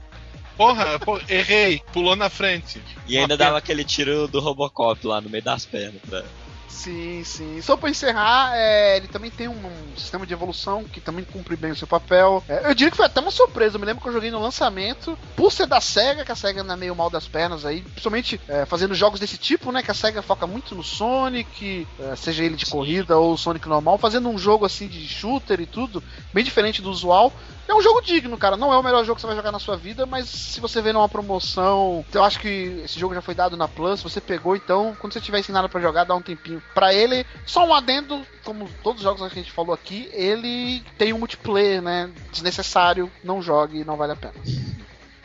Porra, 0.57 0.99
pô, 0.99 1.19
errei, 1.29 1.83
pulou 1.93 2.15
na 2.15 2.29
frente. 2.29 2.83
E 3.07 3.17
ainda 3.17 3.35
Uma 3.35 3.39
dava 3.39 3.59
aquele 3.59 3.83
tiro 3.83 4.29
do 4.29 4.41
Robocop 4.41 5.07
lá 5.07 5.21
no 5.21 5.31
meio 5.31 5.43
das 5.43 5.65
pernas. 5.65 6.01
Pra... 6.09 6.23
Sim, 6.71 7.23
sim. 7.25 7.61
Só 7.61 7.77
pra 7.77 7.91
encerrar, 7.91 8.53
é, 8.55 8.97
ele 8.97 9.09
também 9.09 9.31
tem 9.31 9.49
um, 9.49 9.71
sistema 9.97 10.25
de 10.25 10.33
evolução 10.33 10.85
que 10.85 11.01
também 11.01 11.25
cumpre 11.25 11.57
bem 11.57 11.73
o 11.73 11.77
seu 11.77 11.87
papel. 11.87 12.43
É, 12.49 12.71
eu 12.71 12.75
diria 12.75 12.91
que 12.91 12.97
foi 12.97 13.07
até 13.07 13.21
uma 13.21 13.31
surpresa. 13.31 13.77
Eu 13.77 13.81
me 13.81 13.87
lembro 13.87 14.01
que 14.01 14.09
eu 14.09 14.13
joguei 14.13 14.31
no 14.31 14.41
lançamento, 14.41 15.19
por 15.37 15.53
ser 15.53 15.67
da 15.67 15.81
SEGA, 15.81 16.25
que 16.25 16.33
a 16.33 16.37
SEGA 16.37 16.63
anda 16.63 16.77
meio 16.77 16.95
mal 16.95 17.11
das 17.11 17.29
pernas 17.29 17.67
aí, 17.67 17.83
principalmente 17.83 18.41
é, 18.49 18.65
fazendo 18.65 18.95
jogos 18.95 19.21
desse 19.21 19.37
tipo, 19.37 19.71
né? 19.73 19.83
Que 19.83 19.91
a 19.91 19.95
SEGA 19.95 20.23
foca 20.23 20.47
muito 20.47 20.75
no 20.75 20.83
Sonic, 20.83 21.87
é, 21.99 22.17
seja 22.17 22.45
ele 22.45 22.57
de 22.57 22.67
corrida 22.67 23.19
ou 23.19 23.37
Sonic 23.37 23.69
normal, 23.69 23.99
fazendo 23.99 24.29
um 24.29 24.39
jogo 24.39 24.65
assim 24.65 24.87
de 24.87 25.07
shooter 25.07 25.61
e 25.61 25.67
tudo, 25.67 26.03
bem 26.33 26.45
diferente 26.45 26.81
do 26.81 26.91
usual. 26.91 27.33
É 27.71 27.75
um 27.75 27.81
jogo 27.81 28.03
digno, 28.03 28.37
cara. 28.37 28.57
Não 28.57 28.73
é 28.73 28.77
o 28.77 28.83
melhor 28.83 29.05
jogo 29.05 29.15
que 29.15 29.21
você 29.21 29.29
vai 29.29 29.37
jogar 29.37 29.53
na 29.53 29.61
sua 29.61 29.77
vida, 29.77 30.05
mas 30.05 30.29
se 30.29 30.59
você 30.59 30.83
vê 30.83 30.93
numa 30.93 31.09
promoção, 31.09 32.05
eu 32.13 32.25
acho 32.25 32.41
que 32.41 32.83
esse 32.85 32.99
jogo 32.99 33.15
já 33.15 33.23
foi 33.23 33.33
dado 33.33 33.57
na 33.57 33.69
Plus, 33.69 34.03
você 34.03 34.21
pegou, 34.21 34.57
então, 34.57 34.97
quando 34.99 35.13
você 35.13 35.21
tiver 35.21 35.39
ensinado 35.39 35.69
pra 35.69 35.81
jogar, 35.81 36.03
dá 36.03 36.13
um 36.17 36.21
tempinho 36.21 36.61
pra 36.75 36.93
ele. 36.93 37.25
Só 37.47 37.65
um 37.65 37.73
adendo, 37.73 38.27
como 38.45 38.69
todos 38.83 39.01
os 39.01 39.05
jogos 39.05 39.21
que 39.33 39.39
a 39.39 39.43
gente 39.43 39.53
falou 39.53 39.73
aqui, 39.73 40.11
ele 40.13 40.83
tem 40.99 41.13
um 41.13 41.19
multiplayer, 41.19 41.81
né? 41.81 42.11
Desnecessário, 42.33 43.09
não 43.23 43.41
jogue, 43.41 43.85
não 43.85 43.97
vale 43.97 44.15
a 44.15 44.17
pena. 44.17 44.35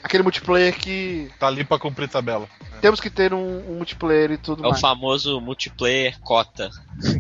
Aquele 0.04 0.22
multiplayer 0.22 0.78
que 0.78 1.32
Tá 1.39 1.48
ali 1.48 1.64
pra 1.64 1.80
cumprir 1.80 2.08
tabela. 2.08 2.48
Temos 2.86 3.00
que 3.00 3.10
ter 3.10 3.34
um, 3.34 3.72
um 3.72 3.78
multiplayer 3.78 4.34
e 4.34 4.38
tudo 4.38 4.64
É 4.64 4.68
o 4.68 4.70
mais. 4.70 4.80
famoso 4.80 5.42
multiplayer 5.42 6.20
cota. 6.20 6.70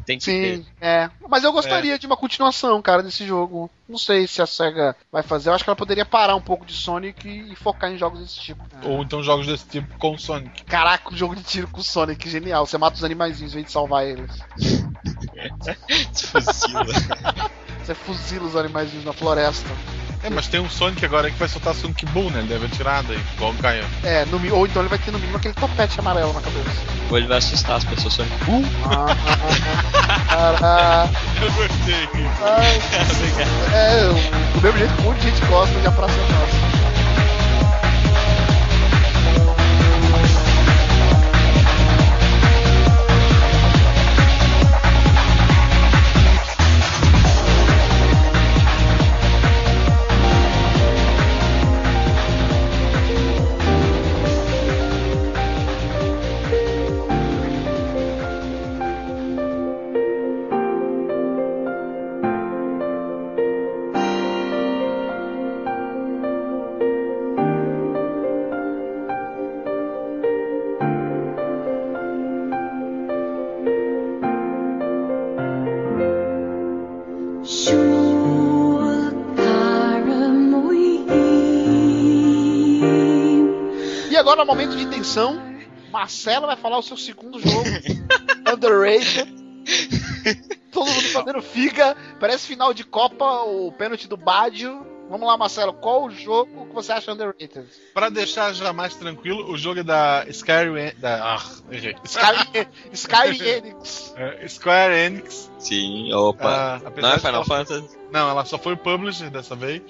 Tem 0.05 0.19
que 0.19 0.25
ter. 0.25 0.57
Sim, 0.57 0.65
é. 0.79 1.09
Mas 1.27 1.43
eu 1.43 1.51
gostaria 1.51 1.97
de 1.97 2.05
uma 2.05 2.15
continuação, 2.15 2.79
cara, 2.83 3.01
desse 3.01 3.25
jogo. 3.25 3.67
Não 3.89 3.97
sei 3.97 4.27
se 4.27 4.43
a 4.43 4.45
SEGA 4.45 4.95
vai 5.11 5.23
fazer. 5.23 5.49
Eu 5.49 5.55
acho 5.55 5.63
que 5.63 5.69
ela 5.71 5.75
poderia 5.75 6.05
parar 6.05 6.35
um 6.35 6.41
pouco 6.41 6.67
de 6.67 6.73
Sonic 6.73 7.27
e, 7.27 7.51
e 7.51 7.55
focar 7.55 7.91
em 7.91 7.97
jogos 7.97 8.19
desse 8.19 8.39
tipo. 8.39 8.63
Ou 8.83 9.01
então 9.01 9.23
jogos 9.23 9.47
desse 9.47 9.65
tipo 9.65 9.97
com 9.97 10.15
Sonic. 10.19 10.65
Caraca, 10.65 11.11
um 11.11 11.17
jogo 11.17 11.35
de 11.35 11.41
tiro 11.41 11.67
com 11.67 11.79
o 11.79 11.83
Sonic, 11.83 12.29
genial. 12.29 12.67
Você 12.67 12.77
mata 12.77 12.95
os 12.97 13.03
animaizinhos 13.03 13.53
em 13.53 13.55
vez 13.55 13.65
de 13.65 13.71
salvar 13.71 14.05
eles. 14.05 14.31
Fuzila. 16.13 16.85
Você 17.83 17.95
fuzila 17.95 18.45
os 18.45 18.55
animaizinhos 18.55 19.05
na 19.05 19.13
floresta. 19.13 19.69
É, 20.25 20.29
mas 20.31 20.47
tem 20.47 20.59
um 20.59 20.67
Sonic 20.67 21.05
agora 21.05 21.29
que 21.29 21.37
vai 21.37 21.47
soltar 21.47 21.75
Sonic 21.75 22.03
Boom, 22.07 22.31
né? 22.31 22.39
Ele 22.39 22.47
deve 22.47 22.65
atirar 22.65 23.03
daí, 23.03 23.19
igual 23.35 23.51
o 23.51 23.53
Gaia. 23.61 23.85
É, 24.03 24.25
no 24.25 24.37
ou 24.55 24.65
então 24.65 24.81
ele 24.81 24.89
vai 24.89 24.97
ter 24.97 25.11
no 25.11 25.19
mínimo 25.19 25.37
aquele 25.37 25.53
topete 25.53 25.99
amarelo 25.99 26.33
na 26.33 26.41
cabeça. 26.41 26.71
Ou 27.11 27.17
ele 27.19 27.27
vai 27.27 27.37
assustar 27.37 27.77
as 27.77 27.83
pessoas 27.83 28.15
só. 28.15 28.23
Uh! 28.23 28.65
Ah, 30.37 31.07
Eu 31.41 31.51
gostei. 31.51 32.09
ai, 32.41 32.81
é, 34.01 34.07
o- 34.09 34.59
do 34.59 34.61
mesmo 34.61 34.77
jeito 34.79 34.95
que 34.95 35.01
um 35.01 35.05
monte 35.05 35.19
de 35.19 35.29
gente 35.29 35.45
gosta 35.45 35.79
de 35.79 35.87
A 35.87 35.91
Praça 35.91 36.13
é 36.13 36.33
Nossa. 36.33 36.84
Agora, 84.25 84.43
no 84.43 84.45
momento 84.47 84.75
de 84.75 84.87
tensão, 84.87 85.39
Marcelo 85.91 86.47
vai 86.47 86.55
falar 86.55 86.79
o 86.79 86.81
seu 86.81 86.97
segundo 86.97 87.39
jogo. 87.39 87.63
Underrated. 88.51 89.31
Todo 90.71 90.87
mundo 90.89 91.07
fazendo 91.09 91.41
figa. 91.43 91.95
Parece 92.19 92.47
final 92.47 92.73
de 92.73 92.83
Copa, 92.83 93.43
o 93.43 93.71
pênalti 93.71 94.07
do 94.07 94.17
Badio. 94.17 94.83
Vamos 95.07 95.27
lá, 95.27 95.37
Marcelo. 95.37 95.73
Qual 95.73 96.05
o 96.05 96.09
jogo 96.09 96.65
que 96.65 96.73
você 96.73 96.91
acha 96.91 97.13
underrated? 97.13 97.67
Pra 97.93 98.09
deixar 98.09 98.51
já 98.53 98.73
mais 98.73 98.95
tranquilo, 98.95 99.47
o 99.51 99.55
jogo 99.55 99.81
é 99.81 99.83
da 99.83 100.25
Skyrim. 100.27 100.91
Da, 100.97 101.35
ah, 101.35 101.43
errei. 101.71 101.95
Sky, 102.03 102.67
Sky 102.91 103.47
Enix. 103.47 104.13
É, 104.17 104.47
Square 104.47 104.93
Enix. 104.95 105.51
Sim, 105.59 106.11
opa. 106.13 106.81
Ah, 106.83 106.89
Não 106.99 107.09
é 107.13 107.19
Final 107.19 107.35
ela- 107.35 107.45
Fantasy? 107.45 107.87
Não, 108.11 108.27
ela 108.27 108.43
só 108.45 108.57
foi 108.57 108.73
o 108.73 108.77
publisher 108.77 109.29
dessa 109.29 109.55
vez. 109.55 109.83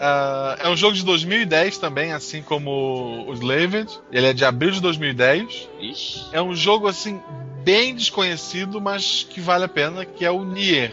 Ah, 0.00 0.56
é 0.60 0.68
um 0.68 0.76
jogo 0.76 0.94
de 0.94 1.04
2010 1.04 1.78
também, 1.78 2.12
assim 2.12 2.42
como 2.42 3.24
o 3.28 3.32
Slaved. 3.34 3.88
Ele 4.10 4.26
é 4.26 4.32
de 4.32 4.44
abril 4.44 4.70
de 4.70 4.80
2010. 4.80 5.68
Ixi. 5.80 6.26
É 6.32 6.40
um 6.40 6.54
jogo 6.54 6.86
assim 6.88 7.20
bem 7.62 7.94
desconhecido, 7.94 8.80
mas 8.80 9.26
que 9.28 9.40
vale 9.40 9.64
a 9.64 9.68
pena, 9.68 10.04
que 10.04 10.24
é 10.24 10.30
o 10.30 10.44
Nier. 10.44 10.92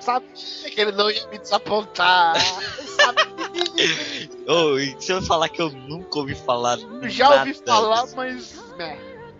Sabia 0.00 0.28
que 0.70 0.80
ele 0.80 0.92
não 0.92 1.10
ia 1.10 1.26
me 1.28 1.38
desapontar. 1.38 2.36
Sabia. 2.40 3.26
E 4.78 4.96
se 5.02 5.12
eu 5.12 5.20
falar 5.22 5.48
que 5.48 5.60
eu 5.60 5.70
nunca 5.70 6.18
ouvi 6.20 6.34
falar. 6.34 6.78
Já 7.08 7.40
ouvi 7.40 7.52
nada 7.52 7.64
falar, 7.66 8.02
desse- 8.02 8.16
mas. 8.16 8.62
né. 8.78 8.96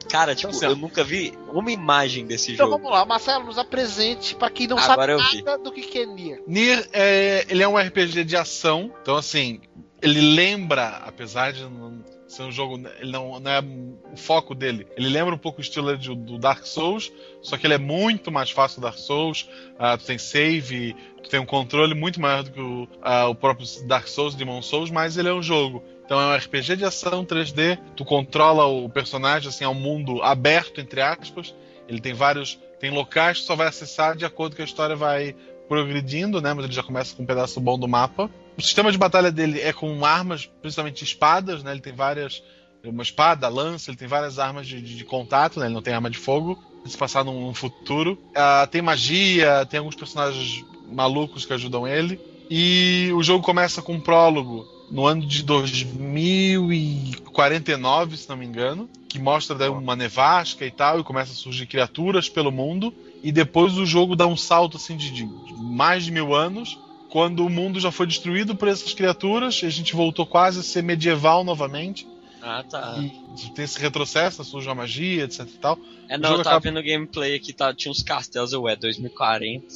Cara, 0.09 0.35
tipo, 0.35 0.49
Então, 0.49 0.59
assim, 0.59 0.67
ó. 0.67 0.71
eu 0.71 0.77
nunca 0.77 1.03
vi 1.05 1.33
uma 1.53 1.71
imagem 1.71 2.27
desse 2.27 2.53
Então 2.53 2.67
jogo. 2.67 2.79
vamos 2.79 2.93
lá, 2.93 3.05
Marcelo, 3.05 3.45
nos 3.45 3.59
apresente 3.59 4.35
pra 4.35 4.49
quem 4.51 4.67
não 4.67 4.79
Agora 4.79 5.19
sabe 5.19 5.43
nada 5.43 5.63
do 5.63 5.73
que, 5.73 5.83
que 5.83 5.99
é 5.99 6.07
Nier. 6.07 6.43
Nier 6.47 6.89
é, 6.93 7.45
ele 7.49 7.63
é 7.63 7.69
um 7.69 7.77
RPG 7.77 8.25
de 8.25 8.37
ação, 8.37 8.93
então 9.03 9.17
assim, 9.17 9.61
ele 10.03 10.21
lembra, 10.21 10.89
apesar 11.07 11.53
de 11.53 11.63
não 11.65 12.05
ser 12.29 12.43
um 12.43 12.53
jogo, 12.53 12.81
ele 13.01 13.11
não, 13.13 13.39
não 13.41 13.51
é 13.51 13.61
o 13.61 14.17
foco 14.17 14.55
dele, 14.55 14.87
ele 14.97 15.09
lembra 15.09 15.35
um 15.35 15.39
pouco 15.39 15.59
o 15.59 15.63
estilo 15.63 15.97
de- 15.97 16.15
do 16.15 16.39
Dark 16.39 16.65
Souls, 16.67 17.11
só 17.43 17.57
que 17.57 17.67
ele 17.67 17.75
é 17.75 17.79
muito 17.79 18.31
mais 18.33 18.51
fácil 18.51 18.81
do 18.81 18.85
Dark 18.85 18.99
Souls, 18.99 19.49
ah, 19.79 19.97
tu 19.97 20.05
tem 20.05 20.19
save, 20.19 20.95
tu 21.23 21.31
tem 21.31 21.41
um 21.41 21.47
controle 21.47 21.95
muito 21.95 22.21
maior 22.21 22.43
do 22.43 22.51
que 22.51 22.61
o, 22.61 22.89
ah, 23.01 23.29
o 23.29 23.35
próprio 23.35 23.67
Dark 23.87 24.07
Souls, 24.09 24.35
Demon 24.35 24.61
Souls, 24.61 24.91
mas 24.91 25.17
ele 25.17 25.29
é 25.29 25.33
um 25.33 25.43
jogo. 25.43 25.83
Então 26.07 26.21
é 26.21 26.27
um 26.27 26.37
RPG 26.37 26.77
de 26.77 26.85
ação 26.85 27.25
3D, 27.25 27.79
tu 27.97 28.05
controla 28.05 28.65
o 28.67 28.89
personagem, 28.89 29.49
assim, 29.49 29.65
é 29.65 29.69
um 29.69 29.75
mundo 29.75 30.23
aberto, 30.23 30.81
entre 30.81 31.01
aspas, 31.01 31.53
ele 31.89 32.01
tem 32.01 32.15
vários, 32.15 32.59
tem 32.81 32.91
locais 32.91 33.41
que 33.41 33.45
só 33.45 33.55
vai 33.57 33.67
acessar 33.67 34.17
de 34.17 34.25
acordo 34.25 34.57
com 34.57 34.63
a 34.63 34.65
história 34.65 34.95
vai 34.97 35.35
progredindo, 35.69 36.41
né? 36.41 36.55
Mas 36.55 36.65
ele 36.65 36.75
já 36.75 36.83
começa 36.83 37.15
com 37.15 37.23
um 37.23 37.27
pedaço 37.27 37.61
bom 37.61 37.79
do 37.79 37.89
mapa. 37.89 38.31
O 38.57 38.63
sistema 38.63 38.91
de 38.93 38.97
batalha 38.99 39.31
dele 39.33 39.61
é 39.61 39.73
com 39.73 40.05
armas, 40.05 40.47
principalmente 40.63 41.03
espadas, 41.03 41.63
né? 41.63 41.73
Ele 41.73 41.81
tem 41.81 41.93
várias. 41.93 42.43
Uma 42.85 43.03
espada, 43.03 43.49
lança, 43.49 43.91
ele 43.91 43.97
tem 43.97 44.07
várias 44.07 44.39
armas 44.39 44.65
de, 44.67 44.81
de- 44.81 44.95
de 44.97 45.05
contato, 45.05 45.59
né? 45.59 45.67
Ele 45.67 45.75
não 45.75 45.83
tem 45.83 45.93
arma 45.93 46.09
de 46.09 46.19
fogo. 46.19 46.57
Se 46.87 46.97
passar 46.97 47.25
num, 47.25 47.41
num 47.47 47.55
futuro. 47.55 48.17
Ah, 48.33 48.69
tem 48.71 48.81
magia, 48.81 49.67
tem 49.69 49.79
alguns 49.79 49.97
personagens 49.97 50.65
malucos 50.89 51.45
que 51.45 51.53
ajudam 51.53 51.85
ele. 51.87 52.21
E 52.49 53.11
o 53.13 53.25
jogo 53.25 53.45
começa 53.45 53.83
com 53.83 53.95
um 53.95 54.01
prólogo 54.01 54.65
no 54.91 55.07
ano 55.07 55.27
de 55.27 55.43
2049, 55.43 58.17
se 58.17 58.29
não 58.29 58.37
me 58.37 58.47
engano, 58.47 58.89
que 59.09 59.19
mostra 59.19 59.57
daí 59.57 59.69
uma 59.69 59.97
nevasca 59.97 60.65
e 60.65 60.71
tal, 60.71 61.01
e 61.01 61.05
começa 61.05 61.33
a 61.33 61.35
surgir 61.35 61.67
criaturas 61.67 62.29
pelo 62.29 62.53
mundo. 62.53 62.95
E 63.23 63.33
depois 63.33 63.77
o 63.79 63.87
jogo 63.87 64.15
dá 64.15 64.27
um 64.27 64.37
salto 64.37 64.77
assim 64.77 64.97
de, 64.97 65.11
de 65.11 65.27
mais 65.59 66.05
de 66.05 66.13
mil 66.13 66.35
anos, 66.35 66.79
quando 67.11 67.45
o 67.45 67.51
mundo 67.51 67.81
já 67.81 67.91
foi 67.91 68.07
destruído 68.07 68.55
por 68.55 68.69
essas 68.69 68.93
criaturas, 68.93 69.63
e 69.63 69.67
a 69.67 69.71
gente 69.71 69.95
voltou 69.95 70.27
quase 70.27 70.61
a 70.61 70.63
ser 70.63 70.83
medieval 70.83 71.43
novamente. 71.43 72.07
Ah, 72.43 72.63
tá. 72.63 72.97
E 72.99 73.11
tem 73.55 73.65
esse 73.65 73.81
retrocesso, 73.81 74.45
surge 74.45 74.69
a 74.69 74.75
magia, 74.75 75.25
etc 75.25 75.41
e 75.41 75.59
tal. 75.59 75.79
É, 76.09 76.17
não, 76.17 76.31
eu 76.31 76.37
tava 76.45 76.59
acaba- 76.59 76.61
vendo 76.61 76.83
gameplay 76.83 77.35
aqui, 77.35 77.53
tá, 77.53 77.75
tinha 77.75 77.91
uns 77.91 78.03
castelos, 78.03 78.53
eu 78.53 78.69
é 78.69 78.77
2040. 78.77 79.67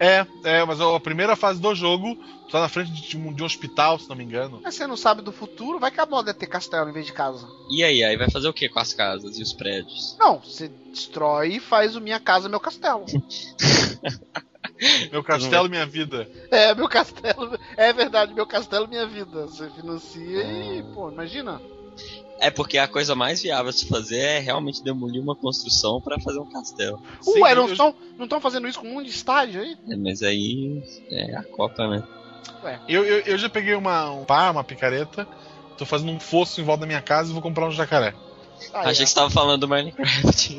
É, 0.00 0.26
é, 0.44 0.64
mas 0.64 0.80
a 0.80 1.00
primeira 1.00 1.34
fase 1.34 1.60
do 1.60 1.74
jogo 1.74 2.16
tu 2.48 2.52
tá 2.52 2.60
na 2.60 2.68
frente 2.68 2.90
de 2.90 3.16
um, 3.16 3.32
de 3.32 3.42
um 3.42 3.46
hospital, 3.46 3.98
se 3.98 4.08
não 4.08 4.16
me 4.16 4.24
engano. 4.24 4.60
Mas 4.62 4.74
você 4.74 4.86
não 4.86 4.96
sabe 4.96 5.20
do 5.20 5.30
futuro, 5.30 5.78
vai 5.78 5.90
que 5.90 6.00
a 6.00 6.06
moda 6.06 6.30
é 6.30 6.34
ter 6.34 6.46
castelo 6.46 6.88
em 6.88 6.92
vez 6.92 7.06
de 7.06 7.12
casa. 7.12 7.46
E 7.70 7.84
aí, 7.84 8.02
aí 8.02 8.16
vai 8.16 8.30
fazer 8.30 8.48
o 8.48 8.52
que 8.52 8.68
com 8.68 8.78
as 8.78 8.94
casas 8.94 9.38
e 9.38 9.42
os 9.42 9.52
prédios? 9.52 10.16
Não, 10.18 10.38
você 10.40 10.68
destrói 10.68 11.56
e 11.56 11.60
faz 11.60 11.94
o 11.94 12.00
Minha 12.00 12.18
Casa 12.18 12.48
Meu 12.48 12.60
Castelo. 12.60 13.04
Meu 15.10 15.24
castelo, 15.24 15.68
minha 15.68 15.84
vida. 15.84 16.28
É, 16.52 16.72
meu 16.72 16.88
castelo. 16.88 17.58
É 17.76 17.92
verdade, 17.92 18.32
meu 18.32 18.46
castelo, 18.46 18.86
minha 18.86 19.06
vida. 19.06 19.46
Você 19.46 19.68
financia 19.70 20.42
e, 20.44 20.84
pô, 20.94 21.10
imagina. 21.10 21.60
É 22.40 22.50
porque 22.50 22.78
a 22.78 22.86
coisa 22.86 23.14
mais 23.14 23.42
viável 23.42 23.68
a 23.70 23.72
se 23.72 23.86
fazer 23.88 24.18
é 24.20 24.38
realmente 24.38 24.82
demolir 24.82 25.20
uma 25.20 25.34
construção 25.34 26.00
pra 26.00 26.20
fazer 26.20 26.38
um 26.38 26.48
castelo. 26.50 27.00
Sim, 27.20 27.40
Ué, 27.40 27.52
eu- 27.52 27.56
não 27.56 27.66
eu- 27.66 27.72
estão 27.72 27.94
não 28.16 28.28
tão 28.28 28.40
fazendo 28.40 28.68
isso 28.68 28.78
com 28.78 28.86
um 28.88 28.94
monte 28.94 29.06
de 29.06 29.10
estádio 29.12 29.60
aí? 29.60 29.76
É, 29.90 29.96
mas 29.96 30.22
aí 30.22 30.80
é 31.10 31.36
a 31.36 31.42
Copa, 31.42 31.88
né? 31.88 32.02
Eu, 32.88 33.04
eu, 33.04 33.18
eu 33.20 33.38
já 33.38 33.48
peguei 33.48 33.74
uma, 33.74 34.10
um 34.10 34.24
pá, 34.24 34.50
uma 34.50 34.64
picareta, 34.64 35.26
tô 35.76 35.84
fazendo 35.84 36.12
um 36.12 36.20
fosso 36.20 36.60
em 36.60 36.64
volta 36.64 36.80
da 36.82 36.86
minha 36.86 37.02
casa 37.02 37.30
e 37.30 37.32
vou 37.32 37.42
comprar 37.42 37.66
um 37.66 37.70
jacaré. 37.72 38.14
Aí, 38.74 38.90
Achei 38.90 39.02
ó. 39.02 39.04
que 39.04 39.06
você 39.10 39.14
tava 39.14 39.30
falando 39.30 39.60
do 39.60 39.68
Minecraft. 39.68 40.58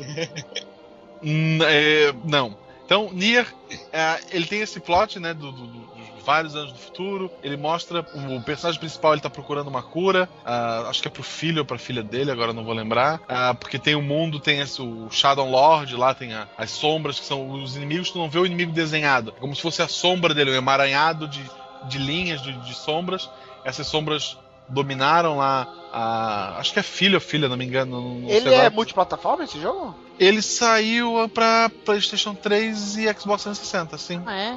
Hum, 1.22 1.58
é, 1.62 2.12
não. 2.24 2.56
Então, 2.84 3.10
Nier, 3.12 3.46
é, 3.92 4.18
ele 4.32 4.46
tem 4.46 4.60
esse 4.60 4.80
plot, 4.80 5.18
né, 5.20 5.32
do, 5.34 5.52
do- 5.52 5.66
do- 5.66 5.99
vários 6.30 6.54
anos 6.54 6.72
do 6.72 6.78
futuro. 6.78 7.28
Ele 7.42 7.56
mostra 7.56 8.06
o 8.14 8.40
personagem 8.42 8.78
principal, 8.78 9.12
ele 9.12 9.20
tá 9.20 9.28
procurando 9.28 9.66
uma 9.68 9.82
cura. 9.82 10.28
ah, 10.44 10.84
acho 10.88 11.02
que 11.02 11.08
é 11.08 11.10
pro 11.10 11.22
filho 11.24 11.58
ou 11.60 11.64
pra 11.64 11.76
filha 11.76 12.02
dele, 12.04 12.30
agora 12.30 12.52
não 12.52 12.62
vou 12.64 12.72
lembrar. 12.72 13.20
Ah, 13.28 13.52
porque 13.52 13.78
tem 13.80 13.96
o 13.96 14.02
mundo, 14.02 14.38
tem 14.38 14.60
esse, 14.60 14.80
o 14.80 15.08
Shadow 15.10 15.48
Lord, 15.50 15.96
lá 15.96 16.14
tem 16.14 16.32
a- 16.32 16.46
as 16.56 16.70
sombras, 16.70 17.18
que 17.18 17.26
são 17.26 17.50
os 17.50 17.76
inimigos, 17.76 18.10
tu 18.12 18.18
não 18.18 18.30
vê 18.30 18.38
o 18.38 18.46
inimigo 18.46 18.70
desenhado. 18.72 19.34
É 19.36 19.40
como 19.40 19.56
se 19.56 19.62
fosse 19.62 19.82
a 19.82 19.88
sombra 19.88 20.32
dele, 20.32 20.52
um 20.52 20.54
emaranhado 20.54 21.26
de, 21.26 21.42
de 21.88 21.98
linhas, 21.98 22.40
de, 22.42 22.52
de 22.52 22.74
sombras. 22.74 23.28
Essas 23.64 23.86
sombras 23.88 24.38
dominaram 24.68 25.36
lá 25.38 25.66
a. 25.92 26.58
Acho 26.58 26.72
que 26.72 26.78
é 26.78 26.82
filho 26.82 27.16
ou 27.16 27.20
filha, 27.20 27.48
não 27.48 27.56
me 27.56 27.64
engano. 27.64 27.90
Não, 28.00 28.14
não 28.20 28.28
sei 28.28 28.36
Ele 28.38 28.54
é 28.54 28.70
multiplataforma 28.70 29.42
esse 29.44 29.60
jogo? 29.60 29.94
Ele 30.18 30.40
saiu 30.42 31.28
pra 31.34 31.70
PlayStation 31.84 32.34
3 32.34 32.96
e 32.98 33.02
Xbox 33.14 33.42
360, 33.42 33.98
sim. 33.98 34.22
Ah, 34.26 34.36
é? 34.36 34.56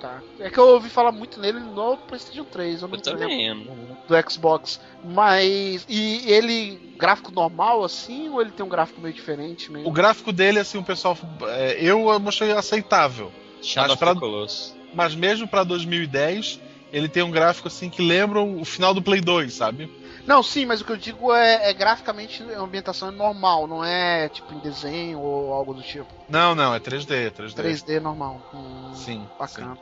Tá. 0.00 0.22
É 0.38 0.48
que 0.48 0.58
eu 0.58 0.66
ouvi 0.66 0.88
falar 0.88 1.12
muito 1.12 1.38
nele 1.38 1.60
no 1.60 1.96
PlayStation 1.98 2.44
3, 2.44 2.80
eu 2.80 2.88
não 2.88 2.96
Eu 2.96 3.02
lembro 3.14 3.28
também. 3.28 3.54
não- 3.54 3.96
do 4.08 4.30
Xbox. 4.30 4.80
Mas. 5.04 5.84
E 5.88 6.24
ele, 6.32 6.80
gráfico 6.96 7.30
normal 7.30 7.84
assim, 7.84 8.30
ou 8.30 8.40
ele 8.40 8.50
tem 8.50 8.64
um 8.64 8.68
gráfico 8.68 9.00
meio 9.00 9.12
diferente 9.14 9.70
mesmo? 9.70 9.86
O 9.88 9.92
gráfico 9.92 10.32
dele, 10.32 10.58
assim, 10.58 10.78
o 10.78 10.82
pessoal. 10.82 11.18
é, 11.48 11.76
eu 11.80 12.08
achei 12.26 12.50
aceitável. 12.52 13.30
Shadow 13.62 13.90
Mas 13.90 13.98
pra-. 13.98 14.74
Mas 14.94 15.14
mesmo 15.14 15.46
pra 15.46 15.62
2010, 15.64 16.58
ele 16.92 17.08
tem 17.08 17.22
um 17.22 17.30
gráfico 17.30 17.68
assim 17.68 17.90
que 17.90 18.02
lembra 18.02 18.40
o 18.40 18.64
final 18.64 18.94
do 18.94 19.02
Play 19.02 19.20
2, 19.20 19.52
sabe? 19.52 19.90
Não, 20.26 20.42
sim, 20.42 20.66
mas 20.66 20.80
o 20.80 20.84
que 20.84 20.92
eu 20.92 20.96
digo 20.96 21.32
é, 21.32 21.70
é 21.70 21.72
graficamente 21.72 22.42
a 22.42 22.60
ambientação 22.60 23.08
é 23.08 23.10
normal, 23.10 23.66
não 23.66 23.84
é 23.84 24.28
tipo 24.28 24.52
em 24.54 24.58
desenho 24.58 25.20
ou 25.20 25.52
algo 25.52 25.74
do 25.74 25.82
tipo. 25.82 26.12
Não, 26.28 26.54
não, 26.54 26.74
é 26.74 26.80
3D, 26.80 27.10
é 27.26 27.30
3D. 27.30 27.54
3D 27.54 28.00
normal. 28.00 28.40
Hum, 28.54 28.92
Sim, 28.94 29.26
Bacana. 29.38 29.76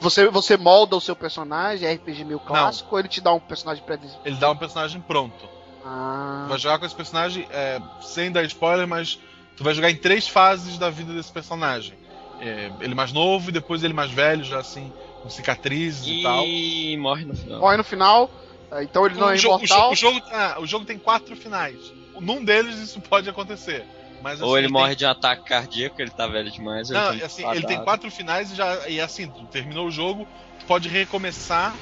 Você, 0.00 0.28
você 0.28 0.56
molda 0.56 0.96
o 0.96 1.00
seu 1.00 1.14
personagem, 1.14 1.88
é 1.88 1.92
RPG 1.92 2.24
meio 2.24 2.40
clássico, 2.40 2.94
ou 2.94 2.98
ele 2.98 3.08
te 3.08 3.20
dá 3.20 3.32
um 3.32 3.40
personagem 3.40 3.82
pré 3.84 3.98
Ele 4.24 4.36
dá 4.36 4.50
um 4.50 4.56
personagem 4.56 5.00
pronto. 5.00 5.48
Ah, 5.84 6.44
Tu 6.46 6.48
vai 6.48 6.58
jogar 6.58 6.78
com 6.78 6.86
esse 6.86 6.94
personagem, 6.94 7.46
é, 7.50 7.80
sem 8.00 8.32
dar 8.32 8.42
spoiler, 8.44 8.86
mas 8.86 9.18
tu 9.56 9.62
vai 9.62 9.74
jogar 9.74 9.90
em 9.90 9.96
três 9.96 10.26
fases 10.26 10.78
da 10.78 10.88
vida 10.90 11.12
desse 11.12 11.30
personagem. 11.30 11.94
É, 12.40 12.70
ele 12.80 12.94
mais 12.94 13.12
novo 13.12 13.50
e 13.50 13.52
depois 13.52 13.82
ele 13.84 13.92
mais 13.92 14.10
velho, 14.10 14.42
já 14.42 14.58
assim, 14.58 14.92
com 15.22 15.28
cicatrizes 15.28 16.06
e, 16.06 16.22
tal. 16.22 16.44
E 16.44 16.96
morre 16.96 17.24
no 17.24 17.34
final. 17.34 17.60
morre 17.60 17.76
no 17.76 17.84
final, 17.84 18.30
então 18.82 19.06
ele 19.06 19.16
não 19.16 19.30
é 19.30 19.34
o, 19.34 19.36
jogo, 19.36 19.54
o, 19.56 19.58
imortal. 19.64 19.78
jogo, 19.78 19.92
o, 19.92 19.96
jogo 19.96 20.20
tá- 20.20 20.56
o 20.60 20.66
jogo 20.66 20.84
tem 20.84 20.98
quatro 20.98 21.36
finais. 21.36 21.78
Num 22.20 22.44
deles 22.44 22.76
isso 22.78 23.00
pode 23.00 23.28
acontecer. 23.28 23.84
Mas, 24.22 24.40
Ou 24.40 24.54
assim, 24.54 24.64
ele 24.64 24.72
morre 24.72 24.94
de 24.94 25.04
um 25.04 25.10
ataque 25.10 25.44
cardíaco, 25.44 26.00
ele 26.00 26.10
tá 26.10 26.26
velho 26.26 26.50
demais. 26.50 26.88
Não, 26.88 27.12
ele 27.12 27.22
assim, 27.22 27.46
ele 27.50 27.66
tem 27.66 27.82
quatro 27.82 28.10
finais 28.10 28.50
e 28.50 28.54
já. 28.54 28.88
E 28.88 29.00
assim, 29.00 29.26
tu 29.28 29.44
terminou 29.46 29.86
o 29.86 29.90
jogo, 29.90 30.26
tu 30.58 30.64
pode 30.64 30.88
recomeçar 30.88 31.74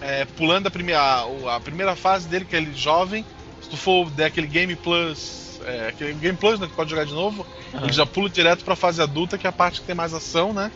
é, 0.00 0.24
pulando 0.24 0.66
a 0.66 0.70
primeira, 0.70 1.00
a, 1.00 1.56
a 1.56 1.60
primeira 1.60 1.96
fase 1.96 2.28
dele, 2.28 2.44
que 2.44 2.54
é 2.54 2.58
ele 2.58 2.74
jovem. 2.74 3.24
Se 3.62 3.70
tu 3.70 3.76
for 3.76 4.10
der 4.10 4.26
aquele 4.26 4.46
Game 4.46 4.74
Plus. 4.76 5.60
É, 5.64 5.88
aquele 5.88 6.12
Game 6.14 6.36
Plus, 6.36 6.60
né? 6.60 6.66
Que 6.66 6.74
pode 6.74 6.90
jogar 6.90 7.04
de 7.04 7.12
novo, 7.14 7.46
Aham. 7.74 7.84
ele 7.84 7.92
já 7.92 8.06
pula 8.06 8.28
direto 8.28 8.64
pra 8.64 8.76
fase 8.76 9.02
adulta, 9.02 9.36
que 9.36 9.46
é 9.46 9.50
a 9.50 9.52
parte 9.52 9.80
que 9.80 9.86
tem 9.86 9.94
mais 9.94 10.14
ação, 10.14 10.52
né? 10.52 10.70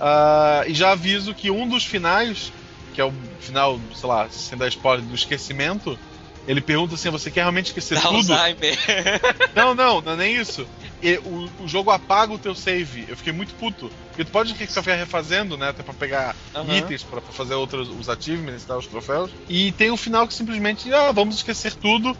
Ah, 0.00 0.64
e 0.66 0.74
já 0.74 0.92
aviso 0.92 1.34
que 1.34 1.50
um 1.50 1.68
dos 1.68 1.84
finais, 1.84 2.52
que 2.94 3.00
é 3.00 3.04
o 3.04 3.12
final, 3.40 3.80
sei 3.94 4.08
lá, 4.08 4.28
sem 4.28 4.58
dar 4.58 4.68
spoiler, 4.68 5.04
do 5.04 5.14
esquecimento, 5.14 5.98
ele 6.46 6.60
pergunta 6.60 6.94
assim: 6.94 7.10
você 7.10 7.30
quer 7.30 7.40
realmente 7.42 7.66
esquecer 7.66 7.94
Dá 7.94 8.02
tudo? 8.02 8.32
Alzheimer. 8.32 8.78
Não, 9.54 9.74
não, 9.74 10.00
não 10.00 10.12
é 10.12 10.16
nem 10.16 10.36
isso. 10.36 10.66
e 11.02 11.18
o, 11.18 11.50
o 11.62 11.68
jogo 11.68 11.90
apaga 11.90 12.32
o 12.32 12.38
teu 12.38 12.54
save. 12.54 13.04
Eu 13.06 13.14
fiquei 13.16 13.34
muito 13.34 13.54
puto. 13.56 13.90
Porque 14.08 14.24
tu 14.24 14.30
pode 14.30 14.54
ficar 14.54 14.94
refazendo, 14.94 15.58
né? 15.58 15.68
Até 15.68 15.82
pra 15.82 15.92
pegar 15.92 16.34
Aham. 16.54 16.78
itens 16.78 17.02
pra, 17.02 17.20
pra 17.20 17.32
fazer 17.32 17.54
outros 17.54 17.88
os 17.90 18.08
achievements 18.08 18.62
e 18.62 18.66
tal, 18.66 18.78
os 18.78 18.86
troféus. 18.86 19.30
E 19.50 19.70
tem 19.72 19.90
um 19.90 19.96
final 19.96 20.26
que 20.26 20.32
simplesmente, 20.32 20.92
ah, 20.92 21.12
vamos 21.12 21.36
esquecer 21.36 21.74
tudo. 21.74 22.16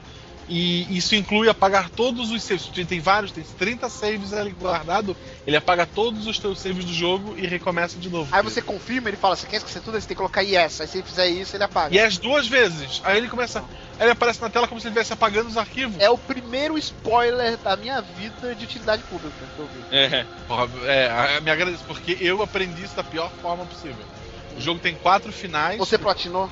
E 0.54 0.98
isso 0.98 1.14
inclui 1.14 1.48
apagar 1.48 1.88
todos 1.88 2.30
os 2.30 2.42
saves. 2.42 2.66
Tem- 2.66 2.84
Tem 2.84 3.00
vários, 3.00 3.32
tem 3.32 3.42
30 3.42 3.88
saves 3.88 4.34
ali 4.34 4.50
guardado. 4.50 5.16
Ele 5.46 5.56
apaga 5.56 5.86
todos 5.86 6.26
os 6.26 6.38
teus 6.38 6.60
saves 6.60 6.84
do 6.84 6.92
jogo 6.92 7.34
e 7.38 7.46
recomeça 7.46 7.98
de 7.98 8.10
novo. 8.10 8.28
Aí 8.30 8.42
você 8.42 8.60
confirma, 8.60 9.08
ele 9.08 9.16
fala, 9.16 9.34
você 9.34 9.46
quer 9.46 9.56
esquecer 9.56 9.80
tudo, 9.80 9.94
aí 9.94 10.02
você 10.02 10.08
tem 10.08 10.14
que 10.14 10.18
colocar 10.18 10.42
yes. 10.42 10.82
Aí 10.82 10.86
se 10.86 10.98
ele 10.98 11.06
fizer 11.06 11.26
isso, 11.28 11.56
ele 11.56 11.64
apaga. 11.64 11.94
E 11.94 11.98
é 11.98 12.04
as 12.04 12.18
duas 12.18 12.46
vezes. 12.46 13.00
Aí 13.02 13.16
ele 13.16 13.28
começa. 13.30 13.60
Aí 13.98 14.02
ele 14.04 14.10
aparece 14.10 14.42
na 14.42 14.50
tela 14.50 14.68
como 14.68 14.78
se 14.78 14.86
ele 14.88 14.90
estivesse 14.92 15.14
apagando 15.14 15.48
os 15.48 15.56
arquivos. 15.56 15.96
É 15.98 16.10
o 16.10 16.18
primeiro 16.18 16.76
spoiler 16.76 17.56
da 17.56 17.74
minha 17.74 18.02
vida 18.02 18.54
de 18.54 18.64
utilidade 18.64 19.02
pública 19.04 19.34
que 19.56 19.58
eu 19.58 19.66
vi. 19.66 19.96
É. 19.96 20.26
Porra, 20.46 20.68
é, 20.84 21.40
me 21.40 21.50
agradeço, 21.50 21.84
porque 21.86 22.18
eu 22.20 22.42
aprendi 22.42 22.84
isso 22.84 22.94
da 22.94 23.02
pior 23.04 23.30
forma 23.40 23.64
possível. 23.64 24.04
O 24.54 24.60
jogo 24.60 24.80
tem 24.80 24.94
quatro 24.96 25.32
finais. 25.32 25.78
Você 25.78 25.96
platinou? 25.96 26.50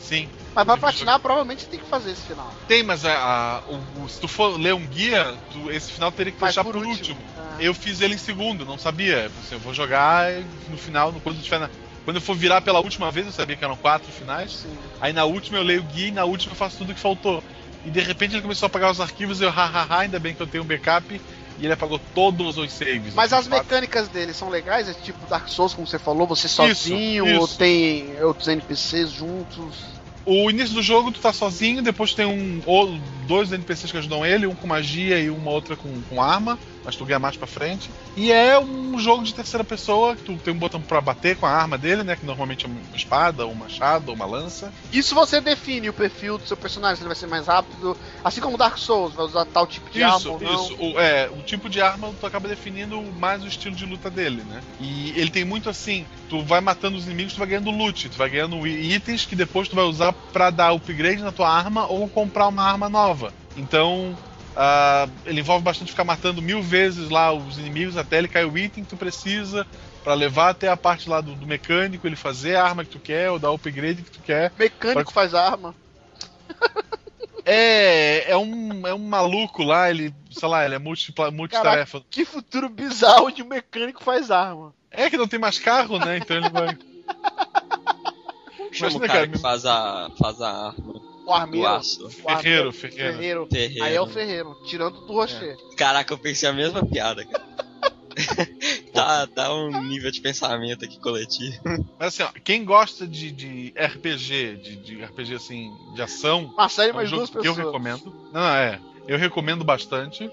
Sim. 0.00 0.26
Mas 0.54 0.64
pra 0.64 0.76
platinar, 0.76 1.20
provavelmente 1.20 1.66
tem 1.66 1.78
que 1.78 1.86
fazer 1.86 2.10
esse 2.12 2.22
final. 2.22 2.52
Tem, 2.66 2.82
mas 2.82 3.04
a, 3.04 3.12
a- 3.12 3.62
o- 3.68 4.08
se 4.08 4.20
tu 4.20 4.26
for 4.28 4.58
ler 4.60 4.74
um 4.74 4.84
guia, 4.84 5.34
tu- 5.52 5.70
esse 5.70 5.92
final 5.92 6.10
teria 6.10 6.32
que 6.32 6.38
Faz 6.38 6.54
deixar 6.54 6.64
por 6.64 6.74
por, 6.74 6.86
último. 6.86 7.16
último. 7.18 7.30
Ah. 7.38 7.56
Eu 7.62 7.72
fiz 7.74 8.00
ele 8.00 8.14
em 8.14 8.18
segundo, 8.18 8.64
não 8.64 8.76
sabia. 8.78 9.26
Assim, 9.26 9.54
eu 9.54 9.58
vou 9.60 9.72
jogar 9.72 10.30
no 10.68 10.76
final, 10.76 11.12
no 11.12 11.20
quando 11.20 11.36
eu 11.36 11.42
tiver 11.42 11.60
na- 11.60 11.70
Quando 12.04 12.16
eu 12.16 12.22
for 12.22 12.34
virar 12.34 12.60
pela 12.62 12.80
última 12.80 13.10
vez, 13.12 13.26
eu 13.26 13.32
sabia 13.32 13.54
que 13.56 13.64
eram 13.64 13.76
quatro 13.76 14.10
finais. 14.10 14.52
Sim. 14.62 14.76
Aí 15.00 15.12
na 15.12 15.24
última 15.24 15.58
eu 15.58 15.62
leio 15.62 15.80
o 15.82 15.84
guia 15.84 16.08
e 16.08 16.10
na 16.10 16.24
última 16.24 16.52
eu 16.52 16.56
faço 16.56 16.78
tudo 16.78 16.94
que 16.94 17.00
faltou. 17.00 17.44
E 17.84 17.90
de 17.90 18.00
repente 18.00 18.34
ele 18.34 18.42
começou 18.42 18.66
a 18.66 18.68
apagar 18.68 18.90
os 18.90 19.00
arquivos 19.00 19.40
e 19.40 19.44
eu, 19.44 19.50
hahaha, 19.50 19.98
ainda 20.00 20.18
bem 20.18 20.34
que 20.34 20.40
eu 20.42 20.46
tenho 20.46 20.64
um 20.64 20.66
backup. 20.66 21.20
E 21.58 21.64
ele 21.64 21.72
apagou 21.74 22.00
todos 22.14 22.56
os 22.56 22.72
saves. 22.72 23.14
Mas 23.14 23.32
as 23.34 23.46
quatro. 23.46 23.50
mecânicas 23.64 24.08
dele 24.08 24.32
são 24.32 24.48
legais? 24.48 24.88
É 24.88 24.94
tipo 24.94 25.18
Dark 25.28 25.46
Souls, 25.48 25.74
como 25.74 25.86
você 25.86 25.98
falou, 25.98 26.26
você 26.26 26.48
sozinho, 26.48 27.26
isso. 27.26 27.40
ou 27.40 27.46
tem 27.48 28.20
outros 28.22 28.48
NPCs 28.48 29.10
juntos? 29.10 29.99
O 30.24 30.50
início 30.50 30.74
do 30.74 30.82
jogo 30.82 31.10
tu 31.10 31.20
tá 31.20 31.32
sozinho, 31.32 31.82
depois 31.82 32.14
tem 32.14 32.26
um 32.26 32.60
ou 32.66 32.98
dois 33.26 33.52
NPCs 33.52 33.90
que 33.90 33.98
ajudam 33.98 34.24
ele, 34.24 34.46
um 34.46 34.54
com 34.54 34.66
magia 34.66 35.18
e 35.18 35.30
uma 35.30 35.50
outra 35.50 35.76
com, 35.76 35.88
com 36.02 36.22
arma, 36.22 36.58
mas 36.84 36.96
tu 36.96 37.04
ganha 37.04 37.18
mais 37.18 37.36
pra 37.36 37.46
frente. 37.46 37.90
E 38.16 38.32
é 38.32 38.58
um 38.58 38.98
jogo 38.98 39.22
de 39.22 39.34
terceira 39.34 39.64
pessoa, 39.64 40.16
que 40.16 40.22
tu 40.22 40.36
tem 40.38 40.54
um 40.54 40.58
botão 40.58 40.80
pra 40.80 41.00
bater 41.00 41.36
com 41.36 41.46
a 41.46 41.50
arma 41.50 41.76
dele, 41.76 42.02
né, 42.02 42.16
que 42.16 42.26
normalmente 42.26 42.66
é 42.66 42.68
uma 42.68 42.80
espada, 42.94 43.46
um 43.46 43.54
machado, 43.54 44.08
ou 44.10 44.14
uma 44.14 44.26
lança. 44.26 44.72
Isso 44.92 45.14
você 45.14 45.40
define 45.40 45.88
o 45.88 45.92
perfil 45.92 46.38
do 46.38 46.46
seu 46.46 46.56
personagem, 46.56 46.96
se 46.96 47.02
ele 47.02 47.08
vai 47.08 47.16
ser 47.16 47.26
mais 47.26 47.46
rápido, 47.46 47.96
assim 48.24 48.40
como 48.40 48.56
Dark 48.56 48.78
Souls, 48.78 49.14
vai 49.14 49.24
usar 49.24 49.44
tal 49.44 49.66
tipo 49.66 49.90
de 49.90 50.02
arma 50.02 50.18
Isso, 50.18 50.32
ou 50.32 50.40
não. 50.40 50.54
isso. 50.54 50.76
O, 50.78 50.98
é, 50.98 51.28
o 51.30 51.42
tipo 51.42 51.68
de 51.68 51.80
arma 51.80 52.12
tu 52.18 52.26
acaba 52.26 52.48
definindo 52.48 53.00
mais 53.02 53.42
o 53.42 53.46
estilo 53.46 53.74
de 53.74 53.84
luta 53.84 54.10
dele, 54.10 54.42
né? 54.42 54.62
E 54.80 55.10
ele 55.18 55.30
tem 55.30 55.44
muito 55.44 55.68
assim, 55.68 56.06
tu 56.28 56.42
vai 56.42 56.60
matando 56.60 56.96
os 56.96 57.06
inimigos, 57.06 57.34
tu 57.34 57.38
vai 57.38 57.48
ganhando 57.48 57.70
loot, 57.70 58.08
tu 58.08 58.16
vai 58.16 58.28
ganhando 58.30 58.66
itens 58.66 59.24
que 59.24 59.36
depois 59.36 59.68
tu 59.68 59.76
vai 59.76 59.84
usar 59.84 60.12
pra 60.12 60.50
dar 60.50 60.72
upgrade 60.72 61.22
na 61.22 61.32
tua 61.32 61.48
arma 61.48 61.86
ou 61.86 62.08
comprar 62.08 62.48
uma 62.48 62.62
arma 62.62 62.88
nova. 62.88 63.32
Então, 63.56 64.16
ah, 64.56 65.08
ele 65.24 65.40
envolve 65.40 65.64
bastante 65.64 65.90
ficar 65.90 66.04
matando 66.04 66.42
mil 66.42 66.62
vezes 66.62 67.08
lá 67.08 67.32
os 67.32 67.58
inimigos 67.58 67.96
até 67.96 68.18
ele 68.18 68.28
cair 68.28 68.46
o 68.46 68.58
item 68.58 68.84
que 68.84 68.90
tu 68.90 68.96
precisa 68.96 69.66
pra 70.02 70.14
levar 70.14 70.50
até 70.50 70.68
a 70.68 70.76
parte 70.76 71.08
lá 71.08 71.20
do, 71.20 71.34
do 71.34 71.46
mecânico, 71.46 72.06
ele 72.06 72.16
fazer 72.16 72.56
a 72.56 72.64
arma 72.64 72.84
que 72.84 72.90
tu 72.90 73.00
quer 73.00 73.30
ou 73.30 73.38
dar 73.38 73.50
o 73.50 73.54
upgrade 73.54 74.02
que 74.02 74.10
tu 74.10 74.22
quer. 74.22 74.52
Mecânico 74.58 75.12
faz 75.12 75.34
arma. 75.34 75.74
É, 77.44 78.30
é 78.30 78.36
um, 78.36 78.86
é 78.86 78.94
um 78.94 79.08
maluco 79.08 79.62
lá, 79.62 79.90
ele, 79.90 80.14
sei 80.30 80.48
lá, 80.48 80.64
ele 80.64 80.74
é 80.74 80.78
multipla- 80.78 81.30
multitarefa. 81.30 82.02
Que 82.10 82.24
futuro 82.24 82.68
bizarro 82.68 83.30
de 83.30 83.42
um 83.42 83.46
mecânico 83.46 84.02
faz 84.02 84.30
arma. 84.30 84.74
É 84.90 85.08
que 85.08 85.16
não 85.16 85.28
tem 85.28 85.38
mais 85.38 85.58
carro, 85.58 85.98
né? 85.98 86.18
Então 86.18 86.36
ele 86.36 86.50
vai. 86.50 86.76
Chama 88.72 88.90
Imagina, 88.90 88.96
o 88.96 89.00
cara 89.00 89.08
cara, 89.08 89.28
que 89.28 89.38
faz 89.38 89.66
a, 89.66 90.10
faz 90.18 90.40
a 90.40 90.68
arma 90.68 91.09
O 91.30 91.34
armeiro. 91.34 91.66
aço? 91.66 92.06
o 92.06 92.10
Ferreiro, 92.10 92.36
armeiro, 92.36 92.72
Ferreiro. 92.72 93.12
Ferreiro. 93.12 93.46
Ferreiro. 93.50 93.84
Aí 93.84 93.94
é 93.94 94.00
o 94.00 94.06
Ferreiro, 94.06 94.56
tirando 94.66 95.00
do 95.06 95.12
Rocher. 95.12 95.56
Caraca, 95.76 96.12
eu 96.12 96.18
pensei 96.18 96.48
a 96.48 96.52
mesma 96.52 96.84
piada, 96.84 97.24
cara. 97.24 97.44
tá, 98.92 99.24
dá 99.26 99.54
um 99.54 99.82
nível 99.84 100.10
de 100.10 100.20
pensamento 100.20 100.84
aqui 100.84 100.98
coletivo. 100.98 101.56
Mas 101.98 102.08
assim, 102.08 102.22
ó, 102.22 102.28
quem 102.44 102.64
gosta 102.64 103.06
de, 103.06 103.30
de 103.30 103.72
RPG, 103.76 104.56
de, 104.56 104.76
de 104.76 105.04
RPG 105.04 105.34
assim, 105.34 105.72
de 105.94 106.02
ação, 106.02 106.52
Uma 106.56 106.68
série 106.68 106.90
é 106.90 106.92
um 106.92 106.96
mais 106.96 107.08
jogo 107.08 107.20
duas 107.20 107.30
que 107.30 107.38
eu 107.38 107.42
pessoas. 107.54 107.66
recomendo. 107.66 108.14
Não, 108.32 108.40
não, 108.40 108.48
é. 108.56 108.80
Eu 109.06 109.16
recomendo 109.18 109.64
bastante. 109.64 110.30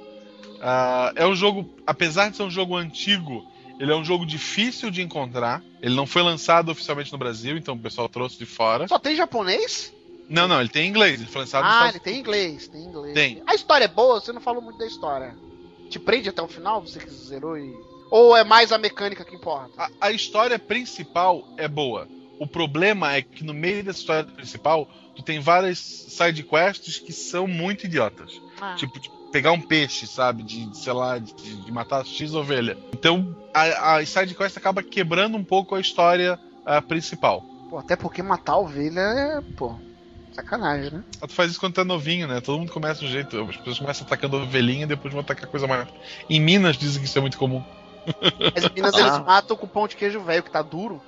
Ah, 0.62 1.12
é 1.16 1.26
um 1.26 1.36
jogo, 1.36 1.70
apesar 1.86 2.30
de 2.30 2.38
ser 2.38 2.44
um 2.44 2.50
jogo 2.50 2.76
antigo, 2.76 3.46
ele 3.80 3.92
é 3.92 3.96
um 3.96 4.04
jogo 4.04 4.26
difícil 4.26 4.90
de 4.90 5.02
encontrar. 5.02 5.64
Ele 5.82 5.96
não 5.96 6.08
foi 6.08 6.24
lançado 6.24 6.70
oficialmente 6.70 7.12
no 7.12 7.18
Brasil, 7.18 7.56
então 7.58 7.76
o 7.76 7.80
pessoal 7.80 8.10
trouxe 8.10 8.38
de 8.38 8.46
fora. 8.46 8.88
Só 8.88 8.98
tem 8.98 9.16
japonês? 9.16 9.94
Não, 10.30 10.48
não, 10.48 10.60
ele 10.60 10.70
tem 10.70 10.86
em 10.86 10.90
inglês. 10.90 11.20
Ele 11.20 11.30
foi 11.30 11.42
lançado 11.42 11.64
Ah, 11.66 11.70
Estados 11.70 11.96
ele 11.96 12.04
tem 12.04 12.20
inglês, 12.20 12.68
tem 12.68 12.84
inglês. 12.84 13.14
Tem. 13.14 13.44
A 13.48 13.56
história 13.56 13.86
é 13.86 13.88
boa, 13.88 14.20
você 14.20 14.32
não 14.32 14.42
falou 14.42 14.62
muito 14.62 14.78
da 14.78 14.86
história. 14.86 15.36
Te 15.90 16.00
prende 16.00 16.30
até 16.30 16.42
o 16.42 16.48
final, 16.48 16.82
você 16.82 17.00
que 17.00 17.10
zerou 17.10 17.58
e. 17.58 17.74
Ou 18.12 18.36
é 18.36 18.44
mais 18.44 18.72
a 18.72 18.78
mecânica 18.78 19.24
que 19.26 19.36
importa? 19.36 19.72
A, 19.78 19.90
a 20.02 20.12
história 20.12 20.58
principal 20.60 21.48
é 21.58 21.68
boa. 21.68 22.08
O 22.40 22.46
problema 22.48 23.14
é 23.16 23.22
que 23.22 23.44
no 23.44 23.54
meio 23.54 23.84
dessa 23.84 24.00
história 24.00 24.24
principal, 24.24 24.88
tu 25.16 25.24
tem 25.24 25.40
várias 25.40 25.80
side 25.80 26.44
quests 26.44 27.00
que 27.00 27.12
são 27.12 27.48
muito 27.48 27.86
idiotas. 27.86 28.40
Ah, 28.62 28.76
Tipo, 28.76 29.00
de 29.00 29.10
pegar 29.32 29.52
um 29.52 29.62
peixe, 29.62 30.06
sabe? 30.08 30.44
De, 30.44 30.78
sei 30.78 30.94
lá, 30.94 31.18
de, 31.18 31.34
de 31.34 31.72
matar 31.72 32.06
X 32.06 32.34
ovelha. 32.34 32.78
Então, 32.94 33.36
a, 33.54 33.96
a 33.98 34.06
side 34.06 34.36
quest 34.36 34.56
acaba 34.58 34.84
quebrando 34.84 35.36
um 35.38 35.44
pouco 35.44 35.76
a 35.76 35.80
história 35.82 36.40
ah, 36.66 36.82
principal. 36.82 37.44
pô, 37.70 37.78
até 37.78 37.96
porque 37.96 38.22
matar 38.22 38.54
a 38.54 38.58
ovelha 38.60 39.02
é, 39.02 39.42
pô, 39.58 39.76
sacanagem, 40.38 40.92
né? 40.92 41.04
Ah, 41.22 41.28
Tu 41.28 41.34
faz 41.34 41.52
isso 41.52 41.60
quando 41.60 41.74
tá 41.74 41.84
novinho, 41.84 42.28
né? 42.28 42.40
Todo 42.42 42.60
mundo 42.60 42.72
começa 42.72 43.02
do 43.02 43.08
jeito. 43.08 43.40
As 43.50 43.58
pessoas 43.58 43.80
começam 43.80 44.06
atacando 44.06 44.38
ovelhinha 44.38 44.84
e 44.84 44.88
depois 44.88 45.14
vão 45.14 45.22
atacar 45.22 45.48
coisa 45.50 45.68
maior. 45.68 45.88
Em 46.30 46.40
Minas 46.40 46.78
dizem 46.78 47.02
que 47.02 47.08
isso 47.08 47.18
é 47.18 47.22
muito 47.22 47.38
comum. 47.38 47.64
As 48.56 48.64
meninas 48.70 48.94
Ah. 48.96 49.00
eles 49.00 49.18
matam 49.26 49.58
com 49.58 49.68
pão 49.68 49.88
de 49.88 49.96
queijo 49.96 50.20
velho, 50.22 50.44
que 50.44 50.52
tá 50.52 50.62
duro. 50.62 51.02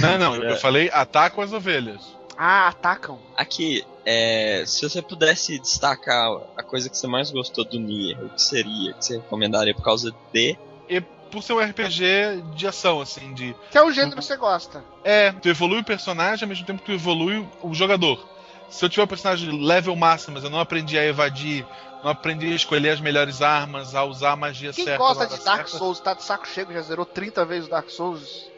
Não, 0.00 0.18
não, 0.18 0.34
eu 0.36 0.50
É. 0.50 0.56
falei 0.56 0.90
atacam 0.92 1.42
as 1.44 1.52
ovelhas. 1.52 2.14
Ah, 2.36 2.68
atacam. 2.68 3.18
Aqui, 3.36 3.82
é, 4.04 4.62
se 4.66 4.82
você 4.86 5.00
pudesse 5.00 5.58
destacar 5.58 6.28
a 6.56 6.62
coisa 6.62 6.90
que 6.90 6.96
você 6.98 7.06
mais 7.06 7.30
gostou 7.30 7.64
do 7.64 7.78
Nier, 7.78 8.18
o 8.22 8.28
que 8.28 8.42
seria? 8.42 8.92
Que 8.92 9.04
você 9.04 9.16
recomendaria 9.16 9.74
por 9.74 9.82
causa 9.82 10.14
de. 10.32 10.56
E 10.88 11.00
por 11.00 11.42
ser 11.42 11.54
um 11.54 11.60
RPG 11.60 12.42
de 12.54 12.66
ação, 12.66 13.00
assim, 13.00 13.32
de. 13.32 13.56
Que 13.70 13.78
é 13.78 13.82
o 13.82 13.90
gênero 13.90 14.16
que 14.16 14.22
você 14.22 14.36
gosta. 14.36 14.84
É, 15.02 15.32
tu 15.32 15.48
evolui 15.48 15.80
o 15.80 15.84
personagem 15.84 16.44
ao 16.44 16.48
mesmo 16.48 16.66
tempo 16.66 16.80
que 16.80 16.86
tu 16.86 16.92
evolui 16.92 17.46
o 17.62 17.72
jogador. 17.72 18.22
Se 18.70 18.84
eu 18.84 18.88
tiver 18.88 19.04
o 19.04 19.08
personagem 19.08 19.64
level 19.64 19.94
máximo, 19.96 20.34
mas 20.34 20.44
eu 20.44 20.50
não 20.50 20.60
aprendi 20.60 20.98
a 20.98 21.04
evadir, 21.04 21.66
não 22.02 22.10
aprendi 22.10 22.46
a 22.52 22.56
escolher 22.56 22.90
as 22.90 23.00
melhores 23.00 23.40
armas, 23.42 23.94
a 23.94 24.04
usar 24.04 24.32
a 24.32 24.36
magia 24.36 24.72
Quem 24.72 24.84
certa. 24.84 24.98
gosta 24.98 25.26
na 25.28 25.36
de 25.36 25.44
Dark 25.44 25.68
certa, 25.68 25.78
Souls, 25.78 26.00
tá 26.00 26.14
de 26.14 26.22
saco 26.22 26.46
cheio, 26.46 26.72
já 26.72 26.82
zerou 26.82 27.06
30 27.06 27.44
vezes 27.44 27.66
o 27.66 27.70
Dark 27.70 27.88
Souls, 27.90 28.50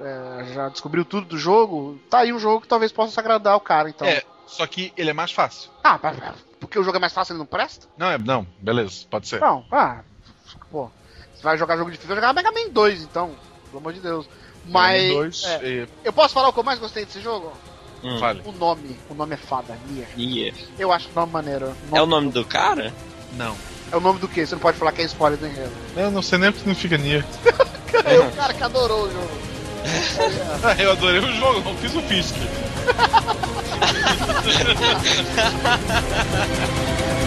é, 0.00 0.52
já 0.52 0.68
descobriu 0.68 1.04
tudo 1.04 1.26
do 1.26 1.38
jogo, 1.38 1.98
tá 2.10 2.20
aí 2.20 2.32
um 2.32 2.38
jogo 2.38 2.60
que 2.62 2.68
talvez 2.68 2.92
possa 2.92 3.20
agradar 3.20 3.56
o 3.56 3.60
cara, 3.60 3.88
então. 3.88 4.06
É. 4.06 4.22
Só 4.46 4.66
que 4.66 4.92
ele 4.96 5.10
é 5.10 5.14
mais 5.14 5.32
fácil. 5.32 5.70
Ah, 5.82 5.98
porque 6.60 6.78
o 6.78 6.82
jogo 6.84 6.96
é 6.96 7.00
mais 7.00 7.12
fácil, 7.12 7.32
ele 7.32 7.38
não 7.38 7.46
presta? 7.46 7.86
Não, 7.96 8.10
é, 8.10 8.18
não, 8.18 8.46
beleza, 8.58 9.06
pode 9.08 9.26
ser. 9.28 9.40
Não, 9.40 9.64
ah, 9.70 10.02
pô. 10.70 10.90
Você 11.34 11.42
vai 11.42 11.56
jogar 11.56 11.76
jogo 11.76 11.90
difícil, 11.90 12.08
vai 12.08 12.16
jogar 12.16 12.34
Mega 12.34 12.50
Man 12.52 12.70
2, 12.70 13.02
então, 13.02 13.34
pelo 13.66 13.78
amor 13.78 13.92
de 13.92 14.00
Deus. 14.00 14.28
Mas, 14.64 15.08
Dois, 15.08 15.42
é, 15.44 15.68
e- 15.68 15.88
eu 16.04 16.12
posso 16.12 16.34
falar 16.34 16.48
o 16.48 16.52
que 16.52 16.58
eu 16.58 16.64
mais 16.64 16.78
gostei 16.78 17.04
desse 17.04 17.20
jogo? 17.20 17.56
Hum. 18.02 18.18
O 18.44 18.52
nome, 18.52 18.96
o 19.08 19.14
nome 19.14 19.34
é 19.34 19.36
fada, 19.36 19.78
Nier. 19.88 20.08
Nier. 20.16 20.54
Eu 20.78 20.92
acho 20.92 21.08
o 21.08 21.14
nome 21.14 21.32
maneiro. 21.32 21.72
É 21.92 22.02
o 22.02 22.06
nome 22.06 22.32
do 22.32 22.44
cara? 22.44 22.92
Não. 23.36 23.56
É 23.92 23.96
o 23.96 24.00
nome 24.00 24.18
do 24.18 24.26
quê? 24.26 24.44
Você 24.44 24.54
não 24.54 24.60
pode 24.60 24.78
falar 24.78 24.90
que 24.92 25.02
é 25.02 25.04
spoiler 25.04 25.38
do 25.38 25.46
enredo. 25.46 25.70
Eu 25.96 26.10
não 26.10 26.22
sei 26.22 26.38
nem 26.38 26.50
o 26.50 26.52
que 26.52 26.58
significa 26.58 26.98
Nier. 26.98 27.24
É 28.04 28.18
o 28.18 28.30
cara 28.32 28.54
que 28.54 28.64
adorou 28.64 29.04
o 29.04 29.12
jogo. 29.12 29.30
Eu 30.80 30.92
adorei 30.92 31.20
o 31.20 31.32
jogo, 31.36 31.60
não 31.60 31.76
fiz 31.76 31.94
o 31.94 32.00
Fisk. 32.02 32.34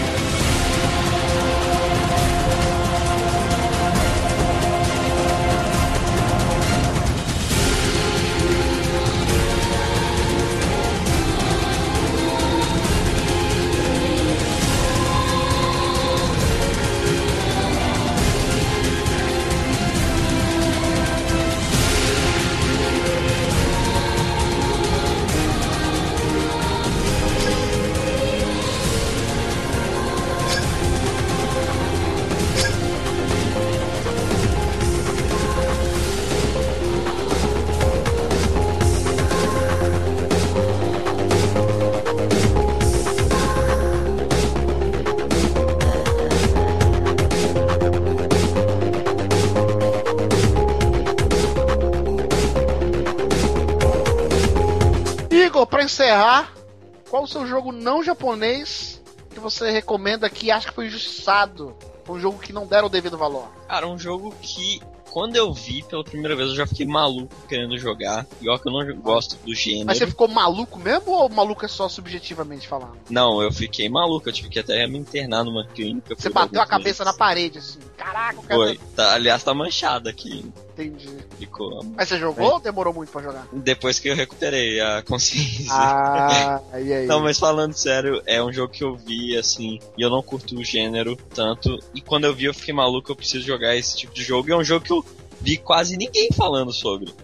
encerrar, 56.06 56.52
qual 57.10 57.24
o 57.24 57.28
seu 57.28 57.46
jogo 57.46 57.72
não 57.72 58.02
japonês 58.02 59.02
que 59.30 59.40
você 59.40 59.70
recomenda 59.70 60.30
que 60.30 60.50
acha 60.50 60.68
que 60.68 60.74
foi 60.74 60.86
injustiçado? 60.86 61.76
Um 62.08 62.20
jogo 62.20 62.38
que 62.38 62.52
não 62.52 62.66
deram 62.66 62.86
o 62.86 62.90
devido 62.90 63.18
valor. 63.18 63.48
Cara, 63.66 63.88
um 63.88 63.98
jogo 63.98 64.32
que 64.40 64.80
quando 65.10 65.34
eu 65.34 65.52
vi 65.52 65.82
pela 65.82 66.04
primeira 66.04 66.36
vez 66.36 66.50
eu 66.50 66.54
já 66.54 66.66
fiquei 66.66 66.86
maluco 66.86 67.34
querendo 67.48 67.76
jogar. 67.76 68.24
E 68.40 68.48
ó 68.48 68.56
que 68.56 68.68
eu 68.68 68.72
não 68.72 68.96
gosto 69.00 69.36
do 69.44 69.52
gênero. 69.52 69.86
Mas 69.86 69.98
você 69.98 70.06
ficou 70.06 70.28
maluco 70.28 70.78
mesmo 70.78 71.10
ou 71.10 71.28
maluco 71.28 71.64
é 71.64 71.68
só 71.68 71.88
subjetivamente 71.88 72.68
falando? 72.68 72.96
Não, 73.10 73.42
eu 73.42 73.50
fiquei 73.50 73.88
maluco, 73.88 74.28
eu 74.28 74.32
tive 74.32 74.48
que 74.48 74.60
até 74.60 74.86
me 74.86 74.98
internar 74.98 75.42
numa 75.42 75.66
clínica. 75.66 76.14
Você 76.16 76.30
bateu 76.30 76.62
a 76.62 76.66
cabeça 76.66 77.04
na 77.04 77.10
meses. 77.10 77.18
parede, 77.18 77.58
assim. 77.58 77.80
Caraca, 77.96 78.38
o 78.38 78.42
cara. 78.44 78.60
Foi. 78.60 78.80
Tá, 78.94 79.14
aliás, 79.14 79.42
tá 79.42 79.52
manchada 79.52 80.10
aqui. 80.10 80.44
Entendi. 80.78 81.08
Ficou. 81.38 81.82
Mas 81.96 82.08
você 82.08 82.18
jogou 82.18 82.52
ou 82.52 82.60
demorou 82.60 82.92
muito 82.92 83.10
pra 83.10 83.22
jogar? 83.22 83.48
Depois 83.50 83.98
que 83.98 84.08
eu 84.08 84.14
recuperei 84.14 84.78
a 84.78 85.02
consciência. 85.02 85.72
Ah, 85.72 86.60
e 86.74 86.92
aí? 86.92 87.06
Não, 87.06 87.20
mas 87.20 87.38
falando 87.38 87.72
sério, 87.72 88.22
é 88.26 88.42
um 88.42 88.52
jogo 88.52 88.72
que 88.72 88.84
eu 88.84 88.94
vi, 88.94 89.36
assim, 89.36 89.80
e 89.96 90.02
eu 90.02 90.10
não 90.10 90.22
curto 90.22 90.54
o 90.54 90.64
gênero 90.64 91.16
tanto. 91.34 91.78
E 91.94 92.00
quando 92.02 92.24
eu 92.24 92.34
vi, 92.34 92.44
eu 92.44 92.54
fiquei 92.54 92.74
maluco, 92.74 93.10
eu 93.10 93.16
preciso 93.16 93.46
jogar 93.46 93.74
esse 93.74 93.96
tipo 93.96 94.12
de 94.12 94.22
jogo. 94.22 94.48
E 94.48 94.52
é 94.52 94.56
um 94.56 94.64
jogo 94.64 94.84
que 94.84 94.92
eu 94.92 95.04
vi 95.40 95.56
quase 95.56 95.96
ninguém 95.96 96.28
falando 96.30 96.72
sobre. 96.72 97.14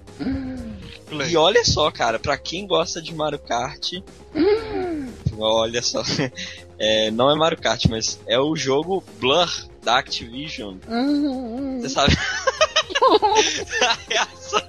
Play. 1.08 1.32
E 1.32 1.36
olha 1.36 1.62
só, 1.62 1.90
cara, 1.90 2.18
pra 2.18 2.38
quem 2.38 2.66
gosta 2.66 3.02
de 3.02 3.14
Mario 3.14 3.38
Kart, 3.38 3.92
olha 5.38 5.82
só, 5.82 6.02
é, 6.78 7.10
não 7.10 7.30
é 7.30 7.34
Mario 7.34 7.60
Kart, 7.60 7.84
mas 7.90 8.18
é 8.26 8.38
o 8.38 8.56
jogo 8.56 9.04
Blur 9.20 9.71
da 9.82 9.98
Activision. 9.98 10.76
Hum, 10.88 11.28
hum. 11.28 11.80
Você 11.80 11.88
sabe? 11.88 12.14
A 13.82 13.98
reação. 14.08 14.60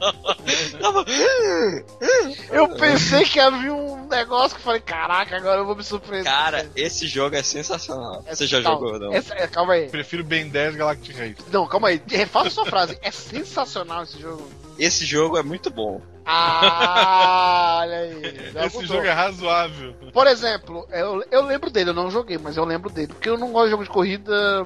Eu 2.52 2.69
pensei 2.69 3.23
que 3.26 3.40
havia 3.40 3.73
um 3.73 4.07
negócio 4.07 4.52
que 4.56 4.61
eu 4.61 4.64
falei, 4.65 4.81
caraca, 4.81 5.38
agora 5.38 5.60
eu 5.61 5.65
vou 5.65 5.76
me 5.76 5.84
surpreender. 5.84 6.31
Cara, 6.31 6.69
esse 6.76 7.07
jogo 7.07 7.35
é 7.35 7.44
sensacional. 7.44 8.23
Essa- 8.26 8.38
Você 8.38 8.48
já 8.48 8.61
calma, 8.61 8.80
jogou, 8.88 8.99
não? 8.99 9.14
é, 9.14 9.48
calma 9.48 9.73
aí. 9.73 9.90
Prefiro 9.90 10.23
Ben 10.23 10.49
10 10.49 10.76
Galactic 10.76 11.15
Race. 11.18 11.35
Não, 11.52 11.68
calma 11.68 11.90
aí. 11.90 12.02
Refaça 12.07 12.49
sua 12.49 12.65
frase. 12.65 12.98
É 13.02 13.11
sensacional 13.11 14.03
esse 14.03 14.19
jogo. 14.19 14.48
Esse 14.80 15.06
jogo 15.06 15.38
é 15.38 15.44
muito 15.44 15.69
bom. 15.69 16.02
Ah, 16.26 17.80
olha 17.84 17.98
aí. 17.98 18.52
Já 18.53 18.65
Esse 18.65 18.76
mudou. 18.77 18.95
jogo 18.98 19.07
é 19.07 19.11
razoável. 19.11 19.94
Por 20.11 20.26
exemplo, 20.27 20.88
eu, 20.91 21.23
eu 21.30 21.45
lembro 21.45 21.69
dele, 21.69 21.90
eu 21.91 21.94
não 21.94 22.10
joguei, 22.10 22.38
mas 22.38 22.57
eu 22.57 22.65
lembro 22.65 22.90
dele. 22.90 23.07
Porque 23.07 23.30
eu 23.30 23.38
não 23.38 23.52
gosto 23.52 23.65
de 23.65 23.72
jogo 23.72 23.84
de 23.84 23.90
corrida, 23.90 24.65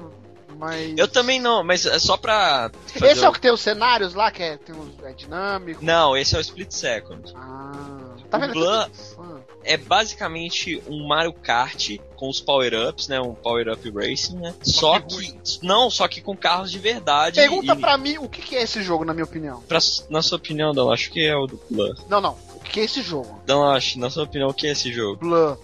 mas. 0.58 0.96
Eu 0.98 1.06
também 1.08 1.40
não, 1.40 1.62
mas 1.62 1.84
é 1.86 1.98
só 1.98 2.16
pra. 2.16 2.70
Esse 3.02 3.24
é 3.24 3.28
o 3.28 3.32
que 3.32 3.40
tem 3.40 3.52
os 3.52 3.60
cenários 3.60 4.14
lá, 4.14 4.30
que 4.30 4.42
é, 4.42 4.56
tem 4.56 4.74
os, 4.74 4.88
é 5.04 5.12
dinâmico. 5.12 5.84
Não, 5.84 6.16
esse 6.16 6.34
é 6.34 6.38
o 6.38 6.40
Split 6.40 6.72
Second. 6.72 7.32
Ah. 7.36 7.72
Tá 8.30 8.36
O 8.36 8.40
vendo? 8.40 8.52
Blur- 8.52 8.90
Ah. 9.18 9.38
É 9.64 9.76
basicamente 9.76 10.82
um 10.86 11.06
Mario 11.06 11.32
Kart 11.32 11.96
com 12.16 12.28
os 12.28 12.40
power-ups, 12.40 13.08
né? 13.08 13.20
Um 13.20 13.34
power-up 13.34 13.90
racing, 13.90 14.36
né? 14.36 14.54
Só 14.62 14.98
que. 15.00 15.36
Não, 15.62 15.90
só 15.90 16.06
que 16.08 16.20
com 16.22 16.34
carros 16.36 16.70
de 16.70 16.78
verdade. 16.78 17.40
Pergunta 17.40 17.74
e- 17.74 17.78
pra 17.78 17.98
mim 17.98 18.16
o 18.18 18.28
que, 18.28 18.40
que 18.40 18.56
é 18.56 18.62
esse 18.62 18.82
jogo, 18.82 19.04
na 19.04 19.12
minha 19.12 19.24
opinião. 19.24 19.60
pra- 19.62 19.78
na 20.08 20.22
sua 20.22 20.38
opinião, 20.38 20.72
Dan, 20.72 20.90
acho 20.92 21.10
que 21.10 21.26
é 21.26 21.36
o 21.36 21.46
do 21.46 21.60
Blur. 21.70 21.94
Não, 22.08 22.20
não. 22.20 22.38
O 22.54 22.60
que, 22.60 22.80
é 22.80 22.84
esse 22.84 23.02
jogo? 23.02 23.40
Dan, 23.46 23.70
acho, 23.72 23.98
na 23.98 24.10
sua 24.10 24.24
opinião, 24.24 24.48
o 24.50 24.54
que 24.54 24.66
é 24.66 24.70
esse 24.72 24.92
jogo? 24.92 25.16
Blur. 25.16 25.58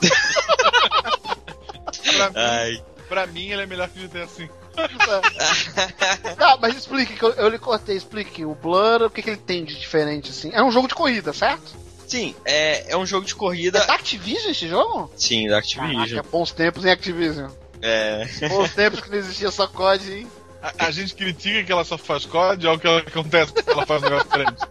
Ai. 2.34 2.82
Pra 3.08 3.26
mim, 3.26 3.50
ele 3.50 3.62
é 3.62 3.66
melhor 3.66 3.88
que 3.88 4.06
GTA 4.06 4.26
V. 4.26 4.50
Tá, 6.38 6.56
mas 6.60 6.76
explique, 6.76 7.14
que 7.16 7.22
eu, 7.24 7.30
eu 7.32 7.48
lhe 7.48 7.58
cortei, 7.58 7.96
explique. 7.96 8.44
O 8.44 8.54
Blur, 8.54 9.02
o 9.02 9.10
que, 9.10 9.22
que 9.22 9.30
ele 9.30 9.36
tem 9.36 9.64
de 9.64 9.76
diferente, 9.76 10.30
assim? 10.30 10.50
É 10.52 10.62
um 10.62 10.70
jogo 10.70 10.86
de 10.86 10.94
corrida, 10.94 11.32
certo? 11.32 11.76
Sim, 12.06 12.34
é, 12.44 12.92
é 12.92 12.96
um 12.96 13.04
jogo 13.04 13.26
de 13.26 13.34
corrida. 13.34 13.80
É 13.80 13.86
da 13.86 13.94
Activision 13.94 14.50
esse 14.50 14.68
jogo? 14.68 15.10
Sim, 15.16 15.48
da 15.48 15.58
Activision. 15.58 16.08
Caraca, 16.08 16.28
bons 16.30 16.52
tempos 16.52 16.84
em 16.84 16.90
Activision. 16.90 17.50
É. 17.82 18.24
Bons 18.48 18.72
tempos 18.72 19.00
que 19.00 19.10
não 19.10 19.18
existia 19.18 19.50
só 19.50 19.66
COD, 19.66 20.12
hein? 20.12 20.26
A, 20.62 20.86
a 20.86 20.90
gente 20.90 21.14
critica 21.14 21.62
que 21.62 21.70
ela 21.70 21.84
só 21.84 21.98
faz 21.98 22.24
COD, 22.24 22.66
olha 22.66 22.76
o 22.76 22.80
que 22.80 22.86
ela 22.86 23.00
acontece 23.00 23.52
quando 23.52 23.68
ela 23.68 23.86
faz 23.86 24.02
um 24.02 24.04
negócio 24.06 24.28
diferente. 24.28 24.62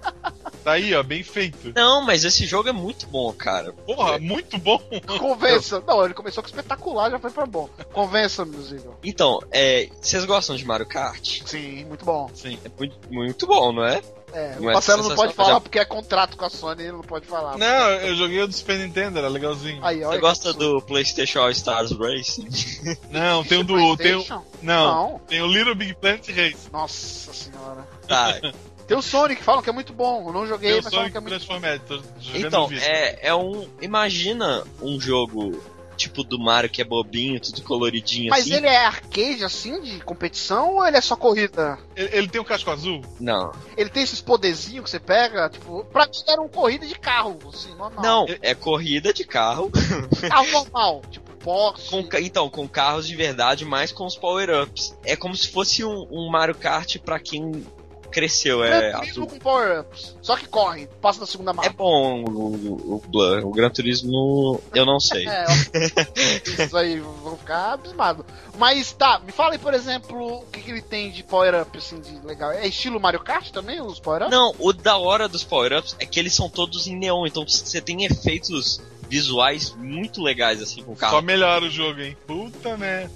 Tá 0.68 0.74
aí, 0.74 0.94
ó, 0.94 1.02
bem 1.02 1.24
feito. 1.24 1.72
Não, 1.74 2.02
mas 2.02 2.26
esse 2.26 2.46
jogo 2.46 2.68
é 2.68 2.74
muito 2.74 3.08
bom, 3.08 3.32
cara. 3.32 3.72
Porra, 3.72 4.20
muito 4.20 4.58
bom. 4.58 4.78
Convença. 5.18 5.82
Não, 5.88 6.04
ele 6.04 6.14
começou 6.14 6.44
com 6.44 6.50
espetacular, 6.50 7.10
já 7.10 7.18
foi 7.18 7.32
pra 7.32 7.46
bom. 7.46 7.70
Convença, 7.94 8.44
meus. 8.44 8.74
Então, 9.02 9.40
é, 9.50 9.88
vocês 10.02 10.26
gostam 10.26 10.58
de 10.58 10.66
Mario 10.66 10.86
Kart? 10.86 11.42
Sim, 11.46 11.86
muito 11.86 12.04
bom. 12.04 12.30
Sim. 12.34 12.60
É 12.66 12.70
muito, 12.78 12.98
muito 13.10 13.48
bom, 13.48 13.72
não 13.72 13.86
é? 13.86 14.02
É, 14.34 14.56
Não 14.56 14.64
o 14.68 14.70
é 14.70 14.74
Marcelo 14.74 15.08
não 15.08 15.16
pode 15.16 15.34
falar 15.34 15.54
já- 15.54 15.62
porque 15.62 15.80
é 15.80 15.86
contrato 15.86 16.36
com 16.36 16.44
a 16.44 16.50
Sony, 16.50 16.84
ele 16.84 16.92
não 16.92 17.02
pode 17.02 17.26
falar. 17.26 17.58
Não, 17.58 17.90
eu 18.02 18.14
joguei 18.14 18.42
o 18.42 18.48
do 18.48 18.54
Super 18.54 18.78
Nintendo, 18.78 19.20
era 19.20 19.30
legalzinho. 19.30 19.80
Aí, 19.82 20.02
Você 20.02 20.18
gosta 20.18 20.52
do 20.52 20.82
PlayStation 20.82 21.40
All 21.40 21.50
Stars 21.52 21.92
Racing? 21.94 22.50
Não, 23.10 23.42
tem 23.46 23.60
o 23.60 23.64
do. 23.64 23.76
Tem 23.96 24.16
o, 24.16 24.18
PlayStation? 24.22 24.44
não, 24.62 25.12
Não. 25.12 25.20
tem 25.20 25.42
o 25.42 25.48
Little 25.48 25.76
Big 25.76 25.94
Planet 25.94 26.28
Race. 26.28 26.70
Nossa 26.74 27.32
senhora. 27.34 27.88
Tá. 28.06 28.34
Tem 28.88 28.98
o 28.98 29.02
Sonic, 29.02 29.44
falam 29.44 29.62
que 29.62 29.70
é 29.70 29.74
muito 29.74 29.92
bom. 29.92 30.28
Eu 30.28 30.34
não 30.34 30.48
joguei, 30.48 30.74
Tem 30.74 30.82
mas 30.82 30.94
falam 30.94 31.12
que 31.12 31.18
é 31.18 31.20
muito 31.20 31.34
Transformed. 31.34 31.82
Jogando 32.20 32.48
Então, 32.48 32.70
é, 32.72 33.28
é 33.28 33.36
um. 33.36 33.68
Imagina 33.82 34.64
um 34.82 35.00
jogo 35.00 35.62
tipo 35.98 36.24
do 36.24 36.40
Mario 36.40 36.70
que 36.70 36.82
é 36.82 36.86
bobinho, 36.86 37.40
tudo 37.40 37.62
coloridinho 37.64 38.30
Mas 38.30 38.44
assim. 38.44 38.54
ele 38.54 38.68
é 38.68 38.86
arcade, 38.86 39.44
assim, 39.44 39.82
de 39.82 40.00
competição, 40.02 40.76
ou 40.76 40.88
ele 40.88 40.96
é 40.96 41.02
só 41.02 41.16
corrida? 41.16 41.78
Ele, 41.96 42.10
ele 42.16 42.28
tem 42.28 42.40
um 42.40 42.44
casco 42.44 42.70
azul? 42.70 43.02
Não. 43.20 43.52
Ele 43.76 43.90
tem 43.90 44.04
esses 44.04 44.22
poderzinhos 44.22 44.86
que 44.86 44.92
você 44.92 45.00
pega, 45.00 45.50
tipo, 45.50 45.84
pra 45.86 46.06
mim 46.06 46.24
era 46.28 46.40
uma 46.40 46.50
corrida 46.50 46.86
de 46.86 46.96
carro, 46.96 47.38
assim, 47.52 47.74
normal. 47.76 48.04
Não, 48.04 48.26
é 48.42 48.54
corrida 48.54 49.12
de 49.12 49.26
carro. 49.26 49.72
Carro 50.30 50.52
normal, 50.52 51.02
tipo, 51.10 51.28
Porsche. 51.38 51.90
Com, 51.90 52.18
então, 52.18 52.50
com 52.50 52.68
carros 52.68 53.08
de 53.08 53.16
verdade, 53.16 53.64
mas 53.64 53.92
com 53.92 54.06
os 54.06 54.18
power-ups. 54.18 54.96
É 55.04 55.16
como 55.16 55.36
se 55.36 55.48
fosse 55.48 55.84
um, 55.84 56.06
um 56.12 56.30
Mario 56.30 56.56
Kart 56.56 56.98
pra 57.00 57.20
quem 57.20 57.66
cresceu, 58.12 58.64
é 58.64 58.70
Gran 58.92 59.00
Turismo 59.00 59.24
azul. 59.24 59.28
com 59.28 59.40
power-ups. 59.40 60.16
Só 60.22 60.36
que 60.36 60.48
corre, 60.48 60.88
passa 61.02 61.20
da 61.20 61.26
segunda 61.26 61.52
É 61.52 61.54
marca. 61.54 61.74
bom 61.74 62.24
o, 62.24 62.30
o, 62.30 62.96
o 62.96 63.04
Blur. 63.08 63.46
O 63.46 63.52
Gran 63.52 63.70
Turismo, 63.70 64.62
eu 64.74 64.86
não 64.86 65.00
sei. 65.00 65.26
É, 65.78 66.64
isso 66.64 66.78
aí, 66.78 67.00
vou 67.00 67.38
ficar 67.38 67.74
abismado. 67.74 68.26
Mas 68.58 68.92
tá, 68.94 69.20
me 69.20 69.32
fala 69.32 69.54
aí, 69.54 69.60
por 69.60 69.74
exemplo, 69.74 70.40
o 70.40 70.46
que, 70.48 70.62
que 70.62 70.72
ele 70.72 70.82
tem 70.82 71.12
de 71.12 71.24
power-up, 71.24 71.78
assim, 71.78 72.00
de 72.00 72.20
legal. 72.26 72.52
É 72.52 72.66
estilo 72.68 73.00
Mario 73.00 73.20
Kart 73.20 73.52
também, 73.52 73.82
os 73.82 74.00
power-ups? 74.00 74.32
Não, 74.32 74.54
o 74.60 74.74
da 74.74 74.98
hora 74.98 75.28
dos 75.28 75.44
power-ups 75.44 75.96
é 76.00 76.06
que 76.06 76.20
eles 76.20 76.34
são 76.34 76.50
todos 76.50 76.88
em 76.88 76.96
neon, 76.98 77.26
então 77.28 77.46
você 77.48 77.80
tem 77.82 78.06
efeitos 78.06 78.82
visuais 79.10 79.74
muito 79.78 80.22
legais, 80.22 80.62
assim, 80.62 80.84
com 80.84 80.92
o 80.94 80.96
Só 80.96 81.02
carro. 81.02 81.22
melhora 81.22 81.64
o 81.66 81.70
jogo, 81.70 82.02
hein? 82.02 82.18
Puta 82.28 82.76
merda. 82.76 83.12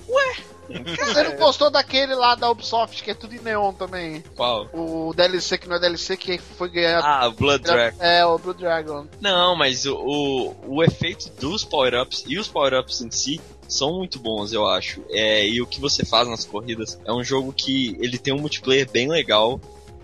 Você 0.97 1.23
não 1.23 1.35
gostou 1.37 1.69
daquele 1.69 2.15
lá 2.15 2.35
da 2.35 2.49
Ubisoft, 2.49 3.03
que 3.03 3.11
é 3.11 3.13
tudo 3.13 3.35
em 3.35 3.39
neon 3.39 3.73
também? 3.73 4.23
Qual? 4.35 4.69
O 4.73 5.13
DLC 5.13 5.57
que 5.57 5.67
não 5.67 5.75
é 5.75 5.79
DLC, 5.79 6.17
que 6.17 6.37
foi 6.37 6.69
ganhado. 6.69 7.05
Ah, 7.05 7.27
o 7.27 7.31
Blood 7.31 7.63
Dragon. 7.63 7.97
É, 8.03 8.25
o 8.25 8.37
Blue 8.37 8.53
Dragon. 8.53 9.07
Não, 9.19 9.55
mas 9.55 9.85
o, 9.85 9.95
o, 9.95 10.75
o 10.75 10.83
efeito 10.83 11.29
dos 11.39 11.63
power-ups 11.63 12.23
e 12.27 12.37
os 12.37 12.47
power-ups 12.47 13.01
em 13.01 13.11
si 13.11 13.41
são 13.67 13.93
muito 13.93 14.19
bons, 14.19 14.51
eu 14.51 14.67
acho. 14.67 15.01
É, 15.09 15.47
e 15.47 15.61
o 15.61 15.67
que 15.67 15.79
você 15.79 16.05
faz 16.05 16.27
nas 16.27 16.45
corridas 16.45 16.99
é 17.05 17.11
um 17.11 17.23
jogo 17.23 17.53
que 17.53 17.95
ele 17.99 18.17
tem 18.17 18.33
um 18.33 18.39
multiplayer 18.39 18.89
bem 18.89 19.09
legal. 19.09 19.59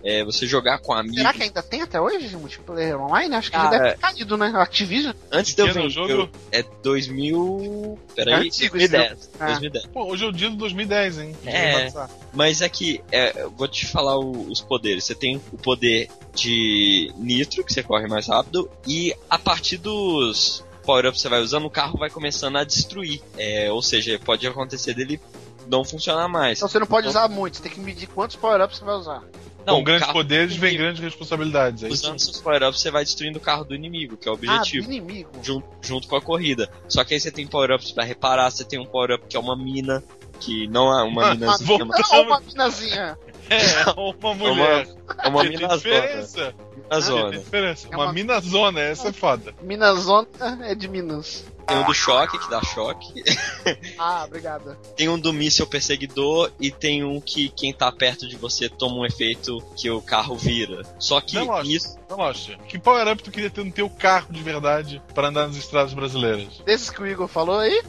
É, 0.09 0.23
você 0.23 0.47
jogar 0.47 0.79
com 0.79 0.93
amigos. 0.93 1.17
Será 1.17 1.34
que 1.34 1.43
ainda 1.43 1.61
tem 1.61 1.81
até 1.81 1.99
hoje 1.99 2.34
multiplayer 2.38 2.97
online? 2.97 3.35
Acho 3.35 3.51
que 3.51 3.57
já 3.57 3.63
Cara, 3.63 3.77
deve 3.77 3.91
ter 3.95 3.97
caído, 3.99 4.38
né? 4.38 4.53
Activision. 4.55 5.13
Antes 5.29 5.53
de 5.53 5.61
eu 5.61 5.73
ver 5.73 5.85
o 5.85 5.89
jogo? 5.89 6.09
eu- 6.09 6.29
é 6.49 6.63
2000. 6.81 7.99
Peraí, 8.15 8.47
antigo 8.47 8.77
esse 8.77 8.88
2010. 8.88 9.29
Ah. 9.38 9.45
2010. 9.47 9.85
Pô, 9.88 10.05
hoje 10.05 10.23
é 10.23 10.27
o 10.27 10.31
dia 10.31 10.49
do 10.49 10.55
2010, 10.55 11.19
hein? 11.19 11.35
É. 11.45 11.91
Mas 12.34 12.61
é 12.61 12.69
que, 12.69 13.01
é, 13.11 13.41
eu 13.43 13.51
vou 13.51 13.67
te 13.67 13.85
falar 13.85 14.17
o- 14.17 14.49
os 14.49 14.61
poderes. 14.61 15.03
Você 15.03 15.13
tem 15.13 15.41
o 15.51 15.57
poder 15.57 16.09
de 16.34 17.11
nitro, 17.17 17.63
que 17.65 17.73
você 17.73 17.84
corre 17.84 18.07
mais 18.07 18.27
rápido, 18.27 18.69
e 18.88 19.13
a 19.29 19.38
partir 19.38 19.75
dos 19.77 20.63
power-ups 20.85 21.17
que 21.17 21.23
você 21.23 21.29
vai 21.29 21.41
usando, 21.41 21.65
o 21.65 21.69
carro 21.69 21.97
vai 21.99 22.09
começando 22.09 22.55
a 22.57 22.63
destruir. 22.63 23.21
É, 23.38 23.69
ou 23.71 23.81
seja, 23.81 24.17
pode 24.23 24.47
acontecer 24.47 24.93
dele 24.93 25.19
não 25.67 25.84
funcionar 25.84 26.29
mais. 26.29 26.59
Então 26.59 26.69
você 26.69 26.79
não 26.79 26.88
pode 26.88 27.07
usar 27.09 27.27
muito, 27.27 27.57
você 27.57 27.63
tem 27.63 27.71
que 27.73 27.79
medir 27.81 28.07
quantos 28.07 28.38
power-ups 28.38 28.77
você 28.79 28.85
vai 28.85 28.95
usar. 28.95 29.21
Não, 29.68 29.76
Com 29.80 29.84
grandes 29.84 30.07
poderes 30.07 30.56
vem 30.56 30.69
inimigo. 30.69 30.84
grandes 30.84 31.02
responsabilidades. 31.03 31.84
É? 31.84 31.88
Usando 31.89 32.19
seus 32.19 32.39
power-ups, 32.39 32.80
você 32.80 32.89
vai 32.89 33.03
destruindo 33.03 33.38
o 33.38 33.41
carro 33.41 33.65
do 33.65 33.76
inimigo, 33.76 34.15
que 34.18 34.27
é 34.27 34.31
o 34.31 34.35
Ah, 34.35 34.38
do 34.38 34.44
objetivo. 34.56 34.91
inimigo. 34.91 35.30
junto, 35.44 35.68
junto 35.81 36.07
com 36.07 36.15
a 36.15 36.22
corrida. 36.22 36.69
Só 36.88 37.03
que 37.03 37.14
aí 37.14 37.19
você 37.19 37.30
tem 37.31 37.45
power-ups 37.45 37.91
pra 37.91 38.03
reparar, 38.06 38.49
você 38.49 38.64
tem 38.64 38.80
um 38.80 38.85
power-up 38.85 39.26
que 39.27 39.35
é 39.35 39.39
uma 39.39 39.56
mina, 39.57 40.02
que 40.38 40.68
não 40.68 40.97
é 40.97 41.03
uma 41.03 41.27
Ah, 41.31 41.35
minazinha, 41.35 41.85
mas 41.85 42.11
Não, 42.11 42.22
uma 42.23 42.39
minazinha. 42.39 43.18
É, 43.49 43.57
uma 43.99 44.34
mulher. 44.35 44.88
É 45.23 45.27
uma 45.30 45.41
Que 45.41 45.47
tem 45.49 45.57
minazona. 45.57 45.77
diferença. 45.77 46.53
Tem 46.53 46.84
Minazona. 46.84 47.38
diferença. 47.38 47.88
É 47.91 47.95
Uma 47.95 48.05
uma- 48.05 48.14
minazona, 48.14 48.80
essa 48.81 49.07
é 49.09 49.14
foda. 49.14 49.53
Minazona 49.61 50.27
é 50.64 50.76
de 50.76 50.88
Minas. 50.88 51.45
Tem 51.65 51.77
um 51.77 51.84
do 51.85 51.93
choque, 51.93 52.38
que 52.39 52.49
dá 52.49 52.61
choque. 52.64 53.23
Ah, 53.99 54.23
obrigada. 54.26 54.77
Tem 54.95 55.09
um 55.09 55.19
do 55.19 55.34
míssil 55.34 55.68
perseguidor 55.68 56.49
e 56.59 56.72
tem 56.72 57.03
um 57.03 57.19
que 57.19 57.49
quem 57.49 57.73
tá 57.73 57.91
perto 57.91 58.26
de 58.27 58.38
você 58.38 58.69
toma 58.69 58.95
um 58.97 59.05
efeito 59.05 59.61
que 59.76 59.89
o 59.89 60.01
carro 60.01 60.35
vira. 60.35 60.84
Só 60.97 61.19
que 61.19 61.35
Não, 61.35 61.45
lógico. 61.47 61.76
isso. 61.76 61.97
Não, 62.09 62.18
Lost, 62.18 62.51
que 62.69 62.80
power-up 62.80 63.22
tu 63.22 63.31
queria 63.31 63.49
ter 63.49 63.65
no 63.65 63.72
teu 63.72 63.89
carro 63.89 64.27
de 64.30 64.41
verdade 64.41 65.01
para 65.14 65.27
andar 65.27 65.47
nas 65.47 65.57
estradas 65.57 65.93
brasileiras? 65.93 66.59
Desses 66.65 66.89
que 66.89 67.01
o 67.01 67.07
Igor 67.07 67.27
falou 67.27 67.59
aí, 67.59 67.81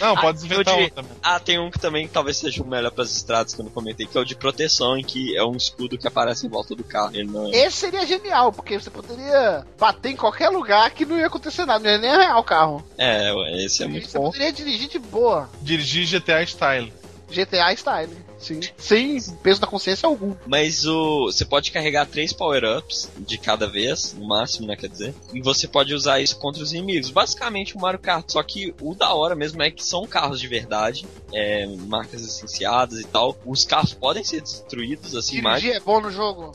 Não, 0.00 0.14
Ah, 0.16 0.20
pode 0.20 0.44
inventar 0.44 0.74
um 0.74 0.84
de- 0.84 0.90
também. 0.90 1.12
Ah, 1.22 1.38
tem 1.40 1.58
um 1.58 1.70
que 1.70 1.78
também 1.78 2.06
talvez 2.08 2.36
seja 2.36 2.62
o 2.62 2.66
melhor 2.66 2.90
pras 2.90 3.14
estradas 3.14 3.54
que 3.54 3.60
eu 3.60 3.64
não 3.64 3.72
comentei, 3.72 4.06
que 4.06 4.16
é 4.16 4.20
o 4.20 4.24
de 4.24 4.34
proteção, 4.36 4.96
em 4.96 5.02
que 5.04 5.36
é 5.36 5.44
um 5.44 5.56
escudo 5.56 5.96
que 5.98 6.06
aparece 6.06 6.46
em 6.46 6.50
volta 6.50 6.74
do 6.74 6.84
carro. 6.84 7.10
Ele 7.14 7.24
não 7.30 7.46
é. 7.46 7.50
esse 7.66 7.76
seria 7.78 8.06
genial, 8.06 8.52
porque 8.52 8.78
você 8.78 8.90
poderia 8.90 9.66
bater 9.78 10.10
em 10.12 10.16
qualquer 10.16 10.48
lugar 10.50 10.90
que 10.90 11.04
não 11.06 11.18
ia 11.18 11.26
acontecer 11.26 11.64
nada, 11.64 11.82
não 11.84 11.90
ia 11.90 11.98
nem 11.98 12.10
arranhar 12.10 12.38
o 12.38 12.44
carro. 12.44 12.84
É, 12.98 13.32
esse 13.64 13.82
é 13.82 13.86
muito 13.86 14.08
você 14.08 14.18
bom. 14.18 14.24
poderia 14.26 14.52
dirigir 14.52 14.88
de 14.88 14.98
boa. 14.98 15.48
Dirigir 15.62 16.06
GTA 16.06 16.42
Style. 16.44 16.92
GTA 17.30 17.72
style. 17.74 18.16
Sim. 18.46 18.60
Sem 18.76 19.20
peso 19.42 19.60
na 19.60 19.66
consciência 19.66 20.06
algum. 20.06 20.34
Mas 20.46 20.86
o 20.86 21.26
você 21.26 21.44
pode 21.44 21.72
carregar 21.72 22.06
três 22.06 22.32
power-ups 22.32 23.10
de 23.18 23.38
cada 23.38 23.66
vez, 23.66 24.14
no 24.14 24.26
máximo, 24.28 24.66
né, 24.66 24.76
quer 24.76 24.88
dizer. 24.88 25.14
E 25.34 25.40
você 25.40 25.66
pode 25.66 25.92
usar 25.94 26.20
isso 26.20 26.38
contra 26.38 26.62
os 26.62 26.72
inimigos. 26.72 27.10
Basicamente 27.10 27.76
o 27.76 27.80
Mario 27.80 27.98
Kart, 27.98 28.24
só 28.30 28.42
que 28.42 28.74
o 28.80 28.94
da 28.94 29.12
hora 29.14 29.34
mesmo 29.34 29.62
é 29.62 29.70
que 29.70 29.84
são 29.84 30.06
carros 30.06 30.40
de 30.40 30.46
verdade, 30.46 31.06
é, 31.32 31.66
marcas 31.86 32.22
licenciadas 32.22 33.00
e 33.00 33.04
tal. 33.04 33.36
Os 33.44 33.64
carros 33.64 33.92
podem 33.94 34.22
ser 34.22 34.40
destruídos, 34.40 35.14
assim, 35.14 35.40
mas 35.40 35.60
Dirigir 35.60 35.76
é 35.76 35.84
bom 35.84 36.00
no 36.00 36.10
jogo. 36.10 36.52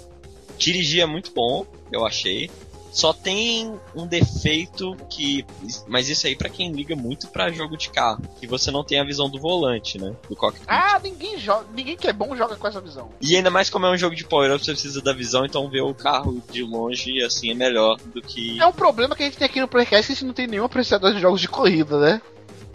dirigir 0.57 1.01
é 1.01 1.05
muito 1.05 1.31
bom, 1.33 1.65
eu 1.91 2.05
achei. 2.05 2.49
Só 2.91 3.13
tem 3.13 3.73
um 3.95 4.05
defeito 4.05 4.95
que. 5.09 5.45
Mas 5.87 6.09
isso 6.09 6.27
aí 6.27 6.35
pra 6.35 6.49
quem 6.49 6.71
liga 6.71 6.95
muito 6.95 7.29
pra 7.29 7.49
jogo 7.49 7.77
de 7.77 7.89
carro. 7.89 8.21
Que 8.39 8.45
você 8.45 8.69
não 8.69 8.83
tem 8.83 8.99
a 8.99 9.03
visão 9.03 9.29
do 9.29 9.39
volante, 9.39 9.97
né? 9.97 10.13
Do 10.29 10.35
cockpit. 10.35 10.65
Ah, 10.67 10.99
ninguém 11.01 11.39
joga. 11.39 11.65
Ninguém 11.73 11.95
que 11.95 12.07
é 12.07 12.13
bom 12.13 12.35
joga 12.35 12.57
com 12.57 12.67
essa 12.67 12.81
visão. 12.81 13.09
E 13.21 13.35
ainda 13.35 13.49
mais 13.49 13.69
como 13.69 13.85
é 13.85 13.91
um 13.91 13.97
jogo 13.97 14.15
de 14.15 14.25
power-up, 14.25 14.63
você 14.63 14.73
precisa 14.73 15.01
da 15.01 15.13
visão, 15.13 15.45
então 15.45 15.69
ver 15.69 15.81
o 15.81 15.93
carro 15.93 16.43
de 16.51 16.63
longe, 16.63 17.23
assim, 17.23 17.49
é 17.49 17.53
melhor 17.53 17.97
do 18.13 18.21
que. 18.21 18.59
É 18.59 18.67
um 18.67 18.73
problema 18.73 19.15
que 19.15 19.23
a 19.23 19.25
gente 19.25 19.37
tem 19.37 19.45
aqui 19.45 19.61
no 19.61 19.67
Playcast 19.67 20.07
que 20.07 20.11
a 20.11 20.15
gente 20.15 20.25
não 20.25 20.33
tem 20.33 20.47
nenhum 20.47 20.65
apreciador 20.65 21.13
de 21.13 21.21
jogos 21.21 21.39
de 21.39 21.47
corrida, 21.47 21.97
né? 21.97 22.21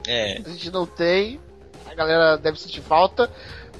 É. 0.06 0.40
A 0.44 0.48
gente 0.48 0.70
não 0.70 0.86
tem. 0.86 1.38
A 1.86 1.94
galera 1.94 2.36
deve 2.36 2.58
sentir 2.58 2.80
falta. 2.80 3.30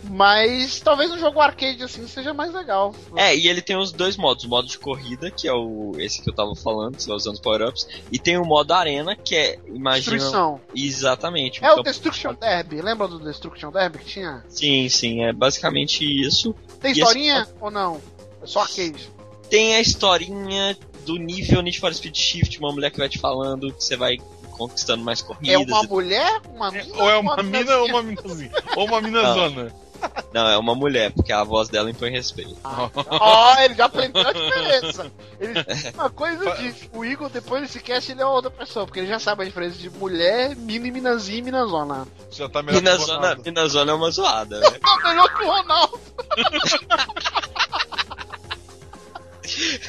Mas 0.08 0.80
talvez 0.80 1.10
um 1.10 1.18
jogo 1.18 1.40
arcade 1.40 1.82
assim 1.82 2.06
seja 2.06 2.32
mais 2.32 2.52
legal. 2.52 2.94
É, 3.16 3.34
e 3.36 3.48
ele 3.48 3.60
tem 3.60 3.76
os 3.76 3.92
dois 3.92 4.16
modos, 4.16 4.44
o 4.44 4.48
modo 4.48 4.68
de 4.68 4.78
corrida, 4.78 5.30
que 5.30 5.48
é 5.48 5.52
o 5.52 5.92
esse 5.98 6.22
que 6.22 6.30
eu 6.30 6.34
tava 6.34 6.54
falando, 6.54 6.98
você 6.98 7.08
vai 7.08 7.16
usando 7.16 7.34
os 7.34 7.40
power-ups, 7.40 7.88
e 8.10 8.18
tem 8.18 8.36
o 8.36 8.44
modo 8.44 8.72
arena, 8.72 9.16
que 9.16 9.34
é, 9.34 9.58
imagina... 9.66 10.16
Destruição. 10.16 10.60
Exatamente. 10.74 11.64
É 11.64 11.72
o 11.72 11.76
campo- 11.76 11.84
Destruction 11.84 12.34
Derby. 12.34 12.80
Lembra 12.80 13.08
do 13.08 13.18
Destruction 13.18 13.70
Derby 13.70 13.98
que 13.98 14.04
tinha? 14.06 14.44
Sim, 14.48 14.88
sim, 14.88 15.24
é 15.24 15.32
basicamente 15.32 16.04
isso. 16.04 16.54
Tem 16.80 16.92
E 16.92 16.98
historinha 16.98 17.48
ou 17.60 17.70
não? 17.70 18.00
É 18.42 18.46
só 18.46 18.60
arcade. 18.60 19.10
Tem 19.48 19.74
a 19.76 19.80
historinha 19.80 20.76
do 21.04 21.16
nível 21.16 21.62
Need 21.62 21.78
for 21.78 21.94
Speed 21.94 22.16
Shift, 22.16 22.58
uma 22.58 22.72
mulher 22.72 22.90
que 22.90 22.98
vai 22.98 23.08
te 23.08 23.18
falando 23.18 23.72
que 23.72 23.82
você 23.82 23.96
vai 23.96 24.18
conquistando 24.56 25.04
mais 25.04 25.22
corridas. 25.22 25.54
É 25.54 25.58
uma 25.58 25.82
mulher? 25.82 26.40
Uma 26.52 26.70
mina? 26.70 26.96
Ou 26.96 27.10
é 27.10 27.16
uma 27.18 27.42
mina 27.42 27.76
ou 27.76 27.86
uma 27.88 28.02
minazinha. 28.02 28.52
Ou 28.74 28.86
uma 28.86 29.00
minazona. 29.00 29.74
Não, 30.32 30.48
é 30.48 30.58
uma 30.58 30.74
mulher, 30.74 31.12
porque 31.12 31.32
a 31.32 31.42
voz 31.42 31.68
dela 31.68 31.90
impõe 31.90 32.10
respeito. 32.10 32.56
Ó, 32.64 33.58
ele 33.60 33.74
já 33.74 33.86
aprendeu 33.86 34.26
a 34.26 34.32
diferença. 34.32 35.10
Ele, 35.40 35.54
uma 35.94 36.10
coisa 36.10 36.56
de. 36.56 36.90
O 36.92 37.04
Igor, 37.04 37.30
depois 37.30 37.62
desse 37.62 37.80
cast, 37.80 38.12
ele 38.12 38.20
é 38.22 38.26
outra 38.26 38.50
pessoa, 38.50 38.84
porque 38.86 39.00
ele 39.00 39.08
já 39.08 39.18
sabe 39.18 39.42
a 39.42 39.46
diferença 39.46 39.78
de 39.78 39.88
mulher, 39.90 40.54
mina 40.56 40.86
e 40.86 40.90
minazinha 40.90 41.38
e 41.38 41.42
minazona. 41.42 42.06
Já 42.30 42.48
tá 42.48 42.62
melhor 42.62 42.80
que 42.80 42.86
o 42.86 42.90
Minazona, 42.90 43.18
Ronaldo. 43.18 43.42
Minazona 43.44 43.92
é 43.92 43.94
uma 43.94 44.10
zoada, 44.10 44.60
né? 44.60 44.70
Tá 44.80 45.08
melhor 45.08 45.34
que 45.34 45.42
o 45.42 45.46
Ronaldo. 45.46 46.00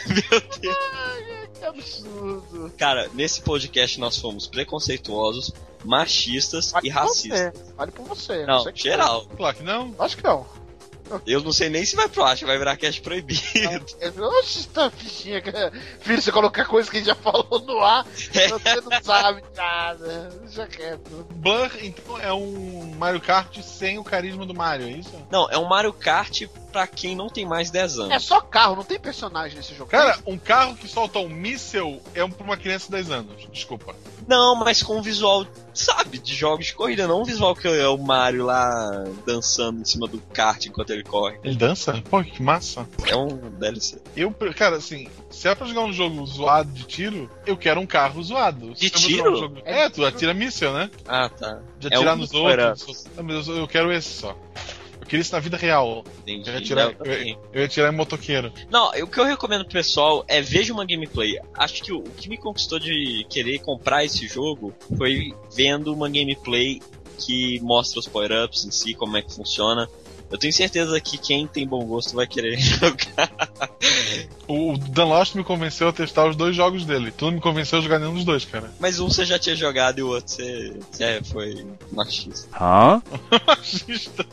Meu 0.08 0.42
Deus. 0.60 0.78
Ai, 0.94 1.50
que 1.60 1.66
absurdo. 1.66 2.74
Cara, 2.78 3.10
nesse 3.14 3.42
podcast 3.42 4.00
nós 4.00 4.18
fomos 4.18 4.48
preconceituosos, 4.48 5.54
machistas 5.84 6.72
Vale 6.72 6.88
e 6.88 6.90
racistas. 6.90 7.40
você. 7.54 7.74
Vale 7.76 7.92
por 7.92 8.06
você. 8.06 8.46
Não, 8.46 8.64
sei 8.64 8.74
que- 8.74 8.82
geral. 8.84 9.26
Claro 9.36 9.56
que 9.58 9.64
não. 9.64 9.94
Acho 10.00 10.18
que 10.18 10.24
não. 10.24 10.46
Eu 11.26 11.42
não 11.42 11.54
sei 11.54 11.70
nem 11.70 11.86
se 11.86 11.96
vai 11.96 12.10
pro 12.10 12.22
ar, 12.22 12.34
acho 12.34 12.46
vai 12.46 12.58
virar 12.58 12.76
cast 12.76 13.00
proibido. 13.00 13.40
Oxe, 14.40 14.68
tá 14.68 14.92
fichinha. 14.92 15.42
cara. 15.42 15.72
Filho, 16.02 16.22
você 16.22 16.34
colocar 16.34 16.66
coisa 16.66 16.92
que 16.92 16.98
a 16.98 17.00
gente 17.00 17.08
já 17.08 17.16
falou 17.16 17.64
no 17.66 17.80
ar, 17.82 18.06
você 18.06 18.82
não 18.82 19.02
sabe 19.02 19.42
nada. 19.56 20.30
Deixa 20.44 20.68
quieto. 20.68 21.26
Blur, 21.36 21.72
então, 21.82 22.20
é 22.20 22.34
um 22.34 22.94
Mario 22.98 23.22
Kart 23.22 23.58
sem 23.62 23.98
o 23.98 24.04
carisma 24.04 24.46
do 24.46 24.54
Mario, 24.54 24.88
é 24.88 24.92
isso? 24.92 25.14
Não, 25.32 25.50
é 25.50 25.58
um 25.58 25.64
Mario 25.70 25.94
Kart 25.94 26.42
pra 26.78 26.86
quem 26.86 27.16
não 27.16 27.28
tem 27.28 27.44
mais 27.44 27.72
10 27.72 27.98
anos. 27.98 28.12
É 28.12 28.20
só 28.20 28.40
carro, 28.40 28.76
não 28.76 28.84
tem 28.84 29.00
personagem 29.00 29.58
nesse 29.58 29.74
jogo. 29.74 29.90
Cara, 29.90 30.20
um 30.28 30.38
carro 30.38 30.76
que 30.76 30.88
solta 30.88 31.18
um 31.18 31.28
míssel 31.28 32.00
é 32.14 32.24
um 32.24 32.30
pra 32.30 32.44
uma 32.44 32.56
criança 32.56 32.86
de 32.86 32.92
10 32.92 33.10
anos. 33.10 33.48
Desculpa. 33.52 33.96
Não, 34.28 34.54
mas 34.56 34.84
com 34.84 34.98
um 34.98 35.02
visual, 35.02 35.48
sabe, 35.74 36.20
de 36.20 36.36
jogos 36.36 36.68
de 36.68 36.76
corrida, 36.76 37.08
não 37.08 37.22
um 37.22 37.26
visual 37.26 37.56
que 37.56 37.68
é 37.68 37.88
o 37.88 37.98
Mario 37.98 38.46
lá 38.46 39.06
dançando 39.26 39.82
em 39.82 39.86
cima 39.86 40.08
do 40.08 40.20
kart 40.32 40.64
enquanto 40.68 40.92
ele 40.92 41.04
corre. 41.04 41.40
Ele 41.44 41.56
dança? 41.56 42.00
Pô, 42.12 42.24
que 42.24 42.44
massa. 42.44 42.88
É 43.08 43.16
um 43.16 43.28
DLC. 43.58 44.00
Eu, 44.16 44.32
cara, 44.56 44.76
assim, 44.76 45.10
se 45.32 45.48
é 45.48 45.56
pra 45.56 45.66
jogar 45.66 45.82
um 45.82 45.92
jogo 45.94 46.24
zoado 46.28 46.70
de 46.72 46.84
tiro, 46.84 47.28
eu 47.48 47.58
quero 47.58 47.80
um 47.82 47.88
carro 47.88 48.22
zoado. 48.22 48.76
De 48.76 48.88
tiro? 48.92 49.34
um 49.34 49.36
jogo- 49.36 49.62
É, 49.66 49.90
tu 49.90 50.06
atira 50.06 50.32
míssel, 50.32 50.74
né? 50.74 50.92
Ah, 51.08 51.28
tá. 51.28 51.60
De 51.80 51.88
É 51.88 51.96
atirar 51.96 52.14
um 52.14 52.18
nos 52.18 52.32
outros. 52.36 53.06
Não, 53.16 53.24
mas 53.24 53.48
eu, 53.48 53.58
eu 53.58 53.68
quero 53.68 53.92
esse 53.92 54.10
só. 54.10 54.38
Eu 55.08 55.10
queria 55.10 55.22
isso 55.22 55.32
na 55.32 55.40
vida 55.40 55.56
real. 55.56 56.04
Entendi. 56.22 56.50
Eu 56.50 56.54
ia 56.54 56.82
Eu 56.82 56.96
também. 56.96 57.32
eu, 57.32 57.40
eu 57.54 57.60
ia 57.62 57.66
atirar 57.66 57.94
em 57.94 57.96
motoqueiro. 57.96 58.52
Não, 58.70 58.90
o 58.90 59.08
que 59.08 59.18
eu 59.18 59.24
recomendo 59.24 59.64
pro 59.64 59.72
pessoal 59.72 60.26
é 60.28 60.42
veja 60.42 60.74
uma 60.74 60.84
gameplay. 60.86 61.40
Acho 61.54 61.82
que 61.82 61.94
o, 61.94 62.00
o 62.00 62.12
que 62.12 62.28
me 62.28 62.38
conquistou 62.38 62.78
de 62.78 63.26
querer 63.30 63.60
comprar 63.60 64.04
esse 64.04 64.28
jogo 64.28 64.74
foi 64.98 65.34
vendo 65.56 65.94
uma 65.94 66.10
gameplay 66.10 66.82
que 67.18 67.58
mostra 67.62 68.02
os 68.02 68.08
power-ups 68.08 68.66
em 68.66 68.72
si, 68.72 68.94
como 68.94 69.16
é 69.16 69.22
que 69.22 69.34
funciona. 69.34 69.90
Eu 70.30 70.38
tenho 70.38 70.52
certeza 70.52 71.00
que 71.00 71.18
quem 71.18 71.48
tem 71.48 71.66
bom 71.66 71.86
gosto 71.86 72.14
vai 72.14 72.28
querer 72.28 72.58
jogar. 72.60 73.32
O 74.46 74.78
Dan 74.78 75.06
Lost 75.06 75.36
me 75.36 75.44
convenceu 75.44 75.88
a 75.88 75.94
testar 75.94 76.28
os 76.28 76.36
dois 76.36 76.54
jogos 76.56 76.86
dele. 76.86 77.12
Tu 77.12 77.26
não 77.26 77.32
me 77.32 77.40
convenceu 77.40 77.80
a 77.80 77.82
jogar 77.82 77.98
nenhum 78.00 78.14
dos 78.14 78.26
dois, 78.26 78.44
cara. 78.44 78.70
Mas 78.78 79.00
um 79.00 79.10
você 79.10 79.26
já 79.26 79.40
tinha 79.40 79.56
jogado 79.56 80.00
e 80.00 80.04
o 80.04 80.10
outro 80.10 80.34
você, 80.34 80.78
é, 81.00 81.24
foi 81.24 81.66
machista. 81.94 82.46
Machista. 83.48 84.26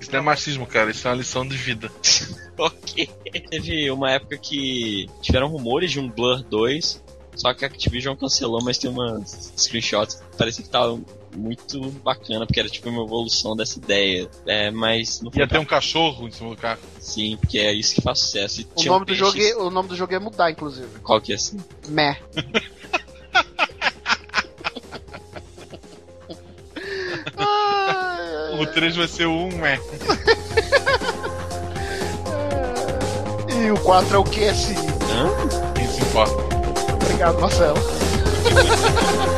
Isso 0.00 0.12
não 0.12 0.18
é 0.18 0.22
machismo, 0.22 0.66
cara. 0.66 0.90
Isso 0.90 1.06
é 1.06 1.10
uma 1.10 1.16
lição 1.16 1.46
de 1.46 1.56
vida. 1.56 1.90
ok. 2.58 3.08
Teve 3.50 3.90
uma 3.90 4.10
época 4.10 4.36
que 4.36 5.08
tiveram 5.20 5.48
rumores 5.48 5.90
de 5.90 6.00
um 6.00 6.08
Blur 6.08 6.42
2, 6.42 7.02
só 7.34 7.52
que 7.52 7.64
a 7.64 7.68
Activision 7.68 8.16
cancelou, 8.16 8.62
mas 8.62 8.78
tem 8.78 8.90
umas 8.90 9.52
screenshots 9.56 10.16
que 10.16 10.36
parecia 10.36 10.64
que 10.64 10.70
tava 10.70 11.00
muito 11.36 11.80
bacana, 12.04 12.46
porque 12.46 12.60
era 12.60 12.68
tipo 12.68 12.88
uma 12.88 13.02
evolução 13.02 13.56
dessa 13.56 13.78
ideia. 13.78 14.28
É, 14.46 14.70
mas 14.70 15.20
não 15.20 15.30
foi 15.30 15.40
Ia 15.40 15.48
ter 15.48 15.58
um 15.58 15.64
cachorro 15.64 16.28
em 16.28 16.30
cima 16.30 16.50
do 16.50 16.56
carro. 16.56 16.80
Sim, 17.00 17.36
porque 17.40 17.58
é 17.58 17.72
isso 17.72 17.94
que 17.94 18.00
faz 18.00 18.20
sucesso. 18.20 18.60
E 18.60 18.66
O 18.76 18.84
nome, 18.84 19.06
do 19.06 19.14
jogo 19.14 19.40
é, 19.40 19.56
o 19.56 19.70
nome 19.70 19.88
do 19.88 19.96
jogo 19.96 20.14
é 20.14 20.18
mudar, 20.18 20.50
inclusive. 20.50 21.00
Qual 21.02 21.20
que 21.20 21.32
é 21.32 21.36
assim? 21.36 21.58
Meh. 21.88 22.18
O 28.58 28.66
3 28.66 28.96
vai 28.96 29.08
ser 29.08 29.26
o 29.26 29.48
1, 29.48 29.66
é. 29.66 29.80
E 33.56 33.70
o 33.70 33.76
4 33.78 34.14
é 34.14 34.18
o 34.18 34.24
QSI. 34.24 34.76
Hã? 35.10 35.72
Quem 35.74 35.88
se 35.88 36.00
importa? 36.02 36.34
Obrigado, 36.94 37.40
Marcelo. 37.40 37.78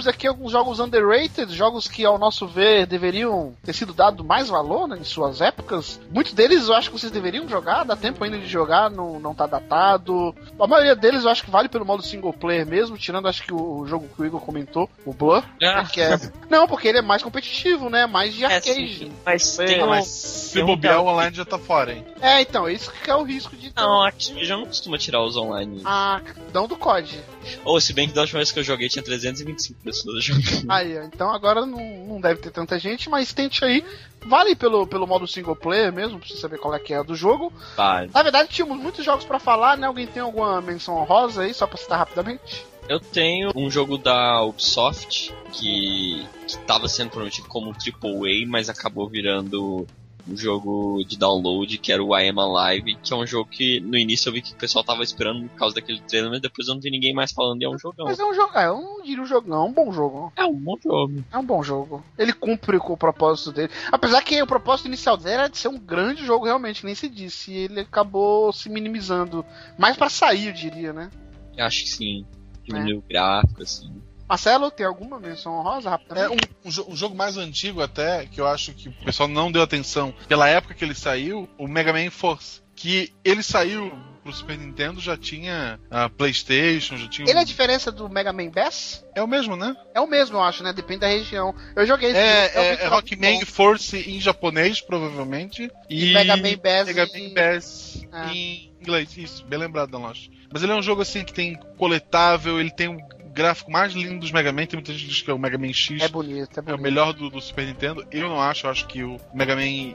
isso. 0.00 0.06
Falamos 0.06 0.06
aqui 0.06 0.19
alguns 0.30 0.52
jogos 0.52 0.80
underrated, 0.80 1.54
jogos 1.54 1.86
que, 1.86 2.04
ao 2.04 2.18
nosso 2.18 2.46
ver, 2.46 2.86
deveriam 2.86 3.54
ter 3.62 3.74
sido 3.74 3.92
dado 3.92 4.24
mais 4.24 4.48
valor 4.48 4.88
né, 4.88 4.96
em 5.00 5.04
suas 5.04 5.40
épocas. 5.40 6.00
Muitos 6.10 6.32
deles 6.32 6.68
eu 6.68 6.74
acho 6.74 6.90
que 6.90 6.98
vocês 6.98 7.12
deveriam 7.12 7.48
jogar, 7.48 7.84
dá 7.84 7.94
tempo 7.96 8.22
ainda 8.24 8.38
de 8.38 8.46
jogar, 8.46 8.90
não, 8.90 9.20
não 9.20 9.34
tá 9.34 9.46
datado. 9.46 10.34
A 10.58 10.66
maioria 10.66 10.96
deles 10.96 11.24
eu 11.24 11.30
acho 11.30 11.44
que 11.44 11.50
vale 11.50 11.68
pelo 11.68 11.84
modo 11.84 12.02
single 12.02 12.32
player 12.32 12.66
mesmo, 12.66 12.96
tirando 12.96 13.28
acho 13.28 13.42
que 13.42 13.52
o, 13.52 13.80
o 13.80 13.86
jogo 13.86 14.08
que 14.14 14.22
o 14.22 14.24
Igor 14.24 14.40
comentou, 14.40 14.88
o 15.04 15.12
Blur. 15.12 15.42
Ah. 15.62 15.84
Que 15.84 16.00
é... 16.00 16.18
Não, 16.48 16.66
porque 16.66 16.88
ele 16.88 16.98
é 16.98 17.02
mais 17.02 17.22
competitivo, 17.22 17.90
né? 17.90 18.06
Mais 18.06 18.32
de 18.34 18.44
É, 18.44 18.46
arcade. 18.56 18.98
sim, 18.98 19.12
mas 19.24 19.58
É, 19.58 19.64
tem 19.66 19.82
um... 19.82 19.88
Mas 19.88 20.06
se 20.06 20.62
bobear, 20.62 21.00
o 21.02 21.06
online 21.06 21.34
já 21.36 21.44
tá 21.44 21.58
fora, 21.58 21.92
hein? 21.92 22.04
É, 22.20 22.40
então, 22.40 22.68
isso 22.68 22.92
que 23.02 23.10
é 23.10 23.14
o 23.16 23.22
risco 23.22 23.56
de. 23.56 23.70
ter- 23.70 23.80
Não, 23.80 24.02
aqui 24.02 24.44
já 24.44 24.56
não 24.56 24.66
costuma 24.66 24.98
tirar 24.98 25.22
os 25.24 25.36
online. 25.36 25.80
Ah, 25.84 26.20
não 26.52 26.68
do 26.68 26.76
COD. 26.76 27.18
Ou 27.64 27.80
se 27.80 27.92
bem 27.92 28.06
que 28.08 28.14
da 28.14 28.20
última 28.20 28.38
vez 28.38 28.52
que 28.52 28.58
eu 28.58 28.62
joguei 28.62 28.88
tinha 28.88 29.02
325 29.02 29.80
pessoas 29.82 30.19
Aí, 30.68 30.96
então 31.04 31.32
agora 31.32 31.64
não, 31.64 31.80
não 32.06 32.20
deve 32.20 32.40
ter 32.40 32.50
tanta 32.50 32.78
gente, 32.78 33.08
mas 33.08 33.32
tente 33.32 33.64
aí. 33.64 33.84
Vale 34.26 34.54
pelo, 34.54 34.86
pelo 34.86 35.06
modo 35.06 35.26
single 35.26 35.56
player 35.56 35.92
mesmo, 35.92 36.18
pra 36.18 36.28
você 36.28 36.36
saber 36.36 36.58
qual 36.58 36.74
é 36.74 36.78
que 36.78 36.92
é 36.92 37.02
do 37.02 37.14
jogo. 37.14 37.52
Vale. 37.76 38.10
Na 38.12 38.22
verdade, 38.22 38.50
tínhamos 38.50 38.78
muitos 38.78 39.04
jogos 39.04 39.24
pra 39.24 39.38
falar, 39.38 39.78
né? 39.78 39.86
Alguém 39.86 40.06
tem 40.06 40.22
alguma 40.22 40.60
menção 40.60 40.96
honrosa 40.96 41.42
aí, 41.42 41.54
só 41.54 41.66
pra 41.66 41.78
citar 41.78 41.98
rapidamente? 41.98 42.66
Eu 42.88 43.00
tenho 43.00 43.52
um 43.54 43.70
jogo 43.70 43.96
da 43.96 44.42
Ubisoft 44.42 45.32
que, 45.52 46.26
que 46.46 46.58
tava 46.66 46.88
sendo 46.88 47.10
prometido 47.10 47.48
como 47.48 47.70
AAA, 47.70 48.46
mas 48.46 48.68
acabou 48.68 49.08
virando 49.08 49.86
um 50.30 50.36
jogo 50.36 51.04
de 51.04 51.18
download, 51.18 51.76
que 51.78 51.92
era 51.92 52.02
o 52.02 52.16
I 52.16 52.28
Am 52.28 52.38
Alive, 52.38 52.96
que 53.02 53.12
é 53.12 53.16
um 53.16 53.26
jogo 53.26 53.50
que 53.50 53.80
no 53.80 53.96
início 53.96 54.28
eu 54.28 54.32
vi 54.32 54.42
que 54.42 54.52
o 54.52 54.56
pessoal 54.56 54.84
tava 54.84 55.02
esperando 55.02 55.48
por 55.48 55.56
causa 55.56 55.74
daquele 55.74 56.00
trailer, 56.00 56.30
mas 56.30 56.40
depois 56.40 56.68
eu 56.68 56.74
não 56.74 56.80
vi 56.80 56.90
ninguém 56.90 57.12
mais 57.12 57.32
falando 57.32 57.60
e 57.60 57.64
é 57.64 57.68
um 57.68 57.78
jogão. 57.78 58.06
Mas 58.06 58.18
é 58.18 58.24
um 58.24 58.34
jogo. 58.34 58.56
É, 58.56 58.66
eu 58.66 58.80
não 58.80 59.02
diria 59.02 59.22
um 59.22 59.26
jogo, 59.26 59.48
não. 59.48 59.66
É 59.66 59.68
um 59.68 59.72
bom 59.72 59.92
jogo. 59.92 60.32
É 60.36 60.44
um 60.44 60.54
bom 60.54 60.76
jogo. 60.82 61.24
É 61.32 61.38
um 61.38 61.44
bom 61.44 61.62
jogo. 61.62 62.04
Ele 62.16 62.32
cumpre 62.32 62.78
com 62.78 62.92
o 62.92 62.96
propósito 62.96 63.52
dele. 63.52 63.72
Apesar 63.90 64.22
que 64.22 64.40
o 64.40 64.46
propósito 64.46 64.86
inicial 64.86 65.16
dele 65.16 65.34
era 65.34 65.48
de 65.48 65.58
ser 65.58 65.68
um 65.68 65.78
grande 65.78 66.24
jogo, 66.24 66.44
realmente, 66.44 66.84
nem 66.84 66.94
se 66.94 67.08
disse. 67.08 67.52
E 67.52 67.56
ele 67.56 67.80
acabou 67.80 68.52
se 68.52 68.68
minimizando. 68.68 69.44
Mais 69.78 69.96
pra 69.96 70.08
sair, 70.08 70.46
eu 70.46 70.52
diria, 70.52 70.92
né? 70.92 71.10
Eu 71.56 71.64
acho 71.64 71.82
que 71.82 71.90
sim. 71.90 72.26
Diminuiu 72.64 72.98
o 72.98 73.04
gráfico, 73.08 73.62
assim. 73.62 73.90
Marcelo, 74.30 74.70
tem 74.70 74.86
alguma 74.86 75.18
menção 75.18 75.58
honrosa? 75.58 75.98
É 76.14 76.28
um, 76.28 76.34
um 76.64 76.92
um 76.92 76.96
jogo 76.96 77.16
mais 77.16 77.36
antigo 77.36 77.82
até, 77.82 78.26
que 78.26 78.40
eu 78.40 78.46
acho 78.46 78.72
que 78.72 78.88
o 78.88 78.92
pessoal 79.04 79.28
não 79.28 79.50
deu 79.50 79.60
atenção 79.60 80.14
pela 80.28 80.48
época 80.48 80.72
que 80.72 80.84
ele 80.84 80.94
saiu, 80.94 81.48
o 81.58 81.66
Mega 81.66 81.92
Man 81.92 82.10
Force. 82.10 82.62
Que 82.76 83.12
ele 83.24 83.42
saiu 83.42 83.92
pro 84.22 84.32
Super 84.32 84.56
Nintendo, 84.56 85.00
já 85.00 85.16
tinha 85.16 85.78
a 85.90 86.08
Playstation, 86.08 86.96
já 86.96 87.08
tinha... 87.08 87.28
Ele 87.28 87.38
é 87.38 87.42
a 87.42 87.44
diferença 87.44 87.90
do 87.90 88.08
Mega 88.08 88.32
Man 88.32 88.50
Bass? 88.50 89.04
É 89.14 89.22
o 89.22 89.26
mesmo, 89.26 89.56
né? 89.56 89.74
É 89.94 90.00
o 90.00 90.06
mesmo, 90.06 90.36
eu 90.36 90.42
acho, 90.42 90.62
né? 90.62 90.72
Depende 90.72 91.00
da 91.00 91.08
região. 91.08 91.54
Eu 91.74 91.84
joguei 91.84 92.10
esse 92.10 92.18
jogo, 92.20 92.30
É, 92.30 92.44
é, 92.46 92.48
realmente 92.52 92.80
é 92.80 92.84
era 92.84 92.94
Rockman. 92.94 93.44
Force 93.44 93.96
em 93.98 94.20
japonês, 94.20 94.80
provavelmente. 94.80 95.70
E, 95.90 96.10
E 96.10 96.14
Mega 96.14 96.36
Man 96.36 96.56
Bass 96.62 96.86
Mega 96.86 97.08
em- 97.14 97.28
Man 97.28 97.34
Bass 97.34 98.02
Ah. 98.12 98.32
em 98.32 98.72
inglês. 98.80 99.16
Isso, 99.16 99.44
bem 99.44 99.58
lembrado, 99.58 99.90
Danloche. 99.90 100.30
Mas 100.52 100.62
ele 100.62 100.72
é 100.72 100.74
um 100.76 100.82
jogo 100.82 101.02
assim 101.02 101.24
que 101.24 101.32
tem 101.32 101.56
coletável, 101.76 102.58
ele 102.60 102.70
tem 102.70 102.88
um 102.88 102.98
gráfico 103.32 103.70
mais 103.70 103.92
lindo 103.92 104.18
dos 104.20 104.32
Mega 104.32 104.52
Man. 104.52 104.66
Tem 104.66 104.76
muita 104.78 104.92
gente 104.92 105.04
que 105.04 105.10
diz 105.10 105.22
que 105.22 105.30
é 105.30 105.34
o 105.34 105.38
Mega 105.38 105.56
Man 105.58 105.72
X. 105.72 106.02
É 106.02 106.08
bonito, 106.08 106.58
é 106.58 106.60
É 106.60 106.62
o 106.62 106.64
bonito. 106.64 106.82
melhor 106.82 107.12
do, 107.12 107.30
do 107.30 107.40
Super 107.40 107.66
Nintendo. 107.66 108.06
Eu 108.10 108.28
não 108.28 108.40
acho, 108.40 108.66
eu 108.66 108.70
acho 108.70 108.86
que 108.86 109.02
o 109.02 109.18
Mega 109.34 109.54
Man 109.54 109.62
e 109.64 109.94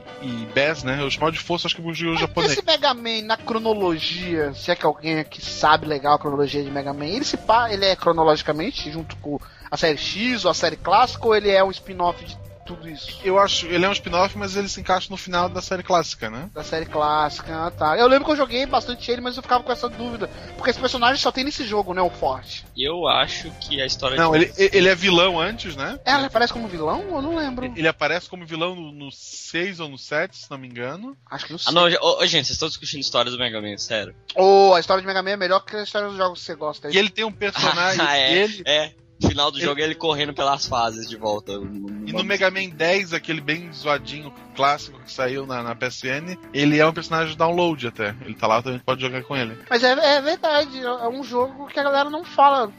Bass, 0.54 0.82
né? 0.82 1.02
Os 1.04 1.16
modos 1.16 1.38
de 1.38 1.44
força, 1.44 1.66
acho 1.66 1.76
que 1.76 1.82
fugiu 1.82 2.12
o 2.12 2.16
japonês. 2.16 2.52
Esse 2.52 2.64
Mega 2.64 2.94
Man, 2.94 3.22
na 3.24 3.36
cronologia, 3.36 4.52
se 4.54 4.70
é 4.70 4.76
que 4.76 4.86
alguém 4.86 5.20
aqui 5.20 5.42
sabe 5.44 5.86
legal 5.86 6.14
a 6.14 6.18
cronologia 6.18 6.62
de 6.62 6.70
Mega 6.70 6.92
Man, 6.92 7.06
ele 7.06 7.24
se 7.24 7.36
pá, 7.36 7.70
ele 7.72 7.84
é 7.84 7.94
cronologicamente 7.96 8.90
junto 8.90 9.16
com 9.16 9.38
a 9.70 9.76
série 9.76 9.98
X 9.98 10.44
ou 10.44 10.50
a 10.50 10.54
série 10.54 10.76
clássica, 10.76 11.26
ou 11.26 11.34
ele 11.34 11.50
é 11.50 11.62
um 11.62 11.70
spin-off 11.70 12.24
de 12.24 12.36
tudo 12.66 12.88
isso? 12.88 13.18
Eu 13.24 13.38
acho, 13.38 13.66
ele 13.66 13.84
é 13.84 13.88
um 13.88 13.92
spin-off, 13.92 14.36
mas 14.36 14.56
ele 14.56 14.68
se 14.68 14.80
encaixa 14.80 15.06
no 15.10 15.16
final 15.16 15.48
da 15.48 15.62
série 15.62 15.82
clássica, 15.82 16.28
né? 16.28 16.50
Da 16.52 16.64
série 16.64 16.86
clássica, 16.86 17.66
ah, 17.66 17.70
tá. 17.70 17.96
Eu 17.96 18.06
lembro 18.08 18.24
que 18.26 18.32
eu 18.32 18.36
joguei 18.36 18.66
bastante 18.66 19.10
ele, 19.10 19.20
mas 19.20 19.36
eu 19.36 19.42
ficava 19.42 19.62
com 19.62 19.72
essa 19.72 19.88
dúvida. 19.88 20.28
Porque 20.56 20.70
esse 20.70 20.80
personagem 20.80 21.16
só 21.22 21.30
tem 21.32 21.44
nesse 21.44 21.64
jogo, 21.64 21.94
né? 21.94 22.02
O 22.02 22.10
forte. 22.10 22.64
Eu 22.76 23.06
acho 23.08 23.50
que 23.60 23.80
a 23.80 23.86
história 23.86 24.16
Não, 24.16 24.32
de... 24.32 24.38
ele, 24.38 24.52
ele 24.58 24.88
é 24.88 24.94
vilão 24.94 25.40
antes, 25.40 25.76
né? 25.76 25.98
É, 26.04 26.10
Ela 26.12 26.26
aparece 26.26 26.52
como 26.52 26.66
vilão? 26.68 27.02
Eu 27.08 27.22
não 27.22 27.36
lembro. 27.36 27.66
Ele 27.76 27.88
aparece 27.88 28.28
como 28.28 28.44
vilão 28.46 28.74
no, 28.74 28.92
no 28.92 29.12
6 29.12 29.80
ou 29.80 29.88
no 29.88 29.96
7, 29.98 30.36
se 30.36 30.50
não 30.50 30.58
me 30.58 30.66
engano. 30.68 31.16
Acho 31.30 31.46
que 31.46 31.52
não 31.52 31.60
Ah, 31.60 31.70
sei. 31.70 31.72
não, 31.74 31.82
ô, 32.02 32.18
ô, 32.22 32.26
gente, 32.26 32.46
vocês 32.46 32.50
estão 32.56 32.68
discutindo 32.68 33.00
história 33.00 33.30
do 33.30 33.38
Mega 33.38 33.60
Man, 33.60 33.76
sério? 33.78 34.14
Ou 34.34 34.74
a 34.74 34.80
história 34.80 35.00
de 35.00 35.06
Mega 35.06 35.22
Man 35.22 35.30
é 35.30 35.36
melhor 35.36 35.60
que 35.60 35.76
a 35.76 35.82
história 35.82 36.08
dos 36.08 36.16
jogos 36.16 36.40
que 36.40 36.46
você 36.46 36.54
gosta. 36.54 36.90
E 36.90 36.96
ele 36.98 37.10
tem 37.10 37.24
um 37.24 37.32
personagem 37.32 38.00
Ah, 38.06 38.16
é, 38.16 38.28
dele. 38.46 38.62
é. 38.66 38.92
Final 39.20 39.50
do 39.50 39.58
jogo 39.58 39.80
é 39.80 39.84
ele 39.84 39.94
correndo 39.94 40.34
pelas 40.34 40.66
fases 40.66 41.08
de 41.08 41.16
volta. 41.16 41.52
E 41.52 42.12
no 42.12 42.22
Mega 42.22 42.50
Man 42.50 42.68
10, 42.68 43.14
aquele 43.14 43.40
bem 43.40 43.72
zoadinho 43.72 44.32
clássico 44.54 45.00
que 45.00 45.10
saiu 45.10 45.46
na, 45.46 45.62
na 45.62 45.74
PSN, 45.74 46.36
ele 46.52 46.78
é 46.78 46.86
um 46.86 46.92
personagem 46.92 47.32
de 47.32 47.38
download 47.38 47.86
até. 47.86 48.14
Ele 48.22 48.34
tá 48.34 48.46
lá, 48.46 48.62
também 48.62 48.78
pode 48.78 49.00
jogar 49.00 49.22
com 49.22 49.36
ele. 49.36 49.56
Mas 49.68 49.82
é, 49.82 49.92
é 50.16 50.20
verdade, 50.20 50.82
é 50.82 51.08
um 51.08 51.22
jogo 51.22 51.66
que 51.66 51.80
a 51.80 51.82
galera 51.82 52.10
não 52.10 52.24
fala. 52.24 52.70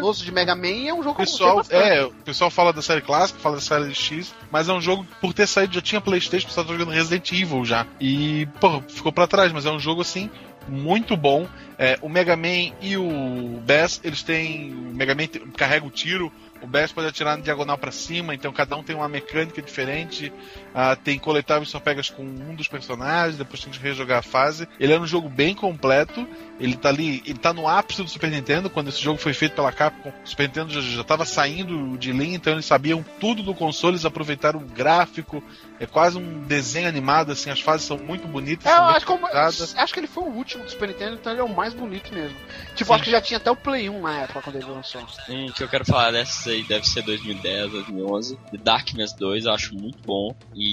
Gosto 0.00 0.24
de 0.24 0.32
Mega 0.32 0.54
Man 0.54 0.86
é 0.86 0.92
um 0.92 1.02
jogo 1.02 1.12
O 1.12 1.24
pessoal, 1.24 1.62
que 1.62 1.74
é, 1.74 2.04
o 2.04 2.10
pessoal 2.10 2.50
fala 2.50 2.72
da 2.72 2.82
série 2.82 3.00
clássica, 3.00 3.38
fala 3.38 3.56
da 3.56 3.62
série 3.62 3.94
X, 3.94 4.34
mas 4.50 4.68
é 4.68 4.72
um 4.72 4.80
jogo, 4.80 5.06
por 5.20 5.32
ter 5.32 5.46
saído, 5.46 5.74
já 5.74 5.80
tinha 5.80 6.00
Playstation, 6.00 6.46
o 6.46 6.48
pessoal 6.48 6.66
tá 6.66 6.72
jogando 6.72 6.90
Resident 6.90 7.30
Evil 7.32 7.64
já. 7.64 7.86
E, 8.00 8.46
pô, 8.60 8.82
ficou 8.82 9.12
pra 9.12 9.26
trás, 9.26 9.52
mas 9.52 9.64
é 9.64 9.70
um 9.70 9.78
jogo 9.78 10.00
assim, 10.00 10.28
muito 10.68 11.16
bom. 11.16 11.46
É, 11.78 11.98
o 12.00 12.08
Mega 12.08 12.36
Man 12.36 12.72
e 12.80 12.96
o 12.96 13.60
Bass, 13.66 14.00
eles 14.02 14.22
têm. 14.22 14.72
O 14.72 14.94
Mega 14.94 15.14
Man 15.14 15.26
carrega 15.56 15.84
o 15.86 15.90
tiro, 15.90 16.32
o 16.62 16.66
Bass 16.66 16.92
pode 16.92 17.08
atirar 17.08 17.36
na 17.36 17.42
diagonal 17.42 17.76
pra 17.76 17.92
cima, 17.92 18.34
então 18.34 18.52
cada 18.52 18.76
um 18.76 18.82
tem 18.82 18.96
uma 18.96 19.08
mecânica 19.08 19.60
diferente. 19.60 20.32
Ah, 20.78 20.94
tem 20.94 21.18
coletáveis 21.18 21.70
só 21.70 21.80
pegas 21.80 22.10
com 22.10 22.22
um 22.22 22.54
dos 22.54 22.68
personagens, 22.68 23.38
depois 23.38 23.64
tem 23.64 23.72
que 23.72 23.78
rejogar 23.78 24.18
a 24.18 24.22
fase. 24.22 24.68
Ele 24.78 24.92
é 24.92 25.00
um 25.00 25.06
jogo 25.06 25.26
bem 25.26 25.54
completo. 25.54 26.28
Ele 26.60 26.76
tá 26.76 26.90
ali, 26.90 27.22
ele 27.24 27.38
tá 27.38 27.52
no 27.52 27.66
ápice 27.66 28.02
do 28.02 28.08
Super 28.10 28.30
Nintendo, 28.30 28.68
quando 28.68 28.88
esse 28.88 29.00
jogo 29.02 29.18
foi 29.18 29.32
feito 29.32 29.54
pela 29.54 29.72
Capcom. 29.72 30.10
O 30.10 30.28
Super 30.28 30.48
Nintendo 30.48 30.74
já, 30.74 30.80
já 30.82 31.02
tava 31.02 31.24
saindo 31.24 31.96
de 31.96 32.12
linha, 32.12 32.36
então 32.36 32.52
eles 32.52 32.66
sabiam 32.66 33.02
tudo 33.18 33.42
do 33.42 33.54
console, 33.54 33.94
eles 33.94 34.04
aproveitaram 34.04 34.60
o 34.60 34.64
gráfico. 34.64 35.42
É 35.80 35.86
quase 35.86 36.18
um 36.18 36.42
desenho 36.42 36.88
animado, 36.88 37.32
assim, 37.32 37.50
as 37.50 37.60
fases 37.60 37.86
são 37.86 37.96
muito 37.96 38.28
bonitas. 38.28 38.66
É, 38.66 38.76
eu 38.76 38.82
acho, 38.82 39.06
cuidadas. 39.06 39.74
acho 39.76 39.94
que 39.94 40.00
ele 40.00 40.06
foi 40.06 40.24
o 40.24 40.28
último 40.28 40.64
do 40.64 40.70
Super 40.70 40.88
Nintendo, 40.88 41.14
então 41.14 41.32
ele 41.32 41.40
é 41.40 41.44
o 41.44 41.54
mais 41.54 41.72
bonito 41.72 42.12
mesmo. 42.14 42.36
Tipo, 42.74 42.88
Sim. 42.88 42.94
acho 42.94 43.04
que 43.04 43.10
já 43.10 43.20
tinha 43.20 43.38
até 43.38 43.50
o 43.50 43.56
Play 43.56 43.88
1 43.88 44.02
na 44.02 44.20
época 44.20 44.42
quando 44.42 44.56
ele 44.56 44.66
lançou. 44.66 45.02
Um 45.28 45.46
que 45.52 45.62
eu 45.62 45.68
quero 45.68 45.86
falar 45.86 46.10
dessas 46.10 46.46
aí 46.46 46.62
deve 46.62 46.86
ser 46.86 47.02
2010, 47.02 47.72
2011. 47.72 48.36
The 48.50 48.58
Darkness 48.58 49.14
2 49.14 49.44
eu 49.46 49.52
acho 49.52 49.74
muito 49.74 49.98
bom. 50.04 50.34
E 50.54 50.65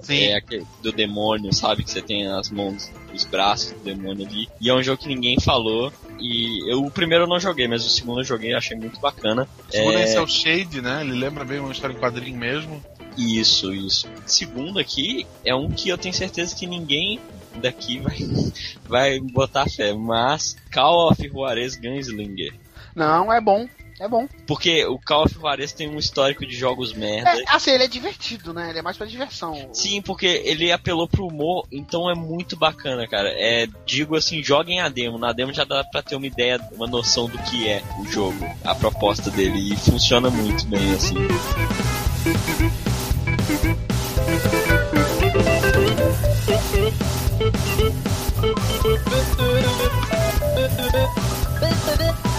Sim. 0.00 0.24
é 0.24 0.36
aquele 0.36 0.66
do 0.82 0.92
demônio, 0.92 1.52
sabe? 1.52 1.84
Que 1.84 1.90
você 1.90 2.02
tem 2.02 2.26
as 2.26 2.50
mãos, 2.50 2.90
os 3.12 3.24
braços 3.24 3.72
do 3.72 3.80
demônio 3.80 4.26
ali. 4.26 4.48
E 4.60 4.68
é 4.70 4.74
um 4.74 4.82
jogo 4.82 5.00
que 5.00 5.08
ninguém 5.08 5.38
falou. 5.40 5.92
E 6.20 6.70
eu, 6.70 6.84
o 6.84 6.90
primeiro 6.90 7.24
eu 7.24 7.28
não 7.28 7.40
joguei, 7.40 7.66
mas 7.66 7.84
o 7.84 7.88
segundo 7.88 8.20
eu 8.20 8.24
joguei 8.24 8.50
e 8.50 8.54
achei 8.54 8.76
muito 8.76 9.00
bacana. 9.00 9.48
O 9.68 9.72
segundo 9.72 9.98
É, 9.98 10.04
esse 10.04 10.16
é 10.16 10.20
o 10.20 10.26
Shade, 10.26 10.80
né? 10.80 11.00
Ele 11.02 11.14
lembra 11.14 11.44
bem 11.44 11.58
uma 11.58 11.72
história 11.72 11.94
em 11.94 11.98
quadrinho 11.98 12.38
mesmo. 12.38 12.82
Isso, 13.16 13.74
isso. 13.74 14.08
Segundo 14.26 14.78
aqui 14.78 15.26
é 15.44 15.54
um 15.54 15.70
que 15.70 15.88
eu 15.88 15.98
tenho 15.98 16.14
certeza 16.14 16.54
que 16.54 16.66
ninguém 16.66 17.20
daqui 17.60 17.98
vai, 18.00 18.16
vai 18.88 19.20
botar 19.20 19.68
fé, 19.68 19.92
mas 19.92 20.56
Call 20.72 21.10
of 21.10 21.28
Juarez 21.28 21.76
Gunslinger. 21.76 22.54
Não, 22.94 23.32
é 23.32 23.40
bom. 23.40 23.66
É 24.00 24.08
bom. 24.08 24.26
Porque 24.46 24.84
o 24.86 24.98
Call 24.98 25.24
of 25.24 25.34
Juarez 25.34 25.72
tem 25.72 25.88
um 25.88 25.98
histórico 25.98 26.46
de 26.46 26.56
jogos 26.56 26.92
merda. 26.92 27.30
É, 27.30 27.44
assim, 27.48 27.70
ele 27.70 27.84
é 27.84 27.88
divertido, 27.88 28.52
né? 28.52 28.70
Ele 28.70 28.78
é 28.78 28.82
mais 28.82 28.96
pra 28.96 29.06
diversão. 29.06 29.70
Sim, 29.72 30.02
porque 30.02 30.26
ele 30.26 30.72
apelou 30.72 31.08
pro 31.08 31.26
humor, 31.26 31.66
então 31.70 32.10
é 32.10 32.14
muito 32.14 32.56
bacana, 32.56 33.06
cara. 33.06 33.28
É, 33.30 33.66
digo 33.86 34.16
assim, 34.16 34.42
joguem 34.42 34.80
a 34.80 34.88
demo. 34.88 35.18
Na 35.18 35.32
demo 35.32 35.52
já 35.52 35.64
dá 35.64 35.84
pra 35.84 36.02
ter 36.02 36.16
uma 36.16 36.26
ideia, 36.26 36.60
uma 36.72 36.86
noção 36.86 37.26
do 37.26 37.38
que 37.38 37.68
é 37.68 37.82
o 38.00 38.06
jogo, 38.06 38.44
a 38.64 38.74
proposta 38.74 39.30
dele, 39.30 39.72
e 39.72 39.76
funciona 39.76 40.30
muito 40.30 40.66
bem, 40.66 40.94
assim. 40.94 41.14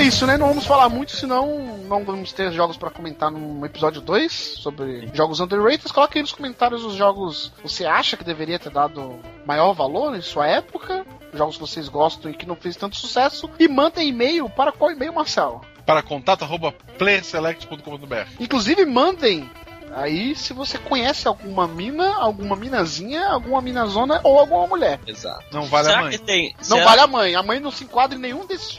É 0.00 0.02
isso, 0.02 0.26
né? 0.26 0.38
Não 0.38 0.48
vamos 0.48 0.64
falar 0.64 0.88
muito, 0.88 1.14
senão 1.14 1.76
não 1.86 2.02
vamos 2.02 2.32
ter 2.32 2.50
jogos 2.52 2.78
pra 2.78 2.88
comentar 2.88 3.30
no 3.30 3.66
episódio 3.66 4.00
2 4.00 4.32
sobre 4.32 5.10
jogos 5.12 5.40
underrated. 5.40 5.92
Coloque 5.92 6.16
aí 6.16 6.22
nos 6.22 6.32
comentários 6.32 6.82
os 6.82 6.94
jogos 6.94 7.52
que 7.54 7.68
você 7.68 7.84
acha 7.84 8.16
que 8.16 8.24
deveria 8.24 8.58
ter 8.58 8.70
dado 8.70 9.20
maior 9.44 9.74
valor 9.74 10.16
em 10.16 10.22
sua 10.22 10.46
época. 10.46 11.04
Jogos 11.34 11.56
que 11.56 11.60
vocês 11.60 11.86
gostam 11.86 12.30
e 12.30 12.34
que 12.34 12.46
não 12.46 12.56
fez 12.56 12.76
tanto 12.76 12.96
sucesso. 12.96 13.50
E 13.58 13.68
manda 13.68 14.02
e-mail 14.02 14.48
para 14.48 14.72
qual 14.72 14.90
e-mail, 14.90 15.12
Marcelo? 15.12 15.60
Para 15.84 16.02
contato 16.02 16.44
arroba 16.44 16.72
playerselect.com.br. 16.96 18.40
Inclusive, 18.40 18.86
mandem 18.86 19.50
aí 19.94 20.34
se 20.36 20.52
você 20.52 20.78
conhece 20.78 21.26
alguma 21.28 21.66
mina, 21.68 22.14
alguma 22.16 22.54
minazinha, 22.56 23.26
alguma 23.28 23.60
minazona 23.60 24.20
ou 24.24 24.38
alguma 24.38 24.66
mulher. 24.66 25.00
Exato. 25.06 25.44
Não 25.52 25.62
vale 25.64 25.86
Será 25.86 25.98
a 25.98 26.02
mãe. 26.02 26.10
que 26.12 26.18
tem. 26.18 26.54
Não 26.58 26.64
será- 26.76 26.84
vale 26.84 27.00
a 27.00 27.06
mãe. 27.06 27.34
A 27.34 27.42
mãe 27.42 27.60
não 27.60 27.70
se 27.70 27.84
enquadra 27.84 28.16
em 28.16 28.20
nenhum 28.20 28.46
desses. 28.46 28.78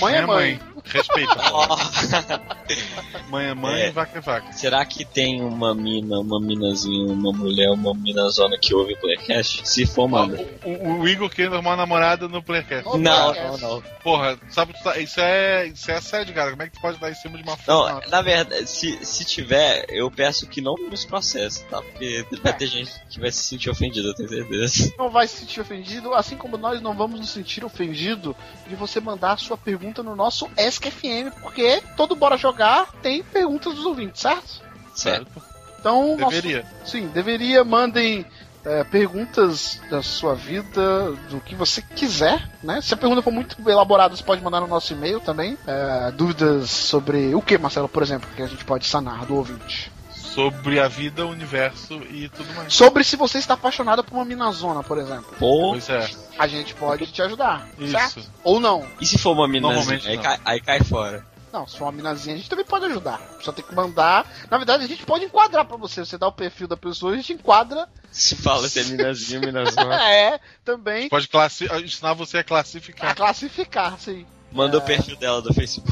Mãe 0.00 0.14
é 0.14 0.18
É 0.18 0.26
mãe. 0.26 0.60
mãe. 0.60 0.60
Respeita. 0.86 1.34
Mãe 3.28 3.46
é 3.46 3.54
mãe, 3.54 3.82
É. 3.82 3.90
vaca 3.90 4.18
é 4.18 4.20
vaca. 4.20 4.52
Será 4.52 4.84
que 4.84 5.04
tem 5.04 5.42
uma 5.42 5.74
mina, 5.74 6.18
uma 6.20 6.40
minazinha, 6.40 7.12
uma 7.12 7.32
mulher, 7.32 7.70
uma 7.70 7.92
minazona 7.94 8.56
que 8.60 8.74
ouve 8.74 8.94
o 8.94 8.96
Playcast? 9.00 9.68
Se 9.68 9.84
for, 9.86 10.08
manda. 10.08 10.44
O, 10.64 10.70
o- 10.70 11.00
o 11.00 11.08
Igor 11.08 11.28
querendo 11.28 11.54
arrumar 11.54 11.70
uma 11.70 11.76
namorada 11.76 12.28
no 12.28 12.42
Playcast. 12.42 12.84
Não, 12.98 13.32
Playcast. 13.32 13.62
não, 13.62 13.74
não. 13.76 13.82
Porra, 14.02 14.38
sabe, 14.48 14.72
tá- 14.82 14.96
isso 14.98 15.20
é, 15.20 15.66
isso 15.66 15.90
é 15.90 15.96
assédio, 15.96 16.34
cara. 16.34 16.50
Como 16.50 16.62
é 16.62 16.66
que 16.68 16.72
tu 16.76 16.80
pode 16.80 16.98
dar 16.98 17.10
em 17.10 17.14
cima 17.14 17.36
de 17.36 17.42
uma 17.42 17.56
Não, 17.66 18.00
na 18.08 18.22
verdade, 18.22 18.66
se, 18.68 19.04
se 19.04 19.24
tiver, 19.24 19.86
eu 19.88 20.10
peço 20.10 20.46
que 20.46 20.60
não 20.60 20.74
nos 20.76 21.04
processe, 21.04 21.64
tá? 21.64 21.82
Porque 21.82 22.24
vai 22.42 22.52
ter 22.56 22.66
gente 22.68 22.92
que 23.10 23.18
vai 23.20 23.30
se 23.32 23.42
sentir 23.42 23.70
ofendida, 23.70 24.08
eu 24.08 24.14
tenho 24.14 24.28
certeza. 24.28 24.94
Não 24.98 25.10
vai 25.10 25.26
se 25.26 25.38
sentir 25.38 25.60
ofendido, 25.60 26.14
assim 26.14 26.36
como 26.36 26.56
nós 26.56 26.80
não 26.80 26.94
vamos 26.94 27.18
nos 27.18 27.30
sentir 27.30 27.64
ofendido 27.64 28.36
de 28.68 28.76
você 28.76 29.00
mandar 29.00 29.32
a 29.32 29.36
sua 29.36 29.56
pergunta 29.56 30.02
no 30.02 30.14
nosso 30.14 30.48
ESC-FM, 30.80 31.30
porque 31.40 31.82
todo 31.96 32.14
Bora 32.16 32.36
Jogar 32.36 32.92
tem 33.02 33.22
perguntas 33.22 33.74
dos 33.74 33.84
ouvintes, 33.84 34.20
certo? 34.22 34.62
Certo? 34.94 35.42
Então, 35.78 36.16
nosso- 36.16 36.30
Deveria. 36.34 36.64
sim, 36.84 37.06
deveria, 37.08 37.62
mandem 37.64 38.24
é, 38.64 38.82
perguntas 38.82 39.80
da 39.88 40.02
sua 40.02 40.34
vida, 40.34 41.12
do 41.30 41.40
que 41.40 41.54
você 41.54 41.80
quiser, 41.80 42.50
né? 42.62 42.80
Se 42.80 42.92
a 42.94 42.96
pergunta 42.96 43.22
for 43.22 43.30
muito 43.32 43.56
elaborada, 43.68 44.16
você 44.16 44.24
pode 44.24 44.42
mandar 44.42 44.60
no 44.60 44.66
nosso 44.66 44.92
e-mail 44.92 45.20
também. 45.20 45.56
É, 45.66 46.10
dúvidas 46.10 46.68
sobre 46.70 47.32
o 47.34 47.40
que, 47.40 47.56
Marcelo, 47.58 47.88
por 47.88 48.02
exemplo, 48.02 48.28
que 48.34 48.42
a 48.42 48.46
gente 48.48 48.64
pode 48.64 48.86
sanar 48.86 49.24
do 49.26 49.36
ouvinte. 49.36 49.92
Sobre 50.12 50.80
a 50.80 50.88
vida, 50.88 51.24
o 51.24 51.30
universo 51.30 51.94
e 52.10 52.28
tudo 52.28 52.52
mais. 52.54 52.74
Sobre 52.74 53.04
se 53.04 53.14
você 53.16 53.38
está 53.38 53.54
apaixonado 53.54 54.02
por 54.02 54.14
uma 54.16 54.24
minazona, 54.24 54.82
por 54.82 54.98
exemplo. 54.98 55.32
Pois 55.38 55.88
é. 55.88 56.10
A 56.38 56.46
gente 56.46 56.74
pode 56.74 57.06
te 57.06 57.22
ajudar, 57.22 57.66
Isso. 57.78 57.92
certo? 57.92 58.22
Ou 58.44 58.60
não. 58.60 58.86
e 59.00 59.06
se 59.06 59.18
for 59.18 59.32
uma 59.32 59.48
minazinha? 59.48 59.74
Normalmente 59.76 60.08
Aí 60.08 60.18
cai, 60.18 60.38
aí 60.44 60.60
cai 60.60 60.80
fora. 60.82 61.26
Não, 61.52 61.66
se 61.66 61.78
for 61.78 61.84
uma 61.86 61.92
minazinha, 61.92 62.34
a 62.34 62.38
gente 62.38 62.50
também 62.50 62.64
pode 62.66 62.84
ajudar. 62.84 63.18
Só 63.40 63.50
tem 63.50 63.64
que 63.64 63.74
mandar. 63.74 64.30
Na 64.50 64.58
verdade, 64.58 64.84
a 64.84 64.86
gente 64.86 65.06
pode 65.06 65.24
enquadrar 65.24 65.64
pra 65.64 65.78
você. 65.78 66.04
Você 66.04 66.18
dá 66.18 66.26
o 66.28 66.32
perfil 66.32 66.68
da 66.68 66.76
pessoa, 66.76 67.12
a 67.12 67.16
gente 67.16 67.32
enquadra. 67.32 67.88
Se 68.12 68.36
fala 68.36 68.68
se 68.68 68.80
é 68.80 68.84
minazinha, 68.84 69.40
minazona. 69.40 69.96
É, 70.04 70.38
também. 70.62 71.08
Pode 71.08 71.28
classi- 71.28 71.68
ensinar 71.82 72.12
você 72.12 72.38
a 72.38 72.40
A 72.40 72.44
classificar. 72.44 73.14
classificar, 73.16 73.98
sim. 73.98 74.26
Manda 74.52 74.78
o 74.78 74.80
perfil 74.80 75.16
dela 75.16 75.42
do 75.42 75.52
Facebook. 75.52 75.90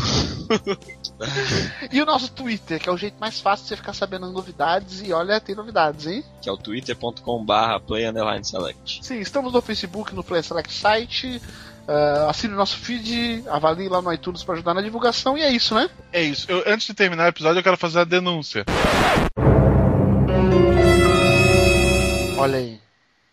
E 1.93 2.01
o 2.01 2.07
nosso 2.07 2.31
Twitter, 2.33 2.81
que 2.81 2.89
é 2.89 2.93
o 2.93 2.97
jeito 2.97 3.17
mais 3.21 3.41
fácil 3.41 3.65
de 3.65 3.69
você 3.71 3.77
ficar 3.77 3.93
sabendo 3.93 4.31
novidades. 4.33 5.03
E 5.03 5.13
olha, 5.13 5.41
tem 5.41 5.55
novidades, 5.55 6.07
hein? 6.07 6.25
Que 6.41 6.49
é 6.49 6.53
o 6.53 6.57
twitter.com 6.57 7.45
barra 7.45 7.79
play 7.79 8.05
select. 8.43 9.05
Sim, 9.05 9.19
estamos 9.21 9.53
no 9.53 9.61
Facebook, 9.61 10.15
no 10.15 10.25
Play 10.25 10.43
Select 10.43 10.73
Site. 10.73 11.43
ah, 11.87 12.27
assine 12.31 12.55
o 12.55 12.57
nosso 12.57 12.77
feed, 12.79 13.45
avalie 13.49 13.89
lá 13.89 14.01
no 14.01 14.13
iTunes 14.13 14.43
pra 14.43 14.55
ajudar 14.55 14.73
na 14.73 14.81
divulgação. 14.83 15.37
E 15.37 15.43
é 15.43 15.51
isso, 15.53 15.75
né? 15.75 15.91
É 16.13 16.23
isso. 16.23 16.51
Eu- 16.51 16.63
antes 16.67 16.87
de 16.87 16.95
terminar 16.95 17.25
o 17.25 17.29
episódio, 17.29 17.59
eu 17.59 17.63
quero 17.65 17.77
fazer 17.77 18.01
a 18.01 18.05
denúncia. 18.05 18.65
Olha 22.39 22.59
aí, 22.59 22.81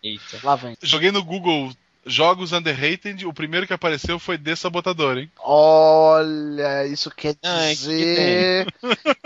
Eita. 0.04 0.40
lá 0.44 0.56
vem. 0.56 0.76
Joguei 0.82 1.12
no 1.12 1.24
Google 1.24 1.72
jogos 2.06 2.52
underrated, 2.52 3.26
o 3.26 3.34
primeiro 3.34 3.68
que 3.68 3.74
apareceu 3.74 4.18
foi 4.18 4.38
The 4.38 4.56
Sabotador, 4.56 5.18
hein? 5.18 5.32
Olha, 5.40 6.86
isso 6.88 7.12
quer 7.12 7.36
Ai, 7.44 7.70
que 7.70 7.76
dizer 7.76 8.66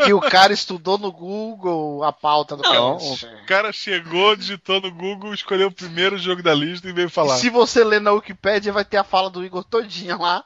que, 0.03 0.13
o 0.13 0.19
cara 0.21 0.51
estudou 0.53 0.97
no 0.97 1.11
Google 1.11 2.03
a 2.03 2.11
pauta 2.11 2.55
do 2.57 2.63
Não. 2.63 2.97
cast. 2.97 3.25
O 3.25 3.45
cara 3.45 3.71
chegou, 3.71 4.35
digitou 4.35 4.81
no 4.81 4.91
Google, 4.91 5.33
escolheu 5.33 5.67
o 5.67 5.71
primeiro 5.71 6.17
jogo 6.17 6.43
da 6.43 6.53
lista 6.53 6.87
e 6.89 6.93
veio 6.93 7.09
falar. 7.09 7.37
Se 7.37 7.49
você 7.49 7.83
ler 7.83 8.01
na 8.01 8.11
Wikipedia, 8.11 8.73
vai 8.73 8.83
ter 8.85 8.97
a 8.97 9.03
fala 9.03 9.29
do 9.29 9.43
Igor 9.45 9.63
todinha 9.63 10.15
lá. 10.17 10.43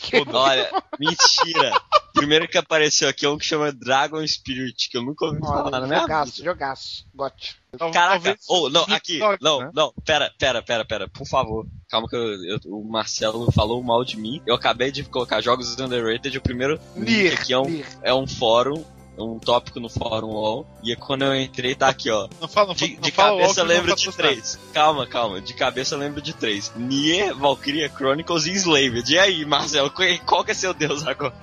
Que- 0.00 0.24
Olha, 0.32 0.70
mentira. 0.98 1.72
Primeiro 2.18 2.48
que 2.48 2.58
apareceu 2.58 3.08
aqui 3.08 3.24
é 3.24 3.28
um 3.28 3.38
que 3.38 3.44
chama 3.44 3.72
Dragon 3.72 4.26
Spirit, 4.26 4.88
que 4.90 4.96
eu 4.98 5.02
nunca 5.02 5.24
ouvi 5.26 5.40
falar 5.40 5.70
na 5.70 5.78
Olha, 5.78 5.86
minha 5.86 6.00
jogaço, 6.00 6.32
vida. 6.32 6.44
jogaço. 6.44 7.06
Gote. 7.14 7.56
Tal- 7.78 7.90
Caraca, 7.90 8.36
oh, 8.48 8.68
não, 8.70 8.82
aqui, 8.84 9.18
não, 9.40 9.60
né? 9.60 9.70
não, 9.74 9.92
pera, 10.04 10.32
pera, 10.38 10.62
pera, 10.62 10.84
pera, 10.84 11.08
por 11.08 11.26
favor. 11.26 11.66
Calma 11.88 12.08
que 12.08 12.16
eu- 12.16 12.44
eu- 12.44 12.60
o 12.66 12.84
Marcelo 12.90 13.50
falou 13.52 13.82
mal 13.82 14.04
de 14.04 14.16
mim. 14.16 14.40
Eu 14.46 14.54
acabei 14.54 14.90
de 14.90 15.04
colocar 15.04 15.40
jogos 15.40 15.78
underrated, 15.78 16.36
o 16.36 16.42
primeiro 16.42 16.80
link 16.96 17.06
Nier, 17.08 17.40
aqui 17.40 17.52
é 17.52 17.58
um, 17.58 17.82
é 18.02 18.14
um 18.14 18.26
fórum, 18.26 18.84
um 19.18 19.38
tópico 19.38 19.80
no 19.80 19.88
fórum 19.88 20.28
LOL. 20.28 20.66
E 20.82 20.94
quando 20.96 21.24
eu 21.24 21.34
entrei, 21.34 21.74
tá 21.74 21.88
aqui, 21.88 22.10
ó. 22.10 22.28
Não 22.40 22.48
fala, 22.48 22.68
não, 22.68 22.74
De, 22.74 22.94
não 22.94 23.00
de 23.00 23.10
fala 23.10 23.30
cabeça 23.40 23.54
que 23.54 23.60
eu 23.60 23.64
não 23.64 23.70
lembro 23.74 23.96
de 23.96 24.06
patrocinar. 24.06 24.32
três. 24.32 24.58
Calma, 24.72 25.06
calma. 25.06 25.40
De 25.40 25.54
cabeça 25.54 25.94
eu 25.94 25.98
lembro 25.98 26.22
de 26.22 26.32
três. 26.32 26.72
Nier, 26.76 27.34
Valkyria 27.34 27.88
Chronicles 27.88 28.46
e 28.46 28.50
Enslaved. 28.52 29.12
E 29.12 29.18
aí, 29.18 29.44
Marcelo, 29.44 29.92
qual 30.24 30.44
que 30.44 30.50
é 30.52 30.54
seu 30.54 30.72
deus 30.72 31.06
agora? 31.06 31.34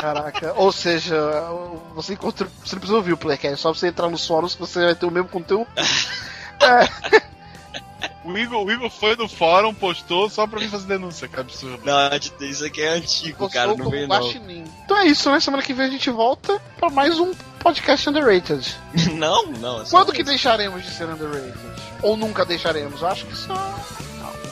Caraca. 0.00 0.52
Ou 0.56 0.72
seja, 0.72 1.16
você 1.94 2.14
encontra. 2.14 2.48
Você 2.64 2.74
não 2.74 2.80
precisa 2.80 2.96
ouvir 2.96 3.12
o 3.12 3.16
Playcast, 3.16 3.54
é 3.54 3.56
só 3.56 3.72
você 3.72 3.88
entrar 3.88 4.08
nos 4.08 4.26
fóruns 4.26 4.54
que 4.54 4.60
você 4.60 4.84
vai 4.84 4.94
ter 4.94 5.06
o 5.06 5.10
mesmo 5.10 5.28
conteúdo. 5.28 5.66
O 8.22 8.36
Igor, 8.36 8.62
o 8.64 8.70
Igor 8.70 8.90
foi 8.90 9.16
no 9.16 9.26
fórum, 9.26 9.72
postou 9.72 10.28
só 10.28 10.46
pra 10.46 10.60
mim 10.60 10.68
fazer 10.68 10.86
denúncia, 10.86 11.26
que 11.26 11.40
absurdo. 11.40 11.80
Não, 11.84 12.10
isso 12.42 12.64
aqui 12.64 12.82
é 12.82 12.90
antigo, 12.90 13.38
Postou 13.38 13.50
cara. 13.50 13.68
Não 13.68 13.78
como 13.78 13.90
veio 13.90 14.06
não. 14.06 14.14
guaxinim. 14.16 14.64
Então 14.84 14.98
é 14.98 15.06
isso, 15.06 15.30
né? 15.30 15.40
Semana 15.40 15.62
que 15.62 15.72
vem 15.72 15.86
a 15.86 15.90
gente 15.90 16.10
volta 16.10 16.60
pra 16.78 16.90
mais 16.90 17.18
um 17.18 17.32
podcast 17.60 18.08
underrated. 18.08 18.76
Não, 19.16 19.46
não. 19.46 19.80
é 19.82 19.84
só 19.86 19.98
Quando 19.98 20.12
que 20.12 20.20
isso. 20.20 20.30
deixaremos 20.30 20.82
de 20.84 20.90
ser 20.90 21.04
underrated? 21.08 21.54
Ou 22.02 22.16
nunca 22.16 22.44
deixaremos? 22.44 23.00
Eu 23.02 23.08
acho 23.08 23.24
que 23.26 23.32
isso 23.32 23.48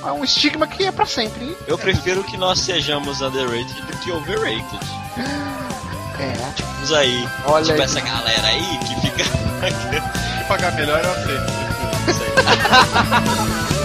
é 0.05 0.13
um 0.13 0.25
estigma 0.25 0.67
que 0.67 0.85
é 0.85 0.93
pra 0.93 1.07
sempre, 1.07 1.45
hein? 1.45 1.57
Eu 1.67 1.77
prefiro 1.79 2.23
que 2.25 2.37
nós 2.37 2.61
sejamos 2.61 3.21
underrated 3.21 3.83
do 3.83 3.97
que 3.99 4.11
overrated. 4.11 4.81
É. 6.21 6.33
Tipo 6.53 6.95
aí. 6.97 7.29
Olha 7.47 7.65
tipo 7.65 7.79
aí. 7.79 7.83
essa 7.85 8.01
galera 8.01 8.49
aí 8.49 8.79
que 8.81 9.01
fica. 9.03 9.25
Pagar 10.49 10.73
melhor, 10.75 11.05
eu 11.05 11.13
aceito. 11.13 11.68
Isso 12.09 12.23
aí. 13.73 13.78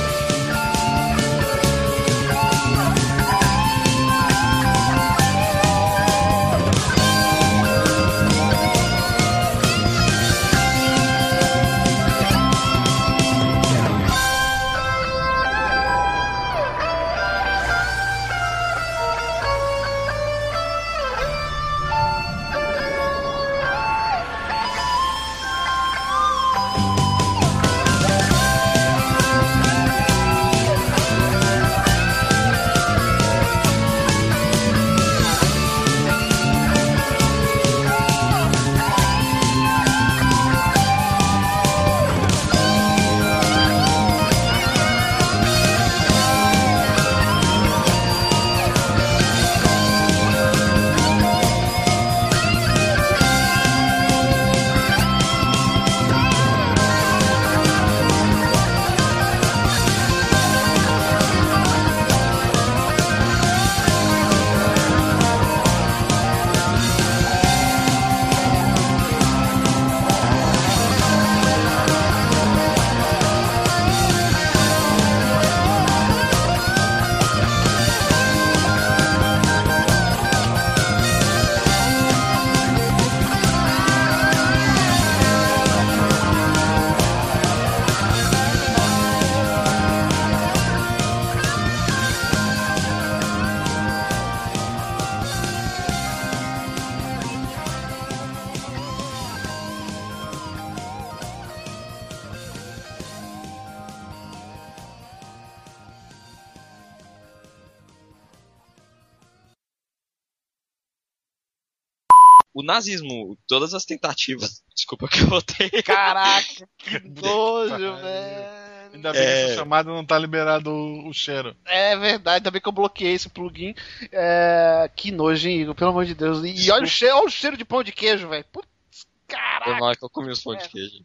Nazismo, 112.73 113.37
todas 113.47 113.73
as 113.73 113.85
tentativas. 113.85 114.61
Desculpa 114.75 115.07
que 115.07 115.21
eu 115.21 115.27
botei. 115.27 115.69
Caraca, 115.83 116.67
que 116.77 116.99
nojo, 117.21 117.77
velho. 117.97 118.63
Ainda 118.93 119.11
bem 119.11 119.21
que 119.21 119.27
É. 119.27 119.43
essa 119.45 119.55
chamada 119.55 119.89
não 119.91 120.05
tá 120.05 120.19
liberado 120.19 120.69
o, 120.69 121.09
o 121.09 121.13
cheiro. 121.13 121.55
É 121.65 121.95
verdade, 121.97 122.37
ainda 122.37 122.51
bem 122.51 122.61
que 122.61 122.67
eu 122.67 122.71
bloqueei 122.71 123.13
esse 123.13 123.27
plugin. 123.29 123.73
É, 124.11 124.89
que 124.95 125.11
nojo, 125.11 125.47
hein, 125.47 125.61
Igor? 125.61 125.73
Pelo 125.75 125.89
amor 125.89 126.05
de 126.05 126.13
Deus. 126.13 126.43
E 126.43 126.69
olha 126.71 126.83
o 126.83 126.87
cheiro, 126.87 127.15
olha 127.17 127.25
o 127.25 127.31
cheiro 127.31 127.57
de 127.57 127.65
pão 127.65 127.83
de 127.83 127.91
queijo, 127.91 128.29
velho. 128.29 128.45
Putz, 128.51 128.67
Foi 128.91 129.35
Caraca. 129.35 129.75
mal 129.79 129.95
que 129.95 130.03
eu 130.05 130.09
comi 130.09 130.29
os 130.31 130.43
pão 130.43 130.55
de 130.55 130.69
queijo. 130.69 131.03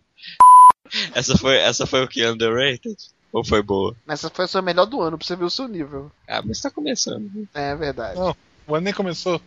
Essa 1.15 1.37
foi, 1.37 1.57
essa 1.57 1.87
foi 1.87 2.03
o 2.05 2.09
que? 2.09 2.27
Underrated? 2.27 2.97
Ou 3.33 3.45
foi 3.45 3.63
boa? 3.63 3.95
Essa 4.09 4.31
foi 4.31 4.45
a 4.47 4.49
sua 4.49 4.63
melhor 4.63 4.87
do 4.87 5.01
ano, 5.03 5.19
pra 5.19 5.27
você 5.27 5.37
ver 5.37 5.45
o 5.45 5.51
seu 5.51 5.69
nível. 5.69 6.11
Ah, 6.27 6.41
mas 6.43 6.61
tá 6.61 6.71
começando. 6.71 7.31
É 7.55 7.75
verdade. 7.75 8.19
Não. 8.19 8.35
O 8.67 8.75
ano 8.75 8.85
nem 8.85 8.93
começou. 8.95 9.41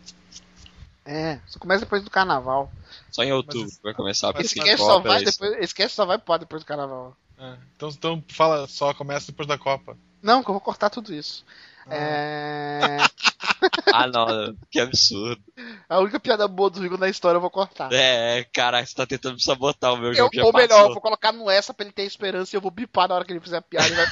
É, 1.04 1.40
só 1.46 1.58
começa 1.58 1.80
depois 1.80 2.02
do 2.02 2.10
carnaval. 2.10 2.70
Só 3.10 3.22
em 3.22 3.32
outubro 3.32 3.66
Mas- 3.66 3.80
vai 3.82 3.94
começar 3.94 4.30
a 4.30 4.32
cast 4.32 4.54
de 4.54 4.76
só 4.76 4.96
Copa, 4.96 5.08
vai 5.08 5.22
é 5.22 5.24
depois. 5.24 5.52
Esse 5.58 5.74
cast 5.74 5.96
só 5.96 6.04
vai 6.04 6.18
pode 6.18 6.40
depois 6.42 6.62
do 6.62 6.66
carnaval. 6.66 7.16
É. 7.38 7.56
Então, 7.74 7.88
então 7.88 8.24
fala 8.28 8.66
só, 8.68 8.94
começa 8.94 9.26
depois 9.32 9.48
da 9.48 9.58
Copa. 9.58 9.96
Não, 10.22 10.42
que 10.42 10.50
eu 10.50 10.54
vou 10.54 10.60
cortar 10.60 10.90
tudo 10.90 11.12
isso. 11.12 11.44
É... 11.90 12.98
Ah, 13.92 14.06
não, 14.06 14.56
que 14.70 14.80
absurdo. 14.80 15.40
A 15.88 16.00
única 16.00 16.18
piada 16.18 16.48
boa 16.48 16.70
do 16.70 16.84
Igor 16.84 16.98
na 16.98 17.08
história 17.08 17.36
eu 17.36 17.40
vou 17.40 17.50
cortar. 17.50 17.92
É, 17.92 18.44
caraca, 18.52 18.86
você 18.86 18.94
tá 18.94 19.06
tentando 19.06 19.34
me 19.34 19.42
sabotar 19.42 19.92
o 19.92 19.98
meu 19.98 20.12
Eu, 20.14 20.28
ou 20.42 20.52
melhor, 20.52 20.86
eu 20.86 20.92
vou 20.92 21.00
colocar 21.00 21.30
no 21.32 21.50
essa 21.50 21.74
pra 21.74 21.84
ele 21.84 21.92
ter 21.92 22.04
esperança 22.04 22.54
e 22.54 22.56
eu 22.56 22.60
vou 22.60 22.70
bipar 22.70 23.08
na 23.08 23.14
hora 23.14 23.24
que 23.24 23.32
ele 23.32 23.40
fizer 23.40 23.58
a 23.58 23.62
piada. 23.62 23.88
e 23.88 23.94
vai, 23.94 24.06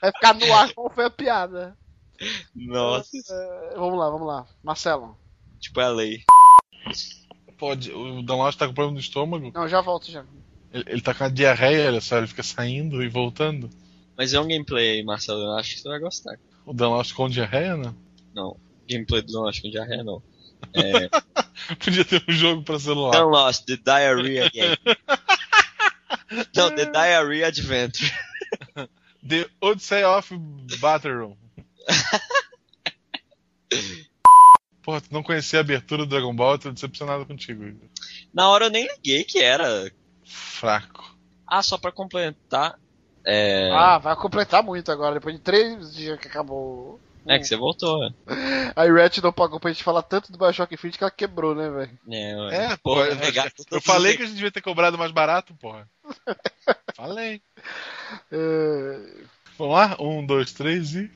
vai 0.00 0.12
ficar 0.12 0.34
no 0.34 0.52
ar 0.54 0.72
qual 0.72 0.90
foi 0.90 1.04
a 1.04 1.10
piada. 1.10 1.76
Nossa, 2.54 3.10
É, 3.30 3.74
vamos 3.76 3.98
lá, 3.98 4.08
vamos 4.08 4.26
lá. 4.26 4.46
Marcelo. 4.62 5.18
Tipo 5.66 5.80
é 5.80 5.84
a 5.84 5.88
lei. 5.88 6.22
Pode, 7.58 7.92
o 7.92 8.22
Download 8.22 8.56
tá 8.56 8.66
com 8.66 8.74
problema 8.74 8.94
no 8.94 9.00
estômago. 9.00 9.50
Não, 9.54 9.68
já 9.68 9.80
volto 9.80 10.10
já. 10.10 10.24
Ele, 10.72 10.84
ele 10.88 11.00
tá 11.00 11.14
com 11.14 11.24
a 11.24 11.28
diarreia, 11.28 11.88
olha 11.88 12.00
só, 12.00 12.18
ele 12.18 12.26
fica 12.26 12.42
saindo 12.42 13.02
e 13.02 13.08
voltando. 13.08 13.70
Mas 14.16 14.34
é 14.34 14.40
um 14.40 14.48
gameplay 14.48 14.92
aí, 14.92 15.04
Marcelo, 15.04 15.42
eu 15.42 15.52
acho 15.52 15.74
que 15.74 15.80
você 15.80 15.88
vai 15.88 15.98
gostar. 15.98 16.38
O 16.64 16.72
Download 16.72 17.14
com 17.14 17.28
diarreia, 17.28 17.76
né? 17.76 17.94
Gameplay 18.88 19.20
do 19.20 19.32
Don't 19.32 19.46
Lost 19.46 19.62
com 19.62 19.70
diarreia, 19.70 20.04
não. 20.04 20.22
É, 20.72 21.08
Podia 21.84 22.04
ter 22.04 22.24
um 22.28 22.32
jogo 22.32 22.62
pra 22.62 22.78
celular. 22.78 23.12
Don't 23.12 23.32
Lost, 23.32 23.66
The 23.66 23.76
Diarrhea 23.76 24.48
Game. 24.50 24.76
não, 26.54 26.74
The 26.74 26.86
Diarrhea 26.86 27.48
Adventure. 27.48 28.12
The 29.28 29.48
Odyssey 29.60 30.04
of 30.04 30.34
Battleroom. 30.80 31.36
Porra, 34.86 35.00
tu 35.00 35.08
não 35.10 35.20
conhecia 35.20 35.58
a 35.58 35.62
abertura 35.62 36.04
do 36.04 36.08
Dragon 36.08 36.32
Ball, 36.32 36.52
eu 36.52 36.58
tô 36.60 36.70
decepcionado 36.70 37.26
contigo. 37.26 37.64
Igor. 37.64 37.88
Na 38.32 38.48
hora 38.48 38.66
eu 38.66 38.70
nem 38.70 38.86
liguei 38.86 39.24
que 39.24 39.40
era. 39.40 39.90
Fraco. 40.24 41.16
Ah, 41.44 41.60
só 41.60 41.76
pra 41.76 41.90
complementar. 41.90 42.78
É, 43.24 43.72
Ah, 43.72 43.98
vai 43.98 44.14
completar 44.14 44.62
muito 44.62 44.92
agora, 44.92 45.14
depois 45.14 45.34
de 45.34 45.40
três 45.40 45.92
dias 45.92 46.20
que 46.20 46.28
acabou. 46.28 47.00
é 47.26 47.36
que 47.36 47.44
você 47.44 47.56
voltou, 47.56 47.98
né? 47.98 48.14
A 48.76 48.86
Irete 48.86 49.20
não 49.20 49.32
pagou 49.32 49.58
pra 49.58 49.72
gente 49.72 49.82
falar 49.82 50.02
tanto 50.02 50.30
do 50.30 50.38
Bioshock 50.38 50.72
Infinite 50.72 50.98
que 50.98 51.02
ela 51.02 51.10
quebrou, 51.10 51.52
né, 51.52 51.68
velho? 51.68 51.98
É, 52.08 52.36
ué. 52.36 52.54
É, 52.54 52.76
Pô, 52.76 52.94
pô, 52.94 53.04
eu 53.04 53.16
eu, 53.16 53.50
eu 53.72 53.80
falei 53.80 54.16
que 54.16 54.22
a 54.22 54.26
gente 54.26 54.36
devia 54.36 54.52
ter 54.52 54.60
cobrado 54.62 54.96
mais 54.96 55.10
barato, 55.10 55.52
porra. 55.54 55.88
falei. 56.94 57.42
É, 58.30 59.00
Vamos 59.58 59.74
lá? 59.74 59.96
Um, 59.98 60.24
dois, 60.24 60.52
três 60.52 60.94
e. 60.94 61.10